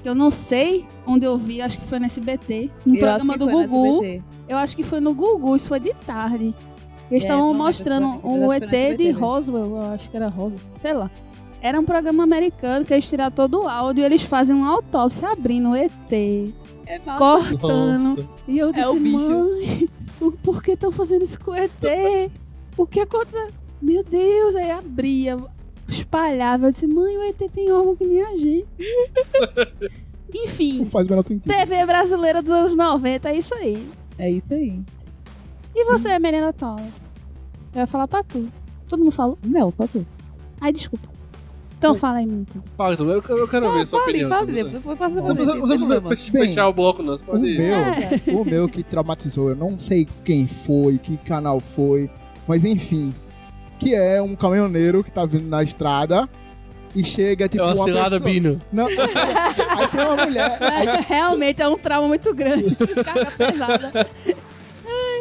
eu 0.08 0.14
não 0.14 0.30
sei 0.30 0.86
onde 1.06 1.26
eu 1.26 1.36
vi, 1.36 1.60
acho 1.60 1.78
que 1.78 1.84
foi 1.84 1.98
no 1.98 2.06
SBT. 2.06 2.70
No 2.86 2.94
Eu 2.94 3.00
programa 3.00 3.36
do 3.36 3.46
Gugu. 3.48 4.22
Eu 4.48 4.56
acho 4.58 4.76
que 4.76 4.82
foi 4.82 5.00
no 5.00 5.14
Gugu, 5.14 5.56
isso 5.56 5.68
foi 5.68 5.80
de 5.80 5.92
tarde. 6.06 6.54
Eles 7.10 7.24
É, 7.24 7.26
estavam 7.26 7.48
lembro, 7.48 7.64
mostrando 7.64 8.20
o 8.22 8.52
ET 8.52 8.96
de. 8.96 9.10
Roswell, 9.10 9.64
eu 9.76 9.82
acho 9.92 10.10
que 10.10 10.16
era 10.16 10.28
Roswell, 10.28 10.60
sei 10.80 10.92
lá. 10.92 11.10
Era 11.64 11.80
um 11.80 11.84
programa 11.84 12.22
americano 12.24 12.84
que 12.84 12.92
eles 12.92 13.08
tiraram 13.08 13.34
todo 13.34 13.62
o 13.62 13.66
áudio 13.66 14.02
e 14.02 14.04
eles 14.04 14.22
fazem 14.22 14.54
uma 14.54 14.68
autópsia 14.70 15.30
abrindo 15.30 15.70
o 15.70 15.74
ET, 15.74 15.92
É 16.84 16.98
cortando. 16.98 18.16
Nossa. 18.18 18.28
E 18.46 18.58
eu 18.58 18.70
disse, 18.70 18.86
o 18.88 19.00
bicho. 19.00 19.30
mãe, 19.30 19.88
o- 20.20 20.32
por 20.32 20.62
que 20.62 20.72
estão 20.72 20.92
fazendo 20.92 21.22
isso 21.24 21.40
com 21.40 21.52
o 21.52 21.54
ET? 21.54 22.30
O 22.76 22.86
que 22.86 23.00
aconteceu? 23.00 23.48
Meu 23.80 24.04
Deus, 24.04 24.54
aí 24.56 24.70
abria, 24.70 25.38
espalhava. 25.88 26.66
Eu 26.66 26.70
disse, 26.72 26.86
mãe, 26.86 27.16
o 27.16 27.22
ET 27.22 27.38
tem 27.50 27.72
órgão 27.72 27.96
que 27.96 28.04
nem 28.04 28.20
a 28.22 28.36
gente. 28.36 28.66
Enfim, 30.34 30.80
Não 30.80 30.86
faz 30.86 31.06
o 31.06 31.10
menor 31.10 31.22
sentido. 31.22 31.50
TV 31.50 31.86
brasileira 31.86 32.42
dos 32.42 32.52
anos 32.52 32.76
90, 32.76 33.30
é 33.30 33.36
isso 33.38 33.54
aí. 33.54 33.88
É 34.18 34.30
isso 34.30 34.52
aí. 34.52 34.82
E 35.74 35.84
você, 35.86 36.18
Melina 36.18 36.52
Tola? 36.52 36.86
Eu 37.74 37.80
ia 37.80 37.86
falar 37.86 38.06
pra 38.06 38.22
tu. 38.22 38.48
Todo 38.86 38.98
mundo 39.00 39.12
falou? 39.12 39.38
Não, 39.42 39.70
só 39.70 39.86
tu. 39.86 40.04
Ai, 40.60 40.70
desculpa. 40.72 41.08
Então 41.84 41.94
fala 41.94 42.18
aí, 42.18 42.26
muito. 42.26 42.62
Fala, 42.76 42.94
então, 42.94 43.08
eu, 43.10 43.22
quero- 43.22 43.38
eu 43.38 43.48
quero 43.48 43.72
ver 43.72 43.86
sua 43.86 44.00
Fale, 44.00 44.10
opinião. 44.24 44.30
fale, 44.30 44.60
isso. 44.60 44.68
depois 44.70 44.98
passa 44.98 45.22
pra 45.22 45.34
não 45.34 46.02
precisa 46.08 46.32
fechar 46.38 46.68
o 46.68 46.72
bloco, 46.72 47.02
não. 47.02 47.16
Você 47.16 47.22
O 47.22 47.26
pode 47.26 47.46
ir. 47.46 47.58
meu, 47.58 47.74
É. 47.76 48.20
o 48.40 48.44
meu 48.44 48.68
que 48.68 48.82
traumatizou, 48.82 49.50
eu 49.50 49.56
não 49.56 49.78
sei 49.78 50.06
quem 50.24 50.46
foi, 50.46 50.98
que 50.98 51.16
canal 51.18 51.60
foi, 51.60 52.10
mas 52.48 52.64
enfim. 52.64 53.14
Que 53.78 53.94
é 53.94 54.22
um 54.22 54.34
caminhoneiro 54.34 55.02
que 55.04 55.10
tá 55.10 55.26
vindo 55.26 55.48
na 55.48 55.62
estrada 55.62 56.28
e 56.94 57.04
chega, 57.04 57.48
tipo, 57.48 57.62
É 57.62 57.66
uma 57.74 57.84
cilada, 57.84 58.10
pessoa... 58.20 58.30
Bino. 58.30 58.62
Não, 58.72 58.86
aí 58.88 59.88
tem 59.90 60.00
uma 60.06 60.24
mulher. 60.24 60.58
Aí, 60.62 60.86
É, 60.88 61.00
Realmente 61.06 61.60
é 61.60 61.68
um 61.68 61.76
trauma 61.76 62.08
muito 62.08 62.32
grande. 62.32 62.74
Carga 63.04 63.30
pesada. 63.36 64.06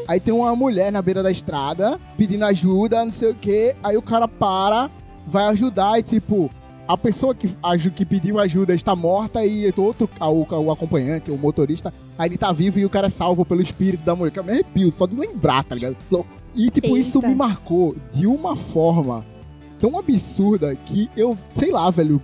aí 0.08 0.20
tem 0.20 0.34
uma 0.34 0.56
mulher 0.56 0.92
na 0.92 1.02
beira 1.02 1.24
da 1.24 1.32
estrada 1.32 2.00
pedindo 2.18 2.46
ajuda, 2.46 3.04
não 3.04 3.12
sei 3.12 3.32
o 3.32 3.36
que. 3.36 3.76
Aí 3.84 3.98
o 3.98 4.02
cara 4.02 4.28
para, 4.28 4.90
vai 5.28 5.46
ajudar 5.48 6.00
e 6.00 6.04
tipo. 6.04 6.50
A 6.86 6.98
pessoa 6.98 7.34
que, 7.34 7.48
que 7.96 8.06
pediu 8.06 8.38
ajuda 8.38 8.76
está 8.76 8.94
morta 8.94 9.46
e 9.46 9.74
outro, 9.78 10.10
o, 10.20 10.56
o 10.56 10.70
acompanhante, 10.70 11.32
o 11.32 11.38
motorista, 11.38 11.94
aí 12.20 12.28
ele 12.28 12.38
tá 12.38 12.52
vivo 12.52 12.78
e 12.78 12.84
o 12.84 12.90
cara 12.90 13.08
é 13.08 13.10
salvo 13.10 13.46
pelo 13.46 13.62
espírito 13.62 14.04
da 14.04 14.14
mulher. 14.14 14.32
Que 14.32 14.40
eu 14.40 14.44
me 14.44 14.52
arrepio 14.52 14.92
só 14.92 15.08
de 15.08 15.16
lembrar, 15.16 15.64
tá 15.64 15.76
ligado? 15.76 15.96
E, 16.54 16.70
tipo, 16.70 16.98
isso 16.98 17.20
Eita. 17.20 17.30
me 17.30 17.36
marcou 17.36 17.96
de 18.12 18.28
uma 18.28 18.58
forma 18.58 19.26
tão 19.80 19.98
absurda 19.98 20.76
que 20.76 21.10
eu, 21.16 21.38
sei 21.56 21.72
lá, 21.72 21.90
velho, 21.90 22.22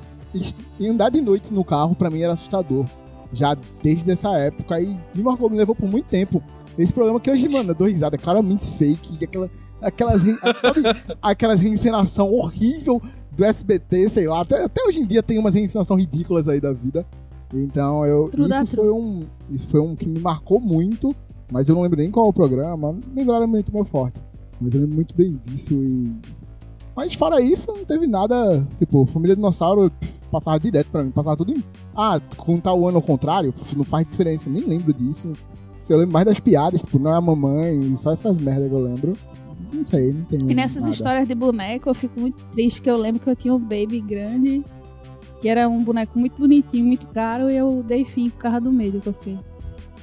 andar 0.81 1.09
de 1.09 1.21
noite 1.21 1.53
no 1.53 1.63
carro 1.63 1.95
pra 1.95 2.09
mim 2.09 2.21
era 2.21 2.33
assustador. 2.33 2.85
Já 3.31 3.55
desde 3.81 4.11
essa 4.11 4.29
época 4.37 4.79
e 4.81 4.87
me 5.15 5.23
marcou, 5.23 5.49
me 5.49 5.57
levou 5.57 5.75
por 5.75 5.89
muito 5.89 6.07
tempo. 6.07 6.43
Esse 6.77 6.93
programa 6.93 7.19
que 7.19 7.29
hoje, 7.29 7.49
mano, 7.49 7.71
eu 7.71 7.75
dou 7.75 7.87
risada, 7.87 8.15
é 8.15 8.19
claramente 8.19 8.65
fake. 8.65 9.17
e 9.19 9.23
Aquela, 9.23 9.49
aquelas, 9.81 10.21
sabe, 10.21 10.81
aquelas 11.21 11.59
reencenação 11.59 12.31
horrível 12.31 13.01
do 13.31 13.43
SBT, 13.43 14.09
sei 14.09 14.27
lá. 14.27 14.41
Até, 14.41 14.63
até 14.63 14.83
hoje 14.83 14.99
em 14.99 15.05
dia 15.05 15.23
tem 15.23 15.37
umas 15.37 15.53
reencenação 15.53 15.97
ridículas 15.97 16.47
aí 16.47 16.59
da 16.59 16.73
vida. 16.73 17.05
Então, 17.53 18.05
eu, 18.05 18.29
True 18.29 18.47
isso 18.47 18.75
foi 18.75 18.91
um 18.91 19.23
isso 19.49 19.67
foi 19.67 19.79
um 19.79 19.95
que 19.95 20.07
me 20.07 20.19
marcou 20.19 20.59
muito, 20.59 21.15
mas 21.51 21.67
eu 21.67 21.75
não 21.75 21.81
lembro 21.81 21.99
nem 21.99 22.11
qual 22.11 22.27
é 22.27 22.29
o 22.29 22.33
programa. 22.33 22.91
Não 22.91 23.01
lembrava 23.15 23.47
muito 23.47 23.73
meu 23.73 23.83
forte. 23.83 24.21
Mas 24.61 24.73
eu 24.73 24.81
lembro 24.81 24.95
muito 24.95 25.15
bem 25.15 25.35
disso 25.43 25.73
e. 25.73 26.11
Mas 26.95 27.13
fora 27.13 27.41
isso, 27.41 27.67
não 27.67 27.85
teve 27.85 28.05
nada. 28.05 28.65
Tipo, 28.77 29.05
Família 29.05 29.35
Dinossauro 29.35 29.89
pff, 29.89 30.19
passava 30.29 30.59
direto 30.59 30.91
pra 30.91 31.03
mim, 31.03 31.11
passava 31.11 31.37
tudo 31.37 31.53
em. 31.53 31.63
Ah, 31.95 32.19
contar 32.37 32.73
o 32.73 32.87
ano 32.87 32.97
ao 32.97 33.01
contrário, 33.01 33.53
pff, 33.53 33.77
não 33.77 33.85
faz 33.85 34.05
diferença, 34.05 34.49
eu 34.49 34.53
nem 34.53 34.63
lembro 34.65 34.93
disso. 34.93 35.31
Se 35.75 35.93
eu 35.93 35.97
lembro 35.97 36.13
mais 36.13 36.25
das 36.25 36.39
piadas, 36.39 36.81
tipo, 36.81 36.99
não 36.99 37.11
é 37.11 37.15
a 37.15 37.21
mamãe, 37.21 37.95
só 37.95 38.11
essas 38.11 38.37
merdas 38.37 38.67
que 38.67 38.75
eu 38.75 38.83
lembro. 38.83 39.17
Não 39.71 39.85
sei, 39.85 40.11
não 40.13 40.23
tenho. 40.25 40.49
E 40.51 40.53
nessas 40.55 40.83
nada. 40.83 40.93
histórias 40.95 41.27
de 41.27 41.35
boneco, 41.35 41.89
eu 41.89 41.93
fico 41.93 42.19
muito 42.19 42.41
triste, 42.51 42.77
porque 42.77 42.89
eu 42.89 42.97
lembro 42.97 43.21
que 43.21 43.29
eu 43.29 43.35
tinha 43.35 43.53
um 43.53 43.59
baby 43.59 44.01
grande, 44.01 44.63
que 45.41 45.47
era 45.47 45.67
um 45.69 45.83
boneco 45.83 46.17
muito 46.17 46.37
bonitinho, 46.37 46.85
muito 46.85 47.07
caro, 47.07 47.49
e 47.49 47.55
eu 47.55 47.83
dei 47.87 48.03
fim 48.05 48.29
por 48.29 48.37
causa 48.39 48.59
do 48.61 48.71
medo 48.71 48.99
que 48.99 49.07
eu 49.07 49.13
fiquei. 49.13 49.37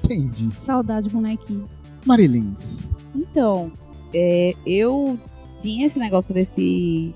Entendi. 0.04 0.50
Saudade, 0.58 1.08
bonequinho. 1.10 1.68
Marilins. 2.04 2.86
Então, 3.14 3.72
é, 4.14 4.54
eu 4.64 5.18
tinha 5.60 5.86
esse 5.86 5.98
negócio 5.98 6.32
desse. 6.32 7.12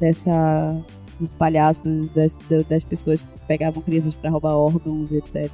dessa. 0.00 0.78
dos 1.20 1.34
palhaços, 1.34 2.10
das, 2.10 2.36
da- 2.48 2.62
das 2.62 2.84
pessoas 2.84 3.20
que 3.22 3.28
pegavam 3.46 3.82
crianças 3.82 4.14
pra 4.14 4.30
roubar 4.30 4.54
órgãos, 4.56 5.12
etc. 5.12 5.50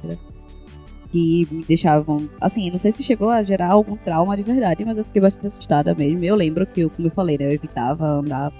Que 1.15 1.47
me 1.49 1.63
deixavam. 1.63 2.29
Assim, 2.41 2.69
não 2.69 2.77
sei 2.77 2.91
se 2.91 3.01
chegou 3.01 3.29
a 3.29 3.41
gerar 3.41 3.69
algum 3.69 3.95
trauma 3.95 4.35
de 4.35 4.43
verdade, 4.43 4.83
mas 4.83 4.97
eu 4.97 5.05
fiquei 5.05 5.21
bastante 5.21 5.47
assustada 5.47 5.95
mesmo. 5.95 6.21
Eu 6.25 6.35
lembro 6.35 6.67
que, 6.67 6.81
eu, 6.81 6.89
como 6.89 7.07
eu 7.07 7.11
falei, 7.11 7.37
né, 7.37 7.45
eu 7.45 7.51
evitava 7.51 8.05
andar 8.05 8.51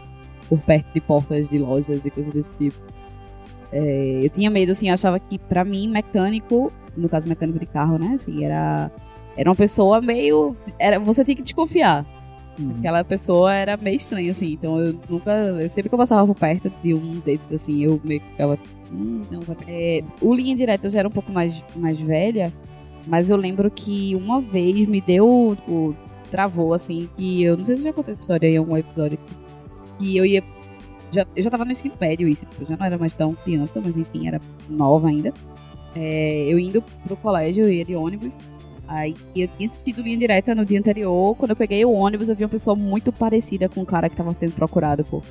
por 0.47 0.61
perto 0.61 0.93
de 0.93 1.01
portas 1.01 1.49
de 1.49 1.57
lojas 1.57 2.05
e 2.05 2.09
coisas 2.09 2.31
desse 2.31 2.53
tipo. 2.53 2.77
É, 3.73 4.21
eu 4.23 4.29
tinha 4.29 4.49
medo, 4.49 4.71
assim, 4.71 4.87
eu 4.87 4.93
achava 4.93 5.19
que 5.19 5.37
pra 5.37 5.65
mim, 5.65 5.89
mecânico, 5.89 6.71
no 6.95 7.09
caso 7.09 7.27
mecânico 7.27 7.59
de 7.59 7.65
carro, 7.65 7.97
né, 7.97 8.13
assim, 8.15 8.45
era. 8.45 8.89
Era 9.35 9.49
uma 9.49 9.55
pessoa 9.57 9.99
meio. 9.99 10.55
Era, 10.79 10.97
você 10.97 11.25
tinha 11.25 11.35
que 11.35 11.43
desconfiar. 11.43 12.05
Uhum. 12.57 12.75
Aquela 12.79 13.03
pessoa 13.03 13.53
era 13.53 13.75
meio 13.75 13.97
estranha, 13.97 14.31
assim. 14.31 14.53
Então 14.53 14.79
eu 14.79 14.97
nunca. 15.09 15.29
Eu 15.29 15.69
sempre 15.69 15.89
que 15.89 15.93
eu 15.93 15.99
passava 15.99 16.25
por 16.25 16.39
perto 16.39 16.71
de 16.81 16.93
um 16.93 17.19
desses, 17.19 17.51
assim, 17.51 17.83
eu 17.83 17.99
meio 18.01 18.21
que 18.21 18.29
ficava. 18.29 18.57
É, 19.67 20.03
o 20.21 20.33
Linha 20.33 20.55
Direta 20.55 20.87
eu 20.87 20.91
já 20.91 20.99
era 20.99 21.07
um 21.07 21.11
pouco 21.11 21.31
mais, 21.31 21.63
mais 21.75 21.99
velha. 21.99 22.53
Mas 23.07 23.29
eu 23.29 23.37
lembro 23.37 23.69
que 23.69 24.15
uma 24.15 24.41
vez 24.41 24.87
me 24.87 24.99
deu. 25.01 25.55
Tipo, 25.55 25.95
travou, 26.31 26.73
assim, 26.73 27.09
que 27.15 27.43
eu 27.43 27.55
não 27.55 27.63
sei 27.63 27.75
se 27.75 27.83
já 27.83 27.93
contei 27.93 28.13
essa 28.13 28.21
história 28.21 28.47
em 28.47 28.57
algum 28.57 28.75
episódio. 28.77 29.19
Que 29.99 30.17
eu 30.17 30.25
ia. 30.25 30.43
Já, 31.11 31.25
eu 31.35 31.41
já 31.41 31.49
tava 31.49 31.65
no 31.65 31.71
ensino 31.71 31.95
médio, 31.99 32.27
isso. 32.27 32.45
Tipo, 32.45 32.65
já 32.65 32.75
não 32.75 32.85
era 32.85 32.97
mais 32.97 33.13
tão 33.13 33.33
criança, 33.35 33.81
mas 33.83 33.97
enfim, 33.97 34.27
era 34.27 34.41
nova 34.69 35.07
ainda. 35.07 35.33
É, 35.95 36.45
eu 36.47 36.59
indo 36.59 36.81
pro 37.03 37.15
colégio, 37.15 37.65
eu 37.65 37.71
ia 37.71 37.85
de 37.85 37.95
ônibus. 37.95 38.31
Aí 38.87 39.15
eu 39.35 39.47
tinha 39.47 39.67
assistido 39.67 40.01
linha 40.01 40.17
direta 40.17 40.53
no 40.53 40.65
dia 40.65 40.79
anterior. 40.79 41.35
Quando 41.35 41.51
eu 41.51 41.55
peguei 41.55 41.83
o 41.85 41.91
ônibus, 41.91 42.29
eu 42.29 42.35
vi 42.35 42.43
uma 42.43 42.49
pessoa 42.49 42.75
muito 42.75 43.11
parecida 43.11 43.69
com 43.69 43.81
o 43.81 43.85
cara 43.85 44.09
que 44.09 44.15
tava 44.15 44.33
sendo 44.33 44.53
procurado, 44.53 45.03
pô. 45.05 45.21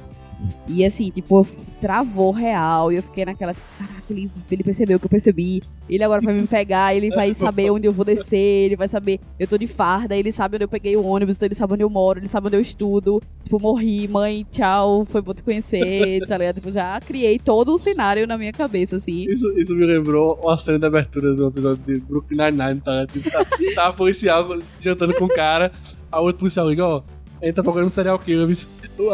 E 0.67 0.85
assim, 0.85 1.11
tipo, 1.11 1.45
travou 1.81 2.31
real. 2.31 2.93
E 2.93 2.97
eu 2.97 3.03
fiquei 3.03 3.25
naquela. 3.25 3.55
Caraca, 3.79 4.03
ele, 4.11 4.31
ele 4.51 4.63
percebeu 4.63 4.99
que 4.99 5.07
eu 5.07 5.11
percebi. 5.11 5.63
Ele 5.89 6.03
agora 6.03 6.23
vai 6.23 6.35
me 6.35 6.47
pegar, 6.47 6.95
ele 6.95 7.11
vai 7.11 7.35
saber 7.35 7.71
onde 7.71 7.87
eu 7.87 7.93
vou 7.93 8.05
descer, 8.05 8.67
ele 8.67 8.77
vai 8.77 8.89
saber. 8.89 9.21
Eu 9.39 9.47
tô 9.47 9.59
de 9.59 9.67
farda, 9.67 10.17
ele 10.17 10.33
sabe 10.33 10.57
onde 10.57 10.65
eu 10.65 10.69
peguei 10.69 10.97
o 10.97 11.05
ônibus, 11.05 11.37
então 11.37 11.47
ele 11.47 11.55
sabe 11.55 11.75
onde 11.75 11.85
eu 11.85 11.91
moro, 11.91 12.19
ele 12.19 12.29
sabe 12.29 12.47
onde 12.47 12.57
eu 12.57 12.61
estudo. 12.61 13.21
Tipo, 13.43 13.61
morri, 13.61 14.09
mãe, 14.09 14.47
tchau, 14.51 15.05
foi 15.05 15.21
bom 15.21 15.35
te 15.35 15.43
conhecer, 15.43 16.25
tá 16.27 16.39
ligado? 16.39 16.57
Tipo, 16.57 16.73
já 16.73 16.99
criei 17.01 17.39
todo 17.39 17.75
um 17.75 17.79
cenário 17.79 18.27
na 18.27 18.39
minha 18.39 18.53
cabeça, 18.53 18.97
assim. 18.97 19.27
Isso, 19.29 19.47
isso 19.59 19.75
me 19.75 19.85
lembrou 19.85 20.41
uma 20.43 20.57
cena 20.57 20.79
de 20.79 20.87
abertura 20.87 21.35
do 21.35 21.49
episódio 21.49 21.85
de 21.85 22.01
Brooklyn 22.01 22.39
Nine-Nine, 22.39 22.81
tá? 22.81 22.93
ligado? 22.93 23.13
Tipo, 23.13 23.31
tá, 23.31 23.45
tá 23.75 23.93
policial 23.93 24.59
jantando 24.81 25.15
com 25.15 25.27
o 25.27 25.29
cara, 25.29 25.71
a 26.11 26.21
outro 26.21 26.41
policial 26.41 26.69
liga, 26.69 26.87
ó, 26.87 27.03
ele 27.45 27.53
tá 27.53 27.63
procurando 27.63 27.91
serial 27.91 28.19
killer, 28.19 28.49
mas 28.49 28.69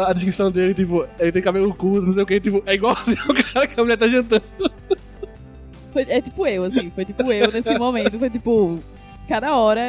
a 0.07 0.13
descrição 0.13 0.49
dele, 0.49 0.73
tipo, 0.73 1.05
ele 1.19 1.31
tem 1.31 1.41
cabelo 1.41 1.73
curto, 1.75 2.05
não 2.07 2.13
sei 2.13 2.23
o 2.23 2.25
que, 2.25 2.39
tipo, 2.39 2.63
é 2.65 2.73
igualzinho 2.75 3.17
o 3.29 3.53
cara 3.53 3.67
que 3.67 3.79
a 3.79 3.83
mulher 3.83 3.97
tá 3.97 4.07
jantando. 4.07 4.43
Foi- 5.93 6.05
é 6.07 6.21
tipo 6.21 6.47
eu, 6.47 6.63
assim, 6.63 6.89
foi 6.91 7.03
tipo 7.03 7.29
eu 7.31 7.51
nesse 7.51 7.77
momento, 7.77 8.17
foi 8.17 8.29
tipo, 8.29 8.79
cada 9.27 9.55
hora, 9.57 9.81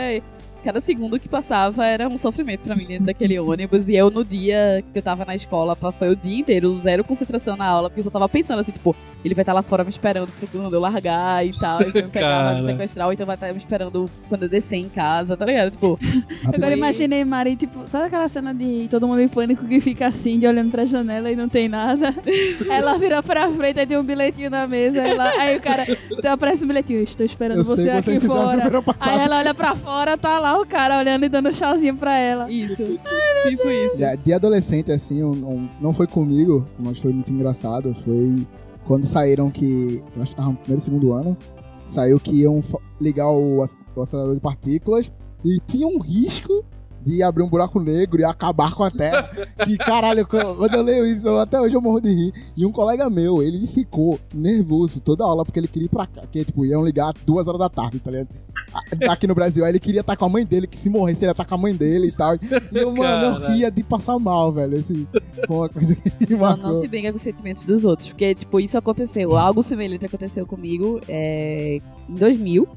cada 0.65 0.81
segundo 0.81 1.19
que 1.21 1.29
passava 1.29 1.87
era 1.87 2.09
um 2.09 2.19
sofrimento 2.19 2.63
pra 2.63 2.75
mim 2.75 2.85
dentro 2.85 3.07
daquele 3.07 3.39
ônibus, 3.39 3.89
e 3.89 3.95
eu 3.95 4.11
no 4.11 4.25
dia 4.25 4.83
que 4.93 4.99
eu 4.99 5.03
tava 5.03 5.25
na 5.25 5.35
escola, 5.37 5.77
foi 5.77 6.09
o 6.11 6.17
dia 6.17 6.41
inteiro, 6.41 6.73
zero 6.75 7.05
concentração 7.05 7.57
na 7.57 7.67
aula, 7.67 7.89
porque 7.89 8.01
eu 8.01 8.05
só 8.05 8.11
tava 8.11 8.29
pensando 8.29 8.59
assim, 8.59 8.73
tipo, 8.73 8.97
ele 9.25 9.35
vai 9.35 9.43
estar 9.43 9.53
lá 9.53 9.63
fora 9.63 9.85
me 9.85 9.91
esperando 9.91 10.29
quando 10.51 10.73
eu 10.75 10.81
largar 10.81 11.47
e 11.47 11.51
tal, 11.59 11.81
e 11.83 11.93
pegar, 11.93 12.53
vai 12.53 12.61
me 12.63 12.67
sequestrar, 12.73 13.07
ou 13.07 13.13
então 13.13 13.27
vai 13.27 13.37
estar 13.37 13.53
me 13.53 13.59
esperando 13.59 14.11
quando 14.29 14.43
eu 14.45 14.49
descer 14.49 14.77
em 14.77 14.89
casa, 14.89 15.37
tá 15.37 15.45
ligado? 15.45 15.71
Tipo, 15.73 15.99
Agora 16.45 16.59
Foi- 16.69 16.73
imaginei 16.77 17.25
Mari, 17.25 17.57
tipo, 17.57 17.87
sabe 17.89 18.07
aquela 18.07 18.29
cena 18.29 18.53
de 18.55 18.87
todo 18.91 19.07
mundo 19.07 19.21
em 19.21 19.29
pânico 19.29 19.65
que 19.67 19.81
fica 19.81 20.07
assim, 20.07 20.39
de 20.39 20.47
olhando 20.47 20.71
pra 20.71 20.85
janela 20.85 21.31
e 21.31 21.37
não 21.37 21.49
tem 21.49 21.69
nada? 21.69 22.15
ela 22.71 22.99
vira 22.99 23.23
pra 23.23 23.49
frente, 23.51 23.81
aí 23.81 23.87
tem 23.87 23.97
um 23.99 24.03
bilhetinho 24.05 24.51
na 24.51 24.67
mesa, 24.67 25.03
aí, 25.03 25.15
lá- 25.17 25.33
aí 25.39 25.57
o 25.57 25.61
cara, 25.61 25.87
então 26.11 26.33
aparece 26.33 26.65
um 26.65 26.69
bilhetinho, 26.69 27.01
estou 27.03 27.25
esperando 27.25 27.59
Eu 27.59 27.65
você 27.65 27.83
sei 28.03 28.17
aqui 28.17 28.21
fora. 28.27 28.63
Aí 29.01 29.19
ela 29.21 29.39
olha 29.39 29.55
pra 29.55 29.75
fora, 29.75 30.17
tá 30.17 30.39
lá 30.39 30.59
o 30.61 30.67
cara 30.67 30.99
olhando 30.99 31.25
e 31.25 31.29
dando 31.29 31.49
um 31.49 31.53
tchauzinho 31.53 31.97
pra 31.97 32.17
ela. 32.17 32.51
isso, 32.51 32.77
tipo 32.77 33.69
isso. 33.71 33.97
De, 33.97 34.17
de 34.17 34.33
adolescente, 34.33 34.91
assim, 34.93 35.23
um- 35.23 35.31
um- 35.31 35.69
não 35.81 35.93
foi 35.93 36.07
comigo, 36.07 36.67
mas 36.79 36.99
foi 36.99 37.13
muito 37.13 37.33
engraçado. 37.33 37.95
Foi 37.95 38.47
quando 38.87 39.05
saíram 39.05 39.51
que. 39.51 40.03
Eu 40.15 40.23
acho 40.23 40.33
que 40.33 40.37
tava 40.37 40.51
no 40.51 40.57
primeiro 40.57 40.83
segundo 40.83 41.13
ano. 41.13 41.37
Saiu 41.85 42.19
que 42.19 42.43
iam 42.43 42.61
ligar 43.01 43.31
o, 43.31 43.59
o 43.59 44.01
acelerador 44.01 44.35
de 44.35 44.41
partículas 44.41 45.13
e 45.45 45.59
tinha 45.67 45.87
um 45.87 45.99
risco 45.99 46.65
de 47.05 47.23
abrir 47.23 47.43
um 47.43 47.49
buraco 47.49 47.81
negro 47.81 48.21
e 48.21 48.25
acabar 48.25 48.75
com 48.75 48.85
a 48.85 48.91
Terra. 48.91 49.29
que 49.65 49.77
caralho, 49.79 50.27
quando 50.27 50.75
eu 50.75 50.83
leio 50.83 51.07
isso, 51.07 51.27
eu- 51.29 51.39
até 51.39 51.61
hoje 51.61 51.77
eu 51.77 51.81
morro 51.81 52.01
de 52.01 52.13
rir. 52.13 52.33
E 52.57 52.65
um 52.67 52.73
colega 52.73 53.09
meu, 53.11 53.43
ele 53.43 53.67
ficou 53.67 54.19
nervoso 54.35 55.01
toda 55.01 55.25
aula 55.25 55.45
porque 55.45 55.59
ele 55.59 55.69
queria 55.69 55.87
ir 55.87 55.89
pra 55.91 56.07
cá, 56.07 56.23
que 56.31 56.45
tipo, 56.45 56.65
iam 56.65 56.85
ligar 56.85 57.13
duas 57.27 57.49
horas 57.49 57.59
da 57.61 57.69
tarde, 57.69 57.99
tá 57.99 58.11
ligado? 58.11 58.29
Aqui 59.09 59.27
no 59.27 59.35
Brasil, 59.35 59.65
aí 59.65 59.71
ele 59.73 59.81
queria 59.81 60.01
estar 60.03 60.17
com 60.17 60.25
a 60.25 60.29
mãe 60.29 60.45
dele, 60.45 60.67
que 60.67 60.79
se 60.79 60.89
morresse 60.91 61.25
ele 61.25 61.31
ia 61.31 61.33
estar 61.33 61.45
com 61.45 61.55
a 61.55 61.59
mãe 61.59 61.75
dele 61.75 62.09
e 62.09 62.13
tal. 62.13 62.35
E 62.35 62.77
eu, 62.79 62.95
mano, 62.95 63.45
eu 63.45 63.51
ria 63.53 63.71
de 63.71 63.83
passar 63.83 64.19
mal, 64.19 64.53
velho. 64.53 64.77
Esse, 64.77 65.07
foi 65.47 65.57
uma 65.57 65.69
coisa 65.69 65.95
que 65.95 66.31
Não, 66.33 66.39
marcou. 66.39 66.63
não 66.69 66.75
se 66.75 66.87
brinca 66.89 67.11
com 67.11 67.17
os 67.17 67.23
sentimentos 67.23 67.65
dos 67.65 67.85
outros. 67.85 68.09
Porque, 68.09 68.35
tipo, 68.35 68.61
isso 68.61 68.77
aconteceu. 68.79 69.37
Algo 69.37 69.63
semelhante 69.63 70.07
aconteceu 70.07 70.47
comigo 70.47 71.01
é, 71.09 71.81
em 72.09 72.15
2000. 72.15 72.69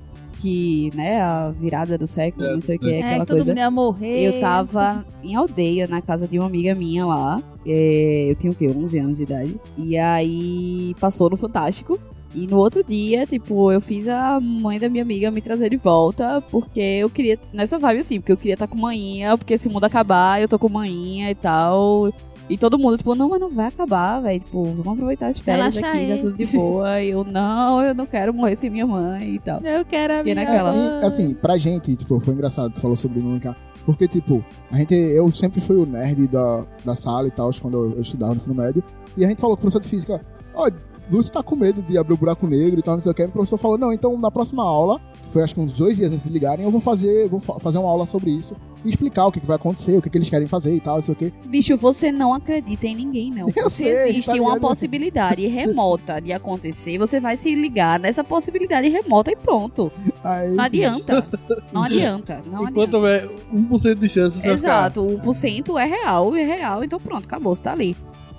Que, 0.45 0.91
né, 0.93 1.19
a 1.21 1.49
virada 1.49 1.97
do 1.97 2.05
século, 2.05 2.45
É, 2.45 2.53
não 2.53 2.61
sei 2.61 2.75
o 2.75 2.79
que. 2.79 2.91
É, 2.91 2.99
aquela 2.99 3.19
que 3.21 3.25
todo 3.25 3.37
coisa. 3.37 3.51
mundo 3.51 3.57
ia 3.57 3.71
morrer. 3.71 4.19
Eu 4.27 4.39
tava 4.39 5.03
em 5.23 5.33
aldeia, 5.33 5.87
na 5.87 6.03
casa 6.03 6.27
de 6.27 6.37
uma 6.37 6.45
amiga 6.45 6.75
minha 6.75 7.03
lá. 7.03 7.41
É, 7.65 8.27
eu 8.29 8.35
tinha 8.35 8.51
o 8.51 8.55
quê? 8.55 8.67
11 8.69 8.99
anos 8.99 9.17
de 9.17 9.23
idade. 9.23 9.59
E 9.75 9.97
aí 9.97 10.95
passou 10.99 11.31
no 11.31 11.35
Fantástico. 11.35 11.99
E 12.35 12.45
no 12.45 12.57
outro 12.57 12.83
dia, 12.83 13.25
tipo, 13.25 13.71
eu 13.71 13.79
fiz 13.81 14.07
a 14.07 14.39
mãe 14.39 14.77
da 14.77 14.87
minha 14.89 15.01
amiga 15.01 15.31
me 15.31 15.41
trazer 15.41 15.69
de 15.69 15.77
volta, 15.77 16.41
porque 16.51 16.81
eu 16.81 17.09
queria, 17.09 17.39
nessa 17.53 17.79
vibe 17.79 18.01
assim, 18.01 18.19
porque 18.19 18.33
eu 18.33 18.37
queria 18.37 18.53
estar 18.55 18.67
com 18.67 18.77
manhinha, 18.77 19.37
porque 19.37 19.57
se 19.57 19.67
o 19.69 19.73
mundo 19.73 19.85
acabar, 19.85 20.41
eu 20.41 20.47
tô 20.47 20.59
com 20.59 20.67
manhinha 20.67 21.31
e 21.31 21.35
tal. 21.35 22.13
E 22.49 22.57
todo 22.57 22.77
mundo, 22.77 22.97
tipo, 22.97 23.15
não, 23.15 23.29
mas 23.29 23.39
não 23.39 23.49
vai 23.49 23.67
acabar, 23.67 24.19
velho. 24.21 24.39
Tipo, 24.39 24.63
vamos 24.65 24.87
aproveitar 24.93 25.27
as 25.27 25.39
férias 25.39 25.75
Relaxa 25.75 25.97
aqui, 25.97 26.07
tá 26.07 26.13
aí. 26.13 26.21
tudo 26.21 26.37
de 26.37 26.45
boa. 26.45 27.01
E 27.01 27.09
eu, 27.09 27.23
não, 27.23 27.81
eu 27.81 27.95
não 27.95 28.05
quero 28.05 28.33
morrer 28.33 28.55
sem 28.55 28.69
minha 28.69 28.85
mãe 28.85 29.35
e 29.35 29.39
tal. 29.39 29.59
Eu 29.61 29.83
quero 29.83 30.13
a 30.13 30.17
Fiquei 30.19 30.33
minha 30.35 30.45
naquela. 30.45 30.71
mãe. 30.71 31.01
E, 31.01 31.05
assim, 31.05 31.33
pra 31.33 31.57
gente, 31.57 31.95
tipo, 31.95 32.19
foi 32.19 32.33
engraçado, 32.33 32.71
tu 32.71 32.81
falou 32.81 32.95
sobre 32.95 33.19
nunca. 33.19 33.55
Porque, 33.85 34.07
tipo, 34.07 34.43
a 34.71 34.77
gente, 34.77 34.93
eu 34.93 35.29
sempre 35.31 35.59
fui 35.61 35.75
o 35.75 35.85
nerd 35.85 36.27
da, 36.27 36.65
da 36.83 36.95
sala 36.95 37.27
e 37.27 37.31
tal, 37.31 37.51
quando 37.61 37.77
eu, 37.77 37.91
eu 37.95 38.01
estudava 38.01 38.31
no 38.33 38.37
ensino 38.37 38.55
médio. 38.55 38.83
E 39.17 39.23
a 39.25 39.27
gente 39.27 39.41
falou 39.41 39.55
com 39.55 39.61
o 39.61 39.61
professor 39.61 39.81
de 39.81 39.87
física, 39.87 40.21
ó, 40.53 40.69
Lúcio 41.09 41.31
tá 41.31 41.43
com 41.43 41.55
medo 41.55 41.81
de 41.81 41.97
abrir 41.97 42.13
o 42.13 42.17
buraco 42.17 42.47
negro 42.47 42.79
e 42.79 42.83
tal, 42.83 42.95
não 42.95 43.01
sei 43.01 43.11
o 43.11 43.15
que. 43.15 43.21
E 43.21 43.25
o 43.25 43.29
professor 43.29 43.57
falou, 43.57 43.77
não, 43.77 43.93
então 43.93 44.17
na 44.19 44.31
próxima 44.31 44.63
aula, 44.63 44.99
que 45.23 45.29
foi 45.29 45.43
acho 45.43 45.53
que 45.53 45.61
uns 45.61 45.73
dois 45.73 45.97
dias 45.97 46.11
antes 46.11 46.23
de 46.23 46.29
ligarem, 46.29 46.65
eu 46.65 46.71
vou 46.71 46.81
fazer, 46.81 47.27
vou 47.29 47.39
fa- 47.39 47.59
fazer 47.59 47.77
uma 47.77 47.89
aula 47.89 48.05
sobre 48.05 48.31
isso 48.31 48.55
e 48.83 48.89
explicar 48.89 49.25
o 49.27 49.31
que, 49.31 49.39
que 49.39 49.45
vai 49.45 49.55
acontecer, 49.55 49.97
o 49.97 50.01
que, 50.01 50.09
que 50.09 50.17
eles 50.17 50.29
querem 50.29 50.47
fazer 50.47 50.73
e 50.75 50.79
tal, 50.79 50.95
não 50.95 51.01
sei 51.03 51.13
o 51.13 51.15
que. 51.17 51.33
Bicho, 51.47 51.75
você 51.77 52.11
não 52.11 52.33
acredita 52.33 52.87
em 52.87 52.95
ninguém, 52.95 53.31
não. 53.31 53.45
Eu 53.55 53.69
Se 53.69 53.83
sei, 53.83 54.09
existe 54.09 54.31
tá 54.31 54.41
uma 54.41 54.59
possibilidade 54.59 55.45
remota 55.47 56.19
de 56.19 56.31
acontecer, 56.33 56.97
você 56.97 57.19
vai 57.19 57.37
se 57.37 57.53
ligar 57.55 57.99
nessa 57.99 58.23
possibilidade 58.23 58.87
remota 58.89 59.31
e 59.31 59.35
pronto. 59.35 59.91
Aí, 60.23 60.51
Não 60.55 60.63
adianta. 60.63 61.27
Não 61.71 61.83
adianta. 61.85 62.41
Não 62.45 62.67
Enquanto 62.67 62.97
adianta. 62.97 62.97
houver 62.97 63.29
1% 63.53 63.95
de 63.99 64.09
chance. 64.09 64.47
Exato, 64.47 65.01
o 65.01 65.19
1% 65.19 65.79
é 65.79 65.85
real, 65.85 66.35
é 66.35 66.43
real, 66.43 66.83
então 66.83 66.99
pronto, 66.99 67.25
acabou, 67.25 67.53
você 67.55 67.63
tá 67.63 67.71
ali. 67.71 67.95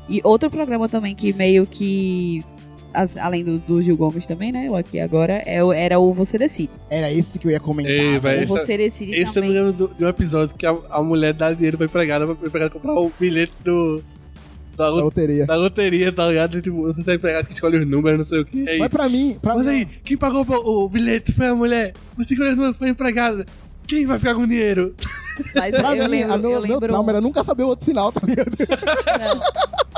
E 0.08 0.20
outro 0.22 0.48
programa 0.48 0.88
também 0.88 1.14
que 1.16 1.32
meio 1.32 1.66
que. 1.66 2.44
As- 2.96 3.16
além 3.16 3.44
do, 3.44 3.58
do 3.58 3.82
Gil 3.82 3.96
Gomes 3.96 4.26
também, 4.26 4.50
né? 4.50 4.68
O 4.70 4.74
aqui 4.76 4.98
agora, 4.98 5.42
é, 5.46 5.58
era 5.84 5.98
o 5.98 6.12
Você 6.14 6.38
Decide. 6.38 6.70
Era 6.90 7.12
esse 7.12 7.38
que 7.38 7.46
eu 7.46 7.50
ia 7.52 7.60
comentar. 7.60 7.92
Ei, 7.92 8.18
velho. 8.18 8.20
velho. 8.20 8.40
o 8.40 8.44
esse 8.44 8.54
é- 8.54 8.64
Você 8.66 8.76
Decide 8.78 9.12
Esse 9.14 9.38
eu 9.38 9.42
me 9.42 9.48
também. 9.48 9.64
lembro 9.70 9.94
de 9.96 10.04
um 10.04 10.08
episódio 10.08 10.54
que 10.56 10.66
a, 10.66 10.76
a 10.90 11.02
mulher 11.02 11.32
dá 11.32 11.52
dinheiro 11.52 11.76
pra 11.76 11.86
empregada, 11.86 12.26
pra 12.34 12.46
empregada 12.48 12.70
comprar 12.72 12.94
o 12.94 13.10
bilhete 13.20 13.52
do. 13.64 14.02
Da, 14.76 14.84
Da 14.84 14.90
lo- 14.90 15.04
loteria. 15.04 15.46
da 15.46 15.56
loteria, 15.56 16.12
tá 16.12 16.28
ligado? 16.28 16.60
Tipo, 16.60 16.92
se 16.92 17.08
é 17.08 17.12
a 17.12 17.16
empregada 17.16 17.46
que 17.46 17.52
escolhe 17.54 17.78
os 17.78 17.86
números, 17.86 18.18
não 18.18 18.24
sei 18.26 18.40
o 18.40 18.44
que. 18.44 18.68
Aí, 18.68 18.78
Mas 18.78 18.88
pra 18.88 19.08
mim, 19.08 19.38
pra 19.40 19.54
mas 19.54 19.64
mim, 19.66 19.72
aí, 19.72 19.86
quem 20.04 20.18
pagou 20.18 20.44
o, 20.46 20.84
o 20.84 20.88
bilhete 20.90 21.32
foi 21.32 21.46
a 21.46 21.54
mulher. 21.54 21.94
Você 22.18 22.34
escolheu 22.34 22.52
os 22.52 22.56
números, 22.58 22.76
foi 22.76 22.88
a 22.88 22.90
empregada. 22.90 23.46
Quem 23.86 24.06
vai 24.06 24.18
ficar 24.18 24.34
com 24.34 24.42
o 24.42 24.46
dinheiro? 24.46 24.94
Mas 25.54 25.70
pra 25.70 25.96
eu 25.96 26.04
mim, 26.04 26.10
lembro. 26.10 26.32
a 26.34 26.38
meu, 26.38 26.50
eu 26.50 26.60
meu 26.60 26.72
lembro 26.72 26.88
trauma 26.88 27.12
era 27.12 27.20
nunca 27.20 27.42
saber 27.44 27.64
o 27.64 27.68
outro 27.68 27.84
final, 27.86 28.10
tá 28.10 28.26
ligado? 28.26 28.50
não, 29.20 29.40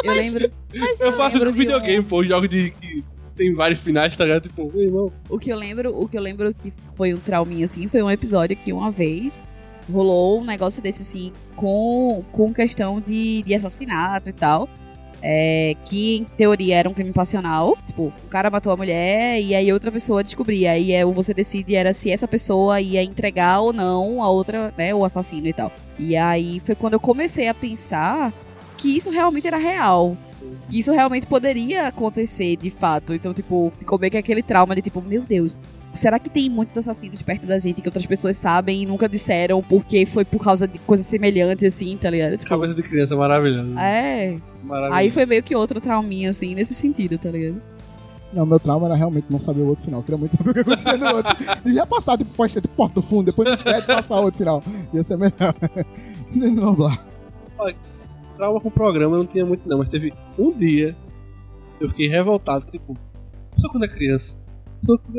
eu 0.05 0.13
lembro. 0.13 0.53
Mas 0.75 1.01
Eu 1.01 1.13
faço 1.13 1.37
isso 1.37 1.47
com 1.47 1.53
de 1.53 1.59
videogame, 1.59 2.05
pô. 2.05 2.23
Jogo 2.23 2.49
de. 2.49 2.71
que 2.71 3.05
tem 3.37 3.55
vários 3.55 3.81
finais, 3.81 4.17
tá 4.17 4.25
ligado? 4.25 4.43
Tipo, 4.43 4.71
meu 4.73 4.83
irmão. 4.83 5.13
O 5.29 5.39
que 5.39 5.51
eu 5.51 5.57
lembro, 5.57 5.97
o 5.97 6.09
que 6.09 6.19
eu 6.19 6.23
lembro 6.23 6.53
que 6.53 6.73
foi 6.97 7.15
um 7.15 7.19
trauminha 7.19 7.65
assim, 7.65 7.87
foi 7.87 8.03
um 8.03 8.11
episódio 8.11 8.57
que 8.57 8.73
uma 8.73 8.91
vez 8.91 9.41
rolou 9.91 10.41
um 10.41 10.45
negócio 10.45 10.83
desse 10.83 11.03
assim, 11.03 11.33
com, 11.57 12.25
com 12.33 12.53
questão 12.53 13.01
de, 13.01 13.43
de 13.45 13.55
assassinato 13.55 14.29
e 14.29 14.33
tal. 14.33 14.69
É, 15.21 15.75
que 15.85 16.19
em 16.19 16.25
teoria 16.25 16.77
era 16.77 16.89
um 16.89 16.95
crime 16.95 17.13
passional. 17.13 17.77
Tipo, 17.87 18.13
o 18.25 18.29
cara 18.29 18.51
matou 18.51 18.73
a 18.73 18.77
mulher 18.77 19.41
e 19.41 19.55
aí 19.55 19.73
outra 19.73 19.91
pessoa 19.91 20.23
descobria. 20.23 20.79
E 20.79 20.93
é, 20.93 21.05
você 21.05 21.35
decide 21.35 21.75
era 21.75 21.93
se 21.93 22.11
essa 22.11 22.29
pessoa 22.29 22.81
ia 22.81 23.03
entregar 23.03 23.61
ou 23.61 23.73
não 23.73 24.23
a 24.23 24.31
outra, 24.31 24.73
né, 24.77 24.95
o 24.95 25.05
assassino 25.05 25.47
e 25.47 25.53
tal. 25.53 25.73
E 25.99 26.17
aí 26.17 26.61
foi 26.61 26.75
quando 26.75 26.95
eu 26.95 27.01
comecei 27.01 27.49
a 27.49 27.55
pensar 27.55 28.33
que 28.77 28.97
isso 28.97 29.11
realmente 29.11 29.47
era 29.47 29.59
real. 29.59 30.17
Que 30.71 30.79
isso 30.79 30.93
realmente 30.93 31.27
poderia 31.27 31.89
acontecer 31.89 32.57
de 32.57 32.71
fato. 32.71 33.13
Então, 33.13 33.35
tipo, 33.35 33.73
ficou 33.79 33.99
meio 33.99 34.13
que 34.13 34.19
aquele 34.19 34.43
trauma 34.43 34.75
de 34.75 34.83
tipo, 34.83 35.03
meu 35.03 35.23
Deus, 35.23 35.57
será 35.99 36.19
que 36.19 36.31
tem 36.31 36.49
muitos 36.49 36.77
assassinos 36.79 37.21
perto 37.23 37.47
da 37.47 37.59
gente 37.59 37.81
que 37.81 37.89
outras 37.89 38.07
pessoas 38.07 38.37
sabem 38.37 38.83
e 38.83 38.87
nunca 38.87 39.09
disseram 39.09 39.63
porque 39.63 40.07
foi 40.07 40.25
por 40.25 40.43
causa 40.43 40.67
de 40.67 40.79
coisas 40.81 41.07
semelhantes 41.07 41.75
assim, 41.75 41.97
tá 41.97 42.09
ligado? 42.09 42.37
Tipo, 42.37 42.49
Cabeça 42.49 42.75
de 42.75 42.83
criança 42.83 43.17
maravilhosa. 43.17 43.81
é. 43.81 44.39
Maravilhoso. 44.63 44.95
Aí 44.95 45.11
foi 45.11 45.25
meio 45.27 45.43
que 45.43 45.55
outro 45.55 45.81
trauminha, 45.81 46.31
assim, 46.31 46.55
nesse 46.55 46.75
sentido, 46.75 47.17
tá 47.17 47.31
ligado? 47.31 47.63
Não, 48.33 48.45
meu 48.45 48.61
trauma 48.61 48.87
era 48.87 48.95
realmente 48.95 49.27
não 49.31 49.39
saber 49.39 49.63
o 49.63 49.69
outro 49.69 49.85
final. 49.85 50.01
Eu 50.01 50.05
queria 50.05 50.19
muito 50.19 50.37
saber 50.37 50.51
o 50.51 50.55
que 50.55 50.61
aconteceu 50.61 50.99
no 50.99 51.17
outro. 51.17 51.37
Devia 51.65 51.87
passar, 51.87 52.19
tipo, 52.19 52.31
pode 52.35 52.53
ter 52.53 52.61
tipo, 52.61 52.75
porta 52.75 52.97
do 52.97 53.03
fundo, 53.03 53.27
depois 53.27 53.51
dos 53.51 53.63
créditos 53.63 53.95
passar 53.95 54.21
o 54.21 54.25
outro 54.25 54.39
final. 54.39 54.63
Ia 54.93 55.03
ser 55.03 55.17
melhor. 55.17 55.55
não, 56.35 56.75
blá. 56.75 56.99
trauma 58.37 58.61
com 58.61 58.69
o 58.69 58.71
programa 58.71 59.17
não 59.17 59.27
tinha 59.27 59.47
muito 59.47 59.67
não, 59.67 59.79
mas 59.79 59.89
teve 59.89 60.13
um 60.39 60.53
dia 60.53 60.95
eu 61.81 61.89
fiquei 61.89 62.09
revoltado, 62.09 62.67
que, 62.67 62.73
tipo, 62.73 62.97
só 63.57 63.69
quando 63.71 63.85
é 63.85 63.89
criança, 63.89 64.37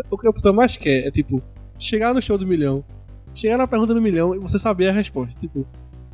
o 0.10 0.18
que 0.18 0.28
a 0.28 0.34
pessoa 0.34 0.54
mais 0.54 0.78
quer 0.78 1.08
é, 1.08 1.12
tipo, 1.12 1.42
chegar 1.78 2.14
no 2.14 2.22
show 2.22 2.38
do 2.38 2.48
milhão, 2.48 2.84
chegar 3.34 3.58
na 3.58 3.68
pergunta 3.68 3.94
do 3.94 4.02
milhão 4.02 4.36
e 4.36 4.40
você 4.40 4.60
saber 4.60 4.90
a 4.90 4.92
resposta. 4.92 5.38
Tipo, 5.40 5.68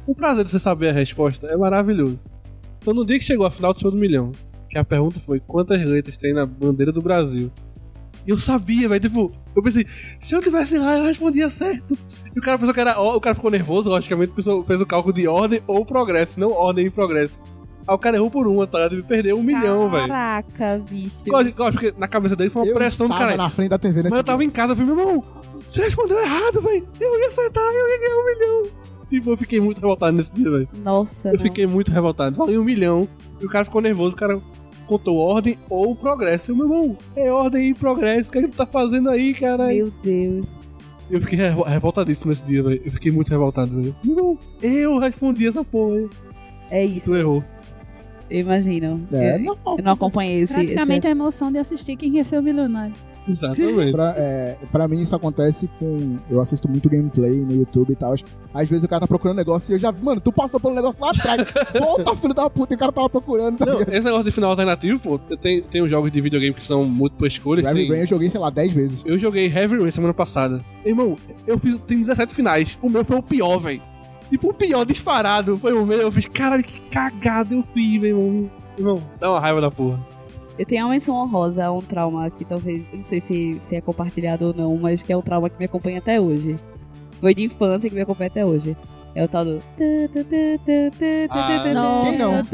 o 0.05 0.15
prazer 0.15 0.45
de 0.45 0.51
você 0.51 0.59
saber 0.59 0.89
a 0.89 0.93
resposta 0.93 1.47
é 1.47 1.57
maravilhoso. 1.57 2.19
Então 2.79 2.93
no 2.93 3.05
dia 3.05 3.17
que 3.17 3.23
chegou 3.23 3.45
a 3.45 3.51
final 3.51 3.73
do 3.73 3.79
show 3.79 3.91
do 3.91 3.97
milhão, 3.97 4.31
que 4.69 4.77
a 4.77 4.83
pergunta 4.83 5.19
foi 5.19 5.39
quantas 5.39 5.83
letras 5.83 6.17
tem 6.17 6.33
na 6.33 6.45
bandeira 6.45 6.91
do 6.91 7.01
Brasil, 7.01 7.51
eu 8.27 8.39
sabia, 8.39 8.89
velho, 8.89 9.01
tipo, 9.01 9.31
eu 9.55 9.61
pensei, 9.61 9.85
se 9.87 10.33
eu 10.33 10.41
tivesse 10.41 10.77
lá, 10.77 10.97
eu 10.97 11.05
respondia 11.05 11.49
certo. 11.49 11.97
E 12.35 12.39
o 12.39 12.41
cara 12.41 12.57
pensou 12.57 12.73
que 12.73 12.79
era. 12.79 12.99
O 12.99 13.21
cara 13.21 13.35
ficou 13.35 13.51
nervoso, 13.51 13.89
logicamente, 13.89 14.33
fez 14.33 14.81
o 14.81 14.85
cálculo 14.85 15.13
de 15.13 15.27
ordem 15.27 15.61
ou 15.67 15.85
progresso, 15.85 16.39
não 16.39 16.51
ordem 16.51 16.87
e 16.87 16.89
progresso. 16.89 17.39
Aí 17.87 17.93
o 17.95 17.97
cara 17.99 18.17
errou 18.17 18.31
por 18.31 18.47
uma, 18.47 18.65
tá 18.65 18.79
ligado? 18.79 18.97
E 18.99 19.03
perdeu 19.03 19.37
um 19.37 19.43
milhão, 19.43 19.89
velho. 19.91 20.07
Caraca, 20.07 20.81
bicho. 20.89 21.17
Lógico, 21.27 21.61
lógico, 21.61 21.83
porque 21.83 21.99
na 21.99 22.07
cabeça 22.07 22.35
dele 22.35 22.49
foi 22.49 22.63
uma 22.63 22.67
Eu 22.67 22.75
pressão 22.75 23.07
do 23.07 23.13
cara. 23.15 23.37
na 23.37 23.49
frente 23.49 23.69
da 23.69 23.77
TV 23.77 23.97
nesse 24.03 24.09
Mas 24.09 24.17
eu 24.19 24.23
tava 24.23 24.43
em 24.43 24.49
casa, 24.49 24.71
eu 24.73 24.75
falei, 24.75 24.93
meu 24.95 24.99
irmão, 25.07 25.23
você 25.67 25.81
respondeu 25.83 26.19
errado, 26.19 26.61
velho. 26.61 26.87
Eu 26.99 27.19
ia 27.19 27.27
acertar, 27.27 27.63
eu 27.63 27.89
ia 27.89 27.99
ganhar 27.99 28.15
um 28.17 28.25
milhão. 28.25 28.71
Tipo, 29.09 29.29
eu 29.31 29.37
fiquei 29.37 29.59
muito 29.61 29.77
revoltado 29.79 30.17
nesse 30.17 30.33
dia, 30.33 30.49
velho. 30.49 30.67
Nossa, 30.83 31.29
Eu 31.29 31.33
não. 31.33 31.39
fiquei 31.39 31.67
muito 31.67 31.91
revoltado. 31.91 32.35
Valeu 32.35 32.61
um 32.61 32.63
milhão. 32.63 33.07
E 33.39 33.45
o 33.45 33.49
cara 33.49 33.63
ficou 33.65 33.81
nervoso, 33.81 34.15
o 34.15 34.17
cara 34.17 34.41
contou 34.87 35.17
ordem 35.17 35.57
ou 35.69 35.95
progresso. 35.95 36.51
Eu, 36.51 36.55
meu 36.55 36.65
irmão, 36.65 36.97
é 37.15 37.31
ordem 37.31 37.69
e 37.69 37.73
progresso. 37.75 38.29
O 38.29 38.31
que, 38.31 38.39
é 38.39 38.41
que 38.43 38.47
tu 38.47 38.57
tá 38.57 38.65
fazendo 38.65 39.09
aí, 39.11 39.33
cara? 39.35 39.67
Meu 39.67 39.91
Deus. 40.03 40.47
Eu 41.09 41.21
fiquei 41.21 41.37
revo- 41.37 41.61
revoltadíssimo 41.61 42.31
nesse 42.31 42.43
dia, 42.43 42.63
velho. 42.63 42.81
Eu 42.83 42.91
fiquei 42.91 43.11
muito 43.11 43.29
revoltado, 43.29 43.69
velho. 43.75 43.95
Meu 44.03 44.15
irmão, 44.17 44.39
eu 44.63 44.97
respondi 44.97 45.47
essa 45.47 45.63
porra. 45.63 46.09
É 46.71 46.83
isso, 46.83 47.11
Tu 47.11 47.15
errou. 47.15 47.43
Eu 48.29 48.39
imagino. 48.39 49.01
É, 49.13 49.35
eu, 49.35 49.39
não. 49.39 49.57
eu 49.77 49.83
não 49.83 49.91
acompanhei 49.93 50.41
esse. 50.41 50.53
Praticamente 50.53 51.07
a 51.07 51.09
emoção 51.11 51.51
de 51.51 51.57
assistir 51.57 51.95
Quem 51.95 52.11
Quer 52.13 52.25
Ser 52.25 52.39
o 52.39 52.43
Milionário. 52.43 52.93
Exatamente. 53.27 53.91
Pra, 53.91 54.13
é, 54.17 54.57
pra 54.71 54.87
mim 54.87 55.01
isso 55.01 55.15
acontece 55.15 55.69
com. 55.79 56.17
Eu 56.29 56.39
assisto 56.39 56.69
muito 56.69 56.89
gameplay 56.89 57.33
no 57.33 57.53
YouTube 57.53 57.91
e 57.91 57.95
tal. 57.95 58.13
Às 58.53 58.69
vezes 58.69 58.83
o 58.83 58.87
cara 58.87 59.01
tá 59.01 59.07
procurando 59.07 59.37
negócio 59.37 59.71
e 59.71 59.75
eu 59.75 59.79
já 59.79 59.91
vi, 59.91 60.03
mano, 60.03 60.21
tu 60.21 60.31
passou 60.31 60.59
pelo 60.59 60.75
negócio 60.75 61.01
lá 61.01 61.09
atrás. 61.09 61.41
Volta, 61.77 62.15
filho 62.15 62.33
da 62.33 62.49
puta, 62.49 62.73
e 62.73 62.75
o 62.75 62.79
cara 62.79 62.91
tava 62.91 63.09
procurando. 63.09 63.57
Tá 63.57 63.65
Não, 63.65 63.81
esse 63.81 64.01
negócio 64.01 64.23
de 64.25 64.31
final 64.31 64.51
alternativo, 64.51 64.99
pô, 64.99 65.17
tem, 65.37 65.61
tem 65.63 65.81
uns 65.81 65.89
jogos 65.89 66.11
de 66.11 66.21
videogame 66.21 66.53
que 66.53 66.63
são 66.63 66.85
múltiplas 66.85 67.33
escolhas. 67.33 67.65
Heavy 67.65 67.81
tem- 67.81 67.89
Rain 67.89 67.99
eu 68.01 68.05
joguei, 68.07 68.29
sei 68.29 68.39
lá, 68.39 68.49
10 68.49 68.71
vezes. 68.71 69.03
Eu 69.05 69.17
joguei 69.17 69.47
Heavy 69.47 69.77
Rain 69.79 69.91
semana 69.91 70.13
passada. 70.13 70.63
Irmão, 70.85 71.17
eu 71.47 71.57
fiz. 71.57 71.79
Tem 71.87 71.99
17 71.99 72.33
finais. 72.33 72.77
O 72.81 72.89
meu 72.89 73.03
foi 73.03 73.17
o 73.17 73.23
pior, 73.23 73.57
velho. 73.57 73.81
Tipo, 74.29 74.49
o 74.49 74.53
pior 74.53 74.85
disparado 74.85 75.57
foi 75.57 75.73
o 75.73 75.85
meu. 75.85 75.99
Eu 75.99 76.11
fiz, 76.11 76.25
caralho, 76.27 76.63
que 76.63 76.81
cagada 76.89 77.53
eu 77.53 77.63
fiz, 77.73 77.99
meu 78.01 78.09
irmão. 78.09 78.51
Irmão, 78.77 79.03
dá 79.19 79.29
uma 79.31 79.39
raiva 79.39 79.61
da 79.61 79.71
porra. 79.71 79.99
Eu 80.57 80.65
tenho 80.65 80.85
uma 80.85 80.91
menção 80.91 81.15
honrosa 81.15 81.65
a 81.65 81.71
um 81.71 81.81
trauma 81.81 82.29
que 82.29 82.45
talvez, 82.45 82.85
eu 82.91 82.97
não 82.97 83.03
sei 83.03 83.19
se, 83.19 83.55
se 83.59 83.75
é 83.75 83.81
compartilhado 83.81 84.47
ou 84.47 84.53
não, 84.53 84.75
mas 84.77 85.03
que 85.03 85.11
é 85.11 85.17
um 85.17 85.21
trauma 85.21 85.49
que 85.49 85.59
me 85.59 85.65
acompanha 85.65 85.97
até 85.99 86.19
hoje. 86.19 86.55
Foi 87.19 87.35
de 87.35 87.43
infância 87.43 87.89
que 87.89 87.95
me 87.95 88.01
acompanha 88.01 88.27
até 88.29 88.45
hoje. 88.45 88.75
É 89.13 89.23
o 89.23 89.27
tal 89.29 89.45
do. 89.45 89.61
Ah, 91.29 91.61
quem 91.63 91.73
não? 91.73 92.31
não? 92.31 92.45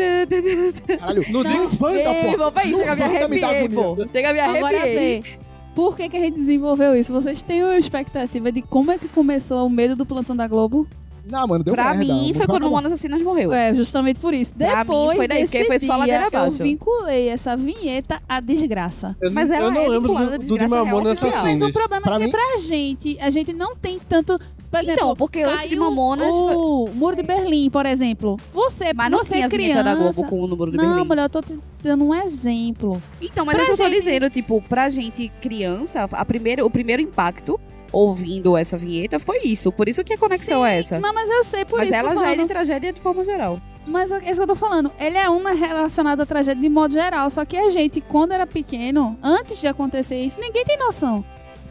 Caralho, 1.00 1.26
Não 1.32 1.44
no 1.44 1.70
Wanda, 1.82 2.00
Ei, 2.00 2.38
pô. 2.38 2.52
chega 2.78 2.92
a 2.92 2.96
me 2.96 3.02
arrepiei, 3.04 3.70
pô. 3.70 4.08
Chega 4.12 4.30
a 4.30 4.34
me 4.34 4.40
Agora 4.40 4.78
arrepiei. 4.78 5.22
vê. 5.22 5.40
Por 5.76 5.96
que, 5.96 6.10
que 6.10 6.18
a 6.18 6.20
gente 6.20 6.36
desenvolveu 6.36 6.96
isso? 6.96 7.14
Vocês 7.14 7.42
têm 7.42 7.64
uma 7.64 7.78
expectativa 7.78 8.52
de 8.52 8.62
como 8.62 8.92
é 8.92 8.98
que 8.98 9.08
começou 9.08 9.66
o 9.66 9.70
medo 9.70 9.96
do 9.96 10.06
plantão 10.06 10.36
da 10.36 10.48
Globo? 10.48 10.86
Não, 11.32 11.48
mano, 11.48 11.64
deu 11.64 11.74
pra 11.74 11.94
merda. 11.94 12.12
a 12.14 12.16
mim, 12.16 12.34
foi 12.34 12.46
quando 12.46 12.62
o. 12.64 12.66
Mamonas 12.66 12.92
Assassinas 12.92 13.22
morreu. 13.22 13.54
É, 13.54 13.74
justamente 13.74 14.20
por 14.20 14.34
isso. 14.34 14.54
Pra 14.54 14.68
mim, 14.70 14.76
Depois 14.82 15.18
foi 15.18 15.28
daí, 15.28 15.42
desse 15.42 15.52
porque 15.58 15.68
foi 15.68 15.80
só 15.88 15.96
ladeira 15.98 16.30
eu 16.32 16.52
vinculei 16.52 17.30
essa 17.30 17.56
vinheta 17.56 18.22
à 18.28 18.40
desgraça. 18.40 19.16
Eu, 19.22 19.32
Mas 19.32 19.50
eu 19.50 19.56
ela 19.56 19.72
não 19.72 19.82
é 19.82 19.88
lembro 19.88 20.14
do, 20.14 20.26
do 20.26 20.32
de 20.32 20.38
desgraça 20.40 20.76
real 20.76 20.86
Mamonas 20.86 21.12
oficial. 21.24 21.32
Não, 21.32 21.38
mas 21.38 21.62
o 21.62 21.66
Assassinas. 21.66 21.74
problema 21.74 22.02
Pra 22.04 22.16
é 22.16 22.20
que 22.20 22.26
mim- 22.26 22.32
pra 22.32 22.58
gente, 22.58 23.18
a 23.20 23.30
gente 23.30 23.54
não 23.54 23.76
tem 23.76 24.00
tanto... 24.00 24.38
Por 24.70 24.80
exemplo, 24.80 25.02
Então, 25.04 25.16
porque 25.18 25.42
antes 25.44 25.68
de 25.68 25.76
Mamonas... 25.76 26.34
O 26.34 26.88
Muro 26.96 27.14
de 27.18 27.24
Berlim, 27.24 27.70
por 27.70 27.86
exemplo. 27.86 28.38
Você, 28.54 28.94
Mas 28.94 29.12
não 29.12 29.18
você 29.18 29.34
tinha 29.36 29.50
criança... 29.50 29.84
da 29.84 29.96
Globo 29.96 30.24
com 30.24 30.44
o 30.44 30.48
número 30.48 30.72
de 30.72 30.78
Não, 30.78 30.86
Berlim. 30.94 31.08
mulher, 31.08 31.24
eu 31.24 31.30
tô 31.30 31.42
te 31.42 31.60
dando 31.84 32.06
um 32.06 32.16
exemplo. 32.16 33.02
Então, 33.22 33.46
mas 33.46 33.56
Pra 33.56 33.66
eu 33.66 33.76
tô 33.76 33.84
gente- 33.84 34.00
dizendo, 34.00 34.30
tipo, 34.30 34.62
pra 34.62 34.88
gente 34.90 35.30
criança, 35.42 36.08
a 36.10 36.24
primeira, 36.24 36.66
o 36.66 36.70
primeiro 36.70 37.02
impacto 37.02 37.60
ouvindo 37.92 38.56
essa 38.58 38.78
vinheta 38.78 39.20
foi 39.20 39.40
isso. 39.44 39.72
Por 39.72 39.88
isso 39.90 40.04
que 40.04 40.14
a 40.14 40.18
conexão 40.18 40.66
é 40.66 40.80
essa. 40.80 41.00
Não, 41.00 41.14
mas 41.14 41.30
eu 41.30 41.44
sei 41.44 41.66
por 41.66 41.78
mas 41.78 41.90
isso 41.90 41.98
que 41.98 42.06
ela 42.06 42.14
eu 42.14 42.20
já 42.20 42.32
é 42.32 42.36
de 42.36 42.46
tragédia 42.46 42.94
de 42.94 43.02
forma 43.02 43.24
geral. 43.24 43.60
Mas 43.86 44.12
é 44.12 44.18
isso 44.26 44.36
que 44.36 44.42
eu 44.42 44.48
tô 44.48 44.56
falando. 44.56 44.92
Ele 45.00 45.18
é 45.18 45.28
uma 45.30 45.52
relacionada 45.54 46.24
à 46.24 46.26
tragédia 46.26 46.62
de 46.62 46.70
modo 46.70 46.94
geral. 46.94 47.30
Só 47.32 47.44
que 47.44 47.58
a 47.58 47.70
gente, 47.70 48.00
quando 48.00 48.32
era 48.32 48.46
pequeno, 48.46 49.18
antes 49.24 49.60
de 49.60 49.68
acontecer 49.68 50.22
isso, 50.22 50.40
ninguém 50.40 50.64
tem 50.64 50.78
noção. 50.78 51.26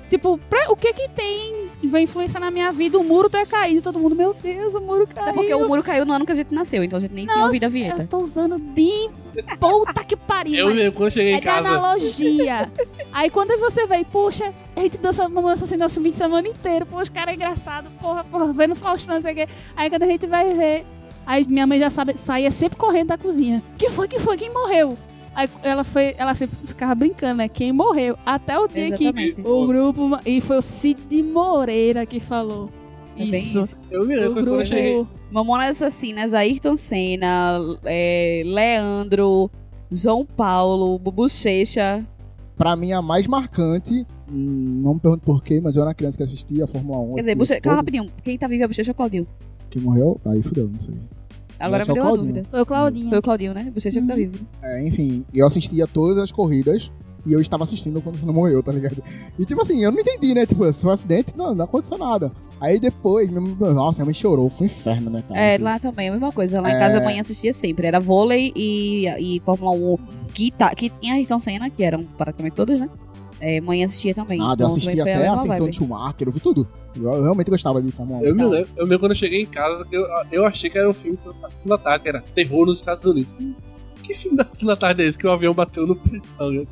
Tipo, 0.09 0.37
pra- 0.51 0.71
o 0.71 0.77
que 0.77 0.93
que 0.93 1.09
tem 1.09 1.69
vai 1.85 2.03
influenciar 2.03 2.41
na 2.41 2.51
minha 2.51 2.73
vida? 2.73 2.99
O 2.99 3.05
muro 3.05 3.31
ter 3.31 3.47
caído. 3.47 3.81
Todo 3.81 3.99
mundo, 4.01 4.17
meu 4.17 4.35
Deus, 4.35 4.75
o 4.75 4.81
muro 4.81 5.07
caiu. 5.07 5.29
Até 5.29 5.33
porque 5.33 5.55
o 5.55 5.69
muro 5.69 5.83
caiu 5.85 6.05
no 6.05 6.13
ano 6.13 6.27
que 6.27 6.33
a 6.33 6.35
gente 6.35 6.53
nasceu, 6.53 6.83
então 6.83 6.97
a 6.97 7.01
gente 7.01 7.15
nem 7.15 7.27
tinha 7.27 7.45
ouvido 7.45 7.63
a 7.63 7.67
Eu 7.67 7.71
vinheta. 7.71 7.99
estou 8.01 8.21
usando 8.21 8.59
de 8.59 9.09
puta 9.59 10.05
que 10.05 10.17
pariu. 10.17 10.59
Eu 10.59 10.69
lembro, 10.69 10.93
quando 10.93 11.07
eu 11.07 11.11
cheguei 11.11 11.35
é 11.35 11.37
em 11.37 11.41
casa. 11.41 11.69
analogia. 11.69 12.71
Aí 13.13 13.31
quando 13.31 13.59
você 13.59 13.87
vê, 13.87 14.05
puxa, 14.05 14.53
a 14.77 14.81
gente 14.81 14.99
dança 14.99 15.27
uma 15.27 15.53
assim 15.53 15.77
nosso 15.77 16.01
fim 16.01 16.11
de 16.11 16.17
semana 16.17 16.49
inteiro. 16.49 16.87
Pô, 16.87 16.99
os 17.01 17.09
caras 17.09 17.33
é 17.33 17.37
engraçado, 17.37 17.91
porra, 18.01 18.25
porra, 18.25 18.53
vendo 18.53 18.75
Faustão, 18.75 19.17
não 19.17 19.23
sei 19.23 19.33
o 19.33 19.37
quê. 19.37 19.49
Aí 19.77 19.91
quando 19.91 20.03
a 20.03 20.07
gente 20.07 20.27
vai 20.27 20.55
ver, 20.55 20.87
aí 21.27 21.47
minha 21.49 21.67
mãe 21.67 21.79
já 21.79 21.91
sabe, 21.91 22.17
saía 22.17 22.51
sempre 22.51 22.79
correndo 22.79 23.09
da 23.09 23.19
cozinha. 23.19 23.63
Que 23.77 23.91
foi, 23.91 24.09
que 24.09 24.19
foi, 24.19 24.37
quem 24.37 24.53
morreu? 24.53 24.97
Aí 25.35 25.49
ela 25.63 25.85
foi, 25.85 26.15
ela 26.19 26.35
sempre 26.35 26.57
ficava 26.67 26.95
brincando, 26.95 27.37
né? 27.37 27.49
Quem 27.49 27.73
morreu? 27.73 28.19
Até 28.27 28.59
o 28.59 28.67
dia 28.67 28.89
Exatamente. 28.89 29.37
que 29.37 29.49
o 29.49 29.67
grupo. 29.67 30.19
E 30.27 30.41
foi 30.41 30.59
o 30.59 30.63
Cid 30.63 31.23
Moreira 31.23 32.05
que 32.05 32.21
falou. 32.21 32.71
É 33.17 33.25
isso. 33.25 33.61
isso. 33.61 33.79
Eu 33.91 34.07
me 34.07 34.17
lembro 34.17 34.61
eu 34.61 34.65
cheguei. 34.65 35.07
Mamonas 35.31 35.81
Assassinas, 35.81 36.35
Ayrton 36.35 36.77
Senna, 36.77 37.59
é, 37.85 38.43
Leandro, 38.45 39.51
João 39.91 40.25
Paulo, 40.25 40.99
Bubu 40.99 41.29
Checha. 41.29 42.07
Pra 42.57 42.77
mim, 42.77 42.93
a 42.93 43.01
mais 43.01 43.27
marcante, 43.27 44.07
hum, 44.31 44.81
não 44.85 44.95
me 44.95 45.01
pergunto 45.01 45.25
porquê, 45.25 45.61
mas 45.61 45.77
eu 45.77 45.83
era 45.83 45.95
criança 45.95 46.17
que 46.17 46.23
assistia 46.23 46.65
a 46.65 46.67
Fórmula 46.67 46.99
1. 46.99 47.15
Quer 47.15 47.21
dizer, 47.21 47.35
Buche... 47.35 47.61
calma 47.61 47.79
rapidinho. 47.79 48.07
Quem 48.23 48.37
tá 48.37 48.47
vivo 48.47 48.65
é 48.65 48.69
Bochecha 48.69 48.91
ou 48.91 48.95
Claudinho? 48.95 49.27
Quem 49.71 49.81
morreu, 49.81 50.21
aí 50.27 50.43
fudeu, 50.43 50.69
não 50.69 50.81
sei. 50.81 50.95
Agora 51.59 51.85
me 51.85 51.91
é 51.91 51.95
deu 51.95 52.03
uma 52.03 52.17
dúvida. 52.17 52.45
Foi 52.51 52.61
o 52.63 52.67
Claudinho. 52.67 53.09
Foi 53.11 53.19
o 53.19 53.23
Claudinho, 53.23 53.55
né? 53.55 53.71
Bochecha 53.73 54.01
que 54.01 54.07
tá 54.07 54.15
vivo. 54.15 54.47
É, 54.63 54.87
enfim, 54.87 55.25
eu 55.33 55.47
assistia 55.47 55.87
todas 55.87 56.19
as 56.19 56.33
corridas 56.33 56.91
e 57.27 57.33
eu 57.33 57.41
estava 57.41 57.63
assistindo 57.65 58.01
quando 58.01 58.17
o 58.21 58.27
não 58.27 58.33
morreu, 58.35 58.63
tá 58.63 58.73
ligado? 58.73 59.03
E 59.39 59.45
tipo 59.45 59.61
assim, 59.61 59.83
eu 59.83 59.91
não 59.93 60.01
entendi, 60.01 60.35
né? 60.35 60.47
Tipo, 60.47 60.73
se 60.73 60.83
foi 60.83 60.91
um 60.91 60.95
acidente, 60.95 61.33
não, 61.37 61.55
não 61.55 61.65
aconteceu 61.65 61.99
nada. 61.99 62.33
Aí 62.61 62.79
depois, 62.79 63.31
nossa, 63.33 63.99
minha 63.99 64.07
mãe 64.07 64.15
chorou, 64.15 64.51
foi 64.51 64.67
um 64.67 64.71
inferno, 64.71 65.11
né, 65.11 65.23
cara? 65.27 65.41
É, 65.41 65.55
Assim, 65.55 65.65
lá 65.65 65.79
também, 65.79 66.09
a 66.09 66.13
mesma 66.13 66.31
coisa. 66.33 66.61
Lá 66.61 66.71
em 66.71 66.75
É. 66.75 66.79
casa 66.79 66.99
a 66.99 67.01
mãe 67.05 67.19
assistia 67.19 67.53
sempre. 67.55 67.87
Era 67.87 67.99
vôlei 68.01 68.53
e, 68.55 69.07
e 69.19 69.41
Fórmula 69.45 69.73
1 69.73 69.97
que, 70.35 70.51
tá, 70.51 70.75
que 70.75 70.91
tinha 71.01 71.15
Ayrton 71.15 71.39
Senna, 71.39 71.71
que 71.71 71.83
eram 71.83 72.05
praticamente 72.19 72.55
todos, 72.57 72.79
né? 72.79 72.89
É, 73.41 73.59
mãe 73.61 73.83
assistia 73.83 74.15
também. 74.15 74.39
Nada, 74.39 74.51
eu 74.51 74.55
Então, 74.55 74.67
assisti 74.67 74.91
também 74.91 75.03
foi 75.05 75.13
até 75.15 75.27
a 75.29 75.33
ascensão 75.33 75.71
de 75.71 75.77
Schumacher, 75.77 76.29
eu 76.29 76.33
vi 76.33 76.41
tudo. 76.41 76.69
Eu, 76.95 77.05
eu 77.05 77.23
realmente 77.23 77.51
gostava 77.51 77.81
de 77.81 77.91
Fórmula 77.91 78.21
1. 78.21 78.25
Eu 78.27 78.35
me, 78.35 78.43
Não. 78.43 78.51
lembro, 78.51 78.69
eu 78.77 78.85
me 78.85 78.91
lembro 78.91 78.99
quando 79.01 79.13
eu 79.13 79.17
cheguei 79.17 79.41
em 79.41 79.47
casa, 79.47 79.85
que 79.87 79.97
eu, 79.97 80.05
eu 80.31 80.45
achei 80.45 80.69
que 80.69 80.77
era 80.77 80.89
um 80.91 80.93
filme 80.93 81.19
da 81.65 81.79
tarde, 81.79 82.09
era 82.11 82.21
Terror 82.35 82.67
nos 82.67 82.79
Estados 82.79 83.07
Unidos. 83.07 83.33
Que 84.13 84.19
filme 84.19 84.37
da 84.37 84.45
Sessão 84.45 84.67
da 84.67 84.77
tarde 84.77 85.03
é 85.03 85.07
esse 85.07 85.17
que 85.19 85.27
o 85.27 85.31
avião 85.31 85.55
bateu 85.55 85.87
no 85.87 85.95
peito? 85.97 86.27
tá 86.37 86.45
ligado? 86.47 86.69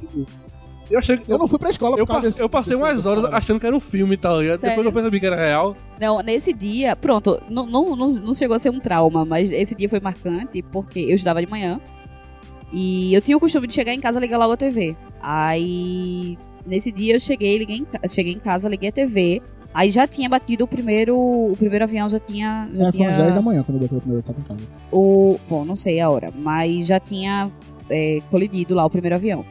Eu 0.91 0.99
achei 0.99 1.19
que. 1.19 1.31
Eu 1.31 1.37
não 1.39 1.47
fui 1.47 1.59
pra 1.59 1.69
escola 1.71 1.97
Eu, 1.99 2.07
por 2.07 2.13
causa 2.13 2.21
passe- 2.23 2.33
desse- 2.33 2.43
eu 2.43 2.49
passei 2.49 2.75
umas 2.75 3.05
horas 3.05 3.25
achando 3.27 3.61
que 3.61 3.67
era 3.67 3.77
um 3.77 3.81
filme, 3.81 4.17
tá 4.17 4.35
ligado? 4.37 4.59
Sério? 4.59 4.71
Depois 4.77 4.87
eu 4.87 4.93
percebi 4.93 5.21
que 5.21 5.27
era 5.27 5.37
real. 5.37 5.77
Não, 6.01 6.21
nesse 6.23 6.53
dia, 6.53 6.97
pronto, 6.97 7.39
não, 7.51 7.67
não, 7.67 7.95
não, 7.95 8.09
não 8.09 8.33
chegou 8.35 8.57
a 8.57 8.59
ser 8.59 8.71
um 8.71 8.81
trauma, 8.81 9.25
mas 9.25 9.51
esse 9.53 9.75
dia 9.75 9.89
foi 9.89 10.01
marcante 10.01 10.63
porque 10.63 11.01
eu 11.01 11.15
estudava 11.15 11.41
de 11.45 11.51
manhã 11.51 11.79
e 12.73 13.13
eu 13.15 13.21
tinha 13.21 13.37
o 13.37 13.41
costume 13.41 13.67
de 13.67 13.75
chegar 13.75 13.93
em 13.93 14.01
casa 14.01 14.19
e 14.19 14.23
ligar 14.23 14.39
logo 14.39 14.53
a 14.53 14.57
TV. 14.57 14.97
Aí, 15.21 16.39
nesse 16.67 16.91
dia 16.91 17.15
eu 17.17 17.21
cheguei, 17.21 17.59
liguei 17.59 17.77
em, 17.79 18.09
cheguei 18.09 18.33
em 18.33 18.39
casa, 18.39 18.69
liguei 18.69 18.89
a 18.89 18.93
TV, 18.93 19.43
aí 19.79 19.91
já 19.91 20.07
tinha 20.07 20.29
batido 20.29 20.65
o 20.65 20.69
primeiro, 20.69 21.17
o 21.17 21.55
primeiro 21.57 21.85
avião, 21.85 22.09
já 22.09 22.19
tinha... 22.19 22.69
Já 22.73 22.85
É, 22.89 22.91
foi 22.91 22.93
tinha 22.93 23.11
às 23.11 23.17
10 23.17 23.35
da 23.35 23.43
manhã 23.43 23.63
quando 23.63 23.77
eu 23.77 23.83
botei 23.83 23.99
o 23.99 24.01
primeiro 24.01 24.23
tapo 24.25 24.41
em 24.41 24.45
casa. 24.45 24.61
o. 24.91 25.39
Bom, 25.49 25.65
não 25.65 25.77
sei 25.77 26.01
a 26.01 26.11
hora, 26.11 26.33
mas 26.37 26.87
já 26.87 26.99
tinha 26.99 27.51
é, 27.89 28.21
colidido 28.31 28.75
lá 28.75 28.85
o 28.85 28.91
primeiro 28.91 29.15
avião. 29.17 29.45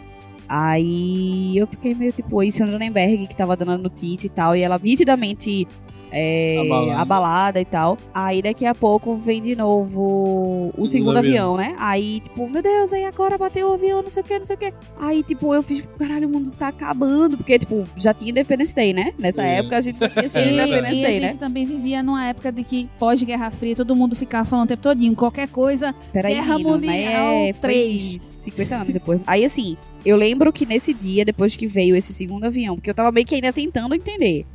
Aí 0.50 1.58
eu 1.58 1.68
fiquei 1.68 1.94
meio 1.94 2.12
tipo, 2.14 2.40
aí 2.40 2.52
Sandra 2.52 2.80
Nenberg, 2.80 3.28
que 3.28 3.36
tava 3.36 3.56
dando 3.58 3.72
a 3.72 3.78
notícia 3.78 4.28
e 4.28 4.30
tal, 4.30 4.56
e 4.56 4.62
ela 4.62 4.80
nitidamente 4.82 5.68
é, 6.12 6.58
Abalada. 6.66 7.01
abalada 7.01 7.62
e 7.62 7.66
tal. 7.66 7.97
Aí 8.14 8.41
daqui 8.41 8.66
a 8.66 8.74
pouco 8.76 9.16
vem 9.16 9.41
de 9.41 9.55
novo 9.55 10.70
o 10.78 10.86
Segundo 10.86 10.88
segundo 10.88 11.18
avião. 11.18 11.55
avião, 11.55 11.58
né? 11.58 11.76
Aí, 11.80 12.20
tipo, 12.22 12.49
meu 12.49 12.62
Deus, 12.62 12.93
aí 12.93 13.05
agora 13.05 13.38
bateu 13.38 13.70
o 13.70 13.74
avião, 13.74 14.01
não 14.01 14.10
sei 14.10 14.22
o 14.22 14.26
que, 14.26 14.38
não 14.39 14.45
sei 14.45 14.55
o 14.55 14.60
que. 14.60 14.74
Aí, 14.99 15.24
tipo, 15.24 15.53
eu 15.53 15.62
fiz, 15.64 15.84
caralho, 15.97 16.28
o 16.28 16.32
mundo 16.32 16.51
tá 16.51 16.68
acabando. 16.70 17.38
Porque, 17.38 17.58
tipo, 17.60 17.86
já 17.95 18.14
tinha 18.14 18.32
Independence 18.32 18.76
Day, 18.76 18.93
né? 18.93 19.14
Nessa 19.18 19.43
É. 19.43 19.58
época 19.58 19.78
a 19.78 19.82
gente 19.82 19.99
já 19.99 20.10
tinha 20.10 20.26
assistido 20.26 20.53
Independence 20.53 20.95
e 20.95 20.99
a 21.05 21.08
Day, 21.08 21.14
gente 21.14 21.22
né? 21.34 21.36
também 21.39 21.66
vivia 21.66 22.01
numa 22.03 22.26
época 22.26 22.51
de 22.51 22.64
que, 22.64 22.89
pós-Guerra 22.99 23.51
Fria, 23.51 23.76
todo 23.76 23.95
mundo 23.95 24.16
ficava 24.16 24.45
falando 24.45 24.66
o 24.66 24.68
tempo 24.70 24.82
todinho. 24.84 25.16
Qualquer 25.16 25.47
coisa, 25.47 25.93
Peraí, 26.14 26.34
Guerra 26.36 26.58
Mundial 26.60 26.82
né? 26.82 27.53
Foi 27.53 27.62
3. 27.62 28.20
50 28.32 28.76
anos 28.76 28.93
depois. 28.93 29.20
Aí, 29.26 29.43
assim, 29.43 29.76
eu 30.05 30.16
lembro 30.16 30.53
que 30.53 30.66
nesse 30.66 30.93
dia, 30.93 31.26
depois 31.26 31.55
que 31.55 31.68
veio 31.68 31.95
esse 31.95 32.14
segundo 32.14 32.45
avião, 32.45 32.76
porque 32.76 32.89
eu 32.89 32.93
tava 32.93 33.12
meio 33.12 33.26
que 33.26 33.36
ainda 33.36 33.51
tentando 33.51 33.93
entender. 33.95 34.45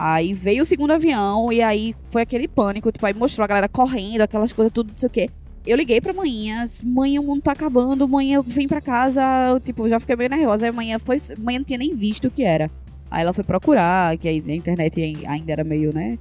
Aí 0.00 0.32
veio 0.32 0.62
o 0.62 0.66
segundo 0.66 0.92
avião 0.92 1.52
e 1.52 1.60
aí 1.60 1.92
foi 2.10 2.22
aquele 2.22 2.46
pânico, 2.46 2.92
tipo, 2.92 3.04
aí 3.04 3.12
mostrou 3.12 3.42
a 3.44 3.48
galera 3.48 3.68
correndo, 3.68 4.20
aquelas 4.20 4.52
coisas, 4.52 4.72
tudo, 4.72 4.90
não 4.90 4.96
sei 4.96 5.08
o 5.08 5.10
quê. 5.10 5.28
Eu 5.66 5.76
liguei 5.76 6.00
pra 6.00 6.12
manhã, 6.12 6.64
mãe, 6.84 7.18
o 7.18 7.22
mundo 7.24 7.42
tá 7.42 7.50
acabando, 7.50 8.06
mãe, 8.08 8.32
eu 8.32 8.42
vim 8.44 8.68
pra 8.68 8.80
casa, 8.80 9.20
eu, 9.50 9.58
tipo, 9.58 9.88
já 9.88 9.98
fiquei 9.98 10.14
meio 10.14 10.30
nervosa. 10.30 10.66
Aí 10.66 10.70
manhã 10.72 10.98
foi, 11.00 11.20
manhã 11.38 11.58
não 11.58 11.64
tinha 11.64 11.78
nem 11.80 11.94
visto 11.96 12.26
o 12.28 12.30
que 12.30 12.44
era. 12.44 12.70
Aí 13.10 13.22
ela 13.22 13.32
foi 13.32 13.42
procurar, 13.42 14.16
que 14.16 14.28
aí 14.28 14.42
a 14.46 14.54
internet 14.54 15.02
ai- 15.02 15.26
ainda 15.26 15.50
era 15.52 15.64
meio, 15.64 15.92
né? 15.92 16.16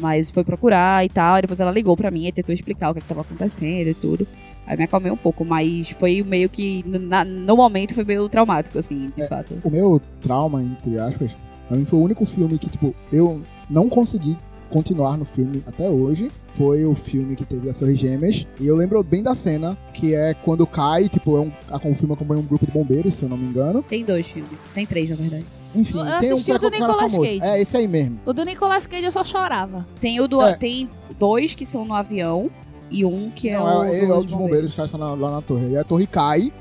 Mas 0.00 0.30
foi 0.30 0.42
procurar 0.42 1.04
e 1.04 1.08
tal, 1.10 1.36
e 1.38 1.42
depois 1.42 1.60
ela 1.60 1.70
ligou 1.70 1.96
pra 1.96 2.10
mim 2.10 2.26
e 2.26 2.32
tentou 2.32 2.54
explicar 2.54 2.90
o 2.90 2.94
que, 2.94 3.00
que 3.02 3.08
tava 3.08 3.20
acontecendo 3.20 3.88
e 3.88 3.94
tudo. 3.94 4.26
Aí 4.66 4.76
me 4.76 4.84
acalmei 4.84 5.12
um 5.12 5.16
pouco, 5.16 5.44
mas 5.44 5.90
foi 5.90 6.22
meio 6.22 6.48
que, 6.48 6.82
na- 6.86 7.24
no 7.24 7.56
momento, 7.56 7.94
foi 7.94 8.04
meio 8.04 8.26
traumático, 8.28 8.78
assim, 8.78 9.12
de 9.14 9.26
fato. 9.28 9.60
O 9.64 9.70
meu 9.70 10.00
trauma, 10.20 10.62
entre 10.62 10.98
aspas, 10.98 11.36
pra 11.68 11.76
mim 11.76 11.84
foi 11.84 11.98
o 11.98 12.02
único 12.02 12.24
filme 12.24 12.58
que, 12.58 12.68
tipo, 12.68 12.94
eu 13.12 13.42
não 13.70 13.88
consegui 13.88 14.36
continuar 14.70 15.16
no 15.16 15.24
filme 15.24 15.62
até 15.66 15.88
hoje. 15.88 16.30
Foi 16.48 16.84
o 16.84 16.94
filme 16.94 17.34
que 17.36 17.44
teve 17.44 17.70
as 17.70 17.78
Torres 17.78 17.98
Gêmeas. 17.98 18.46
E 18.60 18.66
eu 18.66 18.76
lembro 18.76 19.02
bem 19.02 19.22
da 19.22 19.34
cena, 19.34 19.78
que 19.94 20.14
é 20.14 20.34
quando 20.34 20.66
cai, 20.66 21.08
tipo, 21.08 21.36
é 21.36 21.40
um, 21.40 21.52
a- 21.70 21.76
o 21.76 21.94
filme 21.94 22.12
acompanha 22.14 22.40
um 22.40 22.44
grupo 22.44 22.66
de 22.66 22.72
bombeiros, 22.72 23.14
se 23.16 23.22
eu 23.22 23.28
não 23.28 23.36
me 23.36 23.46
engano. 23.46 23.82
Tem 23.82 24.04
dois 24.04 24.26
filmes. 24.26 24.50
Tem 24.74 24.84
três, 24.84 25.08
na 25.10 25.16
verdade. 25.16 25.44
Enfim, 25.74 25.98
Eu 25.98 26.04
tem 26.20 26.30
um 26.30 26.32
assisti 26.34 26.52
o 26.52 26.58
do 26.58 26.70
Nicolas 26.70 26.96
famoso. 26.96 27.20
Cage. 27.20 27.40
É, 27.42 27.60
esse 27.60 27.76
aí 27.76 27.86
mesmo. 27.86 28.18
o 28.26 28.32
do 28.32 28.44
Nicolas 28.44 28.86
Cage 28.86 29.04
eu 29.04 29.12
só 29.12 29.22
chorava. 29.24 29.86
Tem, 30.00 30.18
o 30.20 30.26
do, 30.26 30.40
É. 30.42 30.54
tem 30.56 30.88
dois 31.18 31.54
que 31.54 31.64
são 31.66 31.84
no 31.84 31.92
avião 31.94 32.50
e 32.90 33.04
um 33.04 33.30
que 33.30 33.50
é 33.50 33.58
Não, 33.58 33.80
o 33.80 33.84
é, 33.84 33.98
é, 34.02 34.06
do- 34.06 34.14
o 34.18 34.24
dos 34.24 34.34
bombeiros 34.34 34.74
que 34.74 34.80
estão 34.82 34.98
lá 35.16 35.30
na 35.30 35.42
torre. 35.42 35.68
E 35.68 35.76
a 35.76 35.84
torre 35.84 36.06
cai. 36.06 36.52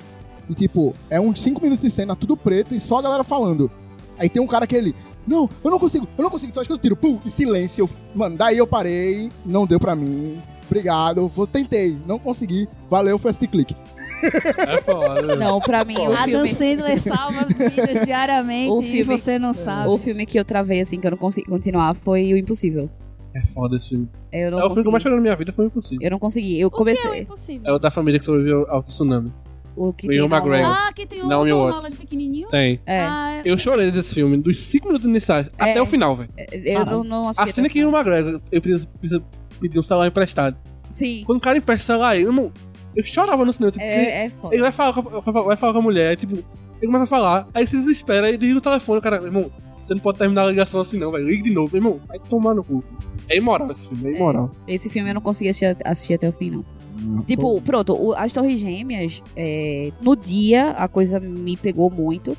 E, 0.50 0.54
tipo, 0.54 0.94
é 1.10 1.20
uns 1.20 1.42
5 1.42 1.62
minutos 1.62 1.82
de 1.84 1.90
cena, 1.90 2.16
tudo 2.16 2.36
preto 2.38 2.74
e 2.76 2.80
só 2.80 3.00
a 3.00 3.02
galera 3.02 3.24
falando. 3.24 3.70
Aí 4.18 4.30
tem 4.30 4.42
um 4.42 4.48
cara 4.48 4.66
que 4.68 4.76
ele. 4.76 4.96
Não, 5.28 5.50
eu 5.64 5.70
não 5.72 5.78
consigo, 5.80 6.08
eu 6.18 6.24
não 6.24 6.30
consigo, 6.30 6.54
só 6.54 6.62
escuta 6.62 6.80
o 6.80 6.82
tiro, 6.82 6.96
pum, 6.96 7.20
e 7.26 7.30
silêncio. 7.30 7.84
Eu- 7.84 7.90
Mano, 8.16 8.38
daí 8.38 8.58
eu 8.58 8.66
parei, 8.68 9.30
não 9.46 9.66
deu 9.68 9.80
pra 9.80 9.96
mim. 9.96 10.42
Obrigado, 10.66 11.28
vou, 11.28 11.46
tentei, 11.48 11.98
não 12.06 12.18
consegui. 12.20 12.68
Valeu, 12.90 13.18
first 13.18 13.40
click. 13.48 13.76
É 14.24 14.82
foda. 14.82 15.36
Não, 15.36 15.60
pra 15.62 15.86
mim, 15.86 15.98
o 15.98 16.12
Adam 16.12 16.24
filme... 16.46 16.54
Sandler 16.54 17.00
salva 17.00 17.46
vidas 17.46 18.04
diariamente 18.06 18.72
O 18.72 18.82
e 18.82 18.86
filme- 18.86 19.18
você 19.18 19.38
não 19.38 19.54
sabe. 19.54 19.90
O 19.90 19.98
filme 19.98 20.26
que 20.26 20.40
eu 20.40 20.44
travei, 20.44 20.82
assim, 20.82 21.00
que 21.00 21.06
eu 21.08 21.12
não 21.12 21.18
consegui 21.18 21.48
continuar 21.48 21.94
foi 21.94 22.34
o 22.34 22.38
Impossível. 22.38 22.90
É 23.36 23.46
foda 23.46 23.76
esse 23.78 23.90
filme. 23.90 24.10
Eu 24.32 24.50
não 24.52 24.60
É 24.60 24.64
o 24.66 24.68
filme 24.70 24.82
que 24.82 24.88
eu 24.88 24.92
mais 24.92 25.04
consegui. 25.04 25.04
chorei 25.04 25.16
na 25.18 25.22
minha 25.22 25.36
vida, 25.36 25.54
foi 25.54 25.66
impossível. 25.68 26.00
Eu 26.06 26.12
não 26.12 26.20
consegui. 26.20 26.60
Eu 26.60 26.68
O 26.68 26.72
que 26.72 26.76
é 26.76 26.78
o 26.78 26.80
comecei... 26.80 27.22
impossível? 27.22 27.62
É 27.70 27.74
o 27.74 27.78
da 27.80 27.92
família 27.92 28.20
que 28.20 28.26
sobreviveu 28.26 28.66
ao 28.70 28.82
tsunamin. 28.82 29.32
O 29.78 29.94
que 29.94 30.08
O 30.08 30.12
Ian 30.12 30.28
tem 30.28 30.38
McGregor. 30.38 30.72
Ah, 30.72 30.92
que 30.94 31.06
tem 31.06 31.22
o 31.22 31.28
Naomi 31.28 31.50
Tom 31.52 31.60
Watts. 31.60 31.76
Holland 31.76 31.96
pequenininho? 31.98 32.48
Tem. 32.50 32.80
É. 32.86 33.02
Ah, 33.02 33.42
Eu 33.46 33.58
chorei 33.60 33.92
desse 33.92 34.16
filme, 34.16 34.36
dos 34.38 34.58
5 34.58 34.88
minutos 34.88 35.08
iniciais 35.08 35.52
É. 35.58 35.72
até 35.72 35.82
o 35.82 35.86
final, 35.86 36.16
velho. 36.16 36.30
Eu 36.52 36.86
não, 36.86 37.04
não 37.04 37.28
assisti. 37.30 37.50
A 37.50 37.54
cena 37.54 37.70
que 37.70 37.86
o 37.86 37.90
McGregor, 37.96 38.42
eu 38.52 38.62
preciso, 38.62 38.88
preciso 39.00 39.24
pedir 39.60 39.78
um 39.80 39.84
celular 39.84 40.08
emprestado. 40.08 40.58
Sim. 40.90 41.24
Quando 41.26 41.38
o 41.38 41.42
cara 41.42 41.58
empresta 41.60 41.84
o 41.84 41.86
celular, 41.96 42.18
eu, 42.18 42.28
irmão, 42.28 42.52
eu 42.96 43.04
chorava 43.04 43.46
no 43.46 43.54
cinema. 43.54 43.72
Tipo, 43.72 43.86
porque 43.86 43.98
É, 44.00 44.26
é 44.26 44.30
foda. 44.32 44.56
ele 44.56 44.62
vai 44.64 44.72
falar, 44.72 44.94
com 44.94 45.00
a, 45.40 45.44
vai 45.44 45.56
falar 45.56 45.74
com 45.74 45.80
a 45.80 45.82
mulher, 45.82 46.16
tipo, 46.18 46.34
ele 46.36 46.86
começa 46.88 47.04
a 47.04 47.08
falar, 47.08 47.48
aí 47.54 47.68
se 47.68 47.78
desespera 47.78 48.32
e 48.32 48.38
desliga 48.38 48.58
o 48.58 48.62
telefone, 48.62 49.00
o 49.00 49.02
cara, 49.02 49.18
irmão, 49.18 49.52
Você 49.80 49.94
não 49.94 50.02
pode 50.02 50.18
terminar 50.18 50.44
a 50.44 50.50
ligação 50.50 50.82
assim, 50.82 50.98
não, 51.00 51.12
velho. 51.12 51.26
Ligue 51.28 51.44
de 51.44 51.52
novo, 51.52 51.78
irmão. 51.78 52.00
Vai 52.08 52.18
tomar 52.20 52.54
no 52.56 52.64
cu. 52.64 52.84
É 53.30 53.38
imoral 53.38 53.72
esse 53.72 53.88
filme, 53.88 54.10
é 54.10 54.16
imoral. 54.16 54.52
Esse 54.68 54.90
filme 54.90 55.10
eu 55.10 55.14
não 55.14 55.22
consegui 55.22 55.50
assistir, 55.50 55.78
assistir 55.86 56.14
até 56.16 56.28
o 56.28 56.34
fim, 56.34 56.50
não. 56.50 56.66
Tipo, 57.28 57.62
pronto, 57.62 57.94
o- 57.94 58.14
as 58.14 58.34
Torres 58.34 58.60
Gêmeas, 58.60 59.22
é, 59.36 59.92
no 60.02 60.16
dia 60.16 60.72
a 60.72 60.88
coisa 60.88 61.20
me 61.20 61.56
pegou 61.58 61.90
muito. 61.90 62.36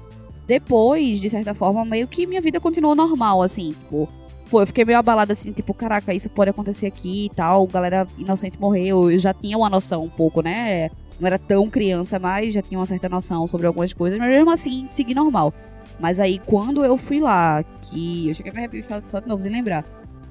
Depois, 0.47 1.21
de 1.21 1.29
certa 1.29 1.53
forma, 1.55 1.85
meio 1.85 2.09
que 2.09 2.27
minha 2.27 2.41
vida 2.41 2.59
continuou 2.61 2.95
normal, 2.95 3.43
assim, 3.43 3.73
tipo. 3.73 4.09
Pô, 4.51 4.63
eu 4.63 4.67
fiquei 4.67 4.83
meio 4.83 4.99
abalada 4.99 5.35
assim, 5.35 5.53
tipo, 5.53 5.75
caraca, 5.75 6.15
isso 6.15 6.31
pode 6.31 6.49
acontecer 6.51 6.87
aqui 6.87 7.27
e 7.27 7.29
tal. 7.29 7.67
Galera 7.67 8.09
inocente 8.17 8.59
morreu. 8.59 9.11
Eu 9.11 9.19
já 9.19 9.35
tinha 9.35 9.59
uma 9.59 9.69
noção 9.69 10.05
um 10.05 10.09
pouco, 10.09 10.41
né? 10.41 10.89
Não 11.21 11.27
era 11.27 11.39
tão 11.39 11.69
criança, 11.69 12.19
mas 12.19 12.55
já 12.55 12.63
tinha 12.63 12.79
uma 12.81 12.87
certa 12.87 13.11
noção 13.11 13.47
sobre 13.47 13.67
algumas 13.67 13.93
coisas, 13.93 14.19
mas 14.19 14.29
mesmo 14.31 14.51
assim, 14.51 14.89
segui 14.93 15.15
normal. 15.15 15.53
Mas 16.01 16.19
aí, 16.19 16.39
quando 16.47 16.83
eu 16.83 16.97
fui 16.97 17.21
lá, 17.21 17.63
que 17.83 18.29
eu 18.29 18.35
cheguei 18.35 18.51
a 18.51 18.55
me 18.55 18.61
arrepiar 18.61 19.01
de 19.03 19.07
falar 19.09 19.21
de 19.23 19.29
novo, 19.29 19.43
sem 19.43 19.53
lembrar. 19.53 19.85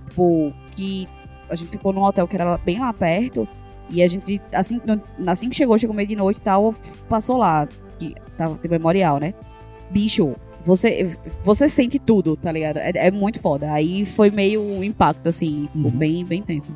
Tipo, 0.09 0.51
que 0.71 1.07
a 1.47 1.55
gente 1.55 1.69
ficou 1.69 1.93
num 1.93 2.01
hotel 2.01 2.27
que 2.27 2.35
era 2.35 2.57
bem 2.57 2.79
lá 2.79 2.91
perto. 2.91 3.47
E 3.89 4.03
a 4.03 4.07
gente, 4.07 4.41
assim, 4.51 4.79
assim 5.25 5.49
que 5.49 5.55
chegou, 5.55 5.77
chegou 5.77 5.95
meio 5.95 6.07
de 6.07 6.15
noite 6.15 6.37
e 6.37 6.41
tal, 6.41 6.73
passou 7.09 7.37
lá. 7.37 7.67
Que 7.97 8.15
tava 8.37 8.55
tem 8.55 8.69
memorial, 8.69 9.19
né? 9.19 9.33
Bicho, 9.89 10.35
você, 10.63 11.17
você 11.41 11.69
sente 11.69 11.97
tudo, 11.97 12.35
tá 12.35 12.51
ligado? 12.51 12.77
É, 12.77 12.91
é 12.95 13.11
muito 13.11 13.39
foda. 13.39 13.71
Aí 13.71 14.05
foi 14.05 14.29
meio 14.29 14.61
um 14.61 14.83
impacto, 14.83 15.29
assim, 15.29 15.69
Uhum. 15.73 15.89
bem, 15.89 16.25
bem 16.25 16.41
tenso. 16.41 16.75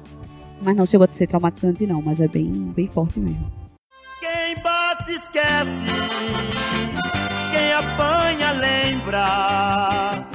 Mas 0.63 0.75
não 0.75 0.85
chegou 0.85 1.07
a 1.09 1.13
ser 1.13 1.27
traumatizante, 1.27 1.85
não, 1.87 2.01
mas 2.01 2.21
é 2.21 2.27
bem, 2.27 2.51
bem 2.75 2.87
forte 2.87 3.19
mesmo. 3.19 3.51
Quem 4.19 4.55
bate 4.63 5.11
esquece, 5.11 5.91
quem 7.51 7.73
apanha 7.73 8.51
lembra. 8.51 10.30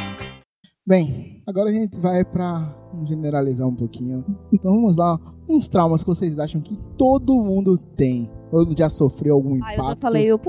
Bem, 0.88 1.42
agora 1.44 1.68
a 1.68 1.72
gente 1.72 1.98
vai 1.98 2.24
pra 2.24 2.72
generalizar 3.04 3.66
um 3.66 3.74
pouquinho. 3.74 4.24
Então 4.52 4.72
vamos 4.72 4.96
lá, 4.96 5.18
uns 5.48 5.66
traumas 5.66 6.02
que 6.04 6.08
vocês 6.08 6.38
acham 6.38 6.60
que 6.60 6.78
todo 6.96 7.34
mundo 7.34 7.76
tem. 7.76 8.30
Ou 8.52 8.64
já 8.78 8.88
sofreu 8.88 9.34
algum 9.34 9.54
Ah, 9.54 9.56
impacto. 9.56 9.78
eu 9.80 9.84
já 9.84 9.96
falei 9.96 10.32
o... 10.32 10.40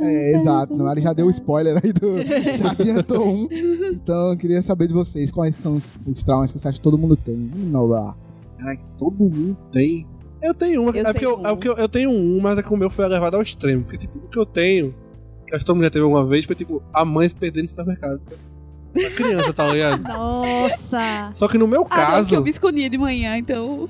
É, 0.00 0.32
exato. 0.32 0.74
ele 0.90 1.00
já 1.00 1.12
deu 1.12 1.30
spoiler 1.30 1.80
aí 1.82 1.92
do. 1.92 2.18
Já 2.58 2.72
adiantou 2.72 3.24
um. 3.28 3.48
Então 3.92 4.32
eu 4.32 4.36
queria 4.36 4.60
saber 4.60 4.88
de 4.88 4.92
vocês 4.92 5.30
quais 5.30 5.54
são 5.54 5.74
os, 5.76 6.04
os 6.08 6.24
traumas 6.24 6.50
que 6.50 6.58
você 6.58 6.66
acha 6.66 6.78
que 6.78 6.82
todo 6.82 6.98
mundo 6.98 7.14
tem. 7.14 7.36
Não, 7.36 7.86
lá. 7.86 8.16
Caraca, 8.58 8.82
todo 8.98 9.14
mundo 9.16 9.56
tem. 9.70 10.08
Eu 10.42 10.52
tenho 10.52 10.82
uma. 10.82 10.90
Eu 10.90 11.00
é 11.00 11.04
sei 11.04 11.12
porque, 11.12 11.26
eu, 11.26 11.38
um. 11.38 11.46
é 11.46 11.50
porque 11.54 11.68
eu, 11.68 11.76
eu 11.76 11.88
tenho 11.88 12.10
um, 12.10 12.40
mas 12.40 12.58
é 12.58 12.62
que 12.64 12.74
o 12.74 12.76
meu 12.76 12.90
foi 12.90 13.06
levado 13.06 13.36
ao 13.36 13.42
extremo. 13.42 13.84
Porque, 13.84 13.98
tipo, 13.98 14.18
o 14.18 14.28
que 14.28 14.38
eu 14.38 14.44
tenho, 14.44 14.92
que 15.46 15.54
acho 15.54 15.60
que 15.64 15.66
todo 15.66 15.76
mundo 15.76 15.84
já 15.84 15.90
teve 15.90 16.02
alguma 16.02 16.26
vez, 16.26 16.44
foi, 16.44 16.56
tipo, 16.56 16.82
a 16.92 17.04
mãe 17.04 17.28
se 17.28 17.34
perdendo 17.36 17.62
no 17.62 17.68
supermercado. 17.68 18.20
A 18.94 19.10
criança, 19.10 19.52
tá 19.52 19.66
ligado? 19.72 20.02
Nossa! 20.02 21.30
Só 21.34 21.48
que 21.48 21.58
no 21.58 21.66
meu 21.66 21.86
Ah, 21.90 21.96
não, 21.96 22.06
que 22.06 22.12
caso. 22.12 22.34
eu 22.36 22.42
me 22.42 22.50
escondia 22.50 22.88
de 22.88 22.98
manhã, 22.98 23.36
então... 23.36 23.88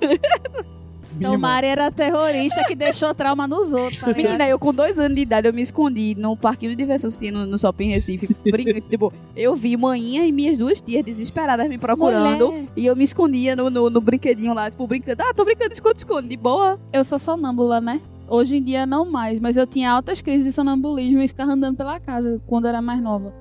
Tomara 1.20 1.64
era 1.64 1.92
terrorista 1.92 2.64
que 2.64 2.74
deixou 2.74 3.14
trauma 3.14 3.46
nos 3.46 3.72
outros, 3.72 3.98
tá? 4.00 4.12
Menina, 4.12 4.48
eu 4.48 4.58
com 4.58 4.74
dois 4.74 4.98
anos 4.98 5.14
de 5.14 5.22
idade, 5.22 5.46
eu 5.46 5.54
me 5.54 5.62
escondi 5.62 6.16
no 6.18 6.36
parquinho 6.36 6.72
de 6.72 6.76
diversões 6.76 7.14
que 7.14 7.20
tinha 7.20 7.32
no, 7.32 7.46
no 7.46 7.56
Shopping 7.56 7.88
Recife. 7.88 8.28
brincando. 8.44 8.80
tipo, 8.90 9.12
eu 9.36 9.54
vi 9.54 9.76
manhã 9.76 10.24
e 10.24 10.32
minhas 10.32 10.58
duas 10.58 10.80
tias 10.80 11.04
desesperadas 11.04 11.68
me 11.68 11.78
procurando. 11.78 12.50
Mulher. 12.50 12.66
E 12.76 12.86
eu 12.86 12.96
me 12.96 13.04
escondia 13.04 13.54
no, 13.54 13.70
no, 13.70 13.88
no 13.90 14.00
brinquedinho 14.00 14.52
lá, 14.54 14.68
tipo, 14.68 14.84
brincando. 14.88 15.22
Ah, 15.22 15.32
tô 15.32 15.44
brincando, 15.44 15.72
esconde, 15.72 15.98
esconde, 15.98 16.26
de 16.28 16.36
boa. 16.36 16.80
Eu 16.92 17.04
sou 17.04 17.18
sonâmbula, 17.18 17.80
né? 17.80 18.00
Hoje 18.26 18.56
em 18.56 18.62
dia 18.62 18.84
não 18.84 19.08
mais, 19.08 19.38
mas 19.38 19.56
eu 19.56 19.66
tinha 19.68 19.92
altas 19.92 20.20
crises 20.20 20.44
de 20.44 20.52
sonambulismo 20.52 21.20
e 21.20 21.28
ficava 21.28 21.52
andando 21.52 21.76
pela 21.76 22.00
casa 22.00 22.42
quando 22.46 22.64
eu 22.64 22.70
era 22.70 22.82
mais 22.82 23.00
nova. 23.00 23.32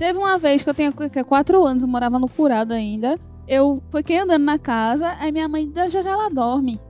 Teve 0.00 0.18
uma 0.18 0.38
vez 0.38 0.62
que 0.62 0.70
eu 0.70 0.72
tinha 0.72 0.90
que, 0.90 1.24
quatro 1.24 1.62
anos, 1.62 1.82
eu 1.82 1.88
morava 1.88 2.18
no 2.18 2.26
curado 2.26 2.72
ainda. 2.72 3.20
Eu 3.46 3.82
fiquei 3.94 4.16
andando 4.16 4.42
na 4.42 4.58
casa, 4.58 5.14
aí 5.20 5.30
minha 5.30 5.46
mãe 5.46 5.70
já 5.76 6.00
já 6.00 6.10
ela 6.10 6.30
dorme. 6.30 6.80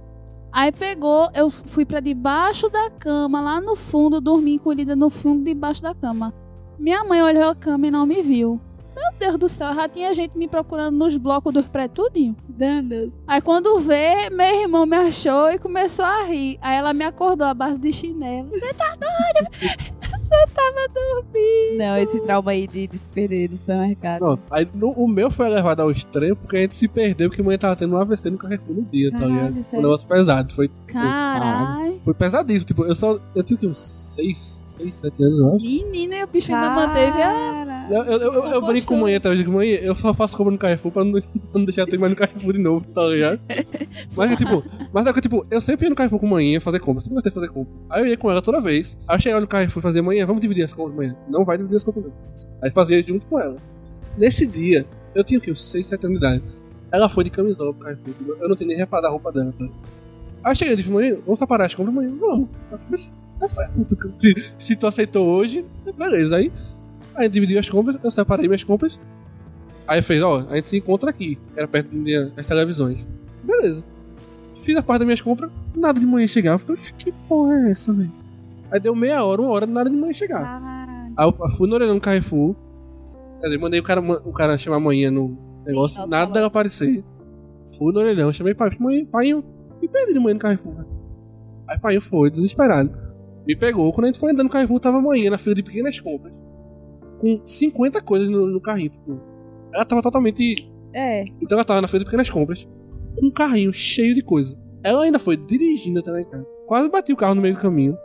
Aí 0.52 0.70
pegou, 0.70 1.28
eu 1.34 1.50
fui 1.50 1.84
pra 1.84 1.98
debaixo 1.98 2.70
da 2.70 2.88
cama, 2.88 3.40
lá 3.40 3.60
no 3.60 3.74
fundo, 3.74 4.20
dormi 4.20 4.54
encolhida 4.54 4.94
no 4.94 5.10
fundo 5.10 5.42
debaixo 5.42 5.82
da 5.82 5.92
cama. 5.92 6.32
Minha 6.78 7.02
mãe 7.02 7.20
olhou 7.20 7.50
a 7.50 7.54
cama 7.56 7.88
e 7.88 7.90
não 7.90 8.06
me 8.06 8.22
viu. 8.22 8.60
Meu 8.94 9.12
Deus 9.18 9.38
do 9.38 9.48
céu, 9.48 9.74
já 9.74 9.88
tinha 9.88 10.14
gente 10.14 10.38
me 10.38 10.46
procurando 10.46 10.96
nos 10.96 11.16
blocos 11.16 11.52
dos 11.52 11.66
prédios 11.66 12.06
tudinho. 12.06 12.36
Danas. 12.48 13.12
Aí 13.26 13.40
quando 13.40 13.80
vê, 13.80 14.30
meu 14.30 14.62
irmão 14.62 14.86
me 14.86 14.96
achou 14.96 15.50
e 15.50 15.58
começou 15.58 16.04
a 16.04 16.22
rir. 16.22 16.60
Aí 16.62 16.76
ela 16.76 16.94
me 16.94 17.04
acordou 17.04 17.48
à 17.48 17.54
base 17.54 17.76
de 17.76 17.92
chinelo. 17.92 18.50
Você 18.50 18.72
tá 18.72 18.94
doida? 18.94 19.50
Eu 20.20 20.26
só 20.26 20.46
tava 20.54 20.86
dormindo. 20.92 21.78
Não, 21.78 21.96
esse 21.96 22.20
trauma 22.20 22.50
aí 22.50 22.66
de, 22.66 22.86
de 22.86 22.98
se 22.98 23.08
perder 23.08 23.50
no 23.50 23.56
supermercado. 23.56 24.18
Pronto. 24.18 24.42
Aí 24.50 24.68
no- 24.74 24.90
o 24.92 25.08
meu 25.08 25.30
foi 25.30 25.48
levado 25.48 25.80
ao 25.80 25.90
extremo 25.90 26.36
porque 26.36 26.56
a 26.56 26.60
gente 26.60 26.74
se 26.74 26.86
perdeu 26.88 27.28
porque 27.28 27.40
a 27.40 27.44
mãe 27.44 27.56
tava 27.58 27.74
tendo 27.76 27.94
um 27.94 27.98
AVC 27.98 28.30
no 28.30 28.38
Carrefour 28.38 28.76
no 28.76 28.82
dia, 28.82 29.10
tá 29.10 29.18
Caralho, 29.18 29.34
ligado? 29.34 29.64
Foi 29.64 29.78
um 29.78 29.82
negócio 29.82 30.08
pesado. 30.08 30.54
Foi, 30.54 30.70
Caralho. 30.86 31.98
foi 32.00 32.14
pesadíssimo. 32.14 32.66
Tipo, 32.66 32.84
eu 32.84 32.94
só. 32.94 33.18
Eu 33.34 33.42
tinha 33.42 33.56
o 33.56 33.60
quê? 33.60 33.66
Uns 33.66 33.78
6, 33.78 34.62
6, 34.66 34.96
7 34.96 35.24
anos, 35.24 35.38
eu 35.38 35.54
acho. 35.56 35.64
Menina, 35.64 36.16
e 36.16 36.24
o 36.24 36.26
bicho 36.26 36.54
ainda 36.54 36.70
manteve 36.70 37.22
a. 37.22 37.86
Eu, 37.90 38.04
eu, 38.04 38.20
eu, 38.20 38.44
eu 38.46 38.62
brinco 38.62 38.86
com 38.86 38.94
a 38.94 38.98
mãe 38.98 39.16
até 39.16 39.28
hoje, 39.28 39.44
mãe, 39.48 39.68
eu 39.70 39.96
só 39.96 40.14
faço 40.14 40.36
compra 40.36 40.52
no 40.52 40.58
Carrefour 40.58 40.92
pra 40.92 41.02
não, 41.04 41.12
pra 41.20 41.22
não 41.54 41.64
deixar 41.64 41.82
eu 41.82 41.86
ter 41.88 41.98
mais 41.98 42.10
no 42.10 42.16
Carrefour 42.16 42.52
de 42.52 42.58
novo, 42.60 42.86
tá 42.94 43.02
ligado? 43.02 43.40
Mas 44.16 44.30
é 44.30 44.36
tipo, 44.36 44.62
mas 44.92 45.06
é 45.06 45.12
que 45.12 45.20
tipo, 45.20 45.44
eu 45.50 45.60
sempre 45.60 45.86
ia 45.86 45.90
no 45.90 45.96
Carrefour 45.96 46.20
com 46.20 46.26
a 46.26 46.30
manhã 46.30 46.60
fazer 46.60 46.78
compra, 46.78 47.00
sempre 47.00 47.14
gostei 47.14 47.30
de 47.30 47.34
fazer 47.34 47.48
compra. 47.48 47.72
Aí 47.90 48.02
eu 48.02 48.06
ia 48.06 48.16
com 48.16 48.30
ela 48.30 48.40
toda 48.40 48.60
vez. 48.60 48.96
Aí 49.08 49.16
eu 49.16 49.20
chegava 49.20 49.40
no 49.40 49.46
Carrefour 49.48 49.80
e 49.80 49.82
fazia 50.10 50.16
manhã, 50.16 50.26
vamos 50.26 50.40
dividir 50.40 50.64
as 50.64 50.72
compras 50.72 50.94
amanhã. 50.94 51.16
Não 51.28 51.44
vai 51.44 51.56
dividir 51.56 51.76
as 51.76 51.84
compras 51.84 52.04
não. 52.04 52.12
Aí 52.62 52.70
fazia 52.70 53.02
junto 53.02 53.26
com 53.26 53.38
ela. 53.40 53.56
Nesse 54.16 54.46
dia, 54.46 54.84
eu 55.14 55.24
tinha 55.24 55.38
o 55.38 55.42
quê? 55.42 55.50
Uns 55.52 55.64
6, 55.64 55.86
7 55.86 56.06
anos 56.06 56.20
de 56.20 56.26
idade. 56.26 56.44
Ela 56.92 57.08
foi 57.08 57.24
de 57.24 57.30
camisola 57.30 57.72
pro 57.72 57.84
Carrefour, 57.84 58.36
eu 58.40 58.48
não 58.48 58.56
tinha 58.56 58.66
nem 58.68 58.76
reparado 58.76 59.06
a 59.06 59.10
roupa 59.10 59.30
dela, 59.30 59.54
tá? 59.56 59.64
Aí 60.42 60.52
eu 60.52 60.56
cheguei 60.56 60.74
e 60.74 60.76
disse, 60.76 60.90
mãe, 60.90 61.12
vamos 61.24 61.38
separar 61.38 61.66
as 61.66 61.74
compras 61.74 61.96
amanhã? 61.96 62.14
Vamos. 62.18 62.48
Eu 62.72 62.78
falei, 62.78 63.04
tá 63.38 63.48
certo. 63.48 63.96
Se, 64.16 64.54
se 64.58 64.76
tu 64.76 64.86
aceitou 64.86 65.26
hoje, 65.26 65.64
beleza. 65.96 66.36
Aí 66.36 66.50
Aí 67.14 67.28
dividiu 67.28 67.58
as 67.58 67.68
compras, 67.68 67.98
eu 68.02 68.10
separei 68.10 68.46
minhas 68.46 68.64
compras. 68.64 68.98
Aí 69.86 70.00
fez, 70.02 70.22
ó, 70.22 70.46
a 70.48 70.56
gente 70.56 70.68
se 70.68 70.78
encontra 70.78 71.10
aqui. 71.10 71.38
Era 71.56 71.66
perto 71.66 71.90
das 72.34 72.46
televisões. 72.46 73.06
Beleza. 73.44 73.84
Fiz 74.54 74.76
a 74.76 74.82
parte 74.82 75.00
das 75.00 75.06
minhas 75.06 75.20
compras, 75.20 75.50
nada 75.74 75.98
de 75.98 76.06
manhã 76.06 76.26
chegava. 76.26 76.58
Falei, 76.58 76.74
"Oxe, 76.74 76.94
que 76.94 77.12
porra 77.28 77.54
é 77.54 77.70
essa, 77.70 77.92
velho? 77.92 78.12
Aí 78.70 78.80
deu 78.80 78.94
meia 78.94 79.24
hora, 79.24 79.40
uma 79.42 79.50
hora, 79.50 79.66
nada 79.66 79.90
de 79.90 79.96
manhã 79.96 80.12
chegar. 80.12 80.42
Caralho. 80.42 81.14
Aí 81.16 81.26
eu 81.26 81.48
fui 81.56 81.68
no 81.68 81.74
orelhão 81.74 81.94
no 81.94 82.00
Carrefour. 82.00 82.54
Quer 83.40 83.46
dizer, 83.46 83.58
mandei 83.58 83.80
o 83.80 83.82
cara, 83.82 84.00
o 84.00 84.32
cara 84.32 84.56
chamar 84.58 84.76
amanhã 84.76 85.10
no 85.10 85.36
negócio, 85.64 86.02
Sim, 86.02 86.08
nada 86.08 86.32
dela 86.32 86.46
aparecer. 86.46 87.02
Fui 87.76 87.92
no 87.92 88.00
orelhão, 88.00 88.32
chamei 88.32 88.54
pai, 88.54 88.70
mãe, 88.78 89.04
pai, 89.04 89.32
me 89.32 89.88
perdi 89.88 90.12
de 90.12 90.20
manhã 90.20 90.34
no 90.34 90.40
Carrefour. 90.40 90.84
Aí 91.68 91.78
pai 91.78 92.00
foi, 92.00 92.30
desesperado. 92.30 92.90
Me 93.46 93.56
pegou, 93.56 93.92
quando 93.92 94.04
a 94.04 94.08
gente 94.08 94.20
foi 94.20 94.32
andando 94.32 94.44
no 94.44 94.50
Carrefour, 94.50 94.78
tava 94.80 94.98
amanhã 94.98 95.30
na 95.30 95.38
fila 95.38 95.54
de 95.54 95.62
pequenas 95.62 95.98
compras. 95.98 96.32
Com 97.18 97.40
50 97.44 98.00
coisas 98.02 98.28
no, 98.28 98.46
no 98.46 98.60
carrinho, 98.60 98.90
tipo. 98.90 99.20
Ela 99.72 99.84
tava 99.84 100.02
totalmente 100.02 100.70
É. 100.92 101.24
então 101.40 101.56
ela 101.56 101.64
tava 101.64 101.80
na 101.80 101.88
feira 101.88 102.02
de 102.04 102.06
pequenas 102.06 102.28
compras, 102.30 102.68
com 103.18 103.26
um 103.26 103.30
carrinho 103.30 103.72
cheio 103.72 104.14
de 104.14 104.22
coisa. 104.22 104.58
Ela 104.82 105.04
ainda 105.04 105.18
foi 105.18 105.36
dirigindo 105.36 106.00
até 106.00 106.10
lá 106.10 106.20
em 106.20 106.24
casa. 106.24 106.46
Quase 106.66 106.88
bati 106.88 107.12
o 107.12 107.16
carro 107.16 107.34
no 107.34 107.42
meio 107.42 107.54
do 107.54 107.60
caminho. 107.60 107.96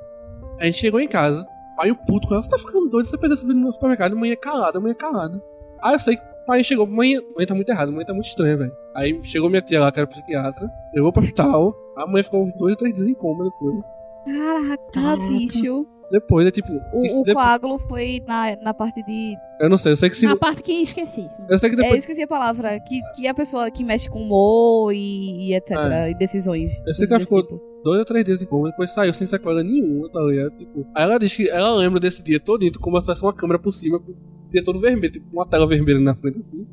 A 0.59 0.65
gente 0.65 0.77
chegou 0.77 0.99
em 0.99 1.07
casa. 1.07 1.45
Aí 1.79 1.91
o 1.91 1.95
puto 1.95 2.27
com 2.27 2.33
ela, 2.35 2.43
você 2.43 2.49
tá 2.49 2.57
ficando 2.57 2.89
doido, 2.89 3.05
você 3.05 3.17
perdeu 3.17 3.37
sua 3.37 3.47
vida 3.47 3.59
no 3.59 3.71
supermercado, 3.73 4.15
mãe 4.15 4.31
é 4.31 4.35
calada, 4.35 4.79
mãe 4.79 4.91
é 4.91 4.95
calada. 4.95 5.41
Aí 5.83 5.93
eu 5.93 5.99
sei 5.99 6.15
que 6.15 6.23
o 6.23 6.45
pai 6.45 6.63
chegou, 6.63 6.87
mãe, 6.87 7.15
mãe 7.35 7.45
tá 7.45 7.53
muito 7.53 7.69
errada, 7.69 7.91
mãe 7.91 8.05
tá 8.05 8.13
muito 8.13 8.27
estranha, 8.27 8.55
velho. 8.55 8.71
Aí 8.95 9.19
chegou 9.23 9.49
minha 9.49 9.61
tia 9.61 9.81
lá, 9.81 9.91
que 9.91 9.99
era 9.99 10.07
psiquiatra, 10.07 10.69
levou 10.93 11.11
pro 11.11 11.21
hospital, 11.21 11.75
a 11.97 12.07
mãe 12.07 12.23
ficou 12.23 12.45
uns 12.45 12.53
dois 12.53 12.71
ou 12.71 12.77
três 12.77 12.93
dias 12.93 13.07
em 13.07 13.13
coma 13.13 13.43
depois. 13.43 13.85
Caraca, 14.25 14.83
Caraca. 14.93 15.27
bicho. 15.27 15.85
Depois 16.11 16.47
é 16.47 16.51
tipo. 16.51 16.71
O, 16.93 17.03
isso 17.03 17.19
o 17.21 17.23
depois- 17.23 17.45
coágulo 17.45 17.77
foi 17.89 18.21
na, 18.27 18.55
na 18.57 18.73
parte 18.73 19.03
de. 19.03 19.35
Eu 19.59 19.69
não 19.69 19.77
sei, 19.77 19.91
eu 19.91 19.97
sei 19.97 20.09
que 20.09 20.15
se. 20.15 20.25
Na 20.25 20.37
parte 20.37 20.61
que 20.61 20.71
esqueci. 20.71 21.27
Eu 21.49 21.57
sei 21.57 21.69
que 21.69 21.75
É, 21.75 21.79
eu 21.79 21.83
depois. 21.83 21.99
esqueci 22.03 22.21
a 22.21 22.27
palavra. 22.27 22.79
Que, 22.79 23.01
que 23.15 23.27
a 23.27 23.33
pessoa 23.33 23.69
que 23.71 23.83
mexe 23.83 24.07
com 24.07 24.21
humor 24.21 24.93
e, 24.93 25.49
e 25.49 25.53
etc. 25.55 25.71
É. 25.77 26.11
E 26.11 26.13
decisões. 26.13 26.69
Eu 26.85 26.93
sei 26.93 27.07
que 27.07 27.13
ela 27.13 27.19
ficou- 27.19 27.41
tipo. 27.41 27.59
Dois 27.85 27.99
ou 27.99 28.05
três 28.05 28.25
dias 28.25 28.41
em 28.41 28.45
coma, 28.47 28.69
depois 28.71 28.91
saiu 28.93 29.13
sem 29.13 29.27
sequela 29.27 29.63
nenhuma, 29.63 30.09
tá 30.09 30.19
ligado? 30.23 30.57
Tipo, 30.57 30.85
aí 30.95 31.03
ela 31.03 31.17
diz 31.19 31.35
que 31.35 31.47
ela 31.47 31.73
lembra 31.75 31.99
desse 31.99 32.21
dia 32.23 32.39
todinho, 32.39 32.71
como 32.81 32.97
se 32.97 33.03
tivesse 33.03 33.21
uma 33.23 33.31
câmera 33.31 33.59
por 33.59 33.71
cima, 33.71 33.99
com 33.99 34.11
o 34.11 34.15
dia 34.51 34.63
todo 34.63 34.79
vermelho, 34.79 35.13
tipo, 35.13 35.25
uma 35.31 35.45
tela 35.45 35.67
vermelha 35.67 35.99
na 35.99 36.15
frente 36.15 36.39
assim, 36.41 36.65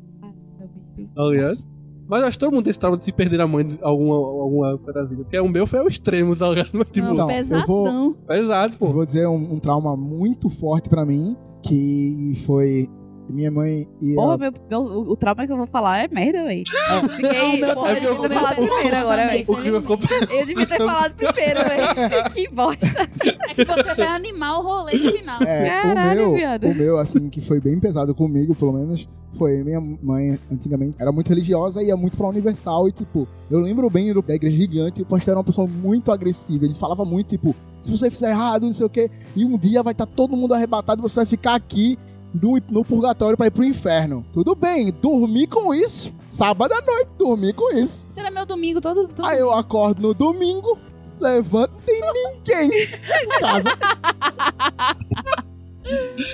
tá 1.15 1.23
ligado? 1.29 1.57
Mas 2.05 2.21
eu 2.21 2.27
acho 2.27 2.37
que 2.37 2.43
todo 2.45 2.53
mundo 2.53 2.63
tem 2.65 2.71
esse 2.71 2.79
trauma 2.79 2.97
de 2.97 3.05
se 3.05 3.13
perder 3.13 3.39
a 3.39 3.47
mãe 3.47 3.65
de 3.65 3.77
alguma, 3.81 4.15
alguma 4.15 4.73
época 4.73 4.91
da 4.91 5.03
vida. 5.05 5.23
Porque 5.23 5.39
o 5.39 5.47
meu 5.47 5.65
foi 5.65 5.79
ao 5.79 5.87
extremo, 5.87 6.35
tá 6.35 6.49
ligado? 6.49 6.69
Mas, 6.73 6.87
tipo, 6.91 7.07
Então, 7.07 7.29
eu 7.31 7.35
pesadão. 7.35 7.65
vou- 7.65 8.13
pesado, 8.27 8.73
Eu 8.73 8.77
pô. 8.79 8.91
vou 8.91 9.05
dizer 9.05 9.25
um, 9.27 9.53
um 9.53 9.59
trauma 9.59 9.95
muito 9.95 10.49
forte 10.49 10.89
pra 10.89 11.05
mim, 11.05 11.29
que 11.63 12.33
foi 12.45 12.89
minha 13.29 13.49
mãe 13.51 13.87
ia. 14.01 14.15
Porra, 14.15 14.37
meu, 14.37 14.51
meu- 14.69 14.81
o, 15.11 15.15
trauma 15.15 15.45
que 15.45 15.51
eu 15.51 15.57
vou 15.57 15.67
falar 15.67 15.99
é 15.99 16.07
merda, 16.07 16.43
velho. 16.43 16.63
Fiquei. 17.09 17.31
Não, 17.39 17.55
o 17.55 17.57
meu 17.59 17.73
porra, 17.73 17.89
eu 17.93 17.95
devia 18.01 18.29
ter 18.29 18.35
falado 18.35 18.55
primeiro 18.55 18.95
agora, 18.97 19.27
velho. 19.27 19.45
O 19.47 19.55
clima 19.57 19.81
ficou 19.81 19.99
Eu 20.29 20.45
devia 20.45 20.67
ter 20.67 20.77
falado 20.77 21.15
primeiro, 21.15 21.59
velho. 21.63 22.29
Que 22.33 22.47
bosta. 22.49 23.09
É 23.49 23.53
que 23.53 23.65
você 23.65 23.95
vai 23.95 24.07
animar 24.07 24.59
o 24.59 24.61
rolê 24.63 24.97
no 24.97 25.11
final. 25.11 25.41
É, 25.43 25.69
Caralho, 25.81 26.21
o 26.21 26.25
meu, 26.31 26.33
viado. 26.35 26.67
o 26.67 26.75
meu, 26.75 26.97
assim, 26.97 27.29
que 27.29 27.39
foi 27.41 27.59
bem 27.59 27.79
pesado 27.79 28.13
comigo, 28.13 28.53
pelo 28.55 28.73
menos, 28.73 29.07
foi 29.33 29.63
minha 29.63 29.79
mãe, 29.79 30.37
antigamente, 30.51 30.97
era 30.99 31.11
muito 31.11 31.29
religiosa 31.29 31.81
e 31.81 31.87
ia 31.87 31.97
muito 31.97 32.17
pra 32.17 32.27
Universal 32.27 32.87
e, 32.87 32.91
tipo, 32.91 33.27
eu 33.49 33.59
lembro 33.59 33.89
bem 33.89 34.13
do- 34.13 34.21
da 34.21 34.35
igreja 34.35 34.55
gigante 34.57 34.99
e 34.99 35.03
o 35.03 35.05
pastor 35.05 35.31
era 35.31 35.37
uma 35.39 35.43
pessoa 35.43 35.67
muito 35.67 36.11
agressiva, 36.11 36.65
ele 36.65 36.75
falava 36.75 37.03
muito, 37.03 37.29
tipo, 37.29 37.55
se 37.81 37.89
você 37.91 38.11
fizer 38.11 38.29
errado, 38.29 38.65
não 38.65 38.73
sei 38.73 38.85
o 38.85 38.89
quê, 38.89 39.09
e 39.35 39.43
um 39.43 39.57
dia 39.57 39.81
vai 39.81 39.91
estar 39.93 40.05
todo 40.05 40.35
mundo 40.37 40.53
arrebatado 40.53 41.01
e 41.01 41.03
você 41.03 41.15
vai 41.15 41.25
ficar 41.25 41.55
aqui 41.55 41.97
no, 42.33 42.59
no 42.69 42.83
purgatório 42.83 43.37
pra 43.37 43.47
ir 43.47 43.51
pro 43.51 43.63
inferno. 43.63 44.25
Tudo 44.31 44.55
bem, 44.55 44.91
dormi 44.91 45.47
com 45.47 45.73
isso, 45.73 46.13
sábado 46.27 46.73
à 46.73 46.81
noite, 46.81 47.09
dormi 47.17 47.53
com 47.53 47.73
isso. 47.75 48.05
Será 48.09 48.31
meu 48.31 48.45
domingo 48.45 48.81
todo. 48.81 49.07
todo... 49.07 49.25
Aí 49.25 49.39
eu 49.39 49.51
acordo 49.51 50.01
no 50.01 50.13
domingo, 50.13 50.77
levanto, 51.19 51.73
não 51.73 51.81
tem 51.81 52.01
ninguém 52.35 52.83
em 52.83 53.39
casa. 53.39 53.69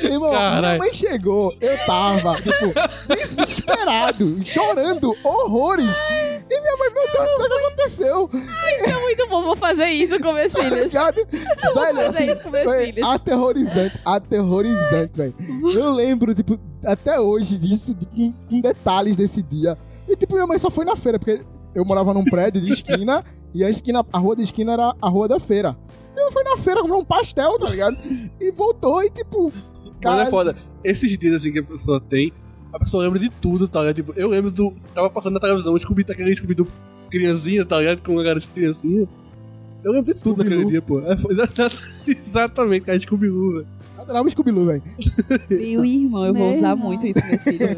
Irmão, 0.04 0.30
minha 0.30 0.40
Caralho. 0.40 0.80
mãe 0.80 0.94
chegou, 0.94 1.54
eu 1.60 1.78
tava, 1.86 2.36
tipo, 2.36 2.74
desesperado, 3.08 4.46
chorando, 4.46 5.16
horrores. 5.24 5.96
E 6.52 6.60
minha 6.62 6.78
mãe, 6.78 6.90
meu 6.94 7.12
Deus 7.12 7.38
do 7.38 7.38
céu, 7.38 7.46
o 7.46 7.50
que 7.50 7.54
aconteceu? 7.66 8.30
É 8.86 8.94
muito 9.02 9.28
bom, 9.28 9.44
vou 9.44 9.56
fazer 9.56 9.88
isso 9.90 10.20
com 10.20 10.34
meus 10.34 10.52
Tá 10.52 10.64
filhos. 10.64 10.78
ligado? 10.94 11.16
Velho, 11.30 11.76
fazer 11.76 12.02
assim, 12.06 12.32
isso 12.32 12.42
com 12.44 12.50
meus 12.50 12.86
filhos. 12.86 13.08
aterrorizante, 13.08 14.00
aterrorizante, 14.06 15.12
velho. 15.18 15.34
Eu 15.74 15.92
lembro, 15.92 16.34
tipo, 16.34 16.60
até 16.86 17.20
hoje 17.20 17.58
disso, 17.58 17.94
de, 17.94 18.06
com, 18.08 18.34
com 18.50 18.62
detalhes 18.62 19.16
desse 19.18 19.42
dia. 19.44 19.78
E, 20.08 20.16
tipo, 20.16 20.34
minha 20.34 20.48
mãe 20.48 20.58
só 20.58 20.70
foi 20.72 20.86
na 20.86 20.96
feira, 20.96 21.20
porque 21.20 21.42
eu 21.76 21.86
morava 21.86 22.14
num 22.14 22.24
prédio 22.26 22.60
de 22.62 22.72
esquina, 22.74 23.24
e 23.54 23.64
a 23.64 23.70
esquina, 23.70 24.04
a 24.12 24.18
rua 24.18 24.36
da 24.36 24.42
esquina 24.44 24.74
era 24.74 24.96
a 25.02 25.10
rua 25.10 25.28
da 25.28 25.40
feira. 25.40 25.78
E 26.20 26.28
eu 26.28 26.32
fui 26.34 26.44
na 26.44 26.58
feira 26.58 26.82
comprar 26.82 26.98
um 26.98 27.06
pastel, 27.06 27.58
tá 27.58 27.70
ligado? 27.70 27.96
E 28.42 28.52
voltou 28.52 29.02
e, 29.02 29.10
tipo, 29.10 29.54
cara, 30.02 30.24
é 30.24 30.30
foda. 30.30 30.54
Esses 30.84 31.18
dias 31.18 31.36
assim 31.36 31.52
que 31.52 31.60
a 31.60 31.64
pessoa 31.64 32.00
tem, 32.02 32.34
a 32.74 32.80
pessoa 32.80 33.04
lembra 33.04 33.20
de 33.20 33.30
tudo, 33.30 33.70
tá 33.70 33.80
ligado? 33.80 33.96
Tipo, 33.96 34.14
eu 34.18 34.28
lembro 34.28 34.52
do. 34.52 34.74
Tava 34.94 35.10
passando 35.10 35.36
na 35.36 35.40
televisão, 35.40 35.74
o 35.74 35.80
Scooby, 35.80 36.06
aquele 36.10 36.36
Scooby 36.36 36.56
do 36.56 36.68
criancinha, 37.10 37.66
tá 37.66 37.80
ligado? 37.80 38.02
Com 38.02 38.14
uma 38.14 38.24
cara 38.24 38.38
de 38.38 38.48
criancinha. 38.50 39.08
Eu 39.84 39.92
lembro 39.94 40.14
de 40.14 40.22
tudo 40.22 40.44
naquele 40.44 40.66
dia, 40.66 40.82
pô. 40.82 41.00
É, 41.00 41.16
exatamente, 42.12 42.86
cara, 42.86 43.00
Scooby-Doo, 43.00 43.52
velho. 43.54 43.68
adorava 43.98 44.30
Scooby-Doo, 44.30 44.66
velho. 44.66 44.84
Meu 45.50 45.86
irmão, 45.86 46.26
eu 46.26 46.34
vou 46.34 46.44
Meu 46.48 46.54
usar 46.54 46.70
irmão. 46.72 46.88
muito 46.88 47.08
isso 47.08 47.20
meus 47.26 47.44
filhos. 47.44 47.70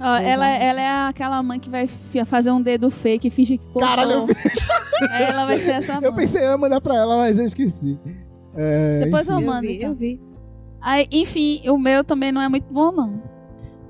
Ó, 0.00 0.16
ela, 0.16 0.48
ela 0.48 0.80
é 0.80 1.08
aquela 1.08 1.42
mãe 1.42 1.58
que 1.60 1.68
vai 1.68 1.86
fi- 1.86 2.24
fazer 2.24 2.50
um 2.50 2.62
dedo 2.62 2.90
fake 2.90 3.28
e 3.28 3.30
fingir 3.30 3.58
que 3.58 3.64
cortou. 3.66 3.82
Caralho, 3.82 4.10
eu, 4.12 4.26
É, 5.18 5.22
ela 5.30 5.44
vai 5.46 5.58
ser 5.58 5.72
essa 5.72 5.94
mãe. 6.00 6.04
eu 6.04 6.14
pensei 6.14 6.42
em 6.44 6.56
mandar 6.56 6.80
pra 6.80 6.94
ela, 6.96 7.16
mas 7.16 7.38
eu 7.38 7.44
esqueci. 7.44 7.98
É, 8.54 9.00
Depois 9.04 9.28
eu 9.28 9.36
enfim. 9.36 9.46
mando, 9.46 9.60
vi, 9.66 9.76
então. 9.76 9.90
eu 9.90 9.96
vi. 9.96 10.20
Aí, 10.80 11.06
enfim, 11.12 11.62
o 11.68 11.78
meu 11.78 12.02
também 12.04 12.32
não 12.32 12.40
é 12.40 12.48
muito 12.48 12.72
bom, 12.72 12.90
não. 12.92 13.22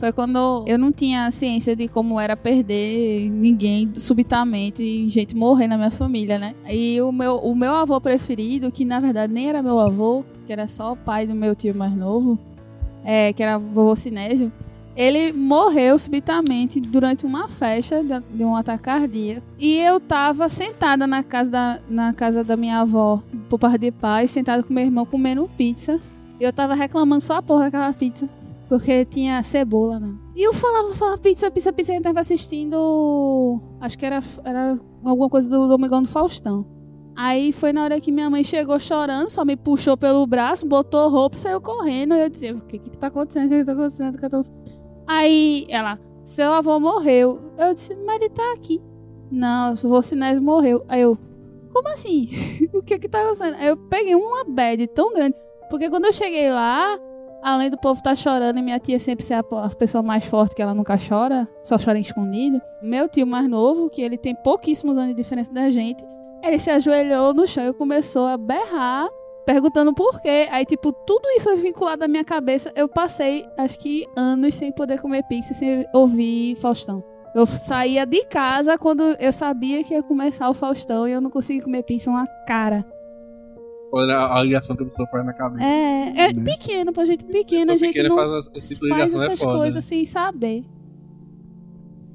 Foi 0.03 0.11
quando 0.11 0.65
eu 0.67 0.77
não 0.77 0.91
tinha 0.91 1.31
ciência 1.31 1.77
de 1.77 1.87
como 1.87 2.19
era 2.19 2.37
perder 2.37 3.31
ninguém 3.31 3.93
subitamente 3.99 5.07
gente 5.09 5.37
morrer 5.37 5.69
na 5.69 5.77
minha 5.77 5.93
família, 5.93 6.41
né? 6.41 6.57
E 6.69 7.01
o 7.01 7.13
meu, 7.13 7.37
o 7.37 7.55
meu 7.55 7.73
avô 7.73 8.01
preferido, 8.01 8.73
que 8.73 8.85
na 8.85 8.99
verdade 8.99 9.33
nem 9.33 9.49
era 9.49 9.63
meu 9.63 9.79
avô, 9.79 10.25
que 10.45 10.53
era 10.53 10.67
só 10.67 10.95
o 10.95 10.97
pai 10.97 11.25
do 11.25 11.37
meu 11.37 11.55
tio 11.55 11.73
mais 11.73 11.95
novo, 11.95 12.37
é, 13.05 13.33
que 13.33 13.45
era 13.45 13.59
vovô 13.59 13.95
Sinésio, 13.95 14.51
ele 14.97 15.33
morreu 15.33 15.97
subitamente 16.01 16.81
durante 16.81 17.25
uma 17.25 17.47
festa 17.47 18.03
de 18.03 18.45
um 18.45 18.57
ataque 18.57 18.83
cardíaco. 18.83 19.47
E 19.57 19.79
eu 19.79 20.01
tava 20.01 20.49
sentada 20.49 21.07
na 21.07 21.23
casa 21.23 21.51
da, 21.53 21.81
na 21.89 22.13
casa 22.13 22.43
da 22.43 22.57
minha 22.57 22.81
avó, 22.81 23.23
por 23.49 23.57
parte 23.57 23.79
de 23.79 23.93
pai, 23.93 24.27
sentada 24.27 24.65
com 24.65 24.75
meu 24.75 24.83
irmão 24.83 25.07
comendo 25.07 25.49
pizza. 25.57 26.01
E 26.41 26.43
eu 26.43 26.53
tava 26.53 26.75
reclamando 26.75 27.23
só 27.23 27.37
a 27.37 27.43
porra 27.43 27.67
daquela 27.67 27.93
pizza. 27.93 28.29
Porque 28.73 29.05
tinha 29.05 29.43
cebola, 29.43 30.01
né? 30.01 30.14
E 30.35 30.49
eu 30.49 30.55
falava, 30.55 30.95
falava 30.95 31.18
pizza, 31.18 31.51
pizza, 31.51 31.70
pizza. 31.75 31.93
E 31.93 31.97
eu 31.97 32.01
tava 32.01 32.20
assistindo. 32.20 33.61
Acho 33.79 33.99
que 33.99 34.07
era, 34.07 34.18
era 34.47 34.81
alguma 35.05 35.29
coisa 35.29 35.51
do 35.51 35.68
Domingão 35.68 36.01
do 36.01 36.09
Faustão. 36.09 36.64
Aí 37.14 37.53
foi 37.53 37.70
na 37.70 37.85
hora 37.85 38.01
que 38.01 38.11
minha 38.11 38.31
mãe 38.31 38.43
chegou 38.43 38.81
chorando, 38.81 39.29
só 39.29 39.45
me 39.45 39.59
puxou 39.59 39.95
pelo 39.95 40.27
braço, 40.27 40.66
botou 40.66 41.11
roupa 41.11 41.37
e 41.37 41.39
saiu 41.39 41.61
correndo. 41.61 42.14
Eu 42.14 42.31
dizia: 42.31 42.57
O 42.57 42.64
que 42.64 42.79
que 42.79 42.97
tá 42.97 43.09
acontecendo? 43.09 43.45
O 43.45 43.51
que 43.51 43.59
que 43.59 43.64
tá 43.66 43.73
acontecendo? 43.73 44.12
Que 44.12 44.23
que 44.23 44.29
tá? 44.31 44.41
Aí 45.07 45.66
ela: 45.68 46.01
Seu 46.25 46.51
avô 46.55 46.81
morreu. 46.81 47.53
Eu 47.59 47.75
disse: 47.75 47.95
Mas 48.07 48.23
ele 48.23 48.31
tá 48.31 48.55
aqui. 48.55 48.81
Não, 49.31 49.75
o 49.75 49.77
vô 49.77 50.01
Sinésio 50.01 50.43
morreu. 50.43 50.83
Aí 50.89 51.03
eu: 51.03 51.18
Como 51.75 51.89
assim? 51.89 52.31
o 52.73 52.83
que 52.83 52.99
que 52.99 53.07
tá 53.07 53.20
acontecendo? 53.20 53.55
Aí 53.57 53.66
eu 53.66 53.77
peguei 53.77 54.14
uma 54.14 54.45
bad 54.45 54.87
tão 54.87 55.12
grande. 55.12 55.37
Porque 55.68 55.91
quando 55.91 56.07
eu 56.07 56.12
cheguei 56.12 56.51
lá, 56.51 56.99
além 57.43 57.68
do 57.68 57.76
povo 57.76 57.99
estar 57.99 58.14
chorando 58.16 58.59
e 58.59 58.62
minha 58.62 58.78
tia 58.78 58.99
sempre 59.01 59.24
ser 59.24 59.34
a, 59.34 59.40
a 59.40 59.68
pessoa 59.70 60.03
mais 60.03 60.24
forte, 60.24 60.55
que 60.55 60.62
ela 60.62 60.74
nunca 60.74 60.97
chora, 60.97 61.49
só 61.62 61.76
chora 61.76 61.99
em 61.99 62.03
escondido. 62.03 62.62
Meu 62.80 63.09
tio 63.09 63.26
mais 63.26 63.49
novo, 63.49 63.90
que 63.90 64.01
ele 64.01 64.16
tem 64.16 64.34
pouquíssimos 64.34 64.97
anos 64.97 65.11
de 65.11 65.16
diferença 65.16 65.53
da 65.53 65.70
gente, 65.70 66.05
ele 66.43 66.59
se 66.59 66.70
ajoelhou 66.70 67.34
no 67.34 67.47
chão 67.47 67.68
e 67.68 67.72
começou 67.72 68.26
a 68.26 68.36
berrar, 68.36 69.09
perguntando 69.45 69.93
por 69.93 70.20
quê. 70.20 70.49
Aí, 70.51 70.64
tipo, 70.64 70.93
tudo 70.93 71.28
isso 71.36 71.45
foi 71.45 71.57
vinculado 71.57 72.05
à 72.05 72.09
minha 72.09 72.24
cabeça. 72.24 72.72
Eu 72.74 72.88
passei, 72.88 73.47
acho 73.57 73.78
que, 73.78 74.07
anos 74.16 74.55
sem 74.55 74.72
poder 74.72 75.01
comer 75.01 75.22
pizza, 75.24 75.55
sem 75.55 75.86
ouvir 75.93 76.57
Faustão. 76.57 77.03
Eu 77.34 77.47
saía 77.47 78.05
de 78.05 78.24
casa 78.26 78.76
quando 78.76 79.03
eu 79.18 79.32
sabia 79.32 79.82
que 79.82 79.95
ia 79.95 80.03
começar 80.03 80.51
o 80.51 80.55
Faustão 80.55 81.09
e 81.09 81.12
eu 81.12 81.20
não 81.20 81.30
conseguia 81.30 81.62
comer 81.62 81.82
pizza 81.82 82.11
uma 82.11 82.26
cara. 82.47 82.84
Olha 83.95 84.14
a, 84.14 84.38
a 84.38 84.43
ligação 84.43 84.74
que 84.74 84.82
a 84.82 84.86
pessoa 84.86 85.07
faz 85.09 85.24
na 85.26 85.32
cabeça. 85.34 85.62
É, 85.62 86.28
é 86.28 86.32
Né? 86.32 86.45
pequeno, 86.45 86.93
pra 86.93 87.05
gente 87.05 87.24
pequena, 87.24 87.74
a 87.74 87.76
gente 87.76 87.88
pequena 87.93 88.09
não 88.09 88.16
faz 88.16 88.49
esse 88.55 88.74
tipo 88.74 88.86
de 88.86 88.90
faz 88.90 89.14
é 89.14 89.16
essas 89.18 89.38
foda. 89.38 89.59
coisas 89.59 89.84
sem 89.84 90.05
saber. 90.07 90.64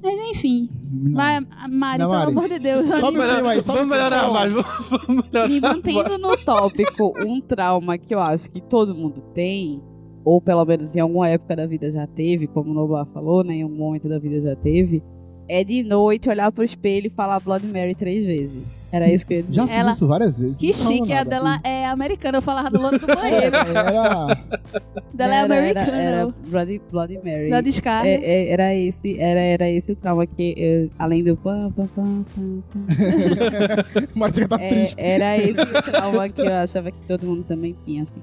Mas 0.02 0.16
enfim, 0.30 0.68
Não. 0.92 1.12
vai, 1.14 1.40
Mari, 1.70 1.98
Não, 2.02 2.08
pelo 2.10 2.20
Mari. 2.20 2.30
amor 2.30 2.48
de 2.48 2.58
Deus. 2.60 2.90
Anima. 2.90 3.08
o 3.08 3.12
clima 3.34 3.50
aí, 3.50 3.62
sobe 3.62 3.78
Vamos 3.78 3.96
melhorar 3.96 4.30
mais, 4.30 4.52
vamos, 4.54 4.88
vamos 5.06 5.24
melhorar 5.32 5.48
Me 5.48 5.60
mais. 5.60 5.74
mantendo 5.76 6.18
no 6.18 6.36
tópico, 6.36 7.12
um 7.26 7.40
trauma 7.40 7.98
que 7.98 8.14
eu 8.14 8.20
acho 8.20 8.50
que 8.50 8.60
todo 8.60 8.94
mundo 8.94 9.20
tem, 9.34 9.82
ou 10.24 10.40
pelo 10.40 10.64
menos 10.64 10.94
em 10.94 11.00
alguma 11.00 11.28
época 11.28 11.56
da 11.56 11.66
vida 11.66 11.90
já 11.90 12.06
teve, 12.06 12.46
como 12.46 12.70
o 12.70 12.74
Noblar 12.74 13.06
falou, 13.06 13.42
né? 13.42 13.54
Em 13.54 13.62
algum 13.62 13.74
momento 13.76 14.08
da 14.08 14.18
vida 14.20 14.40
já 14.40 14.54
teve, 14.54 15.02
é 15.48 15.64
de 15.64 15.82
noite 15.82 16.28
olhar 16.28 16.50
pro 16.52 16.62
espelho 16.64 17.06
e 17.06 17.10
falar 17.10 17.40
Blood 17.40 17.66
Mary 17.66 17.94
três 17.94 18.24
vezes. 18.24 18.86
Era 18.92 19.08
isso 19.12 19.26
que 19.26 19.34
eu 19.34 19.36
ia 19.38 19.42
dizer. 19.42 19.56
Já 19.56 19.66
fiz 19.66 19.76
Ela- 19.76 19.90
isso 19.92 20.06
várias 20.06 20.38
vezes. 20.38 20.58
Que 20.58 20.72
chique, 20.72 21.12
a 21.12 21.24
dela 21.24 21.60
é 21.64 21.86
americana. 21.86 22.38
Eu 22.38 22.42
falava 22.42 22.70
do 22.70 22.80
louro 22.80 22.98
do 22.98 23.06
banheiro. 23.06 23.56
Era... 23.56 24.44
dela 25.14 25.34
é 25.34 25.40
americana. 25.40 25.96
Era, 25.96 26.16
era 26.16 26.34
Bloody, 26.46 26.80
Bloody 26.90 27.18
Mary. 27.24 27.50
Da 27.50 27.60
descarga. 27.60 28.08
É, 28.08 28.14
é, 28.22 28.50
era 28.52 28.74
esse, 28.74 29.18
era, 29.18 29.40
era 29.40 29.68
esse 29.70 29.92
o 29.92 29.96
trauma 29.96 30.26
que, 30.26 30.54
eu- 30.56 30.90
além 30.98 31.24
do 31.24 31.36
pam, 31.36 31.72
pam, 31.72 31.86
pam, 31.88 32.24
pam, 32.34 32.62
pam, 32.70 34.08
Martinha 34.14 34.48
tá 34.48 34.56
é, 34.60 34.68
triste. 34.68 34.96
era 34.98 35.36
esse 35.38 35.60
o 35.60 35.82
trauma 35.82 36.28
que 36.28 36.40
eu 36.40 36.52
achava 36.54 36.90
que 36.90 36.98
todo 37.06 37.26
mundo 37.26 37.44
também 37.44 37.76
tinha, 37.84 38.02
assim. 38.02 38.20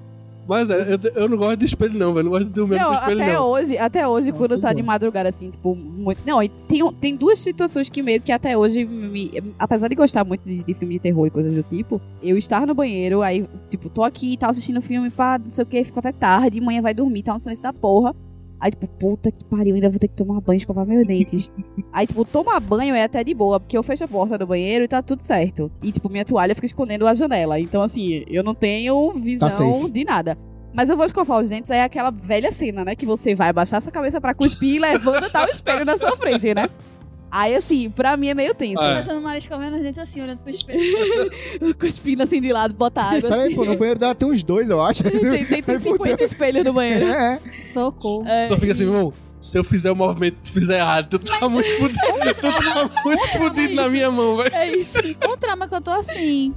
Mas 0.47 0.69
é, 0.69 0.93
eu, 0.93 1.11
eu 1.23 1.29
não 1.29 1.37
gosto 1.37 1.57
de 1.57 1.65
espelho, 1.65 1.97
não, 1.97 2.13
velho. 2.13 2.25
Não 2.25 2.31
gosto 2.31 2.45
de 2.45 2.51
dormir 2.51 2.77
Não, 2.77 2.89
com 2.89 2.93
espelho, 2.93 3.21
até 3.21 3.33
não. 3.33 3.45
hoje, 3.45 3.77
até 3.77 4.07
hoje, 4.07 4.27
Nossa, 4.31 4.37
quando 4.37 4.59
tá 4.59 4.69
bom. 4.69 4.75
de 4.75 4.83
madrugada, 4.83 5.29
assim, 5.29 5.49
tipo, 5.49 5.75
muito. 5.75 6.19
Não, 6.25 6.41
e 6.41 6.49
tem, 6.49 6.93
tem 6.93 7.15
duas 7.15 7.39
situações 7.39 7.89
que 7.89 8.03
meio 8.03 8.21
que 8.21 8.31
até 8.31 8.57
hoje, 8.57 8.85
me, 8.85 9.31
apesar 9.57 9.87
de 9.87 9.95
gostar 9.95 10.23
muito 10.23 10.41
de, 10.45 10.63
de 10.63 10.73
filme 10.73 10.95
de 10.95 10.99
terror 10.99 11.25
e 11.25 11.29
coisas 11.31 11.53
do 11.53 11.63
tipo, 11.63 11.99
eu 12.21 12.37
estar 12.37 12.67
no 12.67 12.75
banheiro, 12.75 13.21
aí, 13.21 13.47
tipo, 13.69 13.89
tô 13.89 14.03
aqui 14.03 14.33
e 14.33 14.37
tal, 14.37 14.51
assistindo 14.51 14.81
filme, 14.81 15.09
pá, 15.09 15.39
não 15.43 15.49
sei 15.49 15.63
o 15.63 15.67
que, 15.67 15.83
fico 15.83 15.99
até 15.99 16.11
tarde, 16.11 16.61
manhã 16.61 16.81
vai 16.81 16.93
dormir, 16.93 17.23
tá 17.23 17.33
um 17.33 17.39
silêncio 17.39 17.63
da 17.63 17.73
porra. 17.73 18.15
Aí, 18.59 18.71
tipo, 18.71 18.87
puta 18.87 19.31
que 19.31 19.43
pariu, 19.45 19.75
ainda 19.75 19.89
vou 19.89 19.99
ter 19.99 20.07
que 20.07 20.15
tomar 20.15 20.39
banho, 20.41 20.57
escovar 20.57 20.85
meus 20.85 21.05
dentes. 21.05 21.51
Aí, 21.91 22.07
tipo, 22.07 22.23
tomar 22.25 22.59
banho 22.59 22.95
é 22.95 23.03
até 23.03 23.23
de 23.23 23.33
boa, 23.33 23.59
porque 23.59 23.77
eu 23.77 23.83
fecho 23.83 24.03
a 24.03 24.07
porta 24.07 24.37
do 24.37 24.47
banheiro 24.47 24.85
e 24.85 24.87
tá 24.87 25.01
tudo 25.01 25.21
certo. 25.21 25.71
E, 25.83 25.91
tipo, 25.91 26.09
minha 26.09 26.25
toalha 26.25 26.55
fica 26.55 26.65
escondendo 26.65 27.05
a 27.07 27.13
janela. 27.13 27.59
Então, 27.59 27.81
assim, 27.81 28.23
eu 28.27 28.43
não 28.43 28.55
tenho 28.55 29.11
visão 29.13 29.49
safe. 29.49 29.91
de 29.91 30.03
nada. 30.03 30.37
Mas 30.73 30.89
eu 30.89 30.97
vou 30.97 31.05
escovar 31.05 31.41
os 31.41 31.49
dentes, 31.49 31.71
aí 31.71 31.79
é 31.79 31.83
aquela 31.83 32.11
velha 32.11 32.51
cena, 32.51 32.83
né? 32.83 32.95
Que 32.95 33.05
você 33.05 33.33
vai 33.33 33.49
abaixar 33.49 33.81
sua 33.81 33.91
cabeça 33.91 34.19
pra 34.19 34.33
cuspir 34.33 34.75
e 34.75 34.79
levanta 34.79 35.29
tá 35.29 35.45
o 35.45 35.47
espelho 35.47 35.85
na 35.85 35.97
sua 35.97 36.17
frente, 36.17 36.53
né? 36.53 36.67
Aí, 37.37 37.53
assim, 37.53 37.89
pra 37.89 38.15
mim 38.15 38.27
é 38.29 38.33
meio 38.33 38.55
tenso. 38.55 38.81
É. 38.81 38.91
Imaginando 38.91 39.19
o 39.19 39.23
Mari 39.23 39.39
escovando 39.39 39.75
os 39.75 39.81
dentes 39.81 39.99
assim, 39.99 40.21
olhando 40.21 40.39
pro 40.39 40.49
espelho. 40.49 41.29
Cuspindo 41.77 42.23
assim 42.23 42.39
de 42.39 42.53
lado, 42.53 42.73
bota 42.73 43.01
água. 43.01 43.29
Peraí, 43.29 43.53
pô, 43.53 43.65
no 43.65 43.75
banheiro 43.75 43.99
dela 43.99 44.15
tem 44.15 44.25
uns 44.25 44.41
dois, 44.41 44.69
eu 44.69 44.81
acho. 44.81 45.03
Tem, 45.03 45.19
tem, 45.45 45.45
tem 45.61 45.75
Aí 45.75 45.81
50 45.81 45.97
fudeu. 46.11 46.25
espelhos 46.25 46.63
no 46.63 46.71
banheiro. 46.73 47.05
É, 47.05 47.39
Socorro. 47.65 48.25
É, 48.25 48.47
Só 48.47 48.57
fica 48.57 48.71
assim, 48.71 48.85
meu 48.85 48.93
irmão. 48.93 49.13
Se 49.41 49.59
eu 49.59 49.63
fizer 49.65 49.91
o 49.91 49.95
movimento, 49.95 50.37
tu 50.43 50.51
fizer 50.53 50.77
errado, 50.79 51.19
tu 51.19 51.39
tá 51.39 51.49
muito 51.49 51.69
fudido. 51.77 51.99
Tu 52.39 52.41
tá 52.41 52.89
muito 53.03 53.27
fudido 53.37 53.75
na 53.75 53.89
minha 53.89 54.09
mão, 54.09 54.37
velho. 54.37 54.55
é 54.55 54.75
isso. 54.77 54.97
Um 55.29 55.37
trauma 55.37 55.67
que 55.67 55.75
eu 55.75 55.81
tô 55.81 55.91
assim. 55.91 56.53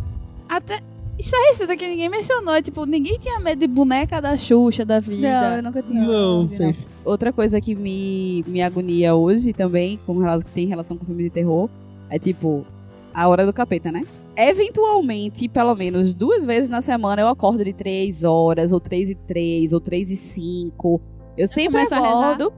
Até. 0.48 0.80
Estarrecido 1.18 1.76
que 1.76 1.88
ninguém 1.88 2.08
mencionou. 2.08 2.60
Tipo, 2.62 2.86
ninguém 2.86 3.18
tinha 3.18 3.40
medo 3.40 3.58
de 3.58 3.66
boneca 3.66 4.20
da 4.20 4.36
Xuxa 4.36 4.84
da 4.84 5.00
vida. 5.00 5.28
Não, 5.50 5.56
eu 5.56 5.62
nunca 5.62 5.82
tinha. 5.82 6.04
Não, 6.04 6.48
safe. 6.48 6.86
outra 7.04 7.32
coisa 7.32 7.60
que 7.60 7.74
me, 7.74 8.44
me 8.46 8.62
agonia 8.62 9.14
hoje 9.14 9.52
também, 9.52 9.98
com 10.06 10.18
relação, 10.18 10.46
que 10.46 10.52
tem 10.52 10.66
relação 10.66 10.96
com 10.96 11.04
filme 11.04 11.24
de 11.24 11.30
terror, 11.30 11.68
é 12.08 12.18
tipo, 12.18 12.64
a 13.12 13.26
hora 13.28 13.44
do 13.44 13.52
capeta, 13.52 13.90
né? 13.90 14.04
Eventualmente, 14.36 15.48
pelo 15.48 15.74
menos 15.74 16.14
duas 16.14 16.44
vezes 16.44 16.68
na 16.68 16.80
semana, 16.80 17.22
eu 17.22 17.28
acordo 17.28 17.64
de 17.64 17.72
três 17.72 18.22
horas, 18.22 18.70
ou 18.70 18.78
três 18.78 19.10
e 19.10 19.14
três, 19.14 19.72
ou 19.72 19.80
três 19.80 20.10
e 20.10 20.16
cinco. 20.16 21.00
Eu 21.36 21.48
sempre 21.48 21.80
acordo. 21.80 22.52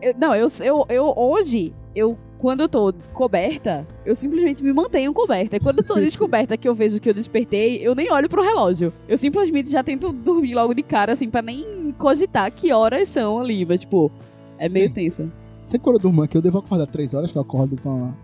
Eu- 0.00 0.14
não, 0.18 0.34
eu, 0.34 0.46
eu, 0.60 0.86
eu 0.88 1.14
hoje, 1.16 1.72
eu 1.94 2.16
quando 2.38 2.60
eu 2.60 2.68
tô 2.68 2.92
coberta, 3.12 3.86
eu 4.04 4.14
simplesmente 4.14 4.62
me 4.62 4.72
mantenho 4.72 5.12
coberta. 5.12 5.56
E 5.56 5.60
quando 5.60 5.78
eu 5.78 5.86
tô 5.86 5.94
descoberta 6.00 6.56
que 6.56 6.68
eu 6.68 6.74
vejo 6.74 7.00
que 7.00 7.08
eu 7.08 7.14
despertei, 7.14 7.78
eu 7.86 7.94
nem 7.94 8.10
olho 8.12 8.28
pro 8.28 8.42
relógio. 8.42 8.92
Eu 9.08 9.16
simplesmente 9.18 9.70
já 9.70 9.82
tento 9.82 10.12
dormir 10.12 10.54
logo 10.54 10.74
de 10.74 10.82
cara, 10.82 11.12
assim, 11.12 11.28
pra 11.30 11.42
nem 11.42 11.94
cogitar 11.98 12.50
que 12.52 12.72
horas 12.72 13.08
são 13.08 13.40
ali. 13.40 13.64
Mas, 13.64 13.80
tipo, 13.80 14.10
é 14.58 14.68
meio 14.68 14.92
tenso. 14.92 15.30
Sempre 15.64 15.84
quando 15.84 15.96
eu 15.96 16.02
durmo 16.02 16.22
aqui, 16.22 16.36
eu 16.36 16.42
devo 16.42 16.58
acordar 16.58 16.86
três 16.86 17.12
horas, 17.14 17.32
que 17.32 17.38
eu 17.38 17.42
acordo 17.42 17.76
com 17.82 18.04
a, 18.04 18.14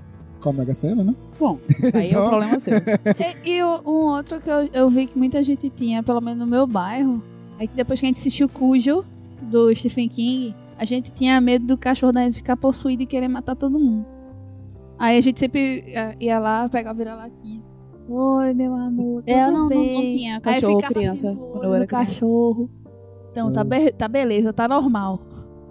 com 0.40 0.50
a 0.50 0.52
Mega 0.52 0.74
Sena, 0.74 1.02
né? 1.02 1.14
Bom, 1.40 1.58
aí 1.94 2.06
é 2.06 2.08
Então- 2.10 2.24
um 2.26 2.28
problema 2.28 2.60
seu. 2.60 2.74
E, 3.44 3.50
e 3.58 3.62
o- 3.64 3.80
um 3.84 4.06
outro 4.14 4.40
que 4.40 4.48
eu, 4.48 4.68
eu 4.72 4.88
vi 4.88 5.06
que 5.06 5.18
muita 5.18 5.42
gente 5.42 5.68
tinha, 5.68 6.02
pelo 6.02 6.20
menos 6.20 6.38
no 6.38 6.46
meu 6.46 6.66
bairro, 6.66 7.22
é 7.58 7.66
que 7.66 7.74
depois 7.74 7.98
que 7.98 8.06
a 8.06 8.08
gente 8.08 8.18
assistiu 8.18 8.48
Cujo, 8.48 9.04
do 9.40 9.74
Stephen 9.74 10.08
King, 10.08 10.54
a 10.76 10.84
gente 10.84 11.12
tinha 11.12 11.40
medo 11.40 11.66
do 11.66 11.78
cachorro 11.78 12.12
da 12.12 12.22
gente 12.24 12.34
ficar 12.36 12.56
possuído 12.56 13.02
e 13.02 13.06
querer 13.06 13.28
matar 13.28 13.54
todo 13.56 13.78
mundo. 13.78 14.06
Aí 14.98 15.18
a 15.18 15.20
gente 15.20 15.38
sempre 15.38 15.84
ia- 15.86 16.16
ia 16.20 16.38
lá, 16.38 16.68
pegava 16.68 16.96
vira-latinha. 16.98 17.62
Oi, 18.08 18.52
meu 18.54 18.74
amor, 18.74 19.22
tudo 19.22 19.36
eu 19.36 19.50
não- 19.52 19.58
não- 19.60 19.68
bem? 19.68 19.94
não 19.94 20.00
tinha 20.16 20.34
Aí 20.36 20.40
cachorro 20.40 20.78
criança, 20.82 21.30
assim 21.30 21.38
quando 21.38 21.64
eu 21.64 21.74
era 21.74 21.86
cachorro. 21.86 22.70
Então, 23.30 23.52
tá, 23.52 23.64
be- 23.64 23.92
tá 23.92 24.06
beleza, 24.08 24.52
tá 24.52 24.68
normal. 24.68 25.22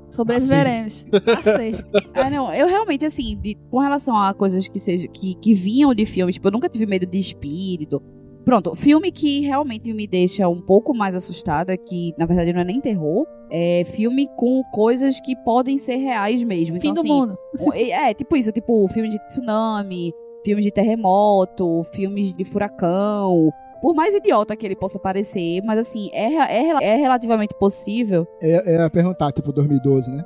Sobreviveremos. 0.10 1.04
Tá 1.26 1.42
safe. 1.44 1.86
Ah, 2.14 2.30
não, 2.30 2.54
eu 2.54 2.68
realmente, 2.68 3.06
assim, 3.06 3.38
de- 3.42 3.56
com 3.70 3.80
relação 3.80 4.18
a 4.18 4.34
coisas 4.34 4.68
que, 4.68 4.80
seja, 4.80 5.08
que, 5.08 5.36
que 5.36 5.54
vinham 5.54 5.94
de 5.94 6.06
filmes, 6.06 6.36
tipo, 6.36 6.48
eu 6.48 6.52
nunca 6.52 6.68
tive 6.68 6.86
medo 6.86 7.06
de 7.06 7.18
espírito. 7.18 8.02
Pronto, 8.44 8.76
filme 8.76 9.12
que 9.12 9.42
realmente 9.42 9.94
me 9.94 10.08
deixa 10.08 10.48
um 10.48 10.60
pouco 10.60 10.94
mais 10.94 11.16
assustada, 11.16 11.78
que 11.78 12.14
na 12.18 12.26
verdade 12.26 12.52
não 12.54 12.62
é 12.62 12.64
nem 12.64 12.82
terror, 12.82 13.26
é 13.50 13.84
filme 13.86 14.28
com 14.38 14.64
coisas 14.74 15.20
que 15.20 15.36
podem 15.44 15.78
ser 15.78 15.98
reais 15.98 16.44
mesmo. 16.44 16.80
Fim 16.80 16.90
então, 16.90 17.04
do 17.04 17.08
assim, 17.08 17.20
mundo. 17.20 17.38
É, 17.74 18.14
tipo 18.14 18.36
isso, 18.36 18.52
tipo 18.52 18.88
filme 18.90 19.10
de 19.10 19.20
tsunami, 19.28 20.12
filmes 20.44 20.66
de 20.66 20.72
terremoto, 20.72 21.84
filmes 21.94 22.34
de 22.34 22.46
furacão. 22.46 23.52
Por 23.82 23.96
mais 23.96 24.14
idiota 24.14 24.56
que 24.56 24.66
ele 24.66 24.76
possa 24.76 25.00
parecer, 25.00 25.62
mas 25.64 25.80
assim, 25.80 26.10
é, 26.14 26.36
é, 26.36 26.84
é 26.84 26.96
relativamente 26.98 27.56
possível. 27.60 28.28
É, 28.42 28.76
é 28.76 28.90
perguntar, 28.90 29.32
tipo, 29.32 29.52
2012, 29.52 30.12
né? 30.12 30.24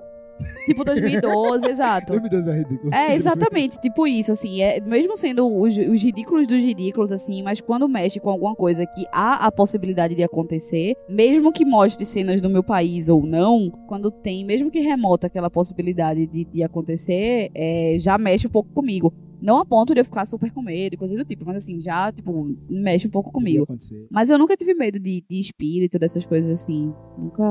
Tipo 0.65 0.83
2012, 0.83 1.65
exato. 1.69 2.13
2012 2.13 2.49
é 2.49 2.57
ridículo. 2.57 2.93
É, 2.93 3.15
exatamente, 3.15 3.79
tipo 3.79 4.07
isso, 4.07 4.31
assim, 4.31 4.61
é, 4.61 4.79
mesmo 4.81 5.15
sendo 5.15 5.47
os, 5.47 5.77
os 5.77 6.01
ridículos 6.01 6.47
dos 6.47 6.61
ridículos, 6.61 7.11
assim, 7.11 7.41
mas 7.43 7.61
quando 7.61 7.87
mexe 7.87 8.19
com 8.19 8.29
alguma 8.29 8.55
coisa 8.55 8.85
que 8.85 9.05
há 9.11 9.45
a 9.45 9.51
possibilidade 9.51 10.15
de 10.15 10.23
acontecer, 10.23 10.95
mesmo 11.09 11.51
que 11.51 11.65
mostre 11.65 12.05
cenas 12.05 12.41
do 12.41 12.49
meu 12.49 12.63
país 12.63 13.09
ou 13.09 13.25
não, 13.25 13.69
quando 13.87 14.11
tem, 14.11 14.43
mesmo 14.43 14.71
que 14.71 14.79
remota 14.79 15.27
aquela 15.27 15.49
possibilidade 15.49 16.25
de, 16.27 16.45
de 16.45 16.63
acontecer, 16.63 17.49
é, 17.53 17.95
já 17.99 18.17
mexe 18.17 18.47
um 18.47 18.51
pouco 18.51 18.69
comigo. 18.73 19.13
Não 19.41 19.59
a 19.59 19.65
ponto 19.65 19.93
de 19.93 19.99
eu 19.99 20.05
ficar 20.05 20.25
super 20.25 20.51
com 20.51 20.61
medo 20.61 20.93
e 20.95 20.97
coisa 20.97 21.15
do 21.15 21.23
tipo, 21.23 21.45
mas 21.45 21.57
assim, 21.57 21.79
já, 21.79 22.11
tipo, 22.11 22.55
mexe 22.69 23.07
um 23.07 23.11
pouco 23.11 23.31
comigo. 23.31 23.67
Mas 24.09 24.29
eu 24.29 24.39
nunca 24.39 24.55
tive 24.55 24.73
medo 24.73 24.99
de, 24.99 25.23
de 25.29 25.39
espírito, 25.39 25.99
dessas 25.99 26.25
coisas 26.25 26.49
assim. 26.49 26.93
Nunca. 27.17 27.43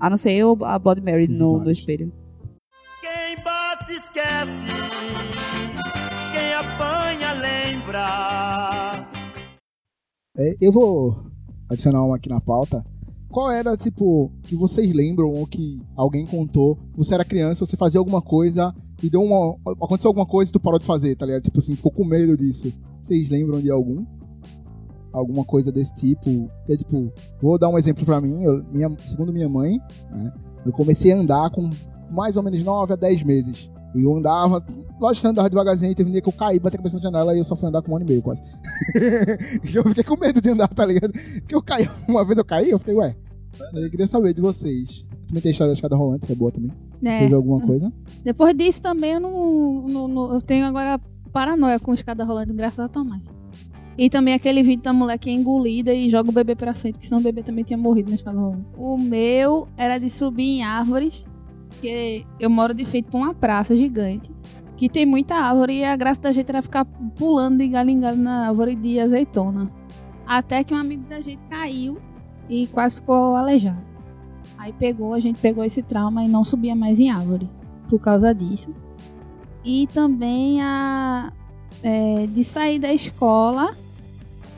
A 0.00 0.08
não 0.08 0.16
ser 0.16 0.32
eu, 0.32 0.56
a 0.62 0.78
Blood 0.78 1.02
Mary 1.02 1.28
no, 1.28 1.62
no 1.62 1.70
espelho. 1.70 2.12
Bate 3.72 3.94
esquece, 3.94 4.52
quem 6.30 6.52
apanha 6.52 7.32
lembra. 7.32 9.08
É, 10.36 10.56
eu 10.60 10.70
vou 10.70 11.16
adicionar 11.70 12.04
uma 12.04 12.16
aqui 12.16 12.28
na 12.28 12.38
pauta. 12.38 12.84
Qual 13.30 13.50
era, 13.50 13.74
tipo, 13.74 14.30
que 14.42 14.54
vocês 14.54 14.92
lembram 14.92 15.30
ou 15.30 15.46
que 15.46 15.80
alguém 15.96 16.26
contou? 16.26 16.78
Você 16.94 17.14
era 17.14 17.24
criança, 17.24 17.64
você 17.64 17.74
fazia 17.74 17.98
alguma 17.98 18.20
coisa 18.20 18.74
e 19.02 19.08
deu 19.08 19.22
uma. 19.22 19.56
Aconteceu 19.82 20.10
alguma 20.10 20.26
coisa 20.26 20.50
e 20.50 20.52
tu 20.52 20.60
parou 20.60 20.78
de 20.78 20.84
fazer, 20.84 21.16
tá 21.16 21.24
ligado? 21.24 21.44
Tipo 21.44 21.58
assim, 21.58 21.74
ficou 21.74 21.90
com 21.90 22.04
medo 22.04 22.36
disso. 22.36 22.70
Vocês 23.00 23.30
lembram 23.30 23.58
de 23.58 23.70
algum? 23.70 24.04
Alguma 25.14 25.46
coisa 25.46 25.72
desse 25.72 25.94
tipo? 25.94 26.50
Que 26.66 26.74
é 26.74 26.76
tipo, 26.76 27.10
vou 27.40 27.58
dar 27.58 27.70
um 27.70 27.78
exemplo 27.78 28.04
pra 28.04 28.20
mim. 28.20 28.42
Eu, 28.42 28.62
minha, 28.70 28.94
segundo 29.06 29.32
minha 29.32 29.48
mãe, 29.48 29.80
né? 30.10 30.30
Eu 30.66 30.72
comecei 30.72 31.10
a 31.10 31.16
andar 31.16 31.48
com 31.50 31.70
mais 32.12 32.36
ou 32.36 32.42
menos 32.42 32.62
9 32.62 32.92
a 32.92 32.96
10 32.96 33.22
meses. 33.24 33.70
E 33.94 34.02
eu 34.04 34.14
andava, 34.16 34.64
lógico 35.00 35.20
que 35.22 35.26
eu 35.26 35.30
andava 35.32 35.50
devagarzinho, 35.50 35.94
teve 35.94 36.08
um 36.08 36.12
dia 36.12 36.22
que 36.22 36.28
eu 36.28 36.32
caí, 36.32 36.58
bati 36.58 36.76
a 36.76 36.78
cabeça 36.78 36.96
na 36.96 37.02
janela 37.02 37.34
e 37.34 37.38
eu 37.38 37.44
só 37.44 37.54
fui 37.54 37.68
andar 37.68 37.82
com 37.82 37.92
um 37.92 37.96
ano 37.96 38.04
e 38.06 38.08
meio 38.08 38.22
quase. 38.22 38.40
E 39.70 39.74
eu 39.76 39.84
fiquei 39.84 40.04
com 40.04 40.16
medo 40.18 40.40
de 40.40 40.48
andar, 40.50 40.68
tá 40.68 40.84
ligado? 40.84 41.12
Porque 41.12 41.54
eu 41.54 41.62
caí, 41.62 41.88
uma 42.08 42.24
vez 42.24 42.38
eu 42.38 42.44
caí, 42.44 42.70
eu 42.70 42.78
falei, 42.78 42.96
ué, 42.96 43.16
eu 43.74 43.90
queria 43.90 44.06
saber 44.06 44.32
de 44.34 44.40
vocês. 44.40 45.04
Também 45.28 45.42
tem 45.42 45.52
história 45.52 45.68
da 45.70 45.74
escada 45.74 45.96
rolante, 45.96 46.26
que 46.26 46.32
é 46.32 46.36
boa 46.36 46.50
também. 46.50 46.70
É. 47.04 47.18
Teve 47.18 47.34
alguma 47.34 47.60
coisa? 47.60 47.92
Depois 48.24 48.54
disso 48.54 48.80
também 48.82 49.12
eu 49.12 49.20
não, 49.20 49.82
não- 49.88 50.08
não- 50.08 50.34
Eu 50.34 50.40
tenho 50.42 50.64
agora 50.66 51.00
paranoia 51.32 51.78
com 51.80 51.92
escada 51.94 52.24
rolando, 52.24 52.54
graças 52.54 52.78
a 52.80 52.88
Tomás. 52.88 53.22
E 53.98 54.08
também 54.08 54.32
aquele 54.34 54.62
vídeo 54.62 54.82
da 54.82 54.92
mulher 54.92 55.18
que 55.18 55.28
é 55.28 55.32
engolida 55.34 55.92
e 55.92 56.08
joga 56.08 56.30
o 56.30 56.32
bebê 56.32 56.54
pra 56.54 56.72
frente, 56.72 56.94
porque 56.94 57.06
senão 57.08 57.20
o 57.20 57.24
bebê 57.24 57.42
também 57.42 57.62
tinha 57.64 57.76
morrido 57.76 58.08
na 58.08 58.16
escada 58.16 58.38
rolando. 58.38 58.64
O 58.76 58.96
meu 58.96 59.68
era 59.76 59.98
de 59.98 60.08
subir 60.08 60.44
em 60.44 60.62
árvores, 60.62 61.24
porque 61.82 62.24
eu 62.38 62.48
moro 62.48 62.72
de 62.72 62.84
frente 62.84 63.10
pra 63.10 63.18
uma 63.18 63.34
praça 63.34 63.74
gigante, 63.74 64.30
que 64.76 64.88
tem 64.88 65.04
muita 65.04 65.34
árvore 65.34 65.78
e 65.78 65.84
a 65.84 65.96
graça 65.96 66.22
da 66.22 66.30
gente 66.30 66.48
era 66.48 66.62
ficar 66.62 66.84
pulando 66.84 67.58
de 67.58 67.66
galho 67.66 67.90
em 67.90 67.98
galho 67.98 68.18
na 68.18 68.46
árvore 68.46 68.76
de 68.76 69.00
azeitona. 69.00 69.68
Até 70.24 70.62
que 70.62 70.72
um 70.72 70.76
amigo 70.76 71.02
da 71.08 71.20
gente 71.20 71.40
caiu 71.50 71.98
e 72.48 72.68
quase 72.68 72.94
ficou 72.94 73.34
aleijado. 73.34 73.82
Aí 74.56 74.72
pegou, 74.72 75.12
a 75.12 75.18
gente 75.18 75.40
pegou 75.40 75.64
esse 75.64 75.82
trauma 75.82 76.22
e 76.22 76.28
não 76.28 76.44
subia 76.44 76.76
mais 76.76 77.00
em 77.00 77.10
árvore 77.10 77.50
por 77.88 77.98
causa 77.98 78.32
disso. 78.32 78.72
E 79.64 79.88
também 79.88 80.62
a 80.62 81.32
é, 81.82 82.28
de 82.28 82.44
sair 82.44 82.78
da 82.78 82.92
escola 82.92 83.74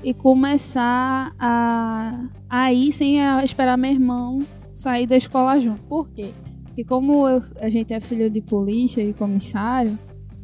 e 0.03 0.13
começar 0.13 1.35
a, 1.39 2.21
a 2.51 2.71
ir 2.71 2.93
sem 2.93 3.17
esperar 3.43 3.79
meu 3.79 3.93
irmão 3.93 4.41
sair 4.75 5.07
da 5.07 5.17
escola 5.17 5.59
junto. 5.59 5.81
Por 5.85 6.11
quê? 6.11 6.31
Porque 6.75 6.83
como 6.83 7.29
eu- 7.29 7.41
a 7.61 7.69
gente 7.69 7.95
é 7.95 8.01
filho 8.01 8.29
de 8.29 8.41
polícia 8.41 9.01
e 9.01 9.15
comissário, 9.15 9.97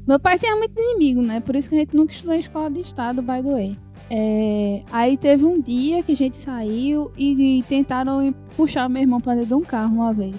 meu 0.07 0.21
pai 0.21 0.39
tinha 0.39 0.55
muito 0.55 0.81
inimigo, 0.81 1.21
né? 1.23 1.41
Por 1.41 1.57
isso 1.57 1.69
que 1.69 1.75
a 1.75 1.79
gente 1.79 1.95
nunca 1.95 2.13
estudou 2.13 2.37
em 2.37 2.39
escola 2.39 2.71
de 2.71 2.81
estado, 2.81 3.21
by 3.21 3.43
the 3.43 3.51
way. 3.51 3.79
É, 4.09 4.81
aí 4.93 5.17
teve 5.17 5.45
um 5.45 5.61
dia 5.61 6.05
que 6.05 6.13
a 6.13 6.17
gente 6.17 6.37
saiu 6.37 7.11
e, 7.19 7.59
e 7.59 7.63
tentaram 7.65 8.33
puxar 8.57 8.89
meu 8.89 9.03
irmão 9.03 9.21
pra 9.21 9.35
dentro 9.35 9.49
de 9.49 9.55
um 9.55 9.61
carro 9.63 9.97
uma 9.97 10.13
vez. 10.13 10.37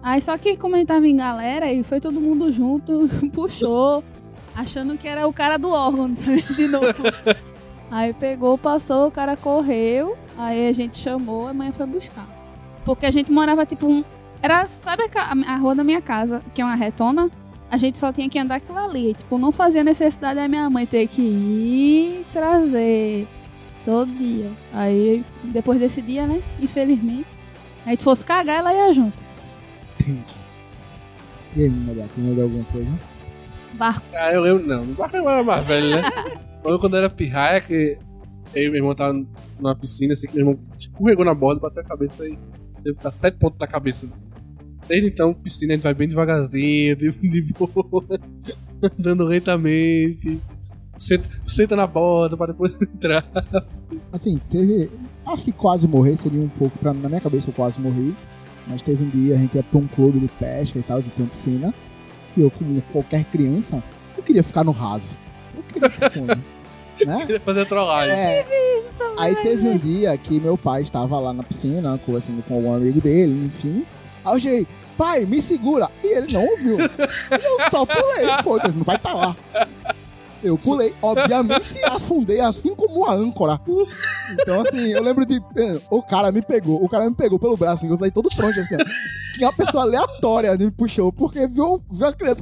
Aí 0.00 0.22
só 0.22 0.38
que 0.38 0.56
como 0.56 0.76
a 0.76 0.78
gente 0.78 0.86
tava 0.86 1.06
em 1.06 1.16
galera 1.16 1.72
e 1.72 1.82
foi 1.82 1.98
todo 1.98 2.20
mundo 2.20 2.52
junto, 2.52 3.08
puxou, 3.34 4.04
achando 4.54 4.96
que 4.96 5.08
era 5.08 5.26
o 5.26 5.32
cara 5.32 5.56
do 5.56 5.68
órgão 5.68 6.12
de 6.12 6.68
novo. 6.68 6.86
aí 7.90 8.14
pegou, 8.14 8.56
passou, 8.56 9.08
o 9.08 9.10
cara 9.10 9.36
correu, 9.36 10.16
aí 10.38 10.68
a 10.68 10.72
gente 10.72 10.96
chamou, 10.96 11.48
a 11.48 11.52
mãe 11.52 11.72
foi 11.72 11.86
buscar. 11.86 12.28
Porque 12.84 13.04
a 13.04 13.10
gente 13.10 13.32
morava 13.32 13.66
tipo 13.66 13.88
um. 13.88 14.04
Era, 14.44 14.68
sabe 14.68 15.04
a, 15.14 15.54
a 15.54 15.56
rua 15.56 15.74
da 15.74 15.82
minha 15.82 16.02
casa, 16.02 16.42
que 16.52 16.60
é 16.60 16.64
uma 16.66 16.74
retona? 16.74 17.30
A 17.70 17.78
gente 17.78 17.96
só 17.96 18.12
tinha 18.12 18.28
que 18.28 18.38
andar 18.38 18.56
aquilo 18.56 18.76
ali. 18.76 19.14
Tipo, 19.14 19.38
não 19.38 19.50
fazia 19.50 19.82
necessidade 19.82 20.34
da 20.34 20.46
minha 20.46 20.68
mãe 20.68 20.84
ter 20.84 21.06
que 21.06 21.22
ir 21.22 22.26
trazer 22.30 23.26
todo 23.86 24.06
dia. 24.12 24.50
Aí, 24.74 25.24
depois 25.44 25.80
desse 25.80 26.02
dia, 26.02 26.26
né? 26.26 26.42
Infelizmente. 26.60 27.24
A 27.86 27.90
gente 27.92 28.04
fosse 28.04 28.22
cagar, 28.22 28.58
ela 28.58 28.74
ia 28.74 28.92
junto. 28.92 29.24
E 31.56 31.62
aí, 31.62 31.70
Mega, 31.70 32.06
tem 32.14 32.24
mais 32.24 32.38
alguma 32.38 32.64
coisa? 32.64 32.98
Barco. 33.72 34.06
Ah, 34.12 34.30
eu 34.30 34.42
lembro, 34.42 34.66
não. 34.66 34.84
No 34.84 34.92
barco 34.92 35.16
eu 35.16 35.26
era 35.26 35.42
mais 35.42 35.66
velho, 35.66 35.88
né? 35.88 36.02
Quando, 36.62 36.78
quando 36.78 36.94
eu 36.94 36.98
era 36.98 37.08
pirraia, 37.08 37.62
que 37.62 37.96
eu 38.54 38.62
e 38.62 38.68
meu 38.68 38.76
irmão 38.76 38.94
tava 38.94 39.14
numa 39.58 39.74
piscina, 39.74 40.12
assim, 40.12 40.26
que 40.26 40.36
meu 40.36 40.48
irmão 40.48 40.60
escorregou 40.78 41.24
na 41.24 41.32
borda, 41.32 41.62
bateu 41.62 41.82
a 41.82 41.86
cabeça 41.86 42.28
e 42.28 42.38
teve 42.82 42.96
que 42.98 43.02
dar 43.02 43.12
sete 43.12 43.38
pontos 43.38 43.58
na 43.58 43.66
cabeça. 43.66 44.06
Desde 44.86 45.08
então, 45.08 45.32
piscina 45.32 45.72
a 45.72 45.76
gente 45.76 45.84
vai 45.84 45.94
bem 45.94 46.08
devagarzinho, 46.08 46.96
de, 46.96 47.10
de 47.12 47.42
boa, 47.52 48.04
andando 48.82 49.24
lentamente. 49.24 50.40
Senta, 50.98 51.28
senta 51.44 51.76
na 51.76 51.86
borda 51.86 52.36
pra 52.36 52.46
depois 52.46 52.80
entrar. 52.80 53.24
Assim, 54.12 54.38
teve. 54.48 54.90
Acho 55.26 55.44
que 55.44 55.52
quase 55.52 55.88
morrer 55.88 56.16
seria 56.16 56.40
um 56.40 56.48
pouco. 56.48 56.78
Pra, 56.78 56.92
na 56.92 57.08
minha 57.08 57.20
cabeça 57.20 57.50
eu 57.50 57.54
quase 57.54 57.80
morri. 57.80 58.14
Mas 58.66 58.80
teve 58.80 59.04
um 59.04 59.10
dia, 59.10 59.34
a 59.34 59.38
gente 59.38 59.56
ia 59.56 59.62
pra 59.62 59.78
um 59.78 59.86
clube 59.86 60.18
de 60.18 60.28
pesca 60.28 60.78
e 60.78 60.82
tal, 60.82 61.00
e 61.00 61.02
tem 61.02 61.24
uma 61.24 61.30
piscina. 61.30 61.74
E 62.36 62.40
eu, 62.40 62.50
como 62.50 62.80
qualquer 62.92 63.24
criança, 63.24 63.82
eu 64.16 64.22
queria 64.22 64.42
ficar 64.42 64.64
no 64.64 64.72
raso. 64.72 65.16
Eu 65.54 65.62
queria 65.64 65.90
pro 65.90 66.10
fundo. 66.10 66.38
né? 67.06 67.18
Queria 67.26 67.40
fazer 67.40 67.66
trollagem. 67.66 68.14
É. 68.14 68.46
Aí 69.18 69.34
teve 69.36 69.68
um 69.68 69.76
dia 69.76 70.16
que 70.16 70.40
meu 70.40 70.56
pai 70.56 70.82
estava 70.82 71.18
lá 71.18 71.32
na 71.32 71.42
piscina, 71.42 71.98
conversando 72.04 72.42
com 72.42 72.54
algum 72.54 72.74
amigo 72.74 73.00
dele, 73.00 73.46
enfim. 73.46 73.84
Aí 74.24 74.34
eu 74.34 74.40
cheguei, 74.40 74.66
pai, 74.96 75.24
me 75.24 75.40
segura. 75.42 75.90
E 76.02 76.06
ele 76.06 76.32
não 76.32 76.42
ouviu. 76.42 76.78
E 77.30 77.44
eu 77.44 77.70
só 77.70 77.84
pulei, 77.84 78.26
foda-se, 78.42 78.76
não 78.76 78.84
vai 78.84 78.96
estar 78.96 79.14
lá. 79.14 79.36
Eu 80.44 80.58
pulei, 80.58 80.94
obviamente 81.02 81.82
afundei 81.84 82.40
assim 82.40 82.74
como 82.74 83.04
a 83.06 83.14
âncora. 83.14 83.60
Então, 84.32 84.60
assim, 84.62 84.88
eu 84.92 85.02
lembro 85.02 85.24
de. 85.24 85.36
eh, 85.56 85.80
O 85.90 86.02
cara 86.02 86.30
me 86.30 86.42
pegou, 86.42 86.82
o 86.84 86.88
cara 86.88 87.08
me 87.08 87.14
pegou 87.16 87.38
pelo 87.38 87.56
braço, 87.56 87.76
assim, 87.84 87.88
eu 87.88 87.96
saí 87.96 88.10
todo 88.10 88.28
troncho 88.28 88.60
assim. 88.60 88.76
ó. 88.76 88.84
Que 89.36 89.44
uma 89.44 89.52
pessoa 89.52 89.82
aleatória 89.82 90.56
me 90.56 90.70
puxou, 90.70 91.12
porque 91.12 91.46
viu, 91.48 91.82
viu 91.90 92.06
a 92.06 92.12
criança. 92.12 92.40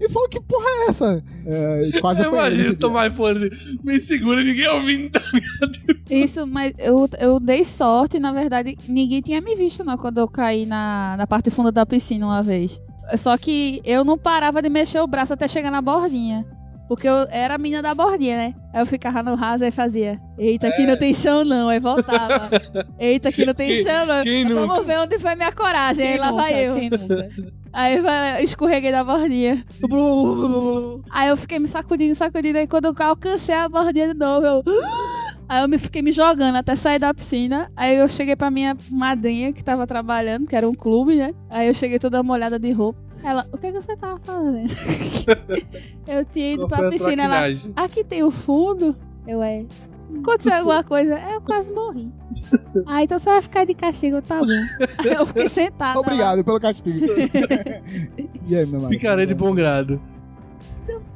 E 0.00 0.08
falou: 0.08 0.28
Que 0.28 0.40
porra 0.40 0.64
é 0.68 0.90
essa? 0.90 1.24
É, 1.44 1.82
e 1.88 2.00
quase 2.00 2.22
Eu 2.22 2.32
imagino 2.32 2.76
tomar 2.76 3.08
iPhone 3.10 3.38
assim, 3.44 3.78
me 3.82 3.98
segura, 4.00 4.42
ninguém 4.44 4.68
ouvindo. 4.68 5.20
Isso, 6.08 6.46
mas 6.46 6.72
eu, 6.78 7.08
eu 7.18 7.40
dei 7.40 7.64
sorte, 7.64 8.18
na 8.20 8.30
verdade, 8.32 8.76
ninguém 8.88 9.20
tinha 9.20 9.40
me 9.40 9.56
visto 9.56 9.82
não 9.82 9.96
quando 9.96 10.18
eu 10.18 10.28
caí 10.28 10.64
na, 10.66 11.16
na 11.18 11.26
parte 11.26 11.50
funda 11.50 11.72
da 11.72 11.84
piscina 11.84 12.24
uma 12.26 12.42
vez. 12.42 12.80
Só 13.18 13.36
que 13.36 13.80
eu 13.84 14.04
não 14.04 14.16
parava 14.16 14.62
de 14.62 14.68
mexer 14.68 15.00
o 15.00 15.06
braço 15.08 15.32
até 15.32 15.48
chegar 15.48 15.70
na 15.72 15.82
bordinha. 15.82 16.46
Porque 16.90 17.08
eu 17.08 17.24
era 17.30 17.54
a 17.54 17.58
menina 17.58 17.80
da 17.82 17.94
bordinha, 17.94 18.36
né? 18.36 18.54
Aí 18.74 18.82
eu 18.82 18.86
ficava 18.86 19.22
no 19.22 19.36
raso 19.36 19.64
e 19.64 19.70
fazia. 19.70 20.20
Eita, 20.36 20.66
aqui 20.66 20.84
não 20.84 20.96
tem 20.96 21.14
chão 21.14 21.44
não. 21.44 21.68
Aí 21.68 21.78
voltava. 21.78 22.50
Eita, 22.98 23.28
aqui 23.28 23.46
não 23.46 23.54
tem 23.54 23.74
Quem- 23.74 23.84
chão 23.84 24.04
não. 24.06 24.22
quem 24.24 24.42
Vamos 24.48 24.62
nunca? 24.78 24.82
ver 24.82 24.98
onde 24.98 25.16
foi 25.20 25.36
minha 25.36 25.52
coragem. 25.52 26.04
Aí 26.04 26.12
Quem 26.14 26.20
lá 26.20 26.30
nunca? 26.32 26.42
vai 26.42 26.66
eu. 26.68 26.74
Quem 26.74 26.90
nunca? 26.90 27.30
Aí 27.72 28.00
vai- 28.00 28.42
escorreguei 28.42 28.90
da 28.90 29.04
bordinha. 29.04 29.64
Aí 31.10 31.28
eu 31.28 31.36
fiquei 31.36 31.60
me 31.60 31.68
sacudindo, 31.68 32.08
me 32.08 32.14
sacudindo. 32.16 32.58
Aí 32.58 32.66
quando 32.66 32.86
eu 32.86 32.94
alcancei 33.06 33.54
a 33.54 33.68
bordinha 33.68 34.08
de 34.12 34.14
novo, 34.18 34.44
eu. 34.44 34.64
Aí 35.48 35.62
eu 35.62 35.68
me 35.68 35.78
fiquei 35.78 36.00
me 36.02 36.10
jogando 36.12 36.56
até 36.56 36.74
sair 36.76 36.98
da 37.00 37.12
piscina. 37.14 37.70
Aí 37.76 37.96
eu 37.96 38.08
cheguei 38.08 38.34
pra 38.36 38.50
minha 38.52 38.76
madrinha 38.90 39.52
que 39.52 39.62
tava 39.64 39.84
trabalhando, 39.86 40.46
que 40.46 40.54
era 40.54 40.68
um 40.68 40.74
clube, 40.74 41.16
né? 41.16 41.32
Aí 41.48 41.66
eu 41.68 41.74
cheguei 41.74 41.98
toda 42.00 42.20
molhada 42.22 42.56
de 42.58 42.70
roupa. 42.72 43.00
Ela, 43.22 43.46
o 43.52 43.58
que, 43.58 43.72
que 43.72 43.80
você 43.80 43.96
tava 43.96 44.18
fazendo? 44.20 44.68
eu 46.08 46.24
tinha 46.24 46.52
ido 46.54 46.66
Qual 46.66 46.78
pra 46.78 46.88
a 46.88 46.90
piscina. 46.90 47.24
Ela, 47.24 47.60
aqui 47.76 48.02
tem 48.04 48.22
o 48.22 48.30
fundo. 48.30 48.96
Eu 49.26 49.42
é. 49.42 49.64
Aconteceu 50.18 50.54
alguma 50.58 50.82
coisa? 50.82 51.18
É, 51.18 51.36
Eu 51.36 51.40
quase 51.40 51.70
morri. 51.72 52.10
Ah, 52.86 53.02
então 53.02 53.18
você 53.18 53.28
vai 53.28 53.42
ficar 53.42 53.64
de 53.64 53.74
castigo, 53.74 54.22
tá 54.22 54.40
bom. 54.40 54.46
Eu 55.04 55.26
fiquei 55.26 55.48
sentada. 55.48 55.94
lá. 55.94 56.00
Obrigado 56.00 56.44
pelo 56.44 56.60
castigo. 56.60 56.98
e 58.46 58.56
aí, 58.56 58.66
meu? 58.66 58.88
Ficarei 58.88 59.26
de 59.26 59.34
bom 59.34 59.52
grado. 59.54 60.00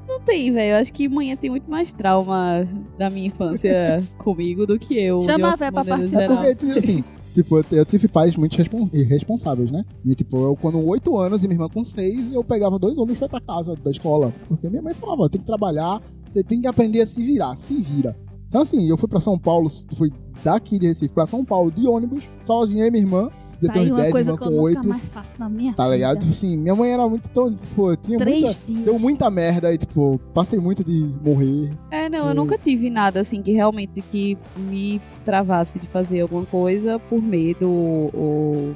Não 0.06 0.20
tem, 0.20 0.52
velho. 0.52 0.74
Eu 0.74 0.80
acho 0.80 0.92
que 0.92 1.08
manhã 1.08 1.34
tem 1.36 1.50
muito 1.50 1.70
mais 1.70 1.92
trauma 1.92 2.66
da 2.98 3.08
minha 3.08 3.28
infância 3.28 4.02
comigo 4.18 4.66
do 4.66 4.78
que 4.78 4.98
eu. 4.98 5.22
Chama 5.22 5.52
a 5.52 5.56
véia 5.56 5.72
pra 5.72 5.84
participar. 5.84 6.44
É 6.44 6.54
porque, 6.54 6.78
assim, 6.78 7.04
tipo, 7.34 7.58
eu, 7.58 7.64
eu 7.72 7.84
tive 7.84 8.08
pais 8.08 8.36
muito 8.36 8.56
respons- 8.56 8.90
irresponsáveis, 8.92 9.70
né? 9.70 9.84
E, 10.04 10.14
tipo, 10.14 10.36
eu 10.38 10.56
com 10.56 10.72
8 10.86 11.18
anos 11.18 11.42
e 11.44 11.48
minha 11.48 11.56
irmã 11.56 11.68
com 11.68 11.84
6, 11.84 12.32
eu 12.32 12.42
pegava 12.42 12.78
dois 12.78 12.96
ônibus 12.96 13.16
e 13.16 13.18
foi 13.18 13.28
pra 13.28 13.40
casa 13.40 13.74
da 13.76 13.90
escola. 13.90 14.32
Porque 14.48 14.70
minha 14.70 14.80
mãe 14.82 14.94
falava, 14.94 15.28
tem 15.28 15.40
que 15.40 15.46
trabalhar, 15.46 16.00
você 16.32 16.42
tem 16.42 16.60
que 16.60 16.66
aprender 16.66 17.00
a 17.02 17.06
se 17.06 17.22
virar, 17.22 17.54
se 17.56 17.74
vira. 17.74 18.16
Então, 18.48 18.62
assim, 18.62 18.88
eu 18.88 18.96
fui 18.96 19.08
pra 19.08 19.18
São 19.18 19.36
Paulo, 19.36 19.68
fui 19.96 20.12
daqui 20.44 20.78
de 20.78 20.86
Recife 20.86 21.12
pra 21.12 21.26
São 21.26 21.44
Paulo 21.44 21.72
de 21.72 21.88
ônibus, 21.88 22.22
sozinho, 22.40 22.82
eu 22.84 22.86
e 22.86 22.90
minha 22.90 23.02
irmã, 23.02 23.28
Tá 23.28 23.72
tem 23.72 23.82
aí 23.82 23.88
uns 23.88 23.90
uma 23.90 24.00
10, 24.02 24.12
coisa 24.12 24.30
irmã 24.30 24.38
com 24.38 24.50
nunca 24.50 24.62
8, 24.62 24.88
mais 24.88 25.08
faço 25.08 25.32
na 25.40 25.48
minha 25.48 25.72
tá 25.74 25.88
ligado? 25.88 26.20
vida. 26.20 26.20
Tipo 26.26 26.32
assim, 26.46 26.56
minha 26.56 26.74
mãe 26.76 26.90
era 26.92 27.08
muito, 27.08 27.28
tão, 27.30 27.52
tipo, 27.52 27.90
eu 27.90 27.96
tinha 27.96 28.18
Três 28.18 28.42
muita... 28.44 28.60
dias. 28.66 28.84
Deu 28.84 28.98
muita 28.98 29.28
merda 29.30 29.72
e, 29.72 29.78
tipo, 29.78 30.20
passei 30.32 30.60
muito 30.60 30.84
de 30.84 31.12
morrer. 31.24 31.72
É, 31.90 32.08
não, 32.08 32.28
eu 32.28 32.34
nunca 32.34 32.56
tive 32.56 32.90
nada 32.90 33.20
assim 33.20 33.42
que 33.42 33.50
realmente 33.50 34.00
que 34.02 34.38
me 34.56 35.00
travasse 35.24 35.78
de 35.78 35.86
fazer 35.86 36.20
alguma 36.20 36.44
coisa 36.46 36.98
por 36.98 37.20
medo 37.22 37.70
ou. 37.70 38.74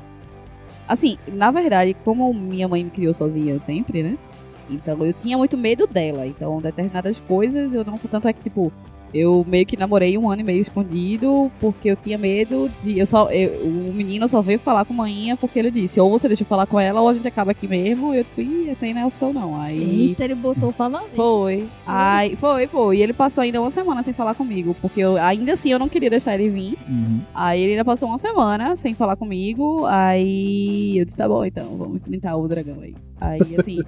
Assim, 0.86 1.18
na 1.32 1.50
verdade, 1.50 1.94
como 2.04 2.32
minha 2.32 2.66
mãe 2.66 2.82
me 2.82 2.90
criou 2.90 3.12
sozinha 3.12 3.58
sempre, 3.58 4.02
né? 4.02 4.18
Então 4.70 5.04
eu 5.04 5.12
tinha 5.12 5.36
muito 5.36 5.56
medo 5.56 5.86
dela. 5.86 6.26
Então, 6.26 6.60
determinadas 6.60 7.20
coisas 7.20 7.74
eu 7.74 7.84
não. 7.84 7.98
Tanto 7.98 8.28
é 8.28 8.32
que, 8.32 8.42
tipo, 8.42 8.72
eu 9.14 9.44
meio 9.48 9.64
que 9.66 9.76
namorei 9.76 10.16
um 10.18 10.28
ano 10.30 10.40
e 10.40 10.44
meio 10.44 10.60
escondido 10.60 11.50
porque 11.60 11.90
eu 11.90 11.96
tinha 11.96 12.18
medo 12.18 12.70
de. 12.82 12.98
Eu 12.98 13.06
só, 13.06 13.30
eu- 13.30 13.62
o 13.62 13.92
menino 13.94 14.28
só 14.28 14.40
veio 14.42 14.58
falar 14.58 14.84
com 14.84 14.92
a 14.92 14.96
manhinha 14.96 15.36
porque 15.36 15.58
ele 15.58 15.70
disse: 15.70 16.00
ou 16.00 16.10
você 16.10 16.26
deixa 16.28 16.42
eu 16.42 16.46
falar 16.46 16.66
com 16.66 16.78
ela 16.78 17.00
ou 17.00 17.08
a 17.08 17.14
gente 17.14 17.26
acaba 17.26 17.50
aqui 17.52 17.66
mesmo. 17.66 18.14
E 18.14 18.18
eu, 18.18 18.24
tipo, 18.24 18.40
ih, 18.40 18.68
essa 18.70 18.84
aí 18.84 18.92
não 18.94 19.00
é 19.02 19.06
opção 19.06 19.32
não. 19.32 19.60
Aí. 19.60 20.08
Eita, 20.08 20.24
ele 20.24 20.34
botou 20.34 20.72
pra 20.72 20.86
lá. 20.88 21.02
Foi. 21.14 21.66
Aí, 21.86 22.36
foi, 22.36 22.66
foi. 22.66 22.98
E 22.98 23.02
ele 23.02 23.12
passou 23.12 23.42
ainda 23.42 23.60
uma 23.60 23.70
semana 23.70 24.02
sem 24.02 24.12
falar 24.12 24.34
comigo. 24.34 24.76
Porque 24.80 25.00
eu, 25.00 25.16
ainda 25.16 25.52
assim 25.52 25.70
eu 25.70 25.78
não 25.78 25.88
queria 25.88 26.10
deixar 26.10 26.34
ele 26.34 26.50
vir. 26.50 26.76
Uhum. 26.88 27.20
Aí 27.34 27.60
ele 27.62 27.72
ainda 27.72 27.84
passou 27.84 28.08
uma 28.08 28.18
semana 28.18 28.76
sem 28.76 28.94
falar 28.94 29.16
comigo. 29.16 29.84
Aí 29.86 30.98
eu 30.98 31.04
disse, 31.04 31.16
tá 31.16 31.28
bom, 31.28 31.44
então, 31.44 31.76
vamos 31.76 31.96
enfrentar 31.96 32.36
o 32.36 32.46
dragão 32.48 32.80
aí. 32.80 32.94
Aí, 33.20 33.56
assim. 33.58 33.78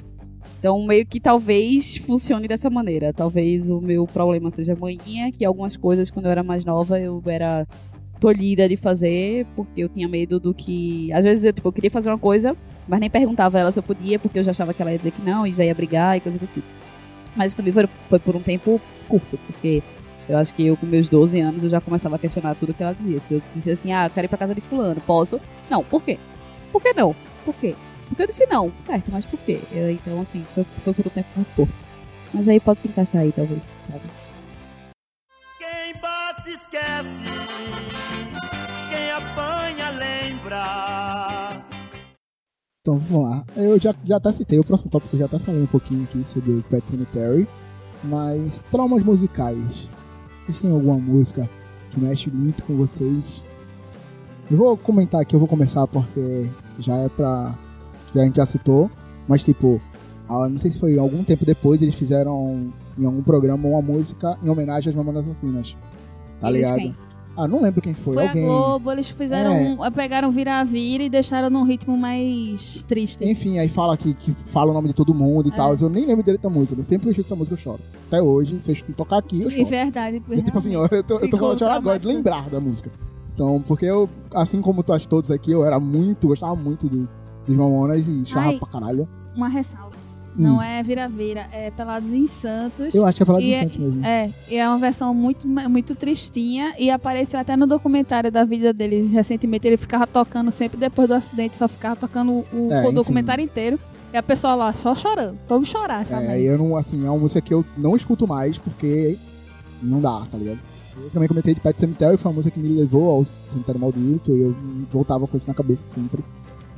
Então, 0.61 0.79
meio 0.85 1.07
que 1.07 1.19
talvez 1.19 1.97
funcione 1.97 2.47
dessa 2.47 2.69
maneira. 2.69 3.15
Talvez 3.15 3.71
o 3.71 3.81
meu 3.81 4.07
problema 4.07 4.51
seja 4.51 4.77
manhinha, 4.77 5.33
que 5.33 5.43
algumas 5.43 5.75
coisas, 5.75 6.11
quando 6.11 6.27
eu 6.27 6.31
era 6.31 6.43
mais 6.43 6.67
nova, 6.67 7.01
eu 7.01 7.23
era 7.25 7.67
tolhida 8.21 8.69
de 8.69 8.77
fazer, 8.77 9.47
porque 9.57 9.83
eu 9.83 9.89
tinha 9.89 10.07
medo 10.07 10.39
do 10.39 10.53
que. 10.53 11.11
Às 11.15 11.25
vezes 11.25 11.45
eu, 11.45 11.53
tipo, 11.55 11.67
eu 11.67 11.73
queria 11.73 11.91
fazer 11.91 12.11
uma 12.11 12.19
coisa, 12.19 12.55
mas 12.87 13.01
nem 13.01 13.09
perguntava 13.09 13.57
a 13.57 13.61
ela 13.63 13.73
se 13.73 13.79
eu 13.79 13.83
podia, 13.83 14.19
porque 14.19 14.39
eu 14.39 14.45
já 14.45 14.51
achava 14.51 14.75
que 14.75 14.83
ela 14.83 14.93
ia 14.93 14.99
dizer 14.99 15.13
que 15.13 15.23
não 15.23 15.47
e 15.47 15.55
já 15.55 15.65
ia 15.65 15.75
brigar 15.75 16.19
e 16.19 16.21
coisa 16.21 16.39
do 16.39 16.47
tipo. 16.47 16.67
Mas 17.35 17.47
isso 17.47 17.57
também 17.57 17.73
foi, 17.73 17.89
foi 18.11 18.19
por 18.19 18.37
um 18.37 18.43
tempo 18.43 18.79
curto, 19.09 19.39
porque 19.47 19.83
eu 20.29 20.37
acho 20.37 20.53
que 20.53 20.67
eu, 20.67 20.77
com 20.77 20.85
meus 20.85 21.09
12 21.09 21.41
anos, 21.41 21.65
eu 21.65 21.71
já 21.71 21.81
começava 21.81 22.17
a 22.17 22.19
questionar 22.19 22.55
tudo 22.55 22.75
que 22.75 22.83
ela 22.83 22.93
dizia. 22.93 23.19
Se 23.19 23.33
eu 23.33 23.43
dizia 23.55 23.73
assim, 23.73 23.93
ah, 23.93 24.05
eu 24.05 24.11
quero 24.11 24.27
ir 24.27 24.29
pra 24.29 24.37
casa 24.37 24.55
de 24.55 24.61
fulano, 24.61 25.01
posso? 25.07 25.41
Não, 25.71 25.83
por 25.83 26.03
quê? 26.03 26.19
Por 26.71 26.83
que 26.83 26.93
não? 26.93 27.17
Por 27.47 27.55
quê? 27.55 27.75
Porque 28.11 28.23
eu 28.23 28.27
disse 28.27 28.45
não, 28.47 28.71
certo, 28.81 29.11
mas 29.11 29.25
por 29.25 29.39
quê? 29.41 29.61
Eu, 29.73 29.91
então, 29.91 30.21
assim, 30.21 30.45
foi, 30.55 30.67
foi 30.85 30.93
por 30.93 31.07
um 31.07 31.11
tempo 31.11 31.29
muito 31.37 31.55
curto. 31.55 31.73
Mas 32.35 32.49
aí 32.49 32.61
pode 32.61 32.83
se 32.83 32.89
encaixar 32.89 33.23
aí, 33.23 33.33
talvez. 33.33 33.67
sabe? 33.89 34.03
Quem 35.59 36.01
bate 36.01 36.51
esquece, 36.51 37.31
quem 38.91 39.11
apanha 39.13 39.91
lembra. 39.91 41.65
Então 42.83 42.99
vamos 42.99 43.31
lá. 43.31 43.45
Eu 43.57 43.79
já, 43.79 43.95
já 44.05 44.17
até 44.17 44.33
citei 44.33 44.59
o 44.59 44.65
próximo 44.65 44.91
tópico, 44.91 45.15
eu 45.15 45.21
já 45.21 45.27
até 45.27 45.39
falei 45.39 45.63
um 45.63 45.67
pouquinho 45.67 46.05
aqui 46.05 46.25
sobre 46.25 46.51
o 46.51 46.63
Pet 46.65 46.89
Cemetery. 46.89 47.49
Mas 48.03 48.63
traumas 48.71 49.05
musicais. 49.05 49.91
Vocês 50.45 50.59
têm 50.59 50.71
alguma 50.71 50.99
música 50.99 51.49
que 51.91 52.01
mexe 52.01 52.31
muito 52.31 52.65
com 52.65 52.77
vocês? 52.77 53.45
Eu 54.51 54.57
vou 54.57 54.77
comentar 54.77 55.21
aqui, 55.21 55.37
eu 55.37 55.39
vou 55.39 55.49
começar 55.49 55.87
porque 55.87 56.51
já 56.79 56.97
é 56.97 57.09
pra. 57.09 57.57
Já 58.15 58.23
a 58.23 58.25
gente 58.25 58.37
já 58.37 58.47
citou. 58.47 58.91
Mas 59.29 59.43
tipo, 59.45 59.81
ah, 60.29 60.49
não 60.49 60.59
sei 60.59 60.71
se 60.71 60.79
foi 60.79 60.99
algum 60.99 61.23
tempo 61.23 61.45
depois, 61.45 61.83
eles 61.83 61.95
fizeram 61.95 62.73
em 62.99 63.05
algum 63.07 63.23
programa 63.23 63.69
uma 63.69 63.83
música 63.83 64.37
em 64.43 64.49
homenagem 64.49 64.91
às 64.91 64.97
Mamonas 64.97 65.29
Assassinas. 65.29 65.77
Tá 66.41 66.49
Eles 66.49 66.63
ligado? 66.63 66.79
quem? 66.79 66.97
Ah, 67.37 67.47
não 67.47 67.63
lembro 67.63 67.81
quem 67.81 67.95
foi. 67.95 68.15
Foi 68.15 68.27
alguém. 68.27 68.45
a 68.45 68.49
Globo, 68.49 68.91
eles 68.93 69.09
fizeram. 69.09 69.53
É. 69.53 69.77
um- 69.89 69.93
pegaram 69.93 70.31
vira-vira 70.31 71.05
e 71.05 71.09
deixaram 71.09 71.49
num 71.49 71.63
ritmo 71.63 71.97
mais 71.97 72.85
triste. 72.89 73.25
Enfim, 73.25 73.59
aí 73.59 73.69
fala 73.69 73.97
que, 73.97 74.13
que 74.15 74.33
fala 74.33 74.73
o 74.73 74.75
nome 74.75 74.89
de 74.89 74.95
todo 74.95 75.15
mundo 75.15 75.49
e 75.49 75.53
É. 75.53 75.55
tal. 75.57 75.75
Eu 75.81 75.89
nem 75.89 76.05
lembro 76.05 76.23
direito 76.25 76.43
da 76.43 76.51
música. 76.51 76.81
Eu 76.81 76.85
sempre 76.85 77.03
que 77.05 77.09
eu 77.09 77.13
escuto 77.13 77.29
essa 77.29 77.37
música, 77.37 77.55
eu 77.55 77.59
choro. 77.59 77.81
Até 78.09 78.21
hoje, 78.21 78.61
se 78.61 78.71
eu 78.73 78.95
tocar 78.95 79.19
aqui, 79.19 79.41
eu 79.43 79.49
E 79.49 79.51
choro. 79.53 79.67
verdade. 79.69 80.23
É 80.31 80.37
tipo 80.43 80.59
assim, 80.59 80.75
eu 80.75 80.89
tô, 81.05 81.19
eu 81.21 81.31
tô 81.31 81.39
falando 81.39 81.55
de 81.55 81.61
chorar 81.61 81.77
agora, 81.77 81.99
de 81.99 82.07
lembrar 82.07 82.51
da 82.51 82.61
música. 82.61 82.91
Então, 83.33 83.63
porque 83.67 83.87
eu, 83.87 84.11
assim 84.35 84.61
como 84.61 84.83
tu, 84.83 84.93
todos 85.09 85.31
aqui, 85.31 85.53
eu 85.53 85.65
era 85.65 85.79
muito, 85.81 86.27
gostava 86.29 86.55
muito 86.57 86.89
do, 86.89 87.09
dos 87.47 87.57
Mamonas 87.57 88.07
e 88.09 88.25
chorava 88.25 88.51
Ai. 88.51 88.59
pra 88.59 88.69
caralho. 88.69 89.09
Uma 89.35 89.49
ressalva. 89.49 89.91
Hum. 90.39 90.43
Não 90.43 90.63
é 90.63 90.81
vira-vira, 90.83 91.49
é 91.53 91.71
Pelados 91.73 92.13
em 92.13 92.25
Santos. 92.27 92.95
Eu 92.95 93.05
acho 93.05 93.17
que 93.17 93.23
ia 93.23 93.27
falar 93.27 93.41
de 93.41 93.47
E 93.47 93.53
é- 93.55 93.63
Santos 93.63 93.77
mesmo. 93.79 94.05
É, 94.07 94.31
e 94.49 94.55
é 94.57 94.69
uma 94.69 94.79
versão 94.79 95.13
muito, 95.13 95.47
muito 95.49 95.95
tristinha 95.97 96.73
e 96.79 96.89
apareceu 96.89 97.39
até 97.41 97.57
no 97.57 97.67
documentário 97.67 98.31
da 98.31 98.45
vida 98.45 98.73
deles 98.73 99.09
recentemente. 99.11 99.67
Ele 99.67 99.77
ficava 99.77 100.07
tocando 100.07 100.51
sempre 100.53 100.79
depois 100.79 101.09
do 101.09 101.15
acidente, 101.15 101.57
só 101.57 101.67
ficava 101.67 101.97
tocando 101.97 102.31
o, 102.33 102.45
o 102.53 102.73
É, 102.73 102.85
enfim. 102.85 102.95
documentário 102.95 103.43
inteiro. 103.45 103.79
E 104.13 104.17
a 104.17 104.23
pessoa 104.23 104.55
lá 104.57 104.73
só 104.73 104.95
chorando. 104.95 105.37
Vamos 105.49 105.69
chorar, 105.69 106.05
sabe? 106.07 106.27
É, 106.27 106.41
eu 106.41 106.59
não, 106.59 106.77
assim, 106.77 107.05
é 107.07 107.11
uma 107.11 107.19
música 107.19 107.41
que 107.41 107.53
eu 107.55 107.65
não 107.77 107.95
escuto 107.95 108.27
mais 108.27 108.59
porque 108.59 109.17
não 109.83 110.01
dá, 110.01 110.21
tá 110.31 110.37
ligado? 110.39 110.59
Eu 111.03 111.11
também 111.11 111.29
comentei 111.29 111.55
de 111.55 111.61
Pet 111.61 111.79
Cemetery, 111.79 112.17
foi 112.17 112.31
uma 112.31 112.37
música 112.37 112.53
que 112.55 112.61
me 112.61 112.77
levou 112.77 113.09
ao 113.11 113.27
Cemitério 113.47 113.81
Maldito 113.81 114.33
e 114.35 114.41
eu 114.43 114.57
voltava 114.91 115.27
com 115.27 115.37
isso 115.37 115.47
na 115.49 115.55
cabeça 115.55 115.87
sempre. 115.87 116.25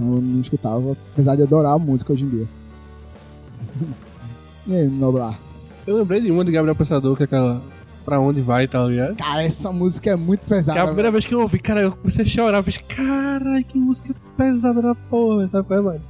Então 0.03 0.15
eu 0.17 0.21
não 0.21 0.41
escutava, 0.41 0.97
apesar 1.13 1.37
de 1.37 1.43
adorar 1.43 1.73
a 1.75 1.79
música 1.79 2.13
hoje 2.13 2.25
em 2.25 2.29
dia. 2.29 2.49
e 4.67 4.75
aí, 4.75 4.89
Noblar? 4.89 5.39
Eu 5.87 5.97
lembrei 5.97 6.21
de 6.21 6.31
uma 6.31 6.45
de 6.45 6.51
Gabriel 6.51 6.75
Pensador, 6.75 7.17
que 7.17 7.23
é 7.23 7.25
aquela 7.25 7.63
Pra 8.05 8.21
Onde 8.21 8.41
Vai, 8.41 8.67
tá 8.67 8.85
ligado? 8.85 9.17
Cara, 9.17 9.43
essa 9.45 9.71
música 9.71 10.11
é 10.11 10.17
muito 10.17 10.41
pesada. 10.47 10.73
Que 10.73 10.79
é 10.79 10.83
a 10.83 10.87
primeira 10.87 11.11
velho. 11.11 11.13
vez 11.13 11.27
que 11.27 11.35
eu 11.35 11.41
ouvi, 11.41 11.59
cara, 11.61 11.83
eu 11.83 11.93
comecei 11.93 12.25
a 12.25 12.29
chorar. 12.29 12.59
Eu 12.59 12.63
fiz, 12.63 12.79
caralho, 12.79 13.65
que 13.65 13.79
música 13.79 14.15
pesada 14.37 14.83
da 14.83 14.95
porra. 14.95 15.49
Sabe 15.49 15.67
qual 15.67 15.79
é, 15.79 15.83
mano? 15.83 16.01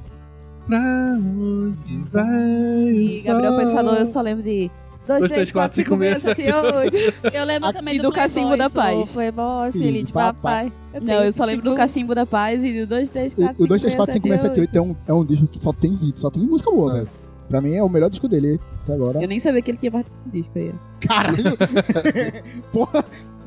Pra 0.67 0.79
onde 1.19 1.97
vai 2.11 2.91
E 2.91 3.23
Gabriel? 3.25 3.57
Pensador, 3.57 3.95
eu 3.95 4.05
só 4.05 4.21
lembro 4.21 4.43
de 4.43 4.71
2, 5.07 5.27
3, 5.27 5.51
4, 5.51 5.75
5, 5.75 5.97
6, 5.97 6.21
7, 6.23 6.41
8. 6.51 6.97
Eu 7.33 7.45
lembro 7.45 7.73
também 7.73 7.97
do 7.97 8.03
do 8.03 8.11
Cachimbo 8.11 8.55
da 8.55 8.69
Paz. 8.69 9.11
Playboy, 9.11 9.71
Filho 9.71 9.85
filho 9.85 10.03
de 10.05 10.13
papai. 10.13 10.71
Não, 11.01 11.23
eu 11.23 11.33
só 11.33 11.43
lembro 11.43 11.63
do 11.63 11.69
Tipo, 11.71 11.77
Cachimbo 11.77 12.15
da 12.15 12.25
Paz 12.25 12.63
e 12.63 12.79
do 12.81 12.87
2, 12.87 13.09
3, 13.09 13.33
4, 13.33 13.51
5, 13.55 13.61
O, 13.61 13.65
o 13.65 13.67
2, 13.67 13.81
3, 13.81 13.95
4, 13.95 14.13
5, 14.13 14.27
6, 14.27 14.41
7, 14.41 14.59
8 14.61 14.75
é 14.77 14.81
um, 14.81 14.95
é 15.07 15.13
um 15.13 15.25
disco 15.25 15.47
que 15.47 15.59
só 15.59 15.73
tem 15.73 15.93
hit, 15.93 16.19
só 16.19 16.29
tem 16.29 16.43
música 16.43 16.71
boa, 16.71 16.91
É. 16.91 16.95
velho. 16.99 17.09
Pra 17.49 17.59
mim 17.61 17.73
é 17.73 17.83
o 17.83 17.89
melhor 17.89 18.09
disco 18.09 18.27
dele 18.27 18.59
até 18.81 18.93
agora. 18.93 19.21
Eu 19.21 19.27
nem 19.27 19.39
sabia 19.39 19.61
que 19.61 19.71
ele 19.71 19.77
tinha 19.77 19.91
mais 19.91 20.05
disco 20.31 20.57
aí. 20.57 20.73
Caralho! 21.01 21.57
Porra! 22.71 23.03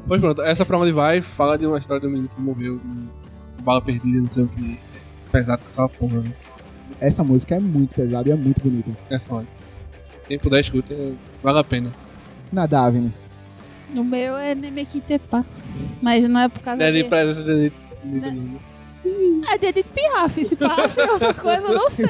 Pois 0.07 0.21
pronto, 0.21 0.43
essa 0.43 0.65
prova 0.65 0.87
de 0.87 0.93
vai 0.93 1.21
fala 1.23 1.57
de 1.59 1.67
uma 1.67 1.79
história 1.79 2.01
de 2.01 2.07
um 2.07 2.11
menino 2.11 2.29
que 2.29 2.41
morreu 2.41 2.79
de 3.57 3.63
bala 3.63 3.81
perdida, 3.81 4.21
não 4.21 4.29
sei 4.29 4.45
o 4.45 4.49
que. 4.49 4.79
Pesado 5.33 5.63
que 5.63 5.67
essa 5.69 5.89
porra, 5.89 6.19
né? 6.21 6.31
Essa 7.01 7.25
música 7.25 7.57
é 7.57 7.61
muito 7.61 7.95
pesada 7.95 8.29
e 8.29 8.33
é 8.33 8.37
muito 8.37 8.63
bonita. 8.63 8.91
É 9.11 9.19
foda. 9.19 9.47
Quem 10.29 10.39
puder 10.39 10.61
escuta, 10.61 10.95
vale 11.43 11.59
a 11.59 11.65
pena. 11.65 11.91
Na 12.53 12.67
Davine. 12.67 13.13
O 13.95 14.03
meu 14.03 14.37
é 14.37 14.55
Nemekitepa. 14.55 15.45
Mas 16.03 16.29
não 16.29 16.41
é 16.41 16.49
por 16.49 16.61
causa 16.61 16.83
É 16.83 16.91
de 16.91 17.05
presença 17.05 17.45
de. 17.45 17.73
Né? 18.05 18.37
É 19.53 19.59
de 19.59 19.67
Edith 19.67 19.87
Piaf, 19.95 20.45
se 20.45 20.57
passa 20.57 21.11
outra 21.13 21.33
coisa, 21.33 21.69
eu 21.69 21.75
não 21.75 21.89
sei. 21.91 22.07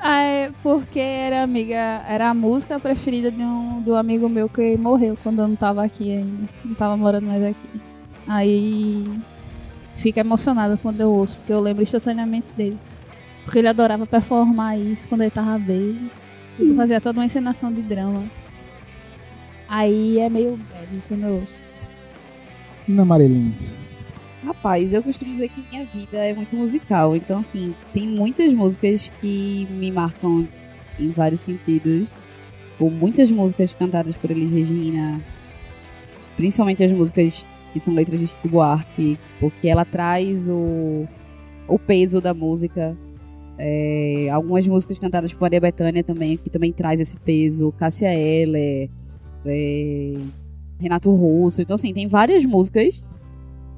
Ah, 0.00 0.20
é 0.20 0.50
porque 0.64 0.98
era 0.98 1.44
amiga, 1.44 2.02
era 2.08 2.30
a 2.30 2.34
música 2.34 2.80
preferida 2.80 3.30
de 3.30 3.40
um, 3.40 3.84
um 3.86 3.94
amigo 3.94 4.28
meu 4.28 4.48
que 4.48 4.76
morreu 4.76 5.16
quando 5.22 5.40
eu 5.40 5.46
não 5.46 5.54
tava 5.54 5.84
aqui 5.84 6.10
ainda. 6.16 6.48
Não 6.64 6.74
tava 6.74 6.96
morando 6.96 7.26
mais 7.26 7.42
aqui. 7.44 7.80
Aí 8.26 9.08
fica 9.96 10.20
emocionada 10.20 10.76
quando 10.76 11.00
eu 11.00 11.10
ouço, 11.10 11.36
porque 11.36 11.52
eu 11.52 11.60
lembro 11.60 11.84
instantaneamente 11.84 12.48
dele. 12.56 12.78
Porque 13.44 13.60
ele 13.60 13.68
adorava 13.68 14.04
performar 14.04 14.76
isso 14.76 15.06
quando 15.06 15.20
ele 15.20 15.30
tava 15.30 15.56
bem. 15.58 16.10
Fazia 16.76 17.00
toda 17.00 17.18
uma 17.18 17.26
encenação 17.26 17.72
de 17.72 17.82
drama. 17.82 18.24
Aí 19.68 20.18
é 20.18 20.28
meio 20.28 20.56
bad 20.56 21.02
quando 21.08 21.24
eu 21.24 21.34
ouço. 21.36 21.54
Na 22.86 23.04
Marilins. 23.04 23.80
Rapaz, 24.44 24.92
eu 24.92 25.02
costumo 25.02 25.32
dizer 25.32 25.48
que 25.48 25.64
minha 25.70 25.84
vida 25.84 26.18
é 26.18 26.34
muito 26.34 26.54
musical. 26.54 27.16
Então, 27.16 27.38
assim, 27.38 27.74
tem 27.94 28.08
muitas 28.08 28.52
músicas 28.52 29.10
que 29.20 29.66
me 29.70 29.90
marcam 29.90 30.46
em 30.98 31.10
vários 31.10 31.40
sentidos. 31.40 32.08
Ou 32.78 32.90
muitas 32.90 33.30
músicas 33.30 33.72
cantadas 33.72 34.16
por 34.16 34.30
Elis 34.30 34.52
Regina. 34.52 35.20
Principalmente 36.36 36.82
as 36.82 36.92
músicas 36.92 37.46
que 37.72 37.80
são 37.80 37.94
letras 37.94 38.20
de 38.20 38.26
Chico 38.26 38.48
Buarque. 38.48 39.18
Porque 39.38 39.68
ela 39.68 39.84
traz 39.84 40.48
o, 40.48 41.06
o 41.68 41.78
peso 41.78 42.20
da 42.20 42.34
música. 42.34 42.96
É, 43.58 44.28
algumas 44.30 44.66
músicas 44.66 44.98
cantadas 44.98 45.32
por 45.32 45.42
Maria 45.42 45.60
Bethânia 45.60 46.02
também, 46.02 46.36
que 46.36 46.50
também 46.50 46.72
traz 46.72 47.00
esse 47.00 47.16
peso. 47.18 47.72
Cássia 47.72 48.12
Eller. 48.14 48.90
é, 49.44 50.14
Renato 50.78 51.14
Russo. 51.14 51.62
Então, 51.62 51.74
assim, 51.74 51.92
tem 51.92 52.08
várias 52.08 52.44
músicas 52.44 53.04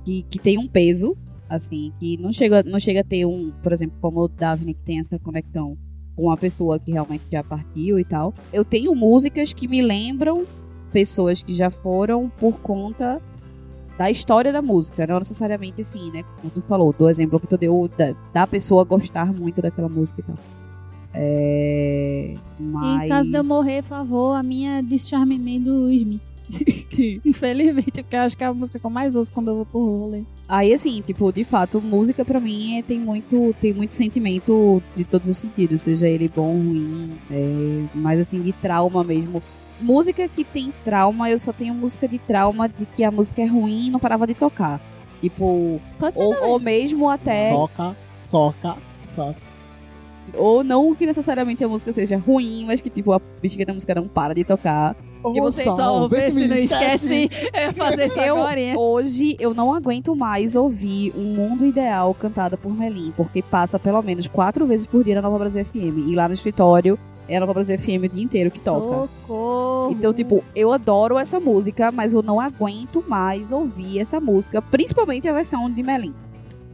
que, 0.05 0.23
que 0.25 0.39
tem 0.39 0.59
um 0.59 0.67
peso, 0.67 1.17
assim, 1.49 1.93
que 2.01 2.17
não 2.17 2.33
chega, 2.33 2.63
não 2.63 2.81
chega 2.81 3.01
a 3.01 3.05
ter 3.05 3.27
um, 3.27 3.53
por 3.63 3.73
exemplo, 3.73 3.97
como 4.01 4.21
o 4.21 4.29
Daphne, 4.29 4.75
que 4.75 4.83
tem 4.83 4.99
essa 4.99 5.19
conexão 5.19 5.77
com 6.17 6.25
uma 6.25 6.37
pessoa 6.37 6.79
que 6.79 6.93
realmente 6.93 7.25
já 7.31 7.43
partiu 7.43 7.99
e 7.99 8.05
tal. 8.05 8.33
Eu 8.53 8.65
tenho 8.65 8.95
músicas 8.95 9.53
que 9.53 9.69
me 9.69 9.83
lembram 9.83 10.47
pessoas 10.93 11.43
que 11.43 11.53
já 11.53 11.71
foram 11.71 12.31
por 12.31 12.61
conta 12.61 13.21
da 13.99 14.11
história 14.11 14.53
da 14.53 14.61
música, 14.61 15.07
não 15.07 15.19
necessariamente 15.19 15.81
assim, 15.81 16.11
né? 16.11 16.25
Como 16.41 16.51
tu 16.53 16.63
falou, 16.63 16.93
do 16.93 17.09
exemplo 17.09 17.39
que 17.39 17.47
tu 17.47 17.57
deu 17.57 17.89
da, 17.97 18.15
da 18.33 18.47
pessoa 18.47 18.85
gostar 18.85 19.33
muito 19.33 19.63
daquela 19.63 19.89
música 19.89 20.21
e 20.21 20.25
tal. 20.25 20.37
É. 21.15 22.35
Mas. 22.59 23.05
Em 23.05 23.09
caso 23.09 23.31
de 23.31 23.39
eu 23.39 23.45
morrer, 23.45 23.83
por 23.83 23.89
favor, 23.91 24.35
a 24.35 24.43
minha 24.43 24.83
Discharme 24.83 25.39
Me 25.39 25.61
do 25.61 25.91
Smith. 25.91 26.21
Infelizmente, 27.25 28.03
porque 28.03 28.17
eu 28.17 28.21
acho 28.21 28.37
que 28.37 28.45
é 28.45 28.47
a 28.47 28.53
música 28.55 28.79
que 28.79 28.85
eu 28.85 28.91
mais 28.91 29.15
ouço 29.17 29.33
quando 29.33 29.49
eu 29.49 29.57
vou 29.57 29.67
pro 29.67 29.99
rolê. 30.01 30.23
Aí, 30.49 30.75
assim, 30.75 31.01
tipo, 31.01 31.33
de 31.33 31.43
fato, 31.43 31.81
música 31.81 32.25
pra 32.25 32.39
mim 32.39 32.77
é- 32.79 32.83
tem 32.83 33.01
muito, 33.01 33.55
tem 33.61 33.73
muito 33.73 33.95
sentimento 33.95 34.83
de 34.95 35.05
todos 35.05 35.29
os 35.29 35.37
sentidos, 35.39 35.81
seja 35.83 36.07
ele 36.07 36.29
bom, 36.29 36.53
ruim, 36.53 37.15
é, 37.31 37.85
mas 37.95 38.21
assim, 38.21 38.43
de 38.43 38.53
trauma 38.53 39.03
mesmo. 39.03 39.43
Música 39.81 40.29
que 40.29 40.45
tem 40.45 40.73
trauma, 40.85 41.31
eu 41.31 41.39
só 41.39 41.53
tenho 41.53 41.75
música 41.75 42.07
de 42.07 42.19
trauma 42.19 42.69
de 42.69 42.87
que 42.87 43.03
a 43.05 43.11
música 43.11 43.43
é 43.43 43.47
ruim 43.47 43.87
e 43.87 43.91
não 43.91 43.99
parava 43.99 44.27
de 44.27 44.35
tocar. 44.35 44.81
Tipo, 45.21 45.81
Pode 45.99 46.17
ser 46.17 46.23
ou, 46.23 46.51
ou 46.51 46.59
mesmo 46.61 47.09
até. 47.09 47.51
Soca, 47.53 47.97
soca, 48.17 48.77
soca. 48.99 49.37
Ou 50.35 50.65
não 50.65 50.95
que 50.95 51.07
necessariamente 51.07 51.63
a 51.63 51.69
música 51.69 51.93
seja 51.93 52.17
ruim, 52.17 52.65
mas 52.67 52.81
que 52.81 52.89
tipo, 52.91 53.13
a 53.13 53.21
bexiga 53.41 53.65
da 53.67 53.73
música 53.75 53.95
não 53.95 54.09
para 54.09 54.35
de 54.35 54.45
tocar. 54.45 54.97
Que 55.33 55.41
vocês 55.41 55.67
só 55.67 56.07
vê 56.07 56.31
se 56.31 56.47
não 56.47 56.57
esquece. 56.57 57.31
Eu 57.55 57.73
fazer 57.73 58.07
isso 58.07 58.21
Eu, 58.21 58.37
agora. 58.37 58.61
hoje 58.79 59.37
eu 59.41 59.55
não 59.55 59.73
aguento 59.73 60.15
mais 60.15 60.55
ouvir 60.55 61.15
Um 61.17 61.35
Mundo 61.35 61.65
Ideal 61.65 62.13
cantada 62.13 62.59
por 62.59 62.71
Melim, 62.71 63.11
porque 63.17 63.41
passa 63.43 63.79
pelo 63.79 64.03
menos 64.03 64.29
quatro 64.29 64.67
vezes 64.67 64.87
por 64.87 65.03
dia 65.03 65.15
na 65.15 65.23
Nova 65.23 65.39
Brasil 65.39 65.65
FM. 65.65 66.09
E 66.09 66.15
lá 66.15 66.29
no 66.29 66.35
escritório 66.35 66.99
é 67.29 67.37
a 67.37 67.41
Nova 67.41 67.55
Brasil 67.55 67.79
FM 67.79 68.05
o 68.05 68.09
dia 68.09 68.23
inteiro 68.23 68.51
que 68.51 68.61
toca. 68.61 69.09
Socorro. 69.23 69.93
Então, 69.93 70.13
tipo, 70.13 70.45
eu 70.55 70.73
adoro 70.73 71.19
essa 71.19 71.41
música, 71.41 71.91
mas 71.91 72.13
eu 72.13 72.23
não 72.23 72.41
aguento 72.41 73.05
mais 73.07 73.53
ouvir 73.53 73.99
essa 73.99 74.21
música, 74.21 74.61
principalmente 74.61 75.29
a 75.29 75.33
versão 75.33 75.71
de 75.71 75.83
Melim. 75.83 76.15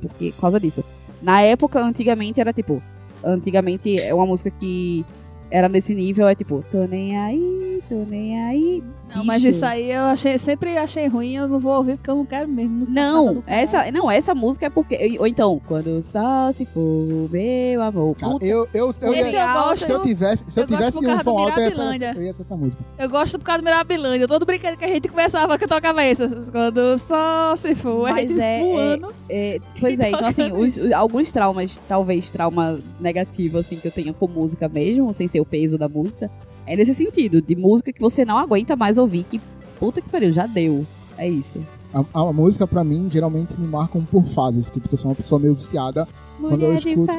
Porque, 0.01 0.33
por 0.33 0.43
causa 0.43 0.61
disso. 0.61 0.85
Na 1.23 1.43
época, 1.43 1.81
antigamente, 1.81 2.41
era 2.41 2.53
tipo. 2.53 2.83
Antigamente 3.23 4.01
é 4.01 4.15
uma 4.15 4.25
música 4.25 4.51
que 4.51 5.05
era 5.51 5.69
nesse 5.69 5.95
nível, 5.95 6.29
é 6.29 6.35
tipo, 6.35 6.65
tô 6.71 6.85
nem 6.87 7.17
aí, 7.19 7.83
tô 7.89 8.05
nem 8.09 8.41
aí. 8.43 8.83
Não, 9.15 9.25
mas 9.25 9.39
bicho. 9.43 9.49
isso 9.57 9.67
aí 9.67 9.91
eu 9.91 10.03
achei, 10.03 10.39
sempre 10.39 10.77
achei 10.79 11.09
ruim, 11.09 11.35
eu 11.35 11.49
não 11.49 11.59
vou 11.59 11.73
ouvir 11.77 11.97
porque 11.97 12.09
eu 12.11 12.15
não 12.15 12.25
quero 12.25 12.47
mesmo. 12.49 12.87
Não, 12.89 13.43
essa, 13.45 13.91
não, 13.91 14.09
essa 14.09 14.37
música 14.37 14.67
é 14.67 14.71
porque. 14.71 15.17
Ou 15.19 15.27
então, 15.27 15.61
quando 15.67 16.01
só 16.01 16.53
se 16.53 16.65
for 16.65 17.29
meu 17.29 17.83
amor. 17.83 18.15
Puta, 18.15 18.47
eu, 18.47 18.69
eu, 18.73 18.95
eu, 19.03 19.13
Esse 19.15 19.33
ia- 19.35 19.47
eu 19.47 19.53
gosto. 19.53 19.85
Se 19.87 19.91
eu 19.93 20.01
tivesse, 20.03 20.45
se 20.47 20.61
eu 20.61 20.63
Eu 20.63 20.69
tivesse 20.69 20.99
um 20.99 21.21
som 21.21 21.39
alto, 21.39 21.59
eu 21.61 21.65
ia, 21.67 21.71
ser, 21.99 22.17
eu 22.17 22.23
ia 22.23 22.33
ser 22.33 22.43
essa 22.43 22.57
música. 22.57 22.85
Eu 22.97 23.11
gosto 23.11 23.37
por 23.37 23.45
causa 23.45 23.61
do 23.61 23.65
Mirabilândia. 23.65 24.29
Todo 24.29 24.47
brinquedo 24.47 24.77
que 24.77 24.85
a 24.85 24.89
gente 24.89 25.09
começava 25.09 25.59
que 25.59 25.65
eu 25.65 25.69
tocava 25.69 26.07
isso. 26.07 26.23
Quando 26.53 26.97
só 26.99 27.57
se 27.57 27.75
for, 27.75 28.07
a 28.09 28.13
Mas 28.13 28.31
gente 28.31 28.41
é- 28.41 28.61
voando. 28.63 29.13
é, 29.29 29.59
pois 29.81 29.99
é, 29.99 30.11
então 30.11 30.25
assim, 30.29 30.53
os- 30.55 30.77
os- 30.77 30.93
alguns 30.93 31.33
traumas, 31.33 31.81
talvez 31.89 32.31
trauma 32.31 32.79
negativo, 33.01 33.59
assim, 33.59 33.77
que 33.77 33.89
eu 33.89 33.93
tenho 33.93 34.15
com 34.15 34.29
música 34.29 34.69
mesmo, 34.69 35.13
sem 35.13 35.27
ser 35.27 35.40
o 35.41 35.45
peso 35.45 35.77
da 35.79 35.89
música, 35.89 36.31
é 36.67 36.77
nesse 36.77 36.95
sentido, 36.95 37.41
de 37.41 37.57
música 37.57 37.93
que 37.93 38.01
você 38.01 38.25
não 38.25 38.39
aguenta 38.39 38.77
mais 38.77 38.99
ouvir, 38.99 39.25
que 39.25 39.41
puta 39.79 40.01
que 40.01 40.09
pariu, 40.09 40.33
já 40.33 40.47
deu. 40.47 40.87
É 41.17 41.29
isso. 41.29 41.59
A, 41.93 42.21
a 42.21 42.33
música, 42.33 42.67
pra 42.67 42.85
mim, 42.85 43.09
geralmente 43.11 43.59
me 43.59 43.67
marcam 43.67 44.05
por 44.05 44.25
fases. 44.27 44.71
Que 44.71 44.81
tipo, 44.81 44.95
eu 44.95 44.99
sou 44.99 45.11
uma 45.11 45.15
pessoa 45.15 45.39
meio 45.39 45.55
viciada. 45.55 46.07
Quando 46.41 46.63
eu 46.63 46.75
escuto-. 46.75 47.13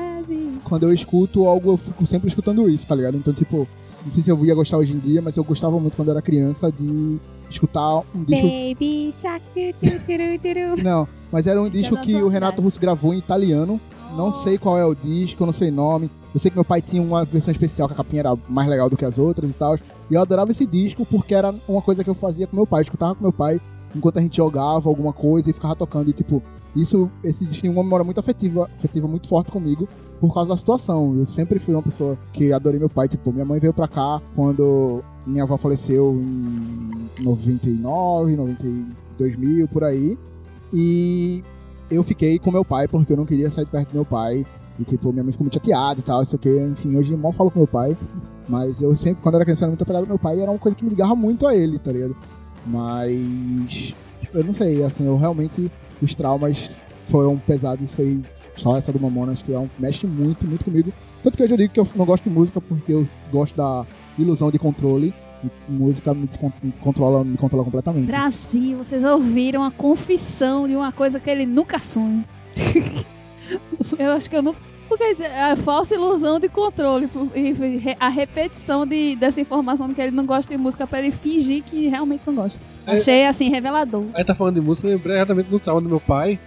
Quando 0.64 0.84
eu 0.84 0.94
escuto 0.94 1.46
algo, 1.46 1.72
eu 1.72 1.78
fico 1.78 2.06
sempre 2.06 2.28
escutando 2.30 2.70
isso, 2.70 2.88
tá 2.88 2.96
ligado? 2.96 3.18
Então, 3.18 3.34
tipo, 3.34 3.58
não 3.58 4.12
sei 4.12 4.24
se 4.24 4.30
eu 4.30 4.46
ia 4.46 4.56
gostar 4.56 4.78
hoje 4.78 4.94
em 4.94 5.00
dia, 5.00 5.22
mas 5.22 5.36
eu 5.36 5.44
gostava 5.44 5.78
muito 5.80 5.96
quando 5.96 6.08
eu 6.10 6.14
era 6.14 6.22
criança 6.22 6.72
de 6.72 7.20
escutar 7.50 8.04
um 8.16 8.24
disco. 8.24 8.48
Baby 8.48 9.14
Shark. 9.14 9.44
Não, 10.82 11.08
mas 11.32 11.48
era 11.48 11.62
um 11.62 11.70
disco 11.70 11.98
que 11.98 12.16
o. 12.16 12.28
Renato 12.28 12.62
Russo 12.62 12.80
gravou 12.80 13.14
em 13.14 13.18
italiano. 13.18 13.80
Não 14.16 14.32
sei 14.32 14.58
qual 14.58 14.78
é 14.78 14.86
o 14.86 14.94
disco, 14.94 15.46
não 15.46 15.54
sei 15.54 15.70
o 15.70 15.74
nome. 15.74 16.10
Eu 16.34 16.40
sei 16.40 16.50
que 16.50 16.58
meu 16.58 16.66
pai 16.66 16.82
tinha 16.82 17.02
uma 17.02 17.26
versão 17.26 17.52
especial, 17.52 17.88
que 17.88 17.94
a 17.94 17.98
capinha 17.98 18.22
era 18.22 18.38
mais 18.48 18.70
legal 18.70 18.90
do 18.90 18.96
que 18.96 19.06
as 19.06 19.18
outras 19.18 19.52
e 19.52 19.54
tal. 19.54 19.76
E 20.10 20.14
eu 20.14 20.22
adorava 20.22 20.52
esse 20.52 20.66
disco 20.66 21.06
porque 21.06 21.34
era 21.34 21.54
uma 21.68 21.82
coisa 21.82 22.04
que 22.04 22.10
eu 22.10 22.14
fazia 22.14 22.48
com 22.48 22.56
meu 22.56 22.66
pai. 22.66 22.82
Eu 22.82 22.84
escutava 22.84 23.16
com 23.16 23.22
meu 23.22 23.34
pai 23.34 23.60
enquanto 23.96 24.18
a 24.18 24.22
gente 24.22 24.38
jogava 24.38 24.90
alguma 24.90 25.12
coisa 25.12 25.50
e 25.50 25.54
ficava 25.54 25.76
tocando. 25.76 26.10
E 26.10 26.14
tipo, 26.14 26.42
isso, 26.76 27.10
esse 27.24 27.46
disco 27.46 27.62
tem 27.62 27.72
uma 27.72 27.84
memória 27.84 28.04
muito 28.04 28.20
afetiva, 28.20 28.70
afetiva 28.76 29.08
muito 29.08 29.28
forte 29.28 29.52
comigo 29.52 29.88
por 30.20 30.34
causa 30.34 30.50
da 30.50 30.56
situação. 30.56 31.18
Eu 31.18 31.26
sempre 31.26 31.60
fui 31.60 31.74
uma 31.74 31.84
pessoa 31.84 32.18
que 32.32 32.54
adorei 32.54 32.80
meu 32.80 32.90
pai. 32.90 33.08
Tipo, 33.08 33.34
minha 33.34 33.46
mãe 33.46 33.60
veio 33.60 33.74
pra 33.74 33.88
cá 33.88 34.22
quando 34.36 35.04
minha 35.26 35.44
avó 35.44 35.58
faleceu 35.58 36.16
em 36.18 37.10
99, 37.24 38.36
92 38.36 39.36
mil, 39.36 39.68
por 39.68 39.84
aí. 39.84 40.18
E 40.74 41.44
eu 41.92 42.04
fiquei 42.04 42.40
com 42.40 42.52
meu 42.52 42.64
pai 42.64 42.88
porque 42.88 43.14
eu 43.14 43.18
não 43.18 43.26
queria 43.26 43.52
sair 43.52 43.66
de 43.66 43.72
perto 43.72 43.90
do 43.90 43.96
meu 43.96 44.06
pai. 44.06 44.46
E, 44.80 44.84
tipo, 44.84 45.12
minha 45.12 45.24
mãe 45.24 45.32
ficou 45.32 45.44
muito 45.44 45.56
chateada 45.56 46.00
e 46.00 46.04
tal, 46.04 46.24
sei 46.26 46.38
o 46.38 46.40
que. 46.40 46.50
Enfim, 46.50 46.96
hoje 46.96 47.16
mal 47.16 47.32
falo 47.32 47.52
com 47.52 47.60
meu 47.60 47.68
pai. 47.68 47.96
Mas 48.48 48.82
eu 48.82 48.96
sempre, 48.96 49.22
quando 49.22 49.36
era 49.36 49.44
criança, 49.44 49.66
era 49.66 49.70
muito 49.70 49.84
apegado 49.84 50.04
ao 50.04 50.08
meu 50.08 50.18
pai 50.18 50.38
e 50.38 50.42
era 50.42 50.50
uma 50.50 50.60
coisa 50.60 50.76
que 50.76 50.84
me 50.84 50.90
ligava 50.90 51.16
muito 51.16 51.46
a 51.46 51.56
ele, 51.56 51.78
tá 51.78 51.92
ligado? 51.92 52.16
Mas. 52.66 53.94
Eu 54.34 54.44
não 54.44 54.54
sei, 54.54 54.84
assim, 54.84 55.06
eu 55.06 55.18
realmente. 55.18 55.72
Os 56.02 56.16
traumas 56.16 56.78
foram 57.06 57.38
pesados. 57.38 57.94
Foi 57.94 58.22
só 58.56 58.78
essa 58.78 58.92
do 58.92 59.00
Mamonas, 59.00 59.44
que 59.44 59.54
é 59.54 59.60
um, 59.60 59.70
mexe 59.78 60.08
muito, 60.08 60.48
muito 60.48 60.66
comigo. 60.66 60.92
Tanto 61.22 61.38
que 61.38 61.44
eu 61.44 61.58
digo 61.58 61.74
que 61.74 61.80
eu 61.80 61.88
não 61.96 62.06
gosto 62.06 62.24
de 62.24 62.30
música 62.30 62.60
porque 62.60 62.94
eu 62.94 63.08
gosto 63.32 63.56
da 63.56 63.86
ilusão 64.18 64.50
de 64.50 64.58
controle. 64.58 65.14
E 65.44 65.72
música 65.72 66.14
me, 66.14 66.28
controla, 66.80 67.24
me 67.24 67.38
controla 67.38 67.64
completamente. 67.64 68.06
Brasil, 68.06 68.78
vocês 68.78 69.04
ouviram 69.04 69.64
a 69.64 69.72
confissão 69.72 70.68
de 70.68 70.76
uma 70.76 70.92
coisa 70.92 71.20
que 71.20 71.30
ele 71.30 71.46
nunca 71.46 71.80
sonha. 71.80 72.24
eu 73.98 74.12
acho 74.12 74.30
que 74.30 74.36
eu 74.36 74.42
nunca. 74.42 74.60
Porque 74.88 75.04
é 75.24 75.52
a 75.52 75.56
falsa 75.56 75.96
ilusão 75.96 76.38
de 76.38 76.50
controle 76.50 77.10
e 77.34 77.96
a 77.98 78.10
repetição 78.10 78.86
de, 78.86 79.16
dessa 79.16 79.40
informação 79.40 79.88
de 79.88 79.94
que 79.94 80.02
ele 80.02 80.12
não 80.12 80.26
gosta 80.26 80.52
de 80.54 80.62
música 80.62 80.86
pra 80.86 81.00
ele 81.00 81.12
fingir 81.12 81.64
que 81.64 81.88
realmente 81.88 82.24
não 82.28 82.36
gosta. 82.36 82.60
É. 82.86 82.98
Achei, 82.98 83.26
assim, 83.26 83.50
revelador. 83.50 84.04
Aí 84.14 84.24
tá 84.26 84.36
falando 84.36 84.56
de 84.56 84.62
música, 84.62 84.90
eu 84.90 84.96
lembrei 84.96 85.16
exatamente 85.16 85.48
do 85.48 85.60
trauma 85.60 85.80
do 85.80 85.88
meu 85.88 86.02
pai. 86.02 86.38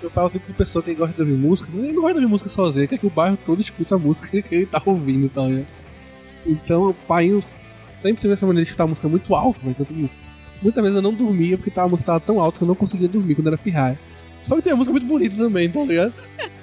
Meu 0.00 0.08
pai 0.08 0.22
é 0.22 0.26
o 0.28 0.30
tipo 0.30 0.46
de 0.46 0.52
pessoa 0.52 0.82
que 0.82 0.94
gosta 0.94 1.12
de 1.12 1.20
ouvir 1.20 1.34
música, 1.34 1.68
ele 1.74 1.92
não 1.92 2.02
gosta 2.02 2.14
de 2.14 2.20
ouvir 2.20 2.30
música 2.30 2.48
sozinho, 2.48 2.86
quer 2.86 2.96
que 2.96 3.06
o 3.06 3.10
bairro 3.10 3.36
todo 3.44 3.60
escuta 3.60 3.96
a 3.96 3.98
música 3.98 4.28
que 4.40 4.54
ele 4.54 4.66
tá 4.66 4.80
ouvindo, 4.86 5.28
tá? 5.28 5.42
Então 6.46 6.90
o 6.90 6.94
pai 6.94 7.28
sempre 7.90 8.22
teve 8.22 8.34
essa 8.34 8.46
maneira 8.46 8.64
de 8.64 8.68
escutar 8.68 8.86
música 8.86 9.08
muito 9.08 9.34
alto, 9.34 9.62
velho. 9.62 9.76
Então, 9.78 10.10
muitas 10.62 10.82
vezes 10.82 10.96
eu 10.96 11.02
não 11.02 11.12
dormia 11.12 11.56
porque 11.56 11.70
tava, 11.70 11.88
a 11.88 11.90
música 11.90 12.06
tava 12.06 12.20
tão 12.20 12.40
alta 12.40 12.58
que 12.58 12.64
eu 12.64 12.68
não 12.68 12.74
conseguia 12.74 13.08
dormir 13.08 13.34
quando 13.34 13.48
era 13.48 13.58
pirraia. 13.58 13.98
Só 14.42 14.56
que 14.56 14.62
tem 14.62 14.72
a 14.72 14.76
música 14.76 14.92
muito 14.92 15.06
bonita 15.06 15.36
também, 15.36 15.70
tá 15.70 15.82
ligado? 15.84 16.14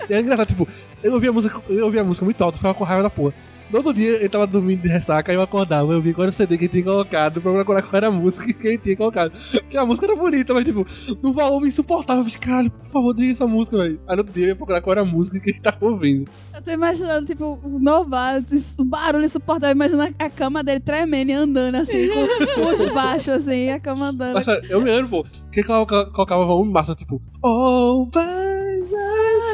E 0.10 0.14
é 0.14 0.20
engraçado, 0.20 0.48
tipo, 0.48 0.68
eu 1.04 1.14
ouvia 1.14 1.30
a 1.30 1.34
música, 1.34 1.62
eu 1.70 1.86
ouvia 1.86 2.02
a 2.02 2.04
música 2.04 2.26
muito 2.26 2.42
alta, 2.44 2.58
ficava 2.58 2.74
com 2.74 2.84
raiva 2.84 3.04
da 3.04 3.10
porra. 3.10 3.34
No 3.70 3.78
outro 3.80 3.94
dia 3.94 4.16
ele 4.16 4.30
tava 4.30 4.48
dormindo 4.48 4.82
de 4.82 4.88
ressaca, 4.88 5.32
aí 5.32 5.38
eu 5.38 5.42
acordava, 5.42 5.92
eu 5.92 6.02
vi 6.02 6.14
qual 6.14 6.24
era 6.24 6.30
o 6.30 6.34
CD 6.34 6.58
que 6.58 6.66
ele 6.66 6.72
tinha 6.72 6.84
colocado, 6.84 7.42
pra 7.42 7.52
procurar 7.52 7.82
qual 7.82 7.98
era 7.98 8.08
a 8.08 8.12
música 8.12 8.54
que 8.54 8.68
ele 8.68 8.78
tinha 8.78 8.96
colocado. 8.96 9.32
Que 9.70 9.78
a 9.78 9.86
música 9.86 10.08
era 10.08 10.16
bonita, 10.16 10.54
mas 10.54 10.64
tipo, 10.64 10.86
no 11.22 11.34
volume 11.34 11.68
insuportável. 11.68 12.24
Eu 12.24 12.30
falei, 12.30 12.40
caralho, 12.40 12.72
por 12.72 12.86
favor, 12.86 13.14
diga 13.14 13.34
essa 13.34 13.46
música, 13.48 13.78
velho. 13.78 14.00
Aí 14.08 14.16
no 14.16 14.22
outro 14.22 14.34
dia 14.34 14.46
eu 14.46 14.50
ia 14.50 14.56
procurar 14.56 14.82
qual 14.82 14.94
era 14.94 15.02
a 15.02 15.06
música 15.06 15.40
que 15.40 15.50
ele 15.50 15.60
tava 15.60 15.86
ouvindo. 15.86 16.30
Eu 16.56 16.62
tô 16.62 16.72
imaginando, 16.72 17.26
tipo, 17.26 17.60
o 17.62 17.80
novato, 17.80 18.56
o 18.80 18.86
barulho 18.86 19.26
insuportável, 19.26 19.76
imaginando 19.76 20.16
a 20.18 20.30
cama 20.30 20.64
dele 20.64 20.80
tremendo 20.80 21.30
e 21.32 21.34
andando, 21.34 21.76
assim, 21.76 22.08
com 22.56 22.62
os 22.74 22.94
baixos, 22.94 23.30
assim, 23.30 23.70
a 23.70 23.80
cama 23.80 24.08
andando. 24.08 24.34
Mas 24.34 24.48
eu 24.70 24.82
me 24.82 24.90
lembro, 24.90 25.24
pô, 25.24 25.26
que 25.52 25.62
colocava, 25.64 26.46
volume 26.46 26.72
máximo, 26.72 26.96
tipo, 26.96 27.22
oh, 27.44 28.06
baby. 28.06 28.58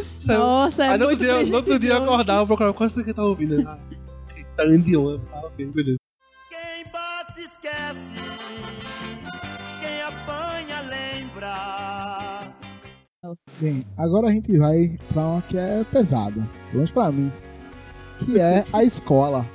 Sabe? 0.02 0.40
Nossa, 0.40 0.84
é 0.86 0.90
Aí 0.90 0.98
no 0.98 1.06
outro 1.06 1.26
muito 1.26 1.44
dia, 1.44 1.52
no 1.52 1.56
outro 1.58 1.80
dia 1.80 1.92
eu 1.92 1.98
acordava, 1.98 2.46
procurava 2.46 2.74
qual 2.74 2.90
é 2.90 2.92
que 2.92 3.00
ele 3.00 3.14
tava 3.14 3.28
ouvindo. 3.28 3.68
Ah, 4.58 4.64
tá. 4.66 5.20
Ah, 5.34 5.46
ok, 5.48 5.66
beleza. 5.68 5.98
Quem 6.50 6.92
bate 6.92 7.42
esquece, 7.42 8.22
quem 9.82 10.02
apanha 10.02 10.82
lembra. 10.82 12.54
Bem, 13.60 13.86
agora 13.98 14.28
a 14.28 14.32
gente 14.32 14.58
vai 14.58 14.98
pra 15.12 15.22
uma 15.26 15.42
que 15.44 15.58
é 15.58 15.84
pesada, 15.92 16.42
pelo 16.66 16.74
menos 16.76 16.92
pra 16.92 17.12
mim, 17.12 17.32
que 18.20 18.40
é 18.40 18.64
a 18.74 18.84
escola. 18.84 19.46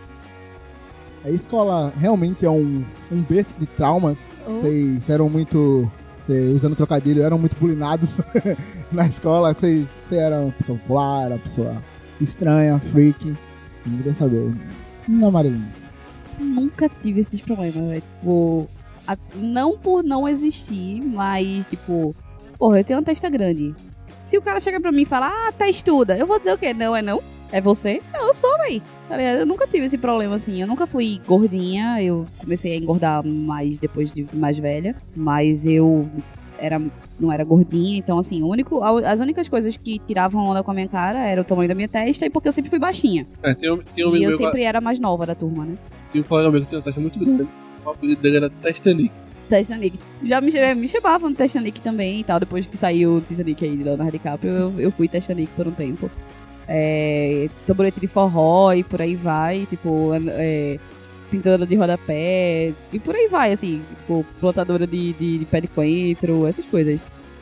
A 1.24 1.30
escola 1.30 1.92
realmente 1.96 2.46
é 2.46 2.50
um, 2.50 2.84
um 3.10 3.22
berço 3.24 3.58
de 3.58 3.66
traumas. 3.66 4.30
Oh. 4.46 4.54
Vocês 4.54 5.08
eram 5.10 5.28
muito, 5.28 5.90
cê- 6.26 6.48
usando 6.54 6.74
trocadilho, 6.76 7.22
eram 7.22 7.38
muito 7.38 7.56
bulinados 7.56 8.18
na 8.90 9.06
escola. 9.06 9.52
Vocês 9.52 9.88
cê 9.88 10.16
eram 10.16 10.44
uma 10.46 10.52
pessoa 10.52 10.78
popular, 10.78 11.24
era 11.26 11.34
uma 11.34 11.40
pessoa 11.40 11.82
estranha, 12.20 12.78
freak. 12.78 13.36
Não 13.84 13.96
queria 13.98 14.14
saber. 14.14 14.52
Não, 15.08 15.30
Marilins. 15.30 15.94
Nunca 16.38 16.88
tive 16.88 17.20
esses 17.20 17.40
problemas, 17.40 17.74
velho. 17.74 18.02
Tipo, 18.02 18.68
a- 19.06 19.16
não 19.36 19.76
por 19.78 20.04
não 20.04 20.28
existir, 20.28 21.00
mas, 21.02 21.66
tipo, 21.68 22.14
porra, 22.58 22.80
eu 22.80 22.84
tenho 22.84 22.98
uma 22.98 23.04
testa 23.04 23.28
grande. 23.28 23.74
Se 24.24 24.36
o 24.36 24.42
cara 24.42 24.60
chega 24.60 24.78
pra 24.80 24.92
mim 24.92 25.02
e 25.02 25.06
fala, 25.06 25.28
ah, 25.28 25.52
testuda, 25.52 26.16
eu 26.16 26.26
vou 26.26 26.38
dizer 26.38 26.52
o 26.52 26.58
quê? 26.58 26.74
Não, 26.74 26.94
é 26.94 27.00
não? 27.00 27.22
É 27.50 27.62
você? 27.62 28.02
Não, 28.12 28.28
eu 28.28 28.34
sou, 28.34 28.58
véi. 28.58 28.82
Tá? 29.08 29.20
Eu 29.22 29.46
nunca 29.46 29.66
tive 29.66 29.86
esse 29.86 29.96
problema 29.96 30.34
assim. 30.34 30.60
Eu 30.60 30.66
nunca 30.66 30.86
fui 30.86 31.18
gordinha. 31.26 32.02
Eu 32.02 32.26
comecei 32.36 32.74
a 32.74 32.76
engordar 32.76 33.26
mais 33.26 33.78
depois 33.78 34.12
de 34.12 34.26
mais 34.34 34.58
velha. 34.58 34.94
Mas 35.16 35.64
eu 35.64 36.06
era, 36.58 36.80
não 37.18 37.32
era 37.32 37.44
gordinha. 37.44 37.96
Então, 37.96 38.18
assim, 38.18 38.42
o 38.42 38.48
único, 38.48 38.82
as 38.82 39.20
únicas 39.20 39.48
coisas 39.48 39.76
que 39.76 39.98
tiravam 39.98 40.44
onda 40.44 40.62
com 40.62 40.70
a 40.70 40.74
minha 40.74 40.88
cara 40.88 41.20
era 41.20 41.40
o 41.40 41.44
tamanho 41.44 41.68
da 41.68 41.74
minha 41.74 41.88
testa 41.88 42.26
e 42.26 42.30
porque 42.30 42.48
eu 42.48 42.52
sempre 42.52 42.70
fui 42.70 42.78
baixinha. 42.78 43.26
É, 43.42 43.54
tem 43.54 43.70
um, 43.70 43.78
tem 43.78 44.06
um 44.06 44.16
e 44.16 44.22
eu 44.22 44.32
sempre 44.36 44.62
era 44.62 44.80
mais 44.80 44.98
nova 44.98 45.24
da 45.26 45.34
turma, 45.34 45.64
né? 45.64 45.76
tem 46.10 46.20
um 46.20 46.24
colega 46.24 46.50
meu 46.50 46.60
que 46.62 46.66
tinha 46.66 46.78
uma 46.78 46.84
taxa 46.84 47.00
muito 47.00 47.18
grande. 47.18 47.48
O 47.84 47.90
apelido 47.90 48.20
dele 48.20 48.36
era 48.36 48.50
Testanic. 48.50 49.12
Titanic. 49.48 49.98
Já 50.22 50.40
me, 50.40 50.50
me 50.74 50.88
chamavam 50.88 51.30
no 51.30 51.36
Titanic 51.36 51.80
também 51.80 52.20
e 52.20 52.24
tal. 52.24 52.38
Depois 52.38 52.66
que 52.66 52.76
saiu 52.76 53.16
o 53.16 53.20
Titanic 53.20 53.64
aí 53.64 53.76
de 53.76 53.82
Leonardo 53.82 54.12
DiCaprio, 54.12 54.52
eu, 54.52 54.74
eu 54.78 54.90
fui 54.90 55.08
Titanic 55.08 55.50
por 55.54 55.66
um 55.66 55.72
tempo. 55.72 56.10
É, 56.66 57.48
tamborete 57.66 57.98
de 57.98 58.06
forró 58.06 58.72
e 58.74 58.84
por 58.84 59.00
aí 59.00 59.14
vai. 59.14 59.66
Tipo, 59.66 60.10
é, 60.32 60.78
pintora 61.30 61.66
de 61.66 61.74
rodapé 61.76 62.72
e 62.92 62.98
por 62.98 63.14
aí 63.14 63.28
vai, 63.28 63.52
assim. 63.52 63.82
Tipo, 64.00 64.24
plantadora 64.40 64.86
de, 64.86 65.12
de, 65.12 65.38
de 65.38 65.44
pé 65.44 65.60
de 65.60 65.68
coentro, 65.68 66.46
essas 66.46 66.64
coisas. 66.64 67.00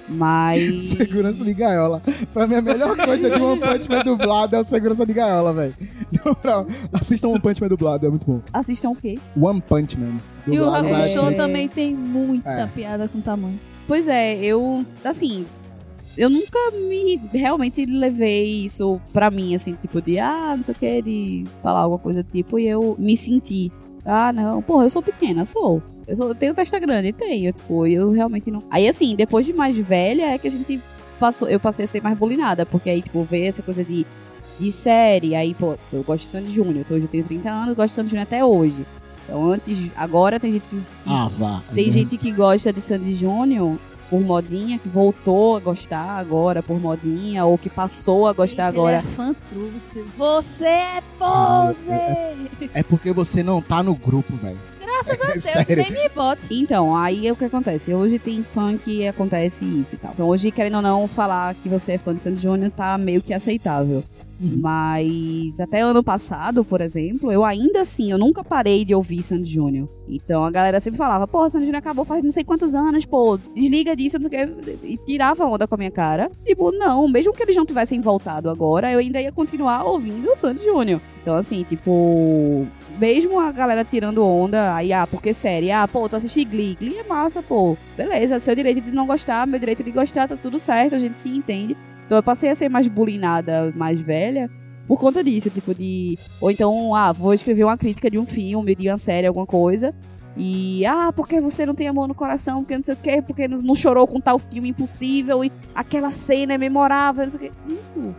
Mas... 0.08 0.82
Segurança 0.96 1.42
de 1.44 1.52
gaiola. 1.52 2.00
Pra 2.32 2.46
mim, 2.46 2.54
a 2.54 2.62
melhor 2.62 2.96
coisa 3.04 3.28
de 3.28 3.40
One 3.42 3.60
Punch 3.60 3.88
Man 3.90 4.04
dublado 4.04 4.54
é 4.56 4.60
o 4.60 4.64
segurança 4.64 5.04
de 5.04 5.12
gaiola, 5.12 5.52
velho. 5.52 5.74
Assistam 6.92 7.28
One 7.28 7.40
Punch 7.40 7.60
Man 7.60 7.68
dublado, 7.68 8.06
é 8.06 8.10
muito 8.10 8.26
bom. 8.26 8.40
Assistam 8.52 8.90
o 8.90 8.96
quê? 8.96 9.18
One 9.40 9.60
Punch 9.60 9.98
Man. 9.98 10.16
E 10.46 10.58
o 10.60 10.64
dublado 10.64 10.88
Hakusho 10.94 11.28
é- 11.28 11.32
também 11.32 11.68
tem 11.68 11.94
muita 11.94 12.50
É. 12.50 12.66
piada 12.66 13.08
com 13.08 13.20
tamanho. 13.20 13.58
Pois 13.88 14.08
é, 14.08 14.36
eu, 14.36 14.84
assim, 15.04 15.46
eu 16.16 16.30
nunca 16.30 16.58
me 16.72 17.20
realmente 17.32 17.84
levei 17.86 18.64
isso 18.64 19.00
pra 19.12 19.30
mim, 19.30 19.54
assim, 19.54 19.74
tipo 19.74 20.00
de, 20.00 20.18
ah, 20.18 20.54
não 20.56 20.64
sei 20.64 20.74
o 20.74 20.78
que, 20.78 21.02
de 21.02 21.44
falar 21.62 21.80
alguma 21.80 21.98
coisa 21.98 22.22
do 22.22 22.30
tipo, 22.30 22.58
e 22.58 22.66
eu 22.66 22.96
me 22.98 23.16
senti, 23.16 23.70
ah, 24.04 24.32
não, 24.32 24.62
porra, 24.62 24.84
eu 24.84 24.90
sou 24.90 25.02
pequena, 25.02 25.44
sou. 25.44 25.82
Eu, 26.06 26.14
sou, 26.16 26.28
eu 26.28 26.34
tenho 26.34 26.54
testa 26.54 26.78
grande, 26.78 27.12
tenho, 27.12 27.52
tipo, 27.52 27.86
eu 27.86 28.10
realmente 28.12 28.50
não. 28.50 28.62
Aí, 28.70 28.88
assim, 28.88 29.14
depois 29.16 29.44
de 29.44 29.52
mais 29.52 29.76
velha, 29.76 30.26
é 30.34 30.38
que 30.38 30.46
a 30.48 30.50
gente 30.50 30.80
passou, 31.18 31.48
eu 31.48 31.58
passei 31.58 31.84
a 31.84 31.88
ser 31.88 32.02
mais 32.02 32.16
bulinada, 32.16 32.64
porque 32.64 32.88
aí, 32.90 33.02
tipo, 33.02 33.22
ver 33.24 33.46
essa 33.46 33.62
coisa 33.62 33.82
de, 33.84 34.06
de 34.58 34.70
série, 34.72 35.34
aí, 35.34 35.52
pô, 35.54 35.74
eu 35.92 36.02
gosto 36.02 36.22
de 36.22 36.28
Sandy 36.28 36.52
Júnior, 36.52 36.76
então 36.78 36.96
hoje 36.96 37.06
eu 37.06 37.10
tenho 37.10 37.24
30 37.24 37.50
anos, 37.50 37.74
gosto 37.74 37.88
de 37.88 37.94
Sandy 37.94 38.10
Júnior 38.10 38.22
até 38.22 38.44
hoje. 38.44 38.86
Então, 39.24 39.44
antes, 39.50 39.90
agora 39.96 40.38
tem 40.38 40.52
gente 40.52 40.66
que, 40.66 40.76
que 40.76 40.84
Ah, 41.04 41.28
vá. 41.36 41.60
tem 41.74 41.90
gente 41.90 42.16
que 42.16 42.30
gosta 42.30 42.72
de 42.72 42.80
Sandy 42.80 43.12
Júnior 43.12 43.76
por 44.08 44.20
modinha, 44.20 44.78
que 44.78 44.88
voltou 44.88 45.56
a 45.56 45.60
gostar 45.60 46.18
agora 46.18 46.62
por 46.62 46.80
modinha, 46.80 47.44
ou 47.44 47.56
que 47.58 47.68
passou 47.70 48.26
a 48.26 48.32
gostar 48.32 48.68
Ele 48.68 48.76
agora. 48.78 48.96
É 48.98 49.02
fã 49.02 49.34
truce. 49.48 50.04
Você 50.16 50.64
é 50.66 51.02
pose! 51.18 51.90
É 52.72 52.82
porque 52.82 53.12
você 53.12 53.42
não 53.42 53.60
tá 53.60 53.82
no 53.82 53.94
grupo, 53.94 54.34
velho. 54.36 54.58
Graças 54.80 55.20
a 55.22 55.24
É 55.24 55.32
Deus, 55.32 55.42
sério. 55.44 55.76
nem 55.76 55.92
me 55.92 56.08
bote. 56.08 56.46
Então, 56.54 56.94
aí 56.96 57.26
é 57.26 57.32
o 57.32 57.36
que 57.36 57.44
acontece. 57.44 57.92
Hoje 57.92 58.18
tem 58.18 58.42
fã 58.42 58.76
que 58.76 59.06
acontece 59.06 59.64
isso 59.64 59.94
e 59.94 59.98
tal. 59.98 60.12
Então, 60.14 60.28
hoje, 60.28 60.50
querendo 60.50 60.76
ou 60.76 60.82
não, 60.82 61.08
falar 61.08 61.54
que 61.56 61.68
você 61.68 61.92
é 61.92 61.98
fã 61.98 62.14
de 62.14 62.22
Sandy 62.22 62.40
Júnior 62.40 62.70
tá 62.70 62.96
meio 62.96 63.20
que 63.20 63.34
aceitável. 63.34 64.02
Uhum. 64.40 64.58
Mas 64.60 65.60
até 65.60 65.80
ano 65.80 66.02
passado, 66.02 66.64
por 66.64 66.80
exemplo, 66.80 67.32
eu 67.32 67.44
ainda 67.44 67.82
assim, 67.82 68.10
eu 68.10 68.18
nunca 68.18 68.44
parei 68.44 68.84
de 68.84 68.94
ouvir 68.94 69.22
Sandy 69.22 69.50
Júnior. 69.50 69.88
Então 70.08 70.44
a 70.44 70.50
galera 70.50 70.78
sempre 70.78 70.98
falava, 70.98 71.26
pô, 71.26 71.48
Sandy 71.48 71.64
Júnior 71.64 71.78
acabou 71.78 72.04
faz 72.04 72.22
não 72.22 72.30
sei 72.30 72.44
quantos 72.44 72.74
anos, 72.74 73.04
pô, 73.04 73.38
desliga 73.54 73.96
disso, 73.96 74.18
não 74.18 74.28
sei 74.28 74.44
o 74.44 74.48
que. 74.48 74.78
E 74.84 74.96
tirava 74.98 75.44
onda 75.46 75.66
com 75.66 75.74
a 75.74 75.78
minha 75.78 75.90
cara. 75.90 76.30
Tipo, 76.44 76.70
não, 76.70 77.08
mesmo 77.08 77.32
que 77.32 77.42
eles 77.42 77.56
não 77.56 77.66
tivessem 77.66 78.00
voltado 78.00 78.50
agora, 78.50 78.92
eu 78.92 78.98
ainda 78.98 79.20
ia 79.20 79.32
continuar 79.32 79.84
ouvindo 79.84 80.30
o 80.30 80.36
Sandy 80.36 80.62
Júnior. 80.62 81.00
Então, 81.22 81.34
assim, 81.34 81.62
tipo. 81.64 82.66
Mesmo 82.98 83.38
a 83.38 83.52
galera 83.52 83.84
tirando 83.84 84.24
onda, 84.24 84.74
aí, 84.74 84.90
ah, 84.90 85.06
porque 85.06 85.34
série, 85.34 85.70
ah, 85.70 85.86
pô, 85.86 86.08
tu 86.08 86.16
assisti 86.16 86.46
Glee, 86.46 86.76
Glee 86.80 86.96
é 86.96 87.02
massa, 87.02 87.42
pô. 87.42 87.76
Beleza, 87.94 88.40
seu 88.40 88.54
direito 88.54 88.80
de 88.80 88.90
não 88.90 89.06
gostar, 89.06 89.46
meu 89.46 89.60
direito 89.60 89.84
de 89.84 89.90
gostar, 89.90 90.26
tá 90.26 90.34
tudo 90.34 90.58
certo, 90.58 90.94
a 90.94 90.98
gente 90.98 91.20
se 91.20 91.28
entende. 91.28 91.76
Então 92.06 92.16
eu 92.16 92.22
passei 92.22 92.48
a 92.50 92.54
ser 92.54 92.68
mais 92.68 92.86
bulinada, 92.86 93.72
mais 93.76 94.00
velha, 94.00 94.48
por 94.86 94.98
conta 94.98 95.22
disso, 95.22 95.50
tipo 95.50 95.74
de. 95.74 96.16
Ou 96.40 96.50
então, 96.50 96.94
ah, 96.94 97.12
vou 97.12 97.34
escrever 97.34 97.64
uma 97.64 97.76
crítica 97.76 98.08
de 98.08 98.18
um 98.18 98.24
filme, 98.26 98.74
de 98.74 98.88
uma 98.88 98.96
série, 98.96 99.26
alguma 99.26 99.46
coisa. 99.46 99.92
E, 100.36 100.84
ah, 100.86 101.12
porque 101.14 101.40
você 101.40 101.66
não 101.66 101.74
tem 101.74 101.88
amor 101.88 102.06
no 102.06 102.14
coração, 102.14 102.58
porque 102.62 102.74
não 102.76 102.82
sei 102.82 102.94
o 102.94 102.98
quê, 102.98 103.22
porque 103.22 103.48
não 103.48 103.74
chorou 103.74 104.06
com 104.06 104.20
tal 104.20 104.38
filme 104.38 104.68
impossível, 104.68 105.42
e 105.42 105.50
aquela 105.74 106.10
cena 106.10 106.54
é 106.54 106.58
memorável, 106.58 107.24
não 107.24 107.30
sei 107.30 107.38
o 107.38 107.42
quê. 107.42 107.52
Hum, 107.96 108.12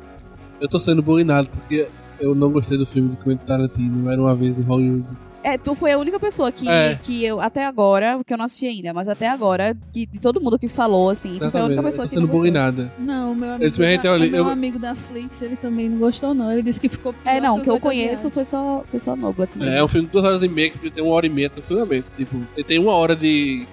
Eu 0.59 0.67
tô 0.67 0.79
sendo 0.79 1.01
bulinado 1.03 1.47
porque 1.49 1.87
eu 2.19 2.33
não 2.33 2.51
gostei 2.51 2.77
do 2.77 2.85
filme 2.85 3.09
do 3.09 3.17
Quentin 3.17 3.45
Tarantino. 3.45 4.09
Era 4.11 4.19
uma 4.19 4.35
vez 4.35 4.57
em 4.59 4.63
Hollywood. 4.63 5.05
É, 5.47 5.57
tu 5.57 5.73
foi 5.73 5.93
a 5.93 5.97
única 5.97 6.19
pessoa 6.19 6.51
que, 6.51 6.67
É. 6.67 6.95
que 7.01 7.23
eu, 7.23 7.39
até 7.39 7.65
agora, 7.65 8.19
que 8.25 8.33
eu 8.33 8.37
não 8.37 8.43
assisti 8.43 8.65
ainda, 8.67 8.93
mas 8.93 9.07
até 9.07 9.29
agora, 9.29 9.77
que, 9.93 10.05
de 10.05 10.19
todo 10.19 10.41
mundo 10.41 10.59
que 10.59 10.67
falou, 10.67 11.09
assim, 11.09 11.37
tu 11.39 11.49
foi 11.49 11.61
a 11.61 11.65
única 11.65 11.81
pessoa 11.83 12.03
eu 12.03 12.09
tô 12.09 12.09
que 12.09 12.15
sendo 12.19 12.27
não 12.27 13.33
meu 13.33 13.49
amigo, 13.51 13.63
Eles 13.63 13.77
da, 13.77 13.91
reteram 13.95 14.15
ali, 14.15 14.29
meu 14.29 14.43
eu- 14.43 14.49
amigo 14.49 14.77
da 14.77 14.93
Flix, 14.93 15.41
ele 15.41 15.55
também 15.55 15.87
não 15.87 15.99
gostou, 15.99 16.33
não. 16.33 16.51
Ele 16.51 16.61
disse 16.61 16.81
que 16.81 16.89
ficou 16.89 17.13
pior 17.13 17.31
É, 17.31 17.39
não, 17.39 17.55
os 17.55 17.61
que 17.63 17.69
eu 17.69 17.79
conheço 17.79 18.29
foi 18.29 18.43
só, 18.43 18.83
só 18.99 19.15
Nobla. 19.15 19.47
também. 19.47 19.69
É, 19.69 19.77
é 19.77 19.83
um 19.83 19.87
filme 19.87 20.07
de 20.07 20.11
duas 20.11 20.25
horas 20.25 20.43
e 20.43 20.49
meia 20.49 20.69
que 20.69 20.89
tem 20.91 21.01
uma 21.01 21.13
hora 21.13 21.25
e 21.25 21.29
meia 21.29 21.49
tranquilamente. 21.49 22.05
Tipo, 22.17 22.41
ele 22.53 22.63
tem 22.65 22.77
uma 22.77 22.91
hora 22.91 23.15
de 23.15 23.65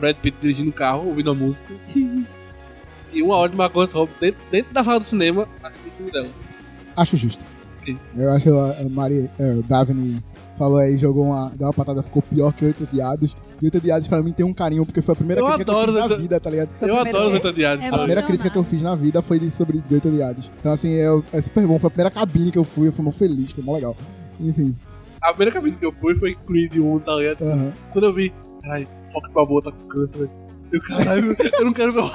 Brad 0.00 0.16
Pitt 0.16 0.36
dirigindo 0.40 0.70
o 0.70 0.72
carro, 0.72 1.06
ouvindo 1.06 1.30
a 1.30 1.34
música. 1.34 1.72
e 3.12 3.22
uma 3.22 3.36
hora 3.36 3.50
de 3.50 3.56
Margot 3.56 3.84
Robbie 3.92 4.12
dentro, 4.20 4.40
dentro 4.50 4.72
da 4.74 4.82
sala 4.82 4.98
do 4.98 5.06
cinema, 5.06 5.48
assistindo 5.62 5.90
o 5.92 5.94
filme 5.96 6.10
dela. 6.10 6.28
Acho 6.96 7.16
justo. 7.16 7.44
Eu 8.16 8.30
acho 8.30 8.44
que 8.44 8.50
a 8.50 8.88
Mari, 8.88 9.30
é, 9.38 9.52
o 9.54 9.62
Davini 9.62 10.22
falou 10.56 10.78
aí, 10.78 10.96
jogou 10.98 11.24
uma, 11.26 11.50
deu 11.50 11.66
uma 11.66 11.72
patada, 11.72 12.02
ficou 12.02 12.20
pior 12.22 12.52
que 12.52 12.64
oito 12.64 12.84
odiados. 12.84 13.36
E 13.60 13.64
oito 13.66 13.78
odiados 13.78 14.06
pra 14.06 14.22
mim 14.22 14.32
tem 14.32 14.44
um 14.44 14.52
carinho, 14.52 14.84
porque 14.84 15.00
foi 15.00 15.12
a 15.12 15.16
primeira 15.16 15.40
Eu 15.40 15.46
crítica 15.46 15.64
que 15.64 15.70
eu 15.70 15.74
adoro 15.76 15.92
fiz 15.92 16.00
na 16.00 16.06
Oito- 16.06 16.20
vida, 16.22 16.40
tá 16.40 16.50
ligado? 16.50 16.68
Eu 16.82 16.96
adoro 16.96 17.26
os 17.26 17.32
vez. 17.32 17.44
Oitodiados. 17.44 17.84
É 17.84 17.88
A 17.88 17.92
primeira 17.98 18.22
crítica 18.22 18.50
que 18.50 18.58
eu 18.58 18.64
fiz 18.64 18.82
na 18.82 18.94
vida 18.94 19.22
foi 19.22 19.38
de, 19.38 19.50
sobre 19.50 19.82
oito 19.90 20.08
odiados. 20.08 20.50
Então, 20.60 20.72
assim, 20.72 20.90
eu- 20.90 21.24
é 21.32 21.40
super 21.40 21.66
bom. 21.66 21.78
Foi 21.78 21.88
a 21.88 21.90
primeira 21.90 22.10
cabine 22.10 22.52
que 22.52 22.58
eu 22.58 22.64
fui, 22.64 22.88
eu 22.88 22.92
fui 22.92 23.04
mó 23.04 23.10
feliz, 23.10 23.52
foi 23.52 23.64
mó 23.64 23.74
legal. 23.74 23.96
Enfim. 24.38 24.76
A 25.22 25.28
primeira 25.34 25.52
cabine 25.52 25.76
que 25.76 25.84
eu 25.86 25.92
fui 26.00 26.14
foi 26.16 26.34
Creed 26.34 26.76
1, 26.78 26.98
tá 27.00 27.14
ligado? 27.16 27.42
aham. 27.44 27.72
Quando 27.92 28.04
eu 28.04 28.12
vi, 28.14 28.32
caralho, 28.62 28.88
Rock 29.14 29.32
Balboa 29.32 29.62
tá 29.62 29.72
com 29.72 29.86
câncer, 29.88 30.18
velho. 30.18 30.30
Eu, 30.72 30.80
caralho, 30.82 31.36
eu 31.58 31.64
não 31.64 31.72
quero 31.72 31.92
ver 31.92 31.98
o 32.00 32.06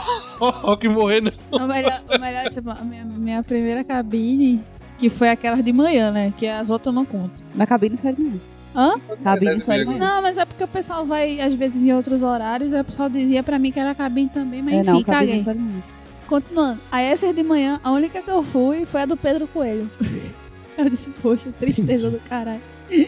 Rock 0.49 0.87
morrer, 0.87 1.19
não. 1.21 1.31
O 1.51 1.67
melhor, 1.67 2.01
o 2.07 2.19
melhor 2.19 2.45
tipo, 2.49 2.69
a 2.69 2.75
minha, 2.85 3.03
minha 3.05 3.43
primeira 3.43 3.83
cabine, 3.83 4.63
que 4.97 5.09
foi 5.09 5.29
aquela 5.29 5.61
de 5.61 5.71
manhã, 5.73 6.11
né? 6.11 6.33
Que 6.37 6.47
as 6.47 6.69
outras 6.69 6.87
eu 6.87 6.93
não 6.93 7.05
conto. 7.05 7.43
Mas 7.53 7.67
cabine 7.67 7.97
só 7.97 8.09
é 8.09 8.11
de 8.13 8.21
manhã. 8.21 8.39
Hã? 8.75 8.93
Cabine 9.23 9.61
só 9.61 9.73
é 9.73 9.79
de 9.79 9.85
manhã. 9.85 9.99
Não, 9.99 10.21
mas 10.21 10.37
é 10.37 10.45
porque 10.45 10.63
o 10.63 10.67
pessoal 10.67 11.05
vai, 11.05 11.39
às 11.39 11.53
vezes, 11.53 11.81
em 11.81 11.93
outros 11.93 12.21
horários, 12.21 12.73
aí 12.73 12.81
o 12.81 12.83
pessoal 12.85 13.09
dizia 13.09 13.41
pra 13.43 13.57
mim 13.57 13.71
que 13.71 13.79
era 13.79 13.95
cabine 13.95 14.29
também, 14.29 14.61
mas 14.61 14.73
É, 14.73 14.77
enfim, 14.81 14.89
não, 14.91 15.03
cabine 15.03 15.27
caguei. 15.27 15.43
só 15.43 15.53
de 15.53 15.59
manhã. 15.59 15.83
Continuando. 16.27 16.79
Aí 16.91 17.05
essa 17.05 17.31
de 17.33 17.43
manhã, 17.43 17.79
a 17.83 17.91
única 17.91 18.21
que 18.21 18.29
eu 18.31 18.41
fui 18.43 18.85
foi 18.85 19.01
a 19.01 19.05
do 19.05 19.15
Pedro 19.15 19.47
Coelho. 19.47 19.89
Eu 20.77 20.89
disse, 20.89 21.09
poxa, 21.21 21.49
tristeza 21.57 22.09
do 22.09 22.19
caralho. 22.27 22.59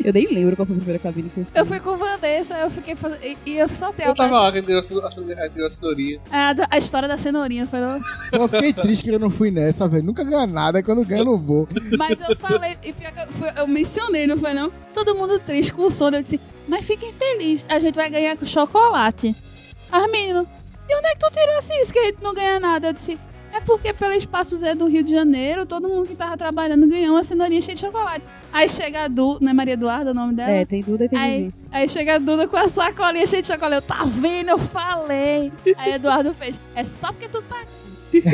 Eu 0.03 0.11
nem 0.13 0.27
lembro 0.27 0.55
qual 0.55 0.65
foi 0.65 0.75
a 0.75 0.77
primeira 0.79 0.99
cabine 0.99 1.29
que 1.29 1.39
eu 1.41 1.45
fui. 1.45 1.59
Eu 1.61 1.65
fui 1.65 1.79
com 1.79 1.95
Vanessa, 1.97 2.55
eu 2.57 2.69
fiquei 2.71 2.95
fazendo. 2.95 3.23
E, 3.23 3.37
e 3.45 3.57
eu 3.57 3.69
só 3.69 3.91
tenho 3.93 4.09
Eu 4.09 4.13
tava 4.15 4.39
lá, 4.39 4.51
que 4.51 4.61
deu 4.61 4.79
a 4.79 4.83
cenourinha. 5.11 6.19
a, 6.31 6.53
a 6.71 6.77
história 6.77 7.07
da 7.07 7.17
cenourinha. 7.17 7.67
Foi 7.67 7.79
não? 7.79 7.97
Eu 8.31 8.47
fiquei 8.47 8.73
triste 8.73 9.03
que 9.03 9.09
eu 9.09 9.19
não 9.19 9.29
fui 9.29 9.51
nessa, 9.51 9.87
velho. 9.87 10.03
Nunca 10.03 10.23
ganho 10.23 10.47
nada, 10.47 10.81
quando 10.81 11.05
ganho 11.05 11.21
eu 11.21 11.25
não 11.25 11.37
vou. 11.37 11.67
Mas 11.97 12.19
eu 12.21 12.35
falei, 12.35 12.75
e 12.83 12.91
pior 12.93 13.11
que 13.11 13.19
eu, 13.21 13.27
fui- 13.27 13.51
eu 13.55 13.67
mencionei, 13.67 14.25
não 14.27 14.37
foi 14.37 14.53
não? 14.53 14.71
Todo 14.93 15.13
mundo 15.15 15.39
triste 15.39 15.71
com 15.73 15.83
o 15.83 15.91
sono. 15.91 16.17
Eu 16.17 16.21
disse, 16.21 16.39
mas 16.67 16.85
fiquem 16.85 17.13
felizes, 17.13 17.65
a 17.69 17.79
gente 17.79 17.95
vai 17.95 18.09
ganhar 18.09 18.35
com 18.35 18.45
chocolate. 18.45 19.35
As 19.91 20.09
meninas, 20.11 20.45
de 20.87 20.95
onde 20.95 21.07
é 21.07 21.11
que 21.11 21.19
tu 21.19 21.31
tirasse 21.31 21.73
isso 21.81 21.93
que 21.93 21.99
a 21.99 22.05
gente 22.05 22.21
não 22.21 22.33
ganha 22.33 22.59
nada? 22.59 22.87
Eu 22.89 22.93
disse, 22.93 23.17
é 23.53 23.61
porque 23.61 23.93
pelo 23.93 24.13
Espaço 24.13 24.55
Zé 24.57 24.75
do 24.75 24.87
Rio 24.87 25.01
de 25.03 25.11
Janeiro, 25.11 25.65
todo 25.65 25.87
mundo 25.87 26.07
que 26.07 26.15
tava 26.15 26.35
trabalhando 26.37 26.87
ganhou 26.87 27.13
uma 27.15 27.23
cenourinha 27.23 27.61
cheia 27.61 27.75
de 27.75 27.81
chocolate. 27.81 28.25
Aí 28.51 28.67
chega 28.69 29.03
a 29.03 29.07
Du, 29.07 29.37
não 29.41 29.51
é 29.51 29.53
Maria 29.53 29.73
Eduarda 29.73 30.11
o 30.11 30.13
nome 30.13 30.33
dela? 30.33 30.49
É, 30.49 30.65
tem 30.65 30.81
Duda 30.81 31.05
e 31.05 31.09
tem 31.09 31.19
Aí, 31.19 31.39
Vivi. 31.43 31.53
aí 31.71 31.89
chega 31.89 32.15
a 32.15 32.17
Duda 32.17 32.47
com 32.47 32.57
a 32.57 32.67
sacolinha 32.67 33.25
cheia 33.27 33.41
de 33.41 33.47
chocolate. 33.47 33.75
Eu, 33.75 33.81
tá 33.81 34.03
vendo? 34.05 34.49
Eu 34.49 34.57
falei. 34.57 35.51
Aí 35.77 35.93
Eduardo 35.93 36.33
fez. 36.33 36.55
É 36.75 36.83
só 36.83 37.11
porque 37.11 37.27
tu 37.27 37.41
tá 37.43 37.55
aqui. 37.61 37.67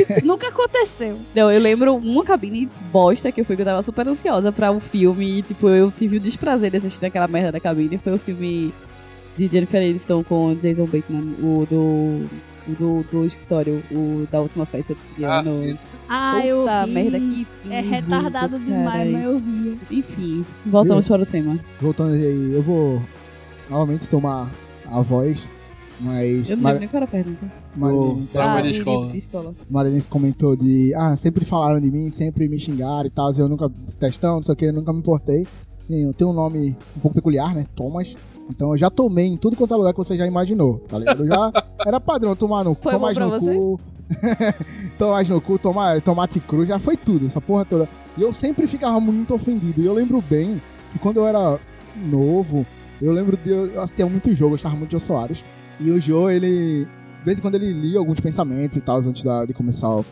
Isso 0.08 0.24
nunca 0.26 0.48
aconteceu. 0.48 1.18
Não, 1.34 1.50
eu 1.50 1.60
lembro 1.60 1.94
uma 1.96 2.24
cabine 2.24 2.68
bosta 2.92 3.30
que 3.32 3.40
eu 3.40 3.44
fui 3.44 3.56
que 3.56 3.62
eu 3.62 3.66
tava 3.66 3.82
super 3.82 4.06
ansiosa 4.08 4.50
pra 4.52 4.70
um 4.70 4.80
filme 4.80 5.38
e, 5.38 5.42
tipo, 5.42 5.68
eu 5.68 5.90
tive 5.90 6.16
o 6.16 6.20
desprazer 6.20 6.70
de 6.70 6.76
assistir 6.78 7.04
aquela 7.04 7.26
merda 7.28 7.52
da 7.52 7.60
cabine. 7.60 7.98
Foi 7.98 8.12
o 8.14 8.18
filme 8.18 8.72
de 9.36 9.48
Jennifer 9.50 9.80
Aniston 9.82 10.22
com 10.22 10.54
Jason 10.54 10.86
Bateman, 10.86 11.34
o 11.42 11.66
do, 11.68 12.26
o 12.70 12.74
do, 12.78 13.04
do 13.10 13.24
escritório, 13.26 13.82
o 13.90 14.26
da 14.30 14.40
última 14.40 14.64
festa 14.64 14.94
de 15.18 15.24
Ah, 15.24 15.40
ano. 15.40 15.50
sim. 15.50 15.78
Ah, 16.08 16.44
eu 16.46 16.60
Puta 16.60 16.84
ri. 16.84 16.92
merda, 16.92 17.18
que 17.18 17.46
É 17.70 17.82
filme 17.82 17.88
retardado 17.88 18.58
do 18.58 18.64
demais, 18.64 19.10
mas 19.10 19.24
eu 19.24 19.38
ria. 19.38 19.76
Enfim, 19.90 20.44
voltamos 20.66 21.08
para 21.08 21.22
o 21.22 21.26
tema. 21.26 21.58
Voltando 21.80 22.12
aí, 22.14 22.52
eu 22.52 22.62
vou 22.62 23.00
novamente 23.70 24.06
tomar 24.08 24.50
a 24.90 25.00
voz, 25.00 25.48
mas 26.00 26.50
Eu 26.50 26.56
não 26.56 26.62
Mar 26.62 26.70
lembro 26.72 26.80
nem 26.80 26.88
qual 26.88 26.96
era 27.02 27.04
a 27.06 27.08
pergunta. 27.08 27.52
Marilene, 27.76 28.28
Ah, 28.36 28.60
de 28.60 28.68
de- 28.72 28.78
escola. 28.78 29.10
de 29.12 29.18
escola. 29.18 29.54
Marilene 29.68 30.02
comentou 30.04 30.54
de, 30.54 30.92
ah, 30.94 31.16
sempre 31.16 31.44
falaram 31.44 31.80
de 31.80 31.90
mim, 31.90 32.10
sempre 32.10 32.48
me 32.48 32.58
xingaram 32.58 33.06
e 33.06 33.10
tal, 33.10 33.32
eu 33.36 33.48
nunca, 33.48 33.68
testão, 33.98 34.36
não 34.36 34.42
sei 34.42 34.52
o 34.52 34.56
que, 34.56 34.66
eu 34.66 34.72
nunca 34.72 34.92
me 34.92 34.98
importei. 35.00 35.46
E 35.88 36.02
Eu 36.02 36.12
tenho 36.14 36.30
um 36.30 36.34
nome 36.34 36.76
um 36.96 37.00
pouco 37.00 37.14
peculiar, 37.14 37.54
né, 37.54 37.66
Thomas, 37.74 38.14
então 38.48 38.70
eu 38.72 38.78
já 38.78 38.88
tomei 38.90 39.26
em 39.26 39.36
tudo 39.36 39.56
quanto 39.56 39.74
é 39.74 39.76
lugar 39.76 39.92
que 39.92 39.98
você 39.98 40.16
já 40.16 40.26
imaginou, 40.26 40.78
tá 40.88 40.98
ligado? 40.98 41.24
Eu 41.24 41.26
já, 41.28 41.50
era 41.86 42.00
padrão 42.00 42.36
tomar 42.36 42.62
no 42.64 42.74
Foi 42.74 42.92
bom 42.92 43.12
pra 43.12 43.24
no 43.26 43.30
você? 43.30 43.54
cu, 43.54 43.80
tomar 44.98 45.24
no 45.26 45.40
cu, 45.40 45.58
tomar, 45.58 46.00
tomate 46.00 46.40
cru, 46.40 46.64
já 46.66 46.78
foi 46.78 46.96
tudo, 46.96 47.26
essa 47.26 47.40
porra 47.40 47.64
toda. 47.64 47.88
E 48.16 48.22
eu 48.22 48.32
sempre 48.32 48.66
ficava 48.66 49.00
muito 49.00 49.34
ofendido, 49.34 49.80
e 49.80 49.86
eu 49.86 49.94
lembro 49.94 50.22
bem 50.22 50.60
que 50.92 50.98
quando 50.98 51.18
eu 51.18 51.26
era 51.26 51.58
novo, 51.96 52.66
eu 53.00 53.12
lembro 53.12 53.36
de, 53.36 53.50
eu 53.50 53.80
assistia 53.80 54.06
muito 54.06 54.34
jogo, 54.34 54.52
eu 54.52 54.56
gostava 54.56 54.76
muito 54.76 54.90
de 54.90 54.92
Jô 54.92 55.00
Soares, 55.00 55.44
e 55.80 55.90
o 55.90 56.00
Jô, 56.00 56.30
ele, 56.30 56.86
de 57.18 57.24
vez 57.24 57.38
em 57.38 57.42
quando 57.42 57.56
ele 57.56 57.72
lia 57.72 57.98
alguns 57.98 58.20
pensamentos 58.20 58.76
e 58.76 58.80
tal, 58.80 58.98
antes 58.98 59.24
da- 59.24 59.44
de 59.44 59.52
começar 59.52 59.88
o, 59.88 60.04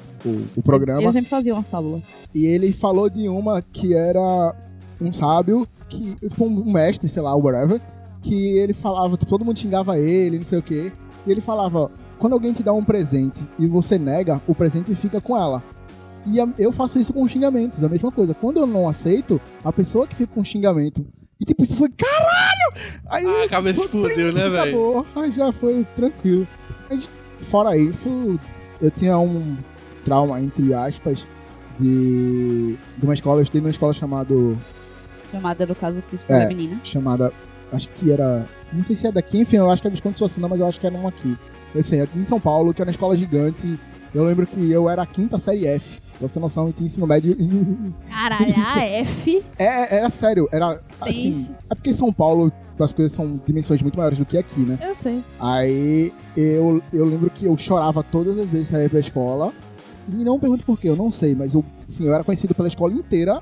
o, 0.56 0.62
programa. 0.62 1.02
Ele 1.02 1.12
sempre 1.12 1.30
fazia 1.30 1.52
uma 1.52 1.62
fábula. 1.62 2.02
E 2.34 2.46
ele 2.46 2.72
falou 2.72 3.08
de 3.08 3.28
uma 3.28 3.62
que 3.62 3.94
era 3.94 4.54
um 5.00 5.12
sábio, 5.12 5.66
que, 5.88 6.16
tipo, 6.16 6.44
um 6.44 6.72
mestre, 6.72 7.08
sei 7.08 7.22
lá, 7.22 7.34
whatever, 7.36 7.80
que 8.22 8.56
ele 8.56 8.72
falava, 8.72 9.16
todo 9.16 9.44
mundo 9.44 9.58
xingava 9.58 9.98
ele, 9.98 10.38
não 10.38 10.44
sei 10.44 10.58
o 10.58 10.62
quê. 10.62 10.92
E 11.26 11.30
ele 11.30 11.40
falava: 11.40 11.90
quando 12.22 12.34
alguém 12.34 12.52
te 12.52 12.62
dá 12.62 12.72
um 12.72 12.84
presente 12.84 13.42
e 13.58 13.66
você 13.66 13.98
nega, 13.98 14.40
o 14.46 14.54
presente 14.54 14.94
fica 14.94 15.20
com 15.20 15.36
ela. 15.36 15.60
E 16.24 16.36
eu 16.56 16.70
faço 16.70 16.96
isso 17.00 17.12
com 17.12 17.26
xingamentos, 17.26 17.82
a 17.82 17.88
mesma 17.88 18.12
coisa. 18.12 18.32
Quando 18.32 18.58
eu 18.60 18.66
não 18.66 18.88
aceito, 18.88 19.40
a 19.64 19.72
pessoa 19.72 20.06
que 20.06 20.14
fica 20.14 20.32
com 20.32 20.44
xingamento. 20.44 21.04
E 21.40 21.44
tipo, 21.44 21.64
isso 21.64 21.74
foi 21.74 21.88
caralho! 21.88 23.00
Aí 23.10 23.26
Ah, 23.26 23.44
a 23.44 23.48
cabeça 23.48 23.80
explodiu, 23.82 24.32
né, 24.32 24.48
velho? 24.48 24.60
acabou, 24.60 25.06
aí 25.16 25.32
já 25.32 25.50
foi 25.50 25.84
tranquilo. 25.96 26.46
Mas, 26.88 27.08
fora 27.40 27.76
isso, 27.76 28.38
eu 28.80 28.88
tinha 28.88 29.18
um 29.18 29.56
trauma, 30.04 30.40
entre 30.40 30.72
aspas, 30.72 31.26
de, 31.76 32.78
de 32.98 33.04
uma 33.04 33.14
escola, 33.14 33.40
eu 33.40 33.42
estudei 33.42 33.62
numa 33.62 33.70
escola 33.70 33.92
chamado, 33.92 34.56
Chamada, 35.28 35.66
no 35.66 35.74
caso, 35.74 36.00
que 36.08 36.14
escola 36.14 36.44
É. 36.44 36.46
menina. 36.46 36.78
chamada, 36.84 37.32
acho 37.72 37.88
que 37.88 38.12
era, 38.12 38.46
não 38.72 38.82
sei 38.84 38.94
se 38.94 39.08
é 39.08 39.10
daqui, 39.10 39.38
enfim, 39.40 39.56
eu 39.56 39.68
acho 39.68 39.82
que 39.82 39.88
é 39.88 39.90
Visconde 39.90 40.18
Socina, 40.18 40.46
mas 40.46 40.60
eu 40.60 40.66
acho 40.68 40.78
que 40.78 40.86
era 40.86 40.94
um 40.94 41.08
aqui. 41.08 41.36
Eu 41.74 41.82
sei, 41.82 42.00
é 42.00 42.08
em 42.14 42.24
São 42.24 42.38
Paulo, 42.38 42.74
que 42.74 42.82
era 42.82 42.88
uma 42.88 42.92
escola 42.92 43.16
gigante, 43.16 43.78
eu 44.14 44.24
lembro 44.24 44.46
que 44.46 44.70
eu 44.70 44.88
era 44.88 45.02
a 45.02 45.06
quinta 45.06 45.38
série 45.38 45.66
F, 45.66 46.00
pra 46.18 46.28
você 46.28 46.34
ter 46.34 46.40
noção, 46.40 46.68
e 46.68 46.72
tinha 46.72 46.86
ensino 46.86 47.06
médio 47.06 47.34
Caralho, 48.08 48.54
a 48.56 48.84
F. 48.84 49.42
É, 49.58 49.96
era 49.96 50.10
sério, 50.10 50.48
era 50.52 50.80
assim. 51.00 51.54
É 51.70 51.74
porque 51.74 51.90
em 51.90 51.94
São 51.94 52.12
Paulo 52.12 52.52
as 52.78 52.92
coisas 52.92 53.12
são 53.12 53.40
dimensões 53.46 53.80
muito 53.80 53.96
maiores 53.96 54.18
do 54.18 54.26
que 54.26 54.36
aqui, 54.36 54.66
né? 54.66 54.78
Eu 54.82 54.94
sei. 54.94 55.22
Aí 55.40 56.12
eu, 56.36 56.82
eu 56.92 57.04
lembro 57.04 57.30
que 57.30 57.46
eu 57.46 57.56
chorava 57.56 58.02
todas 58.02 58.38
as 58.38 58.50
vezes 58.50 58.68
que 58.68 58.74
eu 58.74 58.82
ia 58.82 58.90
pra 58.90 58.98
escola. 58.98 59.52
E 60.08 60.24
não 60.24 60.38
pergunte 60.38 60.64
por 60.64 60.78
quê, 60.78 60.88
eu 60.88 60.96
não 60.96 61.10
sei, 61.12 61.32
mas 61.34 61.54
eu, 61.54 61.64
sim, 61.86 62.06
eu 62.06 62.12
era 62.12 62.24
conhecido 62.24 62.54
pela 62.56 62.66
escola 62.66 62.92
inteira 62.92 63.40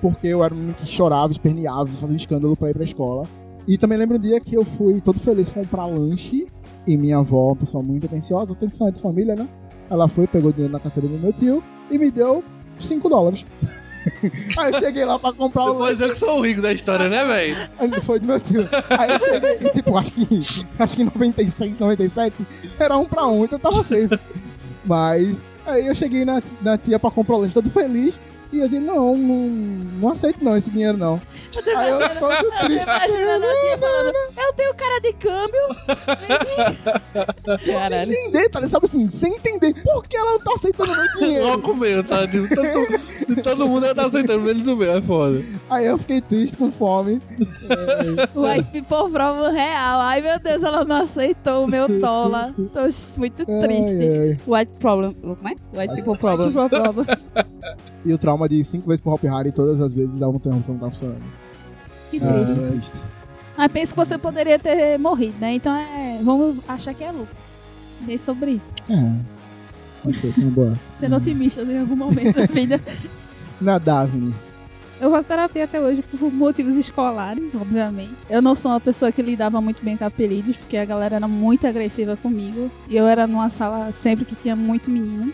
porque 0.00 0.28
eu 0.28 0.44
era 0.44 0.54
um 0.54 0.56
menino 0.56 0.74
que 0.74 0.86
chorava, 0.86 1.32
esperneava, 1.32 1.86
fazia 1.86 2.14
um 2.14 2.16
escândalo 2.16 2.56
pra 2.56 2.70
ir 2.70 2.74
pra 2.74 2.84
escola. 2.84 3.26
E 3.68 3.76
também 3.76 3.98
lembro 3.98 4.16
um 4.16 4.20
dia 4.20 4.40
que 4.40 4.54
eu 4.54 4.64
fui 4.64 4.98
todo 4.98 5.20
feliz 5.20 5.50
comprar 5.50 5.84
lanche 5.84 6.46
e 6.86 6.96
minha 6.96 7.18
avó, 7.18 7.48
uma 7.48 7.56
pessoa 7.56 7.82
muito 7.82 8.06
atenciosa, 8.06 8.54
atenção 8.54 8.88
é 8.88 8.90
de 8.90 8.98
família, 8.98 9.36
né? 9.36 9.46
Ela 9.90 10.08
foi, 10.08 10.26
pegou 10.26 10.50
dinheiro 10.50 10.72
na 10.72 10.80
carteira 10.80 11.06
do 11.06 11.18
meu 11.18 11.34
tio 11.34 11.62
e 11.90 11.98
me 11.98 12.10
deu 12.10 12.42
5 12.80 13.06
dólares. 13.10 13.44
Aí 14.56 14.72
eu 14.72 14.80
cheguei 14.80 15.04
lá 15.04 15.18
pra 15.18 15.34
comprar 15.34 15.64
o 15.64 15.74
lanche. 15.74 15.92
Mas 15.92 16.00
eu 16.00 16.08
que 16.08 16.14
sou 16.14 16.38
o 16.38 16.46
rico 16.46 16.62
da 16.62 16.72
história, 16.72 17.10
né, 17.10 17.22
velho? 17.26 18.00
Foi 18.00 18.18
do 18.18 18.26
meu 18.26 18.40
tio. 18.40 18.66
Aí 18.88 19.10
eu 19.10 19.18
cheguei, 19.18 19.58
e 19.60 19.70
tipo, 19.70 19.98
acho 19.98 20.12
que, 20.12 20.40
acho 20.78 20.96
que 20.96 21.02
em 21.02 21.04
96, 21.04 21.78
97, 21.78 22.46
era 22.80 22.96
um 22.96 23.04
pra 23.04 23.26
um, 23.26 23.44
então 23.44 23.58
tava 23.58 23.82
safe. 23.82 24.18
Mas, 24.82 25.44
aí 25.66 25.86
eu 25.86 25.94
cheguei 25.94 26.24
na, 26.24 26.42
na 26.62 26.78
tia 26.78 26.98
pra 26.98 27.10
comprar 27.10 27.36
o 27.36 27.40
lanche 27.40 27.52
todo 27.52 27.68
feliz. 27.68 28.18
E 28.50 28.60
eu 28.60 28.68
disse, 28.68 28.80
não, 28.80 29.14
não, 29.16 29.36
não 30.00 30.08
aceito 30.10 30.42
não 30.42 30.56
esse 30.56 30.70
dinheiro 30.70 30.96
não. 30.96 31.20
Aí 31.76 31.90
eu 31.90 31.98
todo 32.18 32.32
Eu 32.32 32.50
tô 32.50 32.64
triste. 32.66 32.82
imaginando 32.82 33.44
a 33.44 33.60
tia 33.60 33.78
falando, 33.78 34.14
eu 34.38 34.52
tenho 34.54 34.74
cara 34.74 35.00
de 35.00 35.12
câmbio. 35.14 35.60
Caralho. 37.66 38.12
Entender, 38.12 38.48
tá 38.48 38.58
ligado? 38.60 38.70
Sabe 38.70 38.86
assim, 38.86 39.10
sem 39.10 39.34
entender 39.34 39.74
por 39.82 40.06
que 40.06 40.16
ela 40.16 40.32
não 40.32 40.38
tá 40.40 40.52
aceitando 40.54 40.92
meu 40.94 41.06
dinheiro. 41.18 41.46
Logo 41.46 41.72
o 41.72 41.76
meu, 41.76 42.04
tá? 42.04 42.24
De 42.26 42.48
todo, 42.48 43.34
de 43.34 43.42
todo 43.42 43.66
mundo 43.68 43.86
ela 43.86 43.94
tá 43.94 44.06
aceitando, 44.06 44.40
menos 44.40 44.66
o 44.66 44.76
meu, 44.76 44.96
é 44.96 45.02
foda. 45.02 45.42
Aí 45.68 45.86
eu 45.86 45.98
fiquei 45.98 46.20
triste, 46.20 46.56
com 46.56 46.70
fome. 46.70 47.20
White 48.34 48.68
people 48.72 49.10
problem 49.12 49.52
real. 49.52 50.00
Ai, 50.00 50.20
meu 50.22 50.38
Deus, 50.38 50.62
ela 50.62 50.84
não 50.84 50.96
aceitou 51.02 51.64
o 51.64 51.68
meu 51.68 52.00
tola. 52.00 52.54
Tô 52.72 52.80
muito 53.18 53.44
triste. 53.44 53.98
Ai, 53.98 54.18
ai. 54.30 54.36
White 54.46 54.72
problem. 54.78 55.12
Como 55.14 55.48
é? 55.48 55.78
White 55.78 55.94
people 55.96 56.18
problem. 56.18 56.52
People 56.52 56.68
problem. 56.68 57.06
E 58.04 58.12
o 58.12 58.18
trauma 58.18 58.37
de 58.46 58.62
cinco 58.62 58.86
vezes 58.88 59.00
pro 59.00 59.12
Hop 59.12 59.22
Harry, 59.24 59.50
todas 59.50 59.80
as 59.80 59.94
vezes 59.94 60.18
dá 60.20 60.28
uma 60.28 60.36
interrupção, 60.36 60.74
não 60.74 60.80
tá 60.80 60.90
funcionando. 60.90 61.22
Que 62.10 62.18
Ah, 62.22 62.32
triste. 62.44 62.60
triste. 62.60 62.98
Mas 63.56 63.72
penso 63.72 63.92
que 63.94 63.98
você 63.98 64.16
poderia 64.18 64.58
ter 64.58 64.98
morrido, 64.98 65.34
né? 65.40 65.54
Então 65.54 65.74
é. 65.74 66.20
Vamos 66.22 66.58
achar 66.68 66.94
que 66.94 67.02
é 67.02 67.10
lucro. 67.10 67.34
Bem 68.00 68.16
sobre 68.16 68.52
isso. 68.52 68.70
É. 68.88 69.12
Pode 70.02 70.16
ser, 70.18 70.32
tem 70.32 70.44
uma 70.44 70.52
boa. 70.52 70.78
Sendo 70.94 71.16
otimista 71.16 71.62
em 71.62 71.80
algum 71.80 71.96
momento 71.96 72.34
da 72.36 72.46
vida. 72.46 72.80
Na 73.60 73.78
Daphne. 73.78 74.32
Eu 75.00 75.10
faço 75.10 75.26
terapia 75.28 75.64
até 75.64 75.80
hoje 75.80 76.02
por 76.02 76.32
motivos 76.32 76.76
escolares, 76.76 77.54
obviamente. 77.54 78.14
Eu 78.30 78.40
não 78.42 78.56
sou 78.56 78.70
uma 78.72 78.80
pessoa 78.80 79.10
que 79.12 79.22
lidava 79.22 79.60
muito 79.60 79.84
bem 79.84 79.96
com 79.96 80.04
apelidos, 80.04 80.56
porque 80.56 80.76
a 80.76 80.84
galera 80.84 81.16
era 81.16 81.28
muito 81.28 81.66
agressiva 81.66 82.16
comigo. 82.16 82.70
E 82.88 82.96
eu 82.96 83.06
era 83.06 83.26
numa 83.26 83.48
sala 83.48 83.92
sempre 83.92 84.24
que 84.24 84.34
tinha 84.34 84.54
muito 84.56 84.90
menino. 84.90 85.32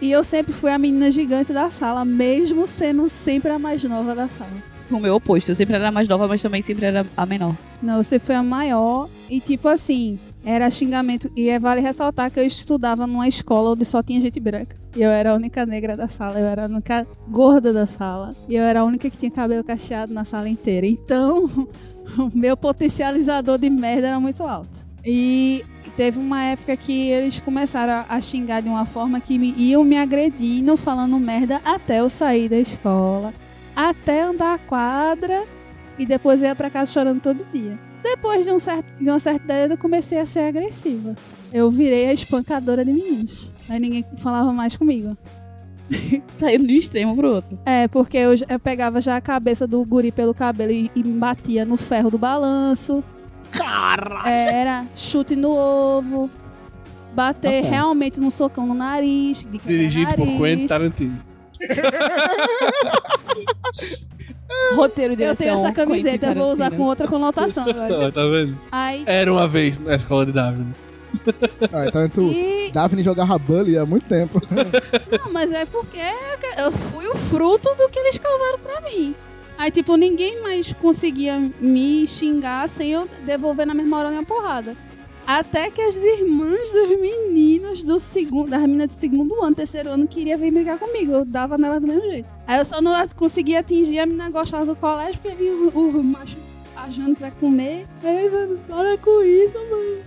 E 0.00 0.12
eu 0.12 0.22
sempre 0.22 0.52
fui 0.52 0.70
a 0.70 0.78
menina 0.78 1.10
gigante 1.10 1.52
da 1.52 1.70
sala, 1.70 2.04
mesmo 2.04 2.66
sendo 2.66 3.08
sempre 3.08 3.50
a 3.50 3.58
mais 3.58 3.82
nova 3.84 4.14
da 4.14 4.28
sala. 4.28 4.50
O 4.90 5.00
meu 5.00 5.16
oposto. 5.16 5.50
Eu 5.50 5.54
sempre 5.54 5.74
era 5.74 5.88
a 5.88 5.92
mais 5.92 6.06
nova, 6.06 6.28
mas 6.28 6.42
também 6.42 6.62
sempre 6.62 6.86
era 6.86 7.04
a 7.16 7.26
menor. 7.26 7.56
Não, 7.82 8.02
você 8.02 8.18
foi 8.18 8.34
a 8.34 8.42
maior 8.42 9.08
e 9.28 9.40
tipo 9.40 9.66
assim, 9.68 10.18
era 10.44 10.70
xingamento. 10.70 11.30
E 11.34 11.48
é 11.48 11.58
vale 11.58 11.80
ressaltar 11.80 12.30
que 12.30 12.38
eu 12.38 12.44
estudava 12.44 13.06
numa 13.06 13.26
escola 13.26 13.70
onde 13.70 13.84
só 13.84 14.02
tinha 14.02 14.20
gente 14.20 14.38
branca. 14.38 14.76
E 14.94 15.02
eu 15.02 15.10
era 15.10 15.32
a 15.32 15.34
única 15.34 15.66
negra 15.66 15.96
da 15.96 16.08
sala, 16.08 16.38
eu 16.38 16.46
era 16.46 16.64
a 16.64 16.68
única 16.68 17.06
gorda 17.28 17.72
da 17.72 17.86
sala. 17.86 18.30
E 18.48 18.54
eu 18.54 18.62
era 18.62 18.80
a 18.80 18.84
única 18.84 19.10
que 19.10 19.16
tinha 19.16 19.30
cabelo 19.30 19.64
cacheado 19.64 20.14
na 20.14 20.24
sala 20.24 20.48
inteira. 20.48 20.86
Então, 20.86 21.46
o 22.16 22.30
meu 22.32 22.56
potencializador 22.56 23.58
de 23.58 23.68
merda 23.68 24.08
era 24.08 24.20
muito 24.20 24.42
alto. 24.44 24.85
E 25.06 25.64
teve 25.96 26.18
uma 26.18 26.42
época 26.42 26.76
que 26.76 27.08
eles 27.10 27.38
começaram 27.38 28.04
a- 28.08 28.20
xingar 28.20 28.60
de 28.60 28.68
uma 28.68 28.84
forma 28.84 29.20
que 29.20 29.38
me, 29.38 29.54
iam 29.56 29.84
me 29.84 29.96
agredindo, 29.96 30.76
falando 30.76 31.16
merda 31.18 31.60
até 31.64 32.00
eu 32.00 32.10
sair 32.10 32.48
da 32.48 32.58
escola, 32.58 33.32
até 33.74 34.22
andar 34.22 34.54
a 34.54 34.58
quadra 34.58 35.44
e 35.98 36.04
depois 36.04 36.42
eu 36.42 36.48
ia 36.48 36.54
pra 36.56 36.68
casa 36.68 36.92
chorando 36.92 37.20
todo 37.20 37.46
dia. 37.52 37.78
Depois 38.02 38.44
de, 38.44 38.52
um 38.52 38.58
certo, 38.58 38.96
de 38.96 39.08
uma 39.08 39.18
certa 39.20 39.44
idade, 39.44 39.72
eu 39.74 39.78
comecei 39.78 40.18
a 40.18 40.26
ser 40.26 40.40
agressiva. 40.40 41.14
Eu 41.52 41.70
virei 41.70 42.06
a 42.08 42.12
espancadora 42.12 42.84
de 42.84 42.92
meninos. 42.92 43.50
Aí 43.68 43.80
ninguém 43.80 44.04
falava 44.18 44.52
mais 44.52 44.76
comigo. 44.76 45.16
Saindo 46.36 46.66
de 46.66 46.74
um 46.74 46.78
extremo 46.78 47.16
pro 47.16 47.32
outro. 47.34 47.58
É, 47.64 47.88
porque 47.88 48.16
eu, 48.16 48.30
eu 48.48 48.58
pegava 48.60 49.00
já 49.00 49.16
a 49.16 49.20
cabeça 49.20 49.66
do 49.66 49.84
guri 49.84 50.12
pelo 50.12 50.34
cabelo 50.34 50.72
e, 50.72 50.90
e 50.94 51.02
me 51.02 51.18
batia 51.18 51.64
no 51.64 51.76
ferro 51.76 52.10
do 52.10 52.18
balanço. 52.18 53.02
Caralho! 53.56 54.26
É, 54.26 54.60
era 54.60 54.84
chute 54.94 55.36
no 55.36 55.50
ovo. 55.50 56.30
Bater 57.14 57.64
realmente 57.64 58.20
no 58.20 58.30
socão 58.30 58.66
no 58.66 58.74
nariz. 58.74 59.46
Dirigido 59.64 60.12
por 60.14 60.26
nariz. 60.26 60.38
Quentin 60.38 60.66
Tarantino. 60.66 61.18
Roteiro 64.74 65.16
de 65.16 65.22
Eu 65.22 65.34
tenho 65.34 65.54
essa 65.54 65.72
camiseta, 65.72 66.26
eu 66.26 66.34
vou 66.34 66.52
usar 66.52 66.70
com 66.70 66.82
outra 66.82 67.08
conotação 67.08 67.64
agora. 67.68 68.12
Tá 68.12 68.22
vendo? 68.26 68.58
Aí. 68.70 69.02
Era 69.06 69.32
uma 69.32 69.48
vez 69.48 69.78
na 69.78 69.94
escola 69.94 70.26
de 70.26 70.32
Davi. 70.32 70.64
Ah, 71.72 71.86
então 71.86 72.08
tu. 72.08 72.30
E. 72.30 72.70
Daphne 72.72 73.02
jogava 73.02 73.38
Bully 73.38 73.78
há 73.78 73.86
muito 73.86 74.06
tempo. 74.06 74.40
Não, 75.18 75.32
mas 75.32 75.50
é 75.52 75.64
porque 75.64 75.98
eu 76.58 76.70
fui 76.70 77.06
o 77.06 77.16
fruto 77.16 77.74
do 77.76 77.88
que 77.88 77.98
eles 77.98 78.18
causaram 78.18 78.58
pra 78.58 78.80
mim. 78.82 79.14
Aí, 79.58 79.70
tipo, 79.70 79.96
ninguém 79.96 80.42
mais 80.42 80.72
conseguia 80.74 81.38
me 81.60 82.06
xingar 82.06 82.68
sem 82.68 82.90
eu 82.90 83.08
devolver 83.24 83.66
na 83.66 83.74
mesma 83.74 83.98
hora 83.98 84.08
a 84.08 84.10
minha 84.10 84.22
porrada. 84.22 84.76
Até 85.26 85.70
que 85.70 85.80
as 85.80 85.96
irmãs 85.96 86.70
dos 86.70 87.00
meninos 87.00 87.82
do 87.82 87.98
segundo, 87.98 88.50
das 88.50 88.60
meninas 88.60 88.92
de 88.92 89.00
segundo 89.00 89.42
ano, 89.42 89.56
terceiro 89.56 89.90
ano, 89.90 90.06
queriam 90.06 90.38
vir 90.38 90.52
brigar 90.52 90.78
comigo. 90.78 91.10
Eu 91.10 91.24
dava 91.24 91.58
nelas 91.58 91.80
do 91.80 91.86
mesmo 91.88 92.02
jeito. 92.02 92.28
Aí 92.46 92.58
eu 92.58 92.64
só 92.64 92.80
não 92.80 92.92
conseguia 93.08 93.58
atingir 93.58 93.98
a 93.98 94.06
menina 94.06 94.30
gostosa 94.30 94.66
do 94.66 94.76
colégio, 94.76 95.20
porque 95.20 95.36
vinha 95.36 95.52
o, 95.52 95.68
o 95.68 96.04
macho 96.04 96.36
achando 96.76 97.16
que 97.16 97.22
vai 97.22 97.32
comer. 97.32 97.88
Ei, 98.04 98.30
mano, 98.30 98.58
para 98.68 98.96
com 98.98 99.22
isso, 99.22 99.54
mano. 99.54 100.04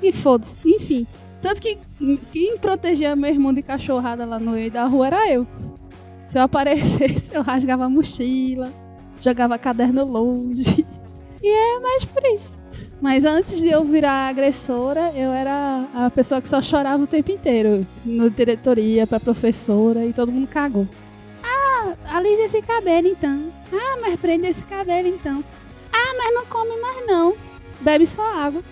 E 0.00 0.12
foda-se. 0.12 0.56
Enfim. 0.64 1.06
Tanto 1.40 1.60
que 1.60 1.78
quem 2.30 2.56
protegia 2.58 3.16
meu 3.16 3.30
irmão 3.30 3.52
de 3.52 3.62
cachorrada 3.62 4.24
lá 4.24 4.38
no 4.38 4.52
meio 4.52 4.70
da 4.70 4.84
rua 4.84 5.06
era 5.08 5.32
eu. 5.32 5.46
Se 6.30 6.38
eu 6.38 6.42
aparecesse, 6.42 7.34
eu 7.34 7.42
rasgava 7.42 7.86
a 7.86 7.88
mochila, 7.88 8.72
jogava 9.20 9.58
caderno 9.58 10.04
longe. 10.04 10.86
E 11.42 11.48
é 11.48 11.80
mais 11.80 12.04
por 12.04 12.22
isso. 12.26 12.58
Mas 13.00 13.24
antes 13.24 13.62
de 13.62 13.70
eu 13.70 13.82
virar 13.82 14.28
agressora, 14.28 15.10
eu 15.16 15.32
era 15.32 15.86
a 15.94 16.10
pessoa 16.10 16.38
que 16.38 16.46
só 16.46 16.60
chorava 16.60 17.02
o 17.02 17.06
tempo 17.06 17.32
inteiro. 17.32 17.86
Na 18.04 18.28
diretoria, 18.28 19.06
pra 19.06 19.18
professora, 19.18 20.04
e 20.04 20.12
todo 20.12 20.30
mundo 20.30 20.46
cagou. 20.46 20.86
Ah, 21.42 21.94
alisa 22.10 22.42
esse 22.42 22.60
cabelo 22.60 23.08
então. 23.08 23.50
Ah, 23.72 23.96
mas 24.02 24.20
prende 24.20 24.48
esse 24.48 24.64
cabelo 24.64 25.08
então. 25.08 25.42
Ah, 25.90 26.14
mas 26.18 26.34
não 26.34 26.44
come 26.44 26.78
mais 26.78 27.06
não. 27.06 27.34
Bebe 27.80 28.06
só 28.06 28.22
água. 28.36 28.62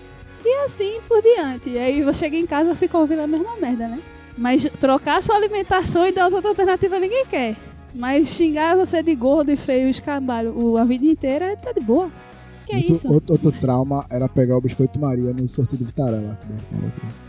E 0.45 0.63
assim 0.63 1.01
por 1.07 1.23
diante. 1.23 1.71
E 1.71 1.79
aí 1.79 2.01
eu 2.01 2.13
cheguei 2.13 2.39
em 2.39 2.45
casa 2.45 2.73
e 2.73 2.75
fico 2.75 2.99
ouvindo 2.99 3.23
a 3.23 3.27
mesma 3.27 3.55
merda, 3.55 3.87
né? 3.87 3.99
Mas 4.39 4.63
trocar 4.79 5.21
sua 5.21 5.35
alimentação 5.35 6.07
e 6.07 6.11
dar 6.13 6.25
as 6.25 6.33
outras 6.33 6.51
alternativas 6.51 7.01
ninguém 7.01 7.25
quer. 7.25 7.55
Mas 7.93 8.29
xingar 8.29 8.75
você 8.77 9.03
de 9.03 9.13
gordo 9.15 9.51
e 9.51 9.57
feio 9.57 9.87
e 9.87 9.91
escabalho 9.91 10.57
o- 10.57 10.77
a 10.77 10.85
vida 10.85 11.05
inteira 11.05 11.57
tá 11.57 11.71
de 11.73 11.81
boa. 11.81 12.09
Que 12.65 12.73
é 12.73 12.77
outro, 12.77 12.93
isso? 12.93 13.11
Outro, 13.11 13.33
outro 13.33 13.51
trauma 13.51 14.05
era 14.09 14.29
pegar 14.29 14.55
o 14.55 14.61
biscoito 14.61 14.99
Maria 14.99 15.33
no 15.33 15.47
sorteio 15.49 15.79
do 15.79 15.85
Vitarella 15.85 16.33
aqui 16.33 16.47
da 16.47 16.55
escola. 16.55 16.81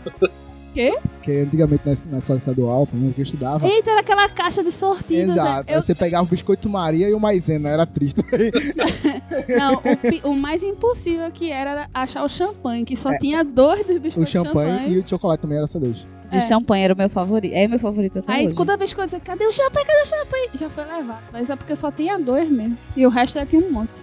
Aqui. 0.07 0.31
Quê? 0.73 0.97
Porque 1.17 1.31
antigamente 1.31 1.83
na, 1.85 2.11
na 2.11 2.17
escola 2.19 2.37
estadual, 2.37 2.87
pelo 2.87 2.99
menos 3.01 3.13
que 3.15 3.19
eu 3.21 3.23
estudava. 3.23 3.67
Eita, 3.67 3.91
era 3.91 3.99
aquela 3.99 4.29
caixa 4.29 4.63
de 4.63 4.71
sortidos. 4.71 5.35
Exato. 5.35 5.69
Eu, 5.69 5.81
você 5.81 5.93
pegava 5.93 6.23
o 6.23 6.27
biscoito 6.27 6.69
Maria 6.69 7.09
e 7.09 7.13
o 7.13 7.19
maisena, 7.19 7.67
era 7.67 7.85
triste. 7.85 8.21
não, 9.57 9.81
o, 10.27 10.31
o 10.31 10.35
mais 10.35 10.63
impossível 10.63 11.29
que 11.31 11.51
era 11.51 11.71
era 11.71 11.89
achar 11.93 12.23
o 12.23 12.29
champanhe, 12.29 12.85
que 12.85 12.95
só 12.95 13.09
tinha 13.19 13.43
dois 13.43 13.85
dos 13.85 13.97
o 13.97 13.99
biscoitos 13.99 14.31
de 14.31 14.37
champanhe, 14.47 14.71
champanhe. 14.79 14.95
e 14.95 14.99
o 14.99 15.07
chocolate 15.07 15.41
também 15.41 15.57
era 15.57 15.67
só 15.67 15.77
dois. 15.77 16.05
O 16.37 16.41
champanhe 16.41 16.83
era 16.83 16.93
o 16.93 16.97
meu 16.97 17.09
favorito. 17.09 17.53
É 17.53 17.67
meu 17.67 17.79
favorito 17.79 18.19
até 18.19 18.31
Aí 18.31 18.47
hoje. 18.47 18.55
toda 18.55 18.77
vez 18.77 18.93
que 18.93 19.01
eu 19.01 19.05
dizia, 19.05 19.19
cadê 19.19 19.45
o 19.45 19.51
champanhe, 19.51 19.85
cadê 19.85 20.01
o 20.01 20.05
champanhe? 20.05 20.49
Já 20.59 20.69
foi 20.69 20.85
levado. 20.85 21.23
Mas 21.33 21.49
é 21.49 21.55
porque 21.55 21.75
só 21.75 21.91
tinha 21.91 22.17
dois 22.19 22.49
mesmo. 22.49 22.77
E 22.95 23.05
o 23.05 23.09
resto 23.09 23.35
já 23.35 23.45
tinha 23.45 23.61
um 23.61 23.71
monte. 23.71 24.01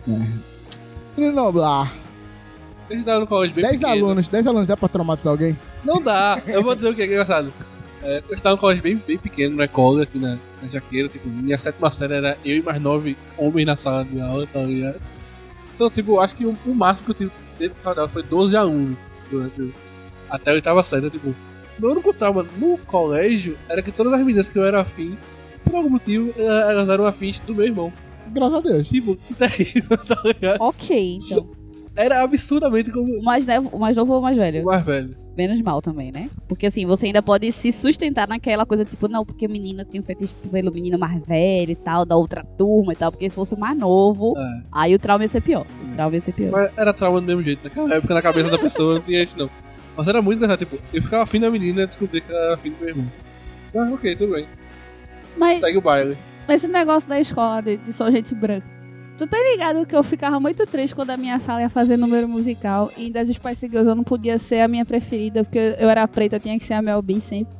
Menino 1.16 1.34
Noblar, 1.34 1.92
Eles 2.90 3.04
no 3.04 3.26
colégio 3.26 3.54
bem 3.54 3.64
10 3.64 3.80
pequeno. 3.80 3.92
alunos, 4.06 4.28
10 4.28 4.46
alunos 4.46 4.66
dá 4.66 4.76
pra 4.76 4.88
traumatizar 4.88 5.30
alguém? 5.32 5.58
Não 5.84 6.00
dá. 6.00 6.40
Eu 6.46 6.62
vou 6.62 6.74
dizer 6.74 6.90
o 6.90 6.94
que 6.94 7.02
é 7.02 7.06
engraçado. 7.06 7.52
É, 8.02 8.22
eu 8.28 8.34
estava 8.34 8.54
num 8.54 8.60
colégio 8.60 8.82
bem, 8.82 8.96
bem 9.04 9.18
pequeno, 9.18 9.56
na 9.56 9.64
escola, 9.64 10.04
aqui 10.04 10.18
na, 10.18 10.38
na 10.62 10.68
Jaqueira. 10.68 11.08
Tipo, 11.08 11.28
minha 11.28 11.58
sétima 11.58 11.90
série 11.90 12.14
era 12.14 12.38
eu 12.44 12.56
e 12.58 12.62
mais 12.62 12.80
nove 12.80 13.16
homens 13.36 13.66
na 13.66 13.76
sala 13.76 14.04
de 14.04 14.20
aula, 14.20 14.46
tá 14.46 14.60
ligado? 14.60 15.00
Então, 15.74 15.90
tipo, 15.90 16.12
eu 16.12 16.20
acho 16.20 16.36
que 16.36 16.46
o, 16.46 16.56
o 16.64 16.74
máximo 16.74 17.06
que 17.06 17.10
eu 17.10 17.14
tive 17.28 17.30
dentro 17.58 17.74
da 17.76 17.82
sala 17.82 17.94
de 17.94 18.00
aula 18.00 18.10
foi 18.12 18.22
12 18.22 18.56
alunos. 18.56 18.96
Durante, 19.30 19.74
até 20.30 20.50
a 20.50 20.54
oitava 20.54 20.82
série, 20.82 21.10
tipo... 21.10 21.34
Meu 21.78 21.90
único 21.92 22.12
trauma 22.12 22.44
no 22.58 22.76
colégio 22.78 23.56
era 23.68 23.82
que 23.82 23.92
todas 23.92 24.12
as 24.12 24.20
meninas 24.20 24.48
que 24.48 24.58
eu 24.58 24.64
era 24.64 24.80
afim, 24.80 25.16
por 25.64 25.74
algum 25.76 25.90
motivo, 25.90 26.32
eh, 26.36 26.42
elas 26.44 26.88
eram 26.88 27.04
afins 27.06 27.38
do 27.40 27.54
meu 27.54 27.64
irmão. 27.66 27.92
Graças 28.32 28.54
a 28.56 28.60
Deus. 28.60 28.88
Tipo, 28.88 29.16
que 29.16 29.34
terrível, 29.34 29.96
tá 30.06 30.20
ligado? 30.24 30.60
Ok, 30.60 31.18
então. 31.22 31.48
Era 31.96 32.22
absurdamente 32.22 32.92
como 32.92 33.12
O 33.18 33.24
mais, 33.24 33.44
nevo- 33.46 33.70
o 33.72 33.78
mais 33.78 33.96
novo 33.96 34.12
ou 34.12 34.20
o 34.20 34.22
mais 34.22 34.36
o 34.36 34.40
velho? 34.40 34.64
mais 34.64 34.84
velho. 34.84 35.16
Menos 35.36 35.60
mal 35.60 35.80
também, 35.82 36.10
né? 36.12 36.28
Porque 36.48 36.66
assim, 36.66 36.84
você 36.86 37.06
ainda 37.06 37.22
pode 37.22 37.50
se 37.52 37.70
sustentar 37.72 38.26
naquela 38.28 38.64
coisa, 38.66 38.84
tipo, 38.84 39.08
não, 39.08 39.24
porque 39.24 39.46
a 39.46 39.48
menina 39.48 39.84
tem 39.84 40.00
um 40.00 40.04
fetiche 40.04 40.32
pelo 40.50 40.72
menino 40.72 40.98
mais 40.98 41.20
velho 41.24 41.70
e 41.72 41.76
tal, 41.76 42.04
da 42.04 42.16
outra 42.16 42.44
turma 42.44 42.92
e 42.92 42.96
tal. 42.96 43.10
Porque 43.12 43.28
se 43.30 43.34
fosse 43.36 43.54
o 43.54 43.58
mais 43.58 43.76
novo, 43.76 44.34
É. 44.36 44.62
aí 44.72 44.94
o 44.94 44.98
trauma 44.98 45.24
ia 45.24 45.28
ser 45.28 45.40
pior. 45.40 45.64
O 45.90 45.94
trauma 45.94 46.14
ia 46.14 46.20
ser 46.20 46.32
pior. 46.32 46.50
Mas 46.52 46.70
era 46.76 46.92
trauma 46.92 47.20
do 47.20 47.26
mesmo 47.26 47.42
jeito. 47.42 47.62
Naquela 47.64 47.94
época, 47.94 48.14
na 48.14 48.22
cabeça 48.22 48.48
da 48.50 48.58
pessoa, 48.58 48.94
não 48.94 49.00
tinha 49.00 49.22
isso, 49.22 49.36
não. 49.38 49.50
Mas 49.98 50.06
era 50.08 50.22
muito 50.22 50.36
engraçado. 50.38 50.60
Tipo, 50.60 50.78
eu 50.94 51.02
ficava 51.02 51.24
afim 51.24 51.40
da 51.40 51.50
menina 51.50 51.82
e 51.82 51.86
descobri 51.86 52.20
que 52.20 52.30
ela 52.32 52.40
era 52.44 52.54
afim 52.54 52.70
do 52.70 52.76
meu 52.78 52.88
irmão. 52.88 53.06
Ah, 53.76 53.90
ok, 53.92 54.14
tudo 54.14 54.32
bem. 54.34 54.46
Mas 55.36 55.58
Segue 55.58 55.76
o 55.76 55.80
baile. 55.80 56.16
esse 56.48 56.68
negócio 56.68 57.08
da 57.08 57.18
escola 57.20 57.60
de, 57.60 57.76
de 57.78 57.92
só 57.92 58.08
gente 58.10 58.32
branca. 58.34 58.66
Tu 59.18 59.26
tá 59.26 59.36
ligado 59.36 59.84
que 59.84 59.96
eu 59.96 60.02
ficava 60.04 60.38
muito 60.38 60.64
triste 60.64 60.94
quando 60.94 61.10
a 61.10 61.16
minha 61.16 61.40
sala 61.40 61.60
ia 61.60 61.68
fazer 61.68 61.96
número 61.96 62.28
musical 62.28 62.92
e 62.96 63.10
das 63.10 63.26
Spice 63.28 63.66
Girls 63.66 63.88
eu 63.88 63.96
não 63.96 64.04
podia 64.04 64.38
ser 64.38 64.60
a 64.60 64.68
minha 64.68 64.86
preferida 64.86 65.42
porque 65.42 65.74
eu 65.76 65.90
era 65.90 66.06
preta, 66.06 66.36
eu 66.36 66.40
tinha 66.40 66.56
que 66.56 66.64
ser 66.64 66.74
a 66.74 66.82
Mel 66.82 67.02
B 67.02 67.20
sempre. 67.20 67.56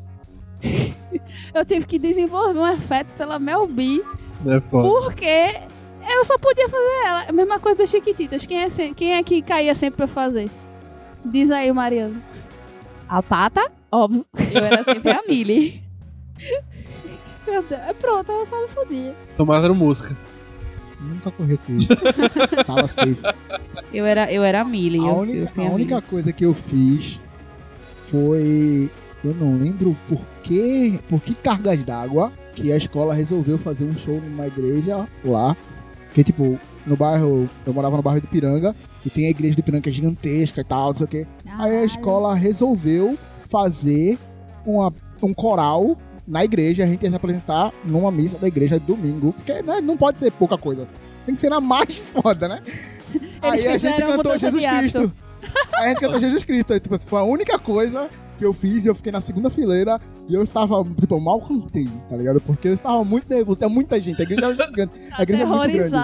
eu 1.52 1.64
tive 1.64 1.84
que 1.84 1.98
desenvolver 1.98 2.58
um 2.60 2.64
afeto 2.64 3.12
pela 3.14 3.40
Mel 3.40 3.66
B 3.66 4.00
É 4.46 4.60
foda. 4.60 4.88
porque 4.88 5.26
eu 6.16 6.24
só 6.24 6.38
podia 6.38 6.68
fazer 6.68 7.06
ela. 7.06 7.24
A 7.28 7.32
mesma 7.32 7.58
coisa 7.58 7.78
das 7.78 7.90
Chiquititas. 7.90 8.46
Quem 8.46 8.62
é, 8.62 8.68
quem 8.94 9.14
é 9.14 9.22
que 9.24 9.42
caía 9.42 9.74
sempre 9.74 9.96
pra 9.96 10.06
fazer? 10.06 10.48
Diz 11.24 11.50
aí, 11.50 11.72
Mariana. 11.72 12.20
A 13.08 13.22
pata, 13.22 13.70
Óbvio. 13.90 14.24
eu 14.52 14.64
era 14.64 14.84
sempre 14.84 15.10
a 15.12 15.22
Millie. 15.26 15.82
Meu 17.46 17.62
Deus. 17.62 17.80
É 17.80 17.92
pronto, 17.94 18.30
eu 18.30 18.44
só 18.44 18.60
me 18.60 18.68
fodia. 18.68 19.14
Tomás 19.34 19.64
era 19.64 19.72
música. 19.72 20.16
Nunca 21.00 21.30
corri 21.30 21.54
esse 21.54 21.72
risco. 21.72 21.94
Tava 22.66 22.86
safe. 22.86 23.16
Eu 23.92 24.04
era, 24.04 24.30
eu 24.32 24.42
era 24.42 24.60
a 24.60 24.64
Millie. 24.64 25.00
A 25.00 25.10
eu, 25.12 25.16
única, 25.16 25.38
eu 25.38 25.48
fui 25.48 25.66
a 25.66 25.70
única 25.70 25.94
Millie. 25.96 26.10
coisa 26.10 26.32
que 26.32 26.44
eu 26.44 26.52
fiz 26.52 27.20
foi. 28.06 28.90
Eu 29.24 29.34
não 29.34 29.58
lembro 29.58 29.96
por 30.08 30.20
que, 30.42 31.00
por 31.08 31.20
que 31.20 31.34
cargas 31.34 31.82
d'água 31.84 32.32
que 32.54 32.70
a 32.72 32.76
escola 32.76 33.14
resolveu 33.14 33.58
fazer 33.58 33.84
um 33.84 33.96
show 33.96 34.20
numa 34.20 34.46
igreja 34.46 35.08
lá. 35.24 35.56
Que 36.12 36.24
tipo, 36.24 36.58
no 36.86 36.96
bairro. 36.96 37.48
Eu 37.66 37.72
morava 37.72 37.96
no 37.96 38.02
bairro 38.02 38.20
de 38.20 38.26
Piranga 38.26 38.74
e 39.04 39.10
tem 39.10 39.26
a 39.26 39.30
igreja 39.30 39.54
de 39.54 39.62
Piranga 39.62 39.82
que 39.82 39.88
é 39.90 39.92
gigantesca 39.92 40.60
e 40.60 40.64
tal, 40.64 40.88
não 40.88 40.94
sei 40.94 41.04
o 41.04 41.08
quê. 41.08 41.26
Aí 41.58 41.76
a 41.76 41.84
escola 41.84 42.34
resolveu 42.34 43.16
fazer 43.48 44.18
uma, 44.64 44.92
um 45.22 45.34
coral 45.34 45.96
na 46.26 46.44
igreja. 46.44 46.84
A 46.84 46.86
gente 46.86 47.02
ia 47.02 47.10
se 47.10 47.16
apresentar 47.16 47.72
numa 47.84 48.10
missa 48.10 48.38
da 48.38 48.48
igreja 48.48 48.78
domingo. 48.78 49.32
Porque 49.32 49.62
né, 49.62 49.80
não 49.80 49.96
pode 49.96 50.18
ser 50.18 50.30
pouca 50.32 50.56
coisa. 50.56 50.88
Tem 51.26 51.34
que 51.34 51.40
ser 51.40 51.50
na 51.50 51.60
mais 51.60 51.96
foda, 52.12 52.48
né? 52.48 52.62
Eles 53.42 53.62
Aí 53.64 53.68
a 53.68 53.76
gente 53.76 54.02
cantou 54.02 54.38
Jesus. 54.38 54.66
Cristo. 54.66 55.12
Aí 55.74 55.84
a 55.84 55.88
gente 55.88 56.00
cantou 56.00 56.20
Jesus 56.20 56.44
Cristo. 56.44 56.72
Aí, 56.72 56.80
tipo, 56.80 56.98
foi 56.98 57.20
a 57.20 57.24
única 57.24 57.58
coisa 57.58 58.08
que 58.38 58.44
eu 58.46 58.52
fiz 58.52 58.84
e 58.84 58.88
eu 58.88 58.94
fiquei 58.94 59.10
na 59.12 59.20
segunda 59.20 59.50
fileira 59.50 60.00
e 60.28 60.34
eu 60.34 60.42
estava, 60.42 60.82
tipo, 60.98 61.20
mal 61.20 61.40
cantei, 61.40 61.88
tá 62.08 62.16
ligado? 62.16 62.40
Porque 62.40 62.68
eu 62.68 62.74
estava 62.74 63.04
muito 63.04 63.28
nervoso, 63.28 63.58
tem 63.58 63.68
muita 63.68 64.00
gente, 64.00 64.20
a 64.20 64.24
igreja 64.24 64.46
é 64.46 64.54
gigante, 64.54 64.92
a 65.12 65.22
igreja 65.22 65.42
é 65.42 65.46
muito 65.46 65.68
grande. 65.72 65.96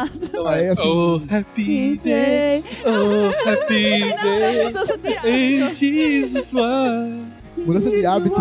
Aí, 0.48 0.68
assim, 0.68 0.82
Oh, 0.86 1.20
happy 1.30 2.00
day, 2.02 2.64
oh, 2.84 3.30
happy 3.48 4.00
day, 4.00 4.64
Mudança 4.64 4.98
de 4.98 5.08
in 5.08 5.62
hábito. 5.62 5.74
Jesus' 5.74 6.52
name. 6.52 7.26
mudança 7.56 7.88
de 7.90 8.04
hábito 8.04 8.40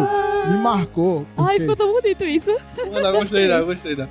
me 0.50 0.58
marcou. 0.58 1.26
Ai, 1.38 1.44
porque- 1.46 1.60
ficou 1.60 1.76
tão 1.76 1.94
bonito 1.94 2.24
isso. 2.24 2.52
Não, 2.92 3.12
gostei 3.14 3.48
não, 3.48 3.66
gostei 3.66 3.96
não. 3.96 4.08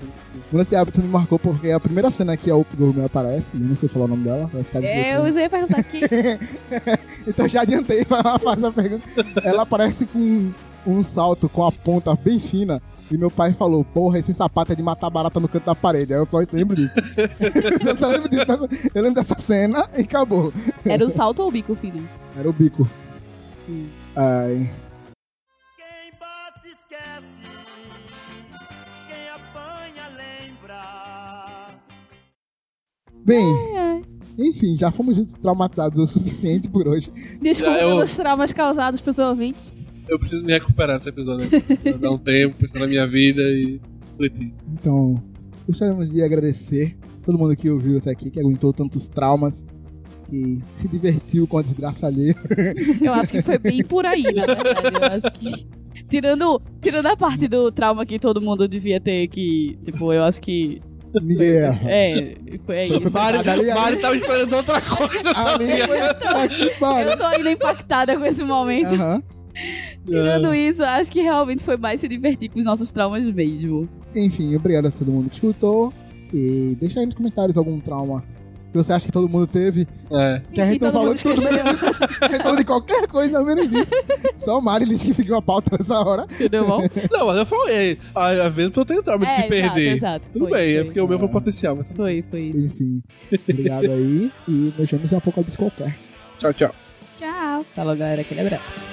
Mudança 0.53 0.69
de 0.69 0.77
hábito 0.77 1.01
me 1.01 1.09
marcou 1.09 1.39
porque 1.39 1.71
a 1.71 1.81
primeira 1.81 2.11
cena 2.11 2.37
que 2.37 2.51
a 2.51 2.57
Up 2.57 2.77
Gourmet 2.77 3.07
aparece, 3.07 3.57
eu 3.57 3.61
não 3.61 3.75
sei 3.75 3.89
falar 3.89 4.05
o 4.05 4.09
nome 4.09 4.25
dela, 4.25 4.51
vai 4.53 4.63
ficar 4.63 4.85
É, 4.85 5.17
Eu 5.17 5.27
ia 5.27 5.49
perguntar 5.49 5.79
aqui. 5.79 6.03
Então 7.27 7.49
já 7.49 7.63
adiantei 7.63 8.05
pra 8.05 8.19
ela 8.19 8.39
fazer 8.39 8.67
a 8.67 8.73
pergunta. 8.73 9.05
Ela 9.45 9.63
aparece 9.63 10.05
com 10.07 10.19
um, 10.19 10.53
um 10.87 11.05
salto 11.05 11.49
com 11.49 11.65
a 11.65 11.73
ponta 11.73 12.15
bem 12.17 12.39
fina. 12.39 12.83
E 13.11 13.17
meu 13.17 13.31
pai 13.31 13.53
falou, 13.53 13.85
porra, 13.85 14.19
esse 14.19 14.35
sapato 14.35 14.73
é 14.73 14.75
de 14.75 14.83
matar 14.83 15.09
barata 15.09 15.39
no 15.39 15.49
canto 15.49 15.67
da 15.67 15.75
parede. 15.75 16.13
Aí 16.13 16.21
eu 16.21 16.27
só 16.27 16.39
lembro 16.53 16.75
disso. 16.75 16.95
eu 17.87 17.97
só 17.97 18.09
lembro 18.09 18.29
disso. 18.29 18.45
Eu 18.95 19.03
lembro 19.03 19.15
dessa 19.15 19.39
cena 19.39 19.89
e 19.97 20.03
acabou. 20.03 20.53
Era 20.85 21.05
o 21.05 21.09
salto 21.09 21.41
ou 21.41 21.49
o 21.49 21.53
bico 21.53 21.75
fino? 21.75 22.07
Era 22.37 22.49
o 22.49 22.53
bico. 22.53 22.89
Ai. 24.17 24.69
Bem, 33.25 33.45
enfim, 34.39 34.77
já 34.77 34.91
fomos 34.91 35.17
juntos 35.17 35.35
traumatizados 35.35 35.99
o 35.99 36.07
suficiente 36.07 36.69
por 36.69 36.89
hoje. 36.89 37.11
Desculpa 37.41 37.75
Já, 37.75 37.83
eu- 37.83 37.89
pelos 37.97 38.17
traumas 38.17 38.53
causados 38.53 39.01
pros 39.01 39.19
ouvintes. 39.19 39.75
Eu 40.09 40.19
preciso 40.19 40.45
me 40.45 40.53
recuperar 40.53 40.99
desse 40.99 41.09
episódio. 41.11 41.49
né? 41.51 41.93
Dar 42.01 42.11
um 42.11 42.19
tempo, 42.19 42.57
pensar 42.59 42.81
na 42.81 42.87
minha 42.87 43.07
vida 43.07 43.41
e 43.43 43.81
refletir. 44.11 44.53
Então, 44.75 45.23
gostaríamos 45.67 46.11
de 46.11 46.23
agradecer 46.23 46.97
todo 47.25 47.39
mundo 47.39 47.55
que 47.57 47.71
ouviu 47.71 47.99
até 47.99 48.11
aqui, 48.11 48.29
que 48.31 48.41
aguentou 48.41 48.73
tantos 48.73 49.09
traumas, 49.09 49.65
que 50.29 50.59
se 50.75 50.89
divertiu 50.89 51.47
com 51.47 51.59
a 51.59 51.63
desgraça 51.63 52.07
alheia. 52.09 52.35
Eu 53.01 53.13
acho 53.15 53.31
que 53.33 53.43
foi 53.43 53.59
bem 53.59 53.83
por 53.85 54.05
aí, 54.05 54.25
na 54.25 54.45
verdade. 54.47 54.97
Eu 55.01 55.05
acho 55.17 55.33
que. 55.33 55.67
Tirando, 56.09 56.61
tirando 56.81 57.07
a 57.07 57.17
parte 57.17 57.47
do 57.47 57.71
trauma 57.71 58.05
que 58.05 58.19
todo 58.19 58.41
mundo 58.41 58.67
devia 58.67 59.01
ter, 59.01 59.29
que, 59.29 59.79
tipo, 59.85 60.13
eu 60.13 60.25
acho 60.25 60.41
que. 60.43 60.81
Ninguém 61.21 61.51
erra. 61.57 61.91
É, 61.91 62.37
foi 62.65 62.77
é 62.77 62.87
Foi 62.87 62.97
isso. 62.97 63.01
pesado 63.01 63.39
ali, 63.39 63.51
ali. 63.51 63.75
Mário 63.75 64.01
tava 64.01 64.17
esperando 64.17 64.53
outra 64.55 64.81
coisa. 64.83 65.31
Ali 65.37 65.67
foi 65.87 66.49
que 66.49 66.71
pariu. 66.79 67.11
Eu 67.11 67.17
tô 67.19 67.25
ainda 67.25 67.51
impactada 67.53 68.17
com 68.17 68.25
esse 68.25 68.45
momento. 68.45 68.95
Aham. 68.95 69.23
Tirando 70.07 70.55
isso, 70.55 70.83
acho 70.83 71.13
que 71.13 71.21
realmente 71.21 71.63
foi 71.63 71.77
mais 71.77 72.01
se 72.01 72.09
divertir 72.09 72.49
com 72.49 72.59
os 72.59 72.65
nossos 72.65 72.91
traumas 72.91 73.27
mesmo. 73.27 73.89
Enfim, 74.15 74.55
obrigado 74.57 74.87
a 74.87 74.91
todo 74.91 75.11
mundo 75.13 75.29
que 75.29 75.35
escutou. 75.35 75.93
E 76.33 76.77
deixa 76.81 77.01
aí 77.01 77.07
nos 77.07 77.15
comentários 77.15 77.59
algum 77.59 77.79
trauma 77.79 78.25
que 78.73 78.79
você 78.79 78.93
acha 78.93 79.07
que 79.07 79.13
todo 79.13 79.29
mundo 79.29 79.47
teve. 79.47 79.87
É. 80.11 80.41
Que 80.53 80.61
a 80.61 80.67
gente 80.67 80.81
E 80.81 80.85
não 80.85 80.93
falou 80.93 81.15
de 81.15 81.23
tudo 81.23 81.43
menos. 81.43 81.83
A 82.21 82.29
gente 82.29 82.43
falou 82.43 82.57
de 82.57 82.65
qualquer 82.65 83.07
coisa 83.07 83.43
menos 83.43 83.69
disso. 83.69 83.91
Só 84.37 84.59
o 84.59 84.63
Mari 84.63 84.87
que 84.99 85.13
seguiu 85.15 85.37
a 85.37 85.43
pauta 85.43 85.77
nessa 85.77 86.01
hora. 86.01 86.25
Entendeu 86.31 86.67
bom? 86.67 86.79
Não, 87.13 87.27
mas 87.27 87.37
eu 87.39 87.47
falei. 87.47 87.99
Às 88.15 88.55
vezes 88.55 88.77
eu 88.77 88.85
tenho 88.85 89.03
trauma 89.03 89.27
de 89.27 89.33
É, 89.33 89.35
se 89.35 89.41
exato, 89.43 89.51
perder. 89.75 89.97
exato. 89.97 90.29
Tudo 90.33 90.49
Foi, 90.49 90.59
bem, 90.59 90.71
é 90.71 90.75
foi. 90.77 90.85
porque 90.87 91.01
o 91.01 91.07
meu 91.09 91.19
foi 91.19 91.29
potencial. 91.29 91.77
Mas... 91.77 91.87
Foi, 91.95 92.25
foi 92.31 92.41
isso. 92.41 92.61
Enfim, 92.61 93.03
obrigado 93.49 93.85
aí. 93.85 94.31
E 94.49 94.73
nos 94.79 94.91
vemos 94.91 95.13
em 95.13 95.15
um 95.15 95.19
Apocalipse 95.19 95.57
qualquer. 95.59 95.97
Tchau, 96.39 96.53
tchau. 96.55 96.75
Tchau. 97.19 97.65
Falou, 97.75 97.95
galera. 97.97 98.23
Aquele 98.23 98.41
abraço. 98.41 98.92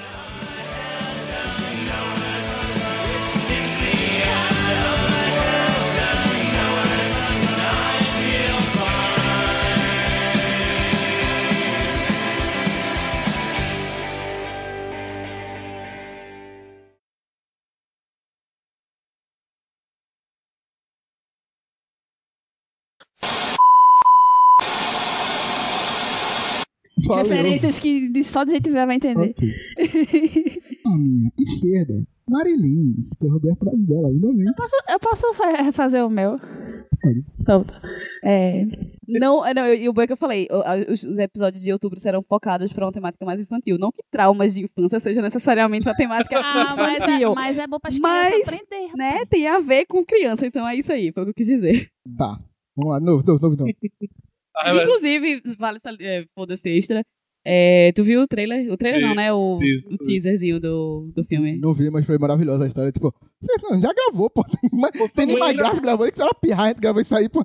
Valeu. 27.16 27.30
Referências 27.32 27.78
que 27.78 28.24
só 28.24 28.44
de 28.44 28.52
gente 28.52 28.70
ver 28.70 28.86
vai 28.86 28.96
entender. 28.96 29.30
Ok. 29.30 29.48
A 30.86 30.96
minha 30.98 31.30
esquerda, 31.38 32.04
Marilins, 32.28 33.10
que 33.18 33.26
eu 33.26 33.30
roubei 33.30 33.52
a 33.52 33.56
frase 33.56 33.86
dela, 33.86 34.08
lindamente. 34.10 34.52
Posso- 34.56 34.76
eu 34.88 35.00
posso 35.00 35.34
fa- 35.34 35.62
refazer 35.62 36.04
o 36.04 36.10
meu? 36.10 36.38
Pode. 37.02 37.24
Pronto. 37.44 37.74
É, 38.24 38.66
Não, 39.08 39.44
é, 39.44 39.52
não, 39.54 39.64
eu- 39.66 39.74
e 39.74 39.88
o 39.88 39.92
bom 39.92 40.02
é 40.02 40.06
que 40.06 40.12
eu 40.12 40.16
falei, 40.16 40.46
os, 40.88 41.02
os 41.02 41.18
episódios 41.18 41.62
de 41.62 41.72
outubro 41.72 41.98
serão 41.98 42.22
focados 42.22 42.72
para 42.72 42.84
uma 42.86 42.92
temática 42.92 43.24
mais 43.24 43.40
infantil. 43.40 43.76
Não 43.78 43.90
que 43.90 44.02
traumas 44.10 44.54
de 44.54 44.64
infância 44.64 45.00
seja 45.00 45.20
necessariamente 45.22 45.88
uma 45.88 45.94
temática 45.96 46.36
ah, 46.44 46.74
mas 46.76 46.92
é, 46.92 46.96
infantil. 46.96 47.34
mas 47.34 47.58
é 47.58 47.66
bom 47.66 47.80
para 47.80 47.88
as 47.90 47.98
Mas, 47.98 48.32
crianças 48.34 48.54
aprender. 48.60 48.96
Né? 48.96 49.24
Tem 49.26 49.46
a 49.48 49.58
ver 49.60 49.86
com 49.86 50.04
criança, 50.04 50.46
então 50.46 50.66
é 50.68 50.76
isso 50.76 50.92
aí, 50.92 51.10
foi 51.12 51.22
o 51.22 51.26
que 51.26 51.30
eu 51.30 51.34
quis 51.34 51.46
dizer. 51.46 51.88
Tá. 52.16 52.38
Vamos 52.76 52.92
lá, 52.92 53.00
novo, 53.00 53.24
novo, 53.26 53.40
novo, 53.42 53.54
então. 53.54 53.66
Ah, 54.56 54.74
mas- 54.74 54.82
Inclusive, 54.82 55.42
vale 55.58 55.76
essa- 55.76 55.96
é, 56.00 56.24
foda-se 56.34 56.68
extra. 56.68 57.02
É, 57.42 57.90
tu 57.92 58.04
viu 58.04 58.20
o 58.20 58.26
trailer? 58.26 58.70
O 58.70 58.76
trailer 58.76 59.00
não, 59.00 59.14
né? 59.14 59.32
O, 59.32 59.58
Teaser. 59.58 59.90
o 59.90 59.96
teaserzinho 59.96 60.60
do, 60.60 61.10
do 61.14 61.24
filme. 61.24 61.56
Não 61.58 61.72
vi, 61.72 61.88
mas 61.88 62.04
foi 62.04 62.18
maravilhosa 62.18 62.64
a 62.64 62.66
história. 62.66 62.92
Tipo, 62.92 63.14
você 63.40 63.52
não, 63.62 63.80
já 63.80 63.90
gravou, 63.94 64.28
pô. 64.28 64.44
Tem, 64.44 64.78
mais- 64.78 65.12
tem 65.12 65.26
nem 65.26 65.38
mais 65.38 65.56
graça 65.56 65.80
gravou. 65.80 66.04
Nem 66.04 66.12
que 66.12 66.18
você 66.18 66.22
era 66.24 66.34
pirra, 66.34 66.64
a 66.64 66.68
gente 66.68 66.80
gravou 66.80 67.00
isso 67.00 67.16
aí, 67.16 67.28
pô. 67.30 67.42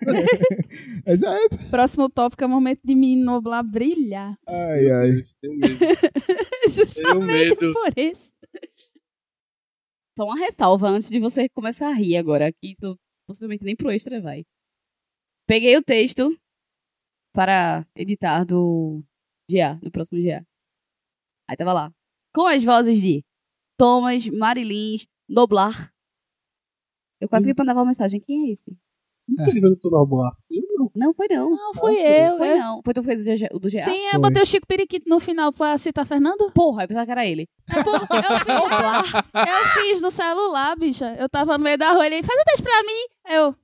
É. 1.06 1.68
Próximo 1.70 2.08
tópico 2.10 2.42
é 2.42 2.46
o 2.46 2.50
momento 2.50 2.80
de 2.84 2.94
me 2.96 3.14
noblar 3.14 3.62
brilhar. 3.62 4.36
Ai, 4.48 4.90
ai. 4.90 5.10
Tenho 5.40 5.56
medo. 5.56 5.78
Justamente 6.68 7.56
medo. 7.60 7.72
por 7.72 7.92
isso. 7.96 8.32
Só 10.18 10.24
uma 10.24 10.36
ressalva 10.38 10.88
antes 10.88 11.08
de 11.10 11.20
você 11.20 11.48
começar 11.50 11.88
a 11.88 11.92
rir 11.94 12.16
agora, 12.16 12.50
que 12.50 12.72
isso 12.72 12.98
possivelmente 13.28 13.64
nem 13.64 13.76
pro 13.76 13.90
extra 13.92 14.20
vai. 14.20 14.44
Peguei 15.46 15.76
o 15.76 15.82
texto 15.82 16.36
para 17.36 17.86
editar 17.94 18.44
do 18.44 19.04
GA, 19.50 19.74
do 19.82 19.90
próximo 19.90 20.18
GA. 20.22 20.42
Aí 21.46 21.54
tava 21.54 21.74
lá. 21.74 21.92
Com 22.34 22.46
as 22.46 22.64
vozes 22.64 22.98
de 22.98 23.22
Thomas, 23.78 24.26
Marilins, 24.28 25.06
Noblar. 25.28 25.92
Eu 27.20 27.28
quase 27.28 27.46
que 27.46 27.58
mandava 27.60 27.80
uma 27.80 27.86
mensagem. 27.86 28.18
Quem 28.20 28.48
é 28.48 28.52
esse? 28.52 28.74
Não 29.28 29.44
tô 29.44 29.52
vendo 29.52 29.76
tudo 29.76 29.96
normal. 29.96 30.34
Não, 30.94 31.12
foi 31.12 31.26
não. 31.28 31.50
Não, 31.50 31.74
fui 31.74 31.94
eu. 31.96 32.38
Foi 32.38 32.52
eu- 32.52 32.58
não. 32.58 32.80
Foi 32.82 32.94
tu 32.94 33.00
que 33.02 33.06
fez 33.06 33.20
o 33.22 33.24
GA? 33.24 33.48
o 33.52 33.58
do 33.58 33.68
GA? 33.68 33.80
Sim, 33.80 34.04
eu 34.06 34.10
Foi. 34.12 34.20
botei 34.20 34.42
o 34.42 34.46
Chico 34.46 34.66
Periquito 34.66 35.08
no 35.08 35.20
final 35.20 35.52
pra 35.52 35.76
citar 35.76 36.06
Fernando. 36.06 36.50
Porra, 36.52 36.84
eu 36.84 36.88
pensava 36.88 37.04
que 37.04 37.12
era 37.12 37.26
ele. 37.26 37.46
É, 37.68 37.82
pô, 37.82 37.90
eu 37.90 38.00
fiz. 38.00 39.12
eu 39.34 39.82
fiz 39.82 40.00
no 40.00 40.10
celular, 40.10 40.74
bicha. 40.76 41.14
Eu 41.16 41.28
tava 41.28 41.58
no 41.58 41.64
meio 41.64 41.76
da 41.76 41.92
rua, 41.92 42.06
ele 42.06 42.22
faz 42.22 42.40
o 42.40 42.44
teste 42.44 42.62
pra 42.62 42.82
mim. 42.82 43.34
Eu, 43.34 43.54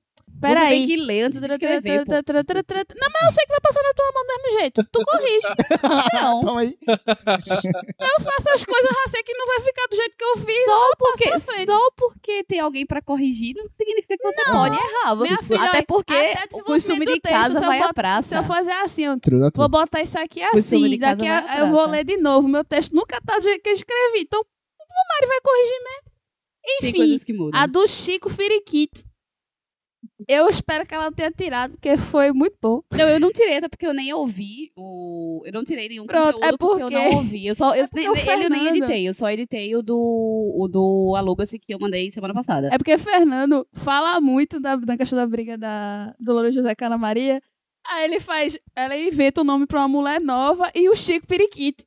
Você 0.42 0.54
tem 0.54 0.64
peraí. 0.64 0.86
que 0.86 0.96
ler 0.96 1.22
antes 1.22 1.40
de 1.40 1.46
escrever, 1.46 2.04
pô. 2.04 2.12
Não, 2.12 3.08
mas 3.12 3.22
eu 3.22 3.32
sei 3.32 3.44
que 3.46 3.50
vai 3.52 3.60
passar 3.60 3.82
na 3.82 3.94
tua 3.94 4.12
mão 4.12 4.22
do 4.24 4.42
mesmo 4.42 4.60
jeito. 4.60 4.84
Tu 4.90 5.00
corrige. 5.06 6.12
Não. 6.14 6.40
Toma 6.40 6.60
aí. 6.60 6.76
Eu 6.86 8.24
faço 8.24 8.50
as 8.50 8.64
coisas, 8.64 8.90
já 8.90 9.10
sei 9.10 9.22
que 9.22 9.32
não 9.34 9.46
vai 9.46 9.60
ficar 9.60 9.86
do 9.88 9.96
jeito 9.96 10.16
que 10.16 10.24
eu 10.24 10.36
fiz. 10.36 10.64
Só 10.64 10.88
pra 10.88 10.96
porque, 10.98 11.40
só 11.66 11.90
porque 11.96 12.44
tem 12.44 12.60
alguém 12.60 12.84
pra 12.86 13.00
corrigir 13.02 13.54
não 13.56 13.64
significa 13.64 14.16
que 14.16 14.22
você 14.24 14.44
pode 14.44 14.76
errar. 14.76 15.16
Minha 15.16 15.42
filha, 15.42 15.62
Até 15.64 15.82
porque 15.82 16.12
até 16.14 16.44
o 16.56 16.64
costume 16.64 17.06
de 17.06 17.20
casa 17.20 17.54
se 17.58 17.64
eu 17.64 17.68
vai 17.68 17.78
à 17.78 17.82
bot- 17.82 17.88
Se 17.88 17.94
praça. 17.94 18.36
eu 18.36 18.42
fazer 18.44 18.72
assim, 18.72 19.04
eu 19.04 19.18
Truda, 19.20 19.50
vou 19.54 19.68
botar 19.68 20.02
isso 20.02 20.18
aqui 20.18 20.42
assim, 20.42 20.98
daqui 20.98 21.26
a, 21.26 21.60
eu 21.60 21.66
vou 21.68 21.76
praça. 21.78 21.90
ler 21.90 22.04
de 22.04 22.16
novo. 22.16 22.48
Meu 22.48 22.64
texto 22.64 22.92
nunca 22.94 23.20
tá 23.24 23.38
do 23.38 23.42
jeito 23.42 23.62
que 23.62 23.70
eu 23.70 23.74
escrevi. 23.74 24.20
Então, 24.20 24.40
o 24.40 24.44
Mari 25.14 25.26
vai 25.26 25.40
corrigir 25.40 25.78
mesmo. 25.84 26.12
Tem 26.80 26.88
Enfim, 26.90 26.96
coisas 26.98 27.24
que 27.24 27.32
mudam. 27.32 27.60
a 27.60 27.66
do 27.66 27.86
Chico 27.88 28.28
Firiquito. 28.30 29.02
Eu 30.28 30.46
espero 30.48 30.86
que 30.86 30.94
ela 30.94 31.10
tenha 31.12 31.30
tirado, 31.30 31.72
porque 31.72 31.96
foi 31.96 32.32
muito 32.32 32.56
bom. 32.60 32.82
Não, 32.92 33.08
eu 33.08 33.20
não 33.20 33.32
tirei, 33.32 33.56
até 33.58 33.68
porque 33.68 33.86
eu 33.86 33.94
nem 33.94 34.12
ouvi 34.12 34.70
o. 34.76 35.42
Eu 35.44 35.52
não 35.52 35.64
tirei 35.64 35.88
nenhum 35.88 36.06
Pronto, 36.06 36.34
conteúdo 36.34 36.44
é 36.44 36.56
porque 36.56 36.82
eu 36.82 36.88
porque- 36.90 36.94
não 37.10 37.16
ouvi. 37.16 37.46
Eu 37.46 37.54
só. 37.54 37.74
Eu, 37.74 37.84
É 37.84 37.88
nem- 37.94 38.04
ele 38.04 38.08
eu 38.08 38.14
nem 38.14 38.24
Fernando- 38.24 38.76
editei, 38.76 39.08
eu 39.08 39.14
só 39.14 39.30
editei 39.30 39.74
o 39.76 39.82
do. 39.82 39.94
O 39.96 40.68
do 40.68 41.14
Aluga-se 41.16 41.58
que 41.58 41.72
eu 41.74 41.78
mandei 41.80 42.10
semana 42.10 42.34
passada. 42.34 42.68
É 42.72 42.78
porque 42.78 42.96
Fernando 42.98 43.66
fala 43.72 44.20
muito 44.20 44.58
da, 44.60 44.76
da 44.76 44.96
questão 44.96 45.16
da 45.18 45.26
briga 45.26 45.56
da 45.58 46.14
Dolores 46.20 46.54
José 46.54 46.74
com 46.74 46.84
a 46.84 46.86
Ana 46.88 46.98
Maria. 46.98 47.40
Aí 47.86 48.04
ele 48.04 48.20
faz. 48.20 48.58
Ela 48.76 48.96
inventa 48.96 49.40
o 49.40 49.44
nome 49.44 49.66
pra 49.66 49.80
uma 49.80 49.88
mulher 49.88 50.20
nova 50.20 50.70
e 50.74 50.88
o 50.88 50.94
Chico 50.94 51.26
Periquito. 51.26 51.84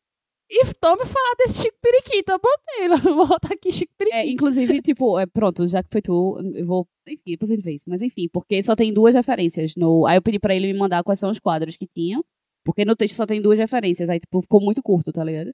E 0.58 0.74
tome 0.76 1.06
falar 1.06 1.36
desse 1.38 1.64
Chico 1.64 1.78
Periquito. 1.82 2.32
Eu 2.32 2.40
botei, 2.40 2.88
vou 3.14 3.28
botar 3.28 3.54
aqui 3.54 3.74
Chico 3.74 3.92
Periquito. 3.98 4.22
É, 4.22 4.30
inclusive, 4.30 4.82
tipo, 4.82 5.20
é, 5.20 5.26
pronto, 5.26 5.68
já 5.68 5.84
que 5.84 5.90
foi 5.92 6.02
tu, 6.02 6.40
eu 6.56 6.66
vou. 6.66 6.88
Enfim, 7.06 7.32
depois 7.32 7.50
gente 7.50 7.62
fez. 7.62 7.84
Mas 7.86 8.02
enfim, 8.02 8.30
porque 8.32 8.64
só 8.64 8.74
tem 8.74 8.94
duas 8.94 9.14
referências. 9.14 9.76
No, 9.76 10.06
aí 10.06 10.18
eu 10.18 10.22
pedi 10.22 10.40
pra 10.40 10.56
ele 10.56 10.72
me 10.72 10.80
mandar 10.80 11.04
quais 11.04 11.20
são 11.20 11.30
os 11.30 11.40
quadros 11.40 11.76
que 11.76 11.86
tinham. 11.94 12.24
Porque 12.64 12.86
no 12.86 12.96
texto 12.96 13.16
só 13.16 13.26
tem 13.26 13.42
duas 13.42 13.60
referências. 13.60 14.10
Aí, 14.10 14.18
tipo, 14.18 14.42
ficou 14.42 14.62
muito 14.62 14.82
curto, 14.82 15.12
tá 15.12 15.24
ligado? 15.24 15.52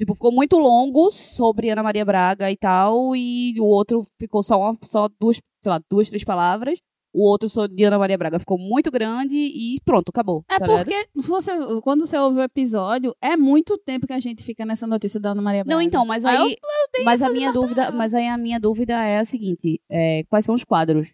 Tipo, 0.00 0.14
ficou 0.14 0.32
muito 0.32 0.56
longo 0.56 1.10
sobre 1.10 1.68
Ana 1.68 1.82
Maria 1.82 2.06
Braga 2.06 2.50
e 2.50 2.56
tal, 2.56 3.14
e 3.14 3.60
o 3.60 3.64
outro 3.66 4.02
ficou 4.18 4.42
só, 4.42 4.58
uma, 4.58 4.74
só 4.82 5.08
duas, 5.20 5.36
sei 5.62 5.70
lá, 5.70 5.78
duas, 5.90 6.08
três 6.08 6.24
palavras. 6.24 6.80
O 7.12 7.28
outro 7.28 7.48
só 7.48 7.66
de 7.66 7.82
Ana 7.84 7.98
Maria 7.98 8.16
Braga 8.16 8.38
ficou 8.38 8.56
muito 8.56 8.90
grande 8.90 9.36
e 9.36 9.76
pronto, 9.84 10.10
acabou. 10.10 10.44
É 10.48 10.58
tá 10.58 10.66
ligado? 10.66 10.84
porque 10.84 11.08
você, 11.14 11.50
quando 11.82 12.06
você 12.06 12.16
ouve 12.16 12.38
o 12.38 12.42
episódio, 12.42 13.14
é 13.20 13.36
muito 13.36 13.76
tempo 13.78 14.06
que 14.06 14.12
a 14.12 14.20
gente 14.20 14.44
fica 14.44 14.64
nessa 14.64 14.86
notícia 14.86 15.18
da 15.18 15.30
Ana 15.30 15.42
Maria 15.42 15.64
Braga. 15.64 15.74
Não, 15.74 15.82
então, 15.82 16.06
mas 16.06 16.24
Aí 16.24 16.36
aí. 16.36 16.56
tenho 16.92 17.04
mas 17.04 17.20
a 17.20 17.28
minha 17.30 17.52
dúvida, 17.52 17.82
batalhas. 17.82 17.98
mas 17.98 18.14
aí 18.14 18.28
a 18.28 18.38
minha 18.38 18.60
dúvida 18.60 18.92
é 19.02 19.18
a 19.18 19.24
seguinte: 19.24 19.80
é, 19.90 20.22
quais 20.28 20.44
são 20.44 20.54
os 20.54 20.62
quadros? 20.64 21.08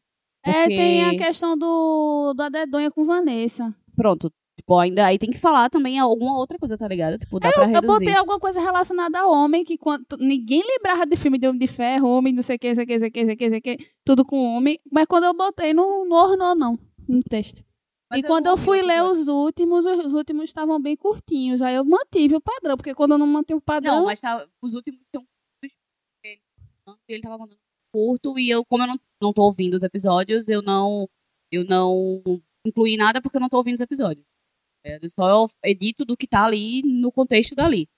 É, 0.45 0.53
Porque- 0.65 0.77
tem 0.77 1.05
a 1.05 1.17
questão 1.17 1.57
do, 1.57 2.35
do 2.35 2.43
Adedonha 2.43 2.91
com 2.91 3.03
Vanessa. 3.03 3.75
Pronto. 3.97 4.31
Tipo, 4.67 4.81
ainda 4.81 5.07
aí 5.07 5.17
tem 5.17 5.31
que 5.31 5.39
falar 5.39 5.71
também 5.71 5.97
alguma 5.97 6.37
outra 6.37 6.59
coisa, 6.59 6.77
tá 6.77 6.89
ligado? 6.89 7.17
Tipo, 7.19 7.39
dá 7.39 7.53
pra 7.53 7.63
Eu 7.63 7.67
reduzir. 7.69 7.87
botei 7.87 8.15
alguma 8.17 8.41
coisa 8.41 8.61
relacionada 8.61 9.21
a 9.21 9.29
homem, 9.29 9.65
que 9.65 9.79
quando, 9.79 10.05
ninguém 10.19 10.61
lembrava 10.67 11.07
de 11.07 11.15
filme 11.15 11.39
de 11.39 11.47
Homem 11.47 11.61
de 11.61 11.69
Ferro, 11.69 12.09
Homem 12.09 12.33
não 12.33 12.43
sei 12.43 12.57
o 12.57 12.59
que, 12.59 12.75
sei 12.75 12.83
o 12.83 12.87
que, 12.87 12.99
sei 12.99 13.09
o 13.09 13.13
que, 13.13 13.25
sei 13.25 13.35
o 13.35 13.37
que, 13.37 13.49
sei 13.51 13.59
o 13.61 13.63
que, 13.63 13.77
tudo 14.05 14.25
com 14.25 14.57
homem. 14.57 14.81
Mas 14.91 15.07
quando 15.07 15.23
eu 15.23 15.35
botei, 15.35 15.73
não, 15.73 16.05
não 16.05 16.17
ornou, 16.17 16.57
não, 16.57 16.79
no 17.09 17.23
texto. 17.23 17.65
Mas 18.11 18.21
e 18.21 18.23
quando 18.25 18.49
eu 18.49 18.57
fui 18.57 18.83
ler 18.83 18.95
episódio. 18.95 19.13
os 19.13 19.29
últimos, 19.29 19.87
os 19.87 20.15
últimos 20.15 20.45
estavam 20.47 20.83
bem 20.83 20.97
curtinhos. 20.97 21.63
Aí 21.63 21.77
eu 21.77 21.85
mantive 21.85 22.35
o 22.35 22.41
padrão, 22.41 22.77
porque 22.77 22.93
quando 22.93 23.13
eu 23.13 23.19
não 23.19 23.27
mantive 23.27 23.59
o 23.59 23.63
padrão. 23.63 23.99
Não, 23.99 24.07
mas 24.07 24.21
tá, 24.21 24.45
os 24.61 24.75
últimos 24.75 25.01
estão 25.01 25.23
curtos. 25.23 25.79
Ele, 26.25 26.41
ele 27.07 27.23
tava 27.23 27.39
mandando 27.39 27.61
curto 27.93 28.37
e 28.37 28.51
eu, 28.51 28.65
como 28.65 28.83
eu 28.83 28.89
não, 28.89 29.01
não 29.23 29.33
tô 29.33 29.43
ouvindo 29.43 29.75
os 29.75 29.85
episódios, 29.85 30.49
eu 30.49 30.61
não, 30.61 31.09
eu 31.53 31.65
não 31.65 32.21
incluí 32.67 32.97
nada 32.97 33.23
porque 33.23 33.37
eu 33.37 33.41
não 33.41 33.49
tô 33.49 33.59
ouvindo 33.59 33.77
os 33.77 33.81
episódios. 33.81 34.27
É, 34.87 35.01
eu 35.03 35.11
só 35.11 35.49
edito 35.65 36.05
do 36.05 36.17
que 36.17 36.29
tá 36.29 36.45
ali 36.45 36.81
no 36.85 37.11
contexto 37.11 37.57
dali. 37.57 37.89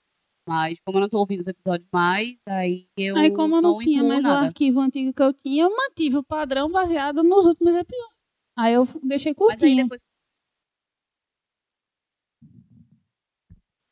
Mas 0.47 0.79
como 0.83 0.97
eu 0.97 1.01
não 1.01 1.09
tô 1.09 1.19
ouvindo 1.19 1.41
os 1.41 1.47
episódios 1.47 1.87
mais, 1.93 2.35
aí 2.47 2.87
eu 2.97 3.15
aí, 3.15 3.31
como 3.31 3.57
eu 3.57 3.61
não, 3.61 3.77
tinha 3.77 3.97
incluo 3.97 4.09
mais 4.09 4.25
o 4.25 4.27
nada. 4.27 4.47
arquivo 4.47 4.79
antigo 4.79 5.13
que 5.13 5.21
eu 5.21 5.31
tinha, 5.31 5.65
eu 5.65 5.69
mantive 5.69 6.17
o 6.17 6.23
padrão 6.23 6.67
baseado 6.71 7.21
nos 7.21 7.45
últimos 7.45 7.75
episódios. 7.75 8.15
Aí 8.57 8.73
eu 8.73 8.83
deixei 9.03 9.35
Mas 9.37 9.51
aí 9.51 9.57
curtinho. 9.57 9.83
depois... 9.83 10.01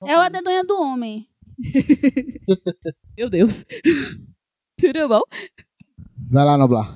É 0.03 0.17
o 0.17 0.21
Adedonha 0.21 0.63
do 0.63 0.81
Homem. 0.81 1.27
Meu 3.15 3.29
Deus. 3.29 3.63
Tudo 4.79 5.07
bom? 5.07 5.21
Vai 6.31 6.45
lá, 6.45 6.57
Noblar. 6.57 6.91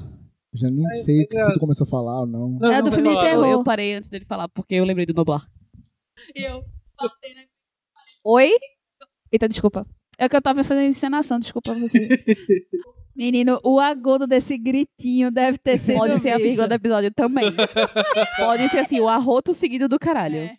Eu 0.53 0.59
já 0.59 0.69
nem 0.71 0.83
sei 1.03 1.27
é, 1.31 1.45
se 1.45 1.53
tu 1.53 1.59
começou 1.59 1.85
a 1.85 1.89
falar 1.89 2.21
ou 2.21 2.25
não. 2.27 2.47
Não, 2.47 2.71
É 2.71 2.77
não, 2.77 2.83
do 2.83 2.91
filme 2.91 3.15
de 3.15 3.21
terror. 3.21 3.45
Eu 3.45 3.63
parei 3.63 3.93
antes 3.93 4.09
dele 4.09 4.25
falar 4.25 4.49
porque 4.49 4.75
eu 4.75 4.85
lembrei 4.85 5.05
do 5.05 5.13
Noblar. 5.13 5.47
Eu 6.35 6.63
Oi? 8.23 8.51
Eita, 9.31 9.47
desculpa. 9.49 9.85
É 10.19 10.29
que 10.29 10.35
eu 10.35 10.41
tava 10.41 10.63
fazendo 10.63 10.85
encenação, 10.89 11.39
desculpa 11.39 11.73
você. 11.73 11.97
Menino, 13.15 13.59
o 13.63 13.79
agudo 13.79 14.27
desse 14.27 14.57
gritinho 14.57 15.31
deve 15.31 15.57
ter 15.57 15.77
sido. 15.77 15.97
Pode 15.97 16.19
ser 16.19 16.29
a 16.29 16.37
vírgula 16.37 16.67
do 16.67 16.73
episódio 16.73 17.11
também. 17.11 17.45
Pode 18.37 18.69
ser 18.69 18.79
assim, 18.79 18.99
o 18.99 19.07
arroto 19.07 19.53
seguido 19.53 19.89
do 19.89 19.97
caralho. 19.99 20.37
É. 20.37 20.55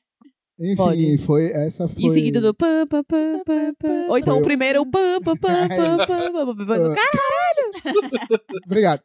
Enfim, 0.58 0.76
Pode. 0.76 1.18
foi 1.18 1.50
essa 1.52 1.88
foi. 1.88 2.02
Em 2.04 2.10
seguida 2.10 2.40
do 2.40 2.52
pam, 2.54 2.86
pam, 2.86 3.02
pam, 3.04 3.42
pam, 3.44 3.74
pam. 3.78 4.06
Ou 4.08 4.18
então 4.18 4.34
Foi 4.34 4.40
o 4.40 4.42
o- 4.42 4.44
primeiro 4.44 4.84
pam, 4.86 5.20
pam, 5.22 5.34
pam, 5.36 5.68
pam, 5.68 5.96
pam, 5.96 6.06
pam, 6.06 6.56
pam, 6.56 6.66
pam. 6.66 6.94
Cara, 6.94 8.40
Obrigado. 8.66 9.02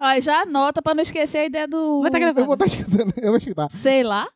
Ó, 0.00 0.20
já 0.20 0.40
anota 0.42 0.80
pra 0.82 0.94
não 0.94 1.02
esquecer 1.02 1.38
a 1.38 1.44
ideia 1.46 1.68
do. 1.68 2.00
Vai 2.02 2.10
tá 2.10 2.18
Eu 2.18 2.24
vou 2.26 2.34
gravando. 2.34 2.64
estar 2.64 2.66
escutando, 2.66 3.12
eu 3.18 3.28
vou 3.28 3.36
escutar. 3.36 3.70
Sei 3.70 4.02
lá. 4.02 4.28